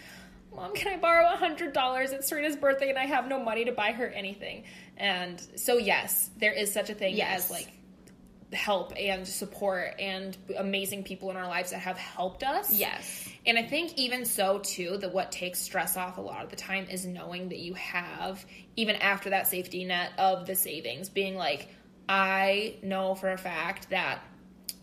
Mom, 0.54 0.74
can 0.74 0.92
I 0.92 0.96
borrow 0.96 1.26
a 1.32 1.36
hundred 1.36 1.72
dollars? 1.72 2.12
It's 2.12 2.28
Serena's 2.28 2.56
birthday, 2.56 2.90
and 2.90 2.98
I 2.98 3.06
have 3.06 3.28
no 3.28 3.38
money 3.42 3.64
to 3.66 3.72
buy 3.72 3.92
her 3.92 4.06
anything. 4.06 4.64
And 4.96 5.40
so, 5.56 5.78
yes, 5.78 6.30
there 6.38 6.52
is 6.52 6.72
such 6.72 6.90
a 6.90 6.94
thing 6.94 7.16
Yes. 7.16 7.44
as 7.44 7.50
like 7.50 7.68
help 8.52 8.92
and 8.98 9.26
support 9.28 9.94
and 10.00 10.36
amazing 10.58 11.04
people 11.04 11.30
in 11.30 11.36
our 11.36 11.46
lives 11.46 11.70
that 11.70 11.78
have 11.78 11.96
helped 11.96 12.42
us. 12.42 12.72
Yes. 12.72 13.28
And 13.46 13.56
I 13.56 13.62
think 13.62 13.96
even 13.96 14.24
so 14.24 14.58
too 14.58 14.96
that 14.98 15.14
what 15.14 15.30
takes 15.30 15.60
stress 15.60 15.96
off 15.96 16.18
a 16.18 16.20
lot 16.20 16.42
of 16.42 16.50
the 16.50 16.56
time 16.56 16.86
is 16.90 17.06
knowing 17.06 17.50
that 17.50 17.58
you 17.60 17.74
have 17.74 18.44
even 18.74 18.96
after 18.96 19.30
that 19.30 19.46
safety 19.46 19.84
net 19.84 20.10
of 20.18 20.46
the 20.48 20.56
savings 20.56 21.08
being 21.08 21.36
like 21.36 21.68
I 22.08 22.74
know 22.82 23.14
for 23.14 23.30
a 23.30 23.38
fact 23.38 23.90
that 23.90 24.18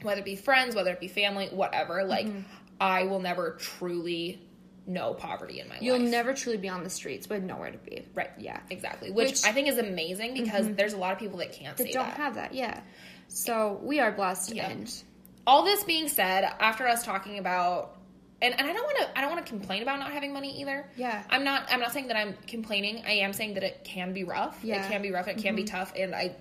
whether 0.01 0.19
it 0.21 0.25
be 0.25 0.37
friends, 0.37 0.73
whether 0.73 0.91
it 0.91 1.01
be 1.01 1.09
family, 1.09 1.47
whatever, 1.47 2.05
like 2.05 2.27
Mm-hmm. 2.27 2.39
I 2.79 3.03
will 3.03 3.19
never 3.19 3.57
truly 3.59 4.39
know 4.87 5.13
poverty 5.13 5.59
in 5.59 5.67
my 5.67 5.75
life. 5.75 5.83
you'll 5.83 5.99
never 5.99 6.33
truly 6.33 6.57
be 6.57 6.69
on 6.69 6.83
the 6.83 6.89
streets 6.89 7.27
with 7.29 7.43
nowhere 7.43 7.71
to 7.71 7.77
be. 7.77 8.05
Right. 8.15 8.29
Yeah. 8.39 8.59
Exactly. 8.69 9.11
Which, 9.11 9.27
Which- 9.29 9.35
Mm-hmm. 9.41 9.49
I 9.49 9.53
think 9.53 9.67
is 9.67 9.77
amazing 9.77 10.33
because 10.33 10.69
there's 10.73 10.93
a 10.93 10.97
lot 10.97 11.11
of 11.13 11.19
people 11.19 11.39
that 11.39 11.51
can't 11.51 11.75
That 11.77 11.91
don't 11.91 12.05
that. 12.07 12.17
have 12.17 12.35
that. 12.35 12.53
Yeah. 12.53 12.79
So 13.27 13.79
we 13.83 13.99
are 13.99 14.11
blessed 14.11 14.53
Yeah. 14.55 14.69
and 14.69 15.03
all 15.45 15.63
this 15.63 15.83
being 15.83 16.07
said, 16.07 16.43
after 16.59 16.87
us 16.87 17.03
talking 17.03 17.37
about 17.39 17.95
and, 18.41 18.53
and 18.57 18.67
I 18.69 18.71
don't 18.73 18.83
want 18.83 18.97
to 18.99 19.17
I 19.17 19.21
don't 19.21 19.31
want 19.31 19.45
to 19.45 19.49
complain 19.51 19.81
about 19.81 19.99
not 19.99 20.11
having 20.11 20.31
money 20.31 20.61
either. 20.61 20.85
Yeah. 20.95 21.23
I'm 21.29 21.43
not 21.43 21.67
I'm 21.71 21.79
not 21.79 21.91
saying 21.91 22.07
that 22.07 22.15
I'm 22.17 22.35
complaining. 22.47 23.03
I 23.05 23.11
am 23.13 23.33
saying 23.33 23.55
that 23.55 23.63
it 23.63 23.83
can 23.83 24.13
be 24.13 24.23
rough. 24.23 24.59
Yeah. 24.63 24.75
Mm-hmm. 24.75 24.85
It 24.85 24.91
can 24.93 25.01
be 25.01 25.11
rough. 25.11 25.27
It 25.27 25.37
can 25.39 25.55
be 25.55 25.63
tough 25.63 25.91
and 25.97 26.13
I 26.15 26.35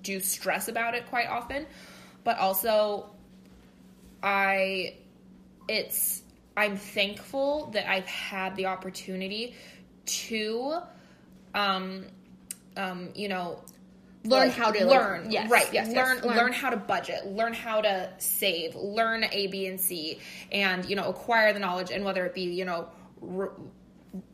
do 0.00 0.20
stress 0.20 0.68
about 0.68 0.94
it 0.94 1.08
quite 1.10 1.26
often. 1.28 1.66
But 2.24 2.38
also 2.38 3.10
I 4.22 4.96
it's 5.68 6.19
I'm 6.60 6.76
thankful 6.76 7.70
that 7.72 7.88
I've 7.90 8.04
had 8.06 8.54
the 8.54 8.66
opportunity 8.66 9.54
to, 10.04 10.78
um, 11.54 12.04
um, 12.76 13.08
you 13.14 13.28
know, 13.28 13.64
Learn 14.24 14.48
like, 14.48 14.52
how 14.52 14.70
to, 14.70 14.84
like- 14.84 15.00
learn. 15.00 15.30
yes, 15.30 15.50
right. 15.50 15.72
yes, 15.72 15.88
yes, 15.88 15.96
learn, 15.96 16.20
learn. 16.22 16.36
learn 16.36 16.52
how 16.52 16.68
to 16.68 16.76
budget. 16.76 17.26
Learn 17.26 17.54
how 17.54 17.80
to 17.80 18.10
save. 18.18 18.74
Learn 18.76 19.24
A, 19.24 19.46
B, 19.46 19.66
and 19.66 19.80
C, 19.80 20.18
and 20.52 20.84
you 20.84 20.94
know, 20.96 21.08
acquire 21.08 21.54
the 21.54 21.58
knowledge. 21.58 21.90
And 21.90 22.04
whether 22.04 22.26
it 22.26 22.34
be 22.34 22.42
you 22.42 22.66
know. 22.66 22.88
Re- 23.22 23.48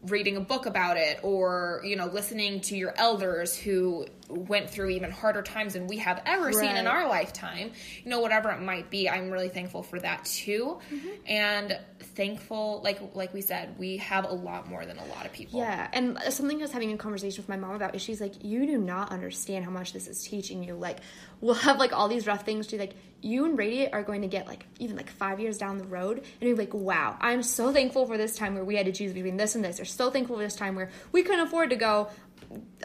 reading 0.04 0.36
a 0.36 0.40
book 0.40 0.64
about 0.64 0.96
it 0.96 1.20
or 1.22 1.82
you 1.84 1.96
know 1.96 2.06
listening 2.06 2.60
to 2.62 2.76
your 2.76 2.94
elders 2.96 3.54
who 3.54 4.06
went 4.28 4.70
through 4.70 4.88
even 4.88 5.10
harder 5.10 5.42
times 5.42 5.74
than 5.74 5.86
we 5.86 5.98
have 5.98 6.22
ever 6.24 6.50
seen 6.52 6.76
in 6.76 6.86
our 6.86 7.06
lifetime 7.08 7.70
you 8.02 8.10
know 8.10 8.20
whatever 8.20 8.50
it 8.50 8.60
might 8.62 8.90
be 8.90 9.08
i'm 9.08 9.30
really 9.30 9.50
thankful 9.50 9.82
for 9.82 9.98
that 10.00 10.24
too 10.24 10.78
Mm-hmm. 10.90 11.08
and 11.26 11.78
thankful 12.00 12.80
like 12.82 12.98
like 13.14 13.34
we 13.34 13.42
said 13.42 13.78
we 13.78 13.98
have 13.98 14.24
a 14.24 14.32
lot 14.32 14.66
more 14.68 14.86
than 14.86 14.96
a 14.98 15.04
lot 15.06 15.26
of 15.26 15.32
people 15.32 15.60
Yeah, 15.60 15.88
and 15.92 16.18
something 16.30 16.58
I 16.58 16.62
was 16.62 16.72
having 16.72 16.92
a 16.92 16.96
conversation 16.96 17.42
with 17.42 17.48
my 17.48 17.56
mom 17.56 17.74
about 17.74 17.94
is 17.94 18.00
she's 18.00 18.20
like, 18.20 18.42
you 18.42 18.66
do 18.66 18.78
not 18.78 19.10
understand 19.12 19.64
how 19.66 19.70
much 19.70 19.92
this 19.92 20.06
is 20.08 20.22
teaching 20.22 20.62
you. 20.64 20.74
Like, 20.74 20.98
we'll 21.40 21.54
have 21.54 21.78
like 21.78 21.92
all 21.92 22.08
these 22.08 22.26
rough 22.26 22.44
things. 22.44 22.68
She's 22.68 22.80
like, 22.80 22.94
you 23.26 23.44
and 23.44 23.56
Brady 23.56 23.92
are 23.92 24.02
going 24.02 24.22
to 24.22 24.28
get 24.28 24.46
like 24.46 24.64
even 24.78 24.96
like 24.96 25.10
five 25.10 25.40
years 25.40 25.58
down 25.58 25.78
the 25.78 25.84
road, 25.86 26.18
and 26.18 26.48
you're 26.48 26.56
like, 26.56 26.72
wow, 26.72 27.16
I'm 27.20 27.42
so 27.42 27.72
thankful 27.72 28.06
for 28.06 28.16
this 28.16 28.36
time 28.36 28.54
where 28.54 28.64
we 28.64 28.76
had 28.76 28.86
to 28.86 28.92
choose 28.92 29.12
between 29.12 29.36
this 29.36 29.54
and 29.54 29.64
this. 29.64 29.80
Or 29.80 29.84
so 29.84 30.10
thankful 30.10 30.36
for 30.36 30.42
this 30.42 30.54
time 30.56 30.74
where 30.76 30.90
we 31.12 31.22
couldn't 31.22 31.40
afford 31.46 31.70
to 31.70 31.76
go 31.76 32.08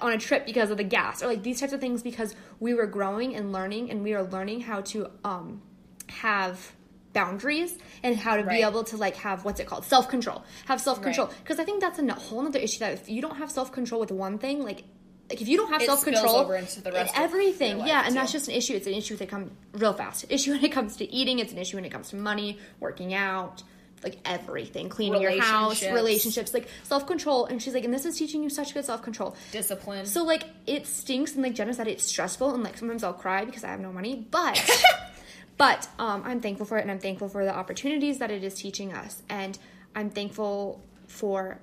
on 0.02 0.12
a 0.14 0.18
trip 0.18 0.46
because 0.46 0.72
of 0.72 0.78
the 0.78 0.84
gas, 0.84 1.22
or 1.22 1.28
like 1.28 1.44
these 1.44 1.60
types 1.60 1.74
of 1.74 1.80
things 1.80 2.02
because 2.02 2.36
we 2.60 2.74
were 2.74 2.88
growing 2.88 3.36
and 3.36 3.52
learning, 3.54 3.92
and 3.92 4.04
we 4.04 4.14
are 4.14 4.24
learning 4.24 4.62
how 4.62 4.82
to 4.82 5.10
um 5.24 5.62
have 6.08 6.74
boundaries 7.14 7.78
and 8.04 8.16
how 8.16 8.38
to 8.38 8.44
Right. 8.44 8.58
be 8.60 8.64
able 8.64 8.84
to 8.86 8.98
like 8.98 9.18
have 9.18 9.44
what's 9.46 9.60
it 9.60 9.68
called 9.68 9.84
self 9.86 10.08
control 10.08 10.44
have 10.66 10.80
self 10.80 11.02
control 11.02 11.28
Right. 11.28 11.36
because 11.44 11.60
I 11.60 11.66
think 11.66 11.82
that's 11.82 12.00
a 12.00 12.14
whole 12.14 12.46
other 12.48 12.58
issue 12.60 12.80
that 12.80 12.94
if 12.94 13.10
you 13.10 13.22
don't 13.22 13.36
have 13.36 13.52
self 13.52 13.72
control 13.72 14.00
with 14.00 14.12
one 14.12 14.38
thing, 14.38 14.64
like 14.64 14.84
like 15.32 15.42
if 15.42 15.48
you 15.48 15.56
don't 15.56 15.72
have 15.72 15.82
self 15.84 16.04
control 16.04 16.36
over 16.36 16.56
into 16.58 16.82
the 16.82 16.92
rest 16.92 17.16
of 17.16 17.24
everything, 17.24 17.80
yeah, 17.88 18.00
and 18.00 18.10
too. 18.10 18.14
that's 18.16 18.34
just 18.34 18.50
an 18.50 18.54
issue. 18.54 18.74
It's 18.76 18.86
an 18.86 18.94
issue 18.94 19.16
that 19.16 19.30
comes 19.30 19.50
real 19.74 19.94
fast. 19.94 20.26
Issue 20.30 20.52
when 20.52 20.64
it 20.66 20.74
comes 20.74 20.98
to 20.98 21.10
eating. 21.10 21.40
It's 21.40 21.54
an 21.54 21.58
issue 21.58 21.78
when 21.78 21.86
it 21.86 21.90
comes 21.90 22.10
to 22.10 22.18
money, 22.18 22.60
working 22.82 23.14
out. 23.14 23.64
Like 24.04 24.18
everything, 24.26 24.90
cleaning 24.90 25.22
your 25.22 25.40
house, 25.40 25.84
Relationships. 25.84 25.94
relationships, 25.94 26.54
like 26.56 26.68
self 26.84 27.06
control. 27.06 27.46
And 27.46 27.62
she's 27.62 27.74
like, 27.76 27.86
and 27.86 27.94
this 27.94 28.04
is 28.06 28.18
teaching 28.18 28.42
you 28.44 28.50
such 28.50 28.74
good 28.74 28.84
self 28.84 29.04
control. 29.04 29.36
discipline 29.52 30.06
So 30.08 30.24
like 30.24 30.44
it 30.68 30.88
stinks 30.88 31.36
and 31.36 31.44
like 31.44 31.54
Jenna 31.54 31.74
said 31.74 31.88
it's 31.88 32.04
stressful 32.04 32.54
and 32.56 32.64
like 32.64 32.78
sometimes 32.78 33.04
I'll 33.04 33.14
cry 33.14 33.46
because 33.46 33.64
I 33.64 33.68
have 33.68 33.80
no 33.80 33.94
money. 33.94 34.26
But 34.32 34.60
but 35.58 35.88
um 36.00 36.24
I'm 36.26 36.42
thankful 36.42 36.66
for 36.66 36.78
it 36.80 36.82
and 36.82 36.90
I'm 36.90 37.00
thankful 37.00 37.30
for 37.30 37.46
the 37.46 37.56
opportunities 37.56 38.18
that 38.18 38.32
it 38.32 38.44
is 38.44 38.56
teaching 38.56 38.92
us 38.92 39.22
and 39.30 39.58
I'm 39.96 40.10
thankful 40.10 40.82
for 41.08 41.60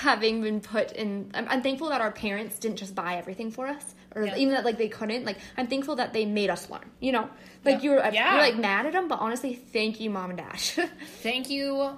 having 0.00 0.42
been 0.42 0.60
put 0.60 0.92
in 0.92 1.30
I'm, 1.34 1.46
I'm 1.48 1.62
thankful 1.62 1.88
that 1.90 2.00
our 2.00 2.10
parents 2.10 2.58
didn't 2.58 2.76
just 2.78 2.94
buy 2.94 3.16
everything 3.16 3.50
for 3.50 3.66
us 3.66 3.94
or 4.14 4.24
Yeah. 4.26 4.36
even 4.36 4.54
that 4.54 4.64
like 4.64 4.76
they 4.78 4.88
couldn't 4.88 5.24
like 5.24 5.38
i'm 5.56 5.66
thankful 5.68 5.96
that 5.96 6.12
they 6.12 6.24
made 6.24 6.50
us 6.50 6.68
learn 6.68 6.90
you 7.00 7.12
know 7.12 7.28
like 7.64 7.76
Yeah. 7.76 7.82
you 7.82 7.90
were 7.90 8.08
Yeah. 8.12 8.32
you're 8.34 8.42
like 8.42 8.56
mad 8.58 8.86
at 8.86 8.92
them 8.92 9.06
but 9.08 9.20
honestly 9.20 9.54
thank 9.54 10.00
you 10.00 10.10
mom 10.10 10.30
and 10.30 10.38
dad 10.38 10.58
thank 11.22 11.48
you 11.48 11.90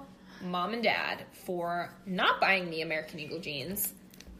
mom 0.43 0.73
and 0.73 0.83
dad 0.83 1.23
for 1.45 1.91
not 2.05 2.39
buying 2.39 2.69
me 2.69 2.81
american 2.81 3.19
eagle 3.19 3.39
jeans 3.39 3.93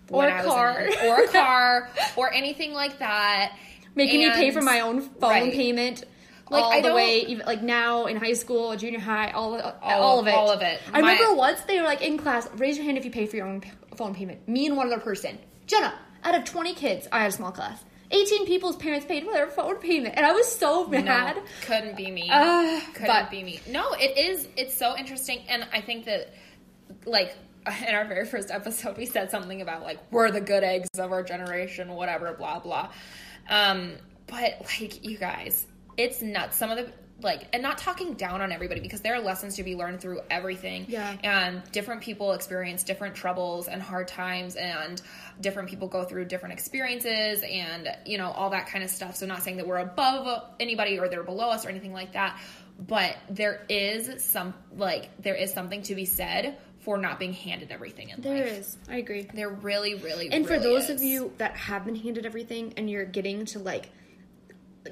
Or 0.10 0.28
a 0.28 0.44
car. 0.44 0.82
in- 0.82 1.10
or 1.10 1.24
a 1.24 1.28
car 1.42 1.90
or 2.16 2.32
anything 2.34 2.74
like 2.74 3.00
that 3.00 3.58
making 3.96 4.20
me 4.20 4.30
pay 4.32 4.52
for 4.52 4.62
my 4.62 4.82
own 4.82 5.02
phone 5.02 5.30
right. 5.32 5.52
payment 5.54 6.04
Like, 6.50 6.64
all 6.64 6.72
I 6.72 6.82
the 6.82 6.94
way 6.94 7.20
even 7.28 7.46
like 7.46 7.62
now 7.62 8.06
in 8.06 8.18
high 8.18 8.34
school 8.34 8.76
junior 8.78 9.00
high 9.00 9.32
all 9.32 9.56
of, 9.56 9.62
all, 9.82 10.02
All- 10.02 10.20
of 10.20 10.28
it 10.28 10.34
all 10.34 10.52
of 10.52 10.62
it. 10.62 10.80
i 10.94 11.02
My- 11.02 11.12
remember 11.14 11.36
once 11.36 11.62
they 11.62 11.78
were 11.80 11.86
like 11.86 12.02
in 12.02 12.18
class 12.18 12.48
raise 12.56 12.78
your 12.78 12.86
hand 12.86 12.98
if 12.98 13.06
you 13.06 13.12
pay 13.12 13.26
for 13.26 13.36
your 13.36 13.46
own 13.48 13.62
p- 13.62 13.72
phone 13.96 14.14
payment 14.16 14.48
me 14.48 14.66
and 14.68 14.78
one 14.78 14.88
other 14.88 15.00
person 15.02 15.38
jenna 15.66 15.94
out 16.24 16.36
of 16.36 16.44
20 16.46 16.74
kids 16.76 17.08
i 17.12 17.20
had 17.20 17.30
a 17.30 17.32
small 17.32 17.52
class 17.52 17.84
18 18.12 18.46
people's 18.46 18.78
parents 18.78 19.06
paid 19.06 19.26
for 19.26 19.34
their 19.34 19.48
phone 19.48 19.76
payment 19.76 20.14
and 20.16 20.26
i 20.26 20.32
was 20.32 20.50
so 20.50 20.88
mad 20.88 21.36
No, 21.36 21.44
couldn't 21.66 21.98
be 21.98 22.10
me. 22.10 22.30
Uh, 22.32 22.80
couldn't 22.94 23.08
but- 23.08 23.30
be 23.30 23.44
me. 23.44 23.60
No, 23.68 23.92
it 23.94 24.18
is. 24.18 24.48
It's 24.56 24.78
so 24.78 24.96
interesting, 24.98 25.40
and 25.50 25.68
I 25.74 25.82
think 25.82 26.06
that, 26.06 26.34
like, 27.06 27.36
in 27.88 27.94
our 27.94 28.06
very 28.06 28.26
first 28.26 28.50
episode, 28.50 28.96
we 28.98 29.06
said 29.06 29.30
something 29.30 29.62
about 29.62 29.84
like 29.84 30.00
we're 30.10 30.32
the 30.32 30.40
good 30.40 30.64
eggs 30.64 30.88
of 30.98 31.12
our 31.12 31.22
generation, 31.22 31.90
whatever, 31.96 32.32
blah 32.34 32.60
blah. 32.60 32.92
Um, 33.50 33.94
but 34.28 34.62
like, 34.80 35.04
you 35.06 35.18
guys, 35.18 35.66
it's 35.98 36.22
nuts. 36.22 36.58
Some 36.58 36.72
of 36.72 36.78
the 36.78 36.92
like, 37.20 37.48
and 37.52 37.64
not 37.64 37.80
talking 37.80 38.14
down 38.14 38.42
on 38.42 38.52
everybody 38.52 38.80
because 38.80 39.02
there 39.02 39.16
are 39.16 39.20
lessons 39.20 39.56
to 39.56 39.64
be 39.64 39.76
learned 39.76 40.00
through 40.00 40.20
everything. 40.30 40.86
Yeah. 40.88 41.18
And 41.24 41.64
different 41.72 42.02
people 42.02 42.34
experience 42.34 42.84
different 42.84 43.16
troubles 43.16 43.68
and 43.68 43.82
hard 43.82 44.08
times, 44.08 44.56
and 44.56 45.02
different 45.42 45.68
people 45.70 45.88
go 45.88 46.04
through 46.04 46.26
different 46.26 46.54
experiences, 46.54 47.44
and 47.44 47.90
you 48.06 48.18
know 48.20 48.30
all 48.30 48.52
that 48.52 48.68
kind 48.68 48.84
of 48.84 48.90
stuff. 48.92 49.16
So, 49.16 49.26
not 49.26 49.42
saying 49.42 49.58
that 49.58 49.68
we're 49.68 49.78
above 49.80 50.44
anybody 50.60 51.00
or 51.00 51.10
they're 51.10 51.24
below 51.24 51.50
us 51.50 51.66
or 51.66 51.70
anything 51.70 51.94
like 51.94 52.14
that, 52.14 52.40
but 52.80 53.18
there 53.30 53.66
is 53.68 54.24
some 54.24 54.54
like 54.76 55.10
there 55.22 55.36
is 55.36 55.52
something 55.52 55.82
to 55.84 55.96
be 55.96 56.06
said 56.06 56.58
for 56.82 56.98
not 57.00 57.18
being 57.20 57.34
handed 57.34 57.72
everything 57.72 58.10
in 58.10 58.22
there 58.22 58.46
life. 58.46 58.60
is 58.60 58.78
i 58.88 58.96
agree 58.98 59.28
There 59.34 59.50
really, 59.50 59.96
really, 59.96 60.30
and 60.32 60.46
for 60.48 60.58
those 60.60 60.84
is. 60.84 61.02
of 61.02 61.02
you 61.02 61.34
that 61.38 61.56
have 61.58 61.84
been 61.84 61.96
handed 61.96 62.26
everything 62.26 62.76
and 62.78 62.90
you're 62.90 63.04
getting 63.06 63.46
to 63.48 63.60
like 63.60 63.90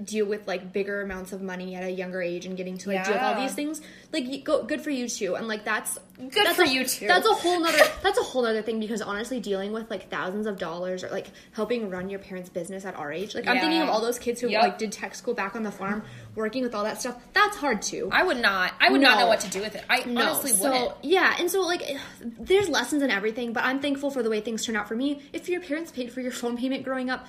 deal 0.04 0.26
with 0.26 0.48
like 0.48 0.74
bigger 0.74 1.02
amounts 1.02 1.34
of 1.34 1.42
money 1.42 1.76
at 1.76 1.84
a 1.84 1.90
younger 1.90 2.22
age 2.22 2.46
and 2.46 2.58
getting 2.58 2.78
to 2.78 2.90
like 2.90 3.04
deal 3.06 3.14
with 3.14 3.24
all 3.24 3.40
these 3.42 3.54
things 3.54 3.82
like 4.12 4.26
you, 4.26 4.42
go 4.42 4.64
good 4.64 4.82
for 4.82 4.90
you 4.90 5.08
too 5.08 5.36
and 5.36 5.48
like 5.48 5.64
that's 5.64 6.00
Good 6.18 6.32
that's 6.46 6.56
for 6.56 6.64
a, 6.64 6.70
you 6.70 6.86
too. 6.86 7.08
that's 7.08 7.28
a 7.28 7.34
whole 7.34 7.60
nother 7.60 7.78
that's 8.04 8.18
a 8.18 8.24
whole 8.24 8.46
other 8.46 8.62
thing 8.62 8.80
because 8.80 9.02
honestly 9.02 9.42
dealing 9.42 9.74
with 9.74 9.90
like 9.92 10.10
thousands 10.10 10.48
of 10.48 10.58
dollars 10.58 11.04
or 11.04 11.10
like 11.10 11.28
helping 11.52 11.90
run 11.90 12.10
your 12.10 12.20
parents 12.20 12.50
business 12.50 12.86
at 12.86 12.96
our 12.96 13.12
age 13.12 13.36
like 13.36 13.46
i'm 13.48 13.60
thinking 13.60 13.82
of 13.82 13.90
all 13.90 14.00
those 14.02 14.18
kids 14.18 14.40
who 14.40 14.48
Yep. 14.48 14.62
like 14.62 14.78
did 14.78 14.94
tech 14.94 15.14
school 15.14 15.34
back 15.34 15.56
on 15.58 15.64
the 15.64 15.72
farm 15.72 16.04
working 16.36 16.64
with 16.64 16.74
all 16.74 16.86
that 16.86 17.02
stuff 17.02 17.22
that's 17.34 17.58
hard 17.58 17.82
too 17.82 18.10
I 18.12 18.24
would 18.24 18.38
not. 18.38 18.74
I 18.80 18.90
would 18.90 19.02
not 19.02 19.20
know 19.20 19.28
what 19.28 19.42
to 19.42 19.50
do 19.50 19.60
with 19.60 19.76
it. 19.76 19.84
I 19.90 20.02
honestly 20.06 20.52
so, 20.52 20.72
wouldn't. 20.72 20.92
Yeah, 21.04 21.36
and 21.38 21.50
so 21.52 21.62
like 21.62 21.84
there's 22.22 22.70
lessons 22.70 23.04
in 23.04 23.12
everything, 23.12 23.52
but 23.52 23.64
I'm 23.64 23.80
thankful 23.82 24.10
for 24.10 24.24
the 24.24 24.30
way 24.30 24.40
things 24.42 24.66
turned 24.66 24.78
out 24.78 24.88
for 24.88 24.96
me. 24.96 25.22
If 25.34 25.50
your 25.50 25.62
parents 25.62 25.92
paid 25.92 26.12
for 26.12 26.22
your 26.22 26.32
phone 26.32 26.58
payment 26.58 26.84
growing 26.84 27.10
up, 27.10 27.26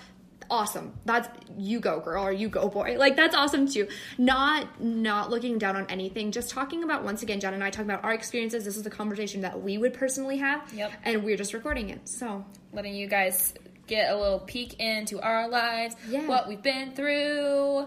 awesome. 0.51 0.95
That's 1.05 1.29
you 1.59 1.81
go 1.81 2.01
girl 2.01 2.25
or 2.25 2.33
you 2.33 2.49
go 2.49 2.69
boy. 2.69 2.97
Like 2.99 3.17
that's 3.17 3.35
awesome 3.35 3.69
too. 3.69 3.89
Not 4.19 4.81
not 4.81 5.31
looking 5.31 5.59
down 5.59 5.77
on 5.77 5.87
anything, 5.89 6.33
just 6.33 6.51
talking 6.51 6.83
about 6.85 7.05
once 7.05 7.23
again 7.23 7.41
Jen 7.41 7.55
and 7.55 7.63
I 7.65 7.71
talking 7.71 7.91
about 7.91 8.05
our 8.05 8.15
experiences. 8.15 8.65
This 8.65 8.77
is 8.77 8.83
the 8.83 8.91
conversation 8.91 9.41
that 9.43 9.63
we 9.63 9.79
would 9.79 9.95
personally 9.95 10.39
have. 10.39 10.73
Yep. 10.73 10.93
And 11.05 11.25
we're 11.25 11.37
just 11.37 11.53
recording 11.55 11.91
it. 11.91 12.09
So 12.09 12.45
letting 12.73 12.95
you 12.95 13.07
guys 13.07 13.55
get 13.87 14.11
a 14.11 14.17
little 14.17 14.41
peek 14.41 14.81
into 14.81 15.21
our 15.21 15.49
lives, 15.49 15.95
Yeah. 16.09 16.27
what 16.27 16.49
we've 16.49 16.63
been 16.63 16.93
through. 16.93 17.87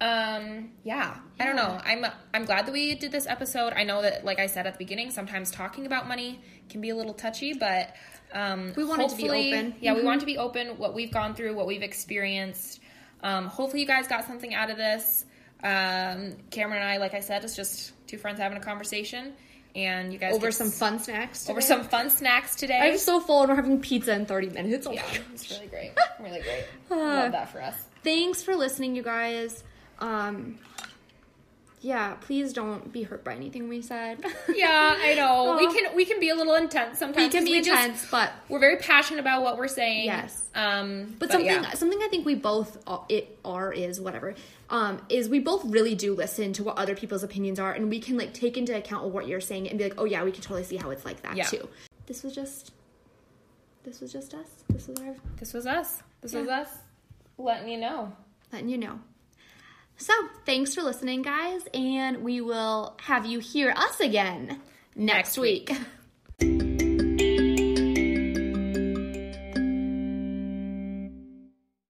Um, 0.00 0.70
yeah, 0.84 1.16
I 1.40 1.44
don't 1.44 1.56
know. 1.56 1.80
I'm 1.84 2.06
I'm 2.32 2.44
glad 2.44 2.66
that 2.66 2.72
we 2.72 2.94
did 2.94 3.10
this 3.10 3.26
episode. 3.26 3.72
I 3.74 3.82
know 3.82 4.02
that, 4.02 4.24
like 4.24 4.38
I 4.38 4.46
said 4.46 4.66
at 4.66 4.74
the 4.74 4.78
beginning, 4.78 5.10
sometimes 5.10 5.50
talking 5.50 5.86
about 5.86 6.06
money 6.06 6.40
can 6.68 6.80
be 6.80 6.90
a 6.90 6.94
little 6.94 7.14
touchy, 7.14 7.52
but 7.54 7.94
um, 8.32 8.72
We 8.76 8.84
want 8.84 9.02
it 9.02 9.10
to 9.10 9.16
be 9.16 9.28
open. 9.30 9.74
Yeah, 9.80 9.94
we 9.94 10.00
Mhm. 10.00 10.04
want 10.04 10.20
to 10.20 10.26
be 10.26 10.38
open. 10.38 10.78
What 10.78 10.94
we've 10.94 11.10
gone 11.12 11.34
through, 11.34 11.54
what 11.54 11.66
we've 11.66 11.82
experienced. 11.82 12.80
Um, 13.22 13.46
hopefully, 13.46 13.80
you 13.82 13.86
guys 13.88 14.06
got 14.06 14.26
something 14.26 14.54
out 14.54 14.70
of 14.70 14.76
this. 14.76 15.24
Um, 15.62 16.36
Cameron 16.50 16.80
and 16.82 16.88
I, 16.90 16.98
like 16.98 17.14
I 17.14 17.20
said, 17.20 17.42
it's 17.44 17.56
just 17.56 17.92
two 18.06 18.16
friends 18.18 18.38
having 18.38 18.58
a 18.58 18.60
conversation, 18.60 19.32
and 19.74 20.12
you 20.12 20.18
guys 20.18 20.34
over 20.34 20.52
some 20.52 20.68
s- 20.68 20.78
fun 20.78 20.98
snacks. 21.00 21.50
over 21.50 21.60
some 21.60 21.82
fun 21.84 22.10
snacks 22.10 22.54
today. 22.54 22.78
I'm 22.78 22.98
so 22.98 23.18
full 23.18 23.40
and 23.42 23.48
we're 23.50 23.56
having 23.56 23.80
pizza 23.80 24.12
in 24.12 24.24
30 24.24 24.50
minutes. 24.50 24.86
Oh 24.86 24.92
Yeah, 24.92 25.02
it's 25.34 25.50
really 25.50 25.66
great. 25.66 25.92
Really 26.20 26.40
great. 26.40 26.64
Love 26.90 27.32
that 27.32 27.50
for 27.50 27.60
us. 27.62 27.74
thanks 28.04 28.42
for 28.42 28.54
listening 28.56 28.94
you 28.96 29.02
guys 29.02 29.62
um 30.00 30.58
yeah 31.80 32.14
please 32.14 32.52
don't 32.52 32.92
be 32.92 33.02
hurt 33.04 33.22
by 33.22 33.34
anything 33.34 33.68
we 33.68 33.80
said 33.80 34.18
Yeah, 34.48 34.96
I 35.00 35.14
know. 35.14 35.56
We 35.58 35.72
can 35.72 35.94
we 35.94 36.04
can 36.04 36.18
be 36.18 36.28
a 36.30 36.34
little 36.34 36.54
intense 36.54 36.98
sometimes. 36.98 37.26
we 37.26 37.30
can 37.30 37.44
be 37.44 37.60
just- 37.60 37.68
intense 37.70 38.10
but 38.10 38.32
we're 38.48 38.58
very 38.58 38.78
passionate 38.78 39.20
about 39.20 39.42
what 39.42 39.58
we're 39.58 39.68
saying. 39.68 40.06
Yes. 40.06 40.44
Um, 40.54 41.14
but, 41.20 41.30
something 41.30 41.46
yeah. 41.46 41.70
something 41.74 42.00
i 42.02 42.08
think 42.08 42.26
we 42.26 42.34
both 42.34 42.78
are, 42.88 43.04
it 43.08 43.38
are 43.44 43.72
is 43.72 44.00
whatever 44.00 44.34
um 44.70 45.00
is 45.08 45.28
we 45.28 45.38
both 45.38 45.64
really 45.66 45.94
do 45.94 46.14
listen 46.14 46.52
to 46.54 46.64
what 46.64 46.76
other 46.78 46.96
people's 46.96 47.22
opinions 47.22 47.60
are 47.60 47.72
and 47.72 47.88
we 47.88 48.00
can 48.00 48.16
like 48.18 48.34
take 48.34 48.56
into 48.58 48.76
account 48.76 49.04
what 49.08 49.28
you're 49.28 49.40
saying 49.40 49.68
and 49.68 49.78
be 49.78 49.84
like 49.84 49.94
oh 49.98 50.04
yeah 50.04 50.24
we 50.24 50.32
can 50.32 50.42
totally 50.42 50.64
see 50.64 50.76
how 50.76 50.90
it's 50.90 51.04
like 51.04 51.22
that 51.22 51.36
Yeah. 51.36 51.44
too 51.44 51.68
this 52.06 52.24
was 52.24 52.34
just 52.34 52.72
this 53.84 54.00
was 54.00 54.12
just 54.12 54.34
us 54.34 54.48
this 54.68 54.88
was 54.88 54.98
our 55.00 55.14
This 55.38 55.52
was 55.54 55.66
us. 55.66 56.02
This 56.22 56.32
was 56.34 56.48
us 56.48 56.68
letting 57.38 57.68
you 57.68 57.78
know. 57.78 58.12
letting 58.52 58.68
you 58.68 58.78
know 58.78 58.98
so, 59.98 60.12
thanks 60.46 60.76
for 60.76 60.82
listening, 60.82 61.22
guys, 61.22 61.62
and 61.74 62.22
we 62.22 62.40
will 62.40 62.96
have 63.00 63.26
you 63.26 63.40
hear 63.40 63.72
us 63.76 63.98
again 63.98 64.60
next, 64.94 65.36
next 65.36 65.38
week. 65.38 65.72
week. 66.40 66.62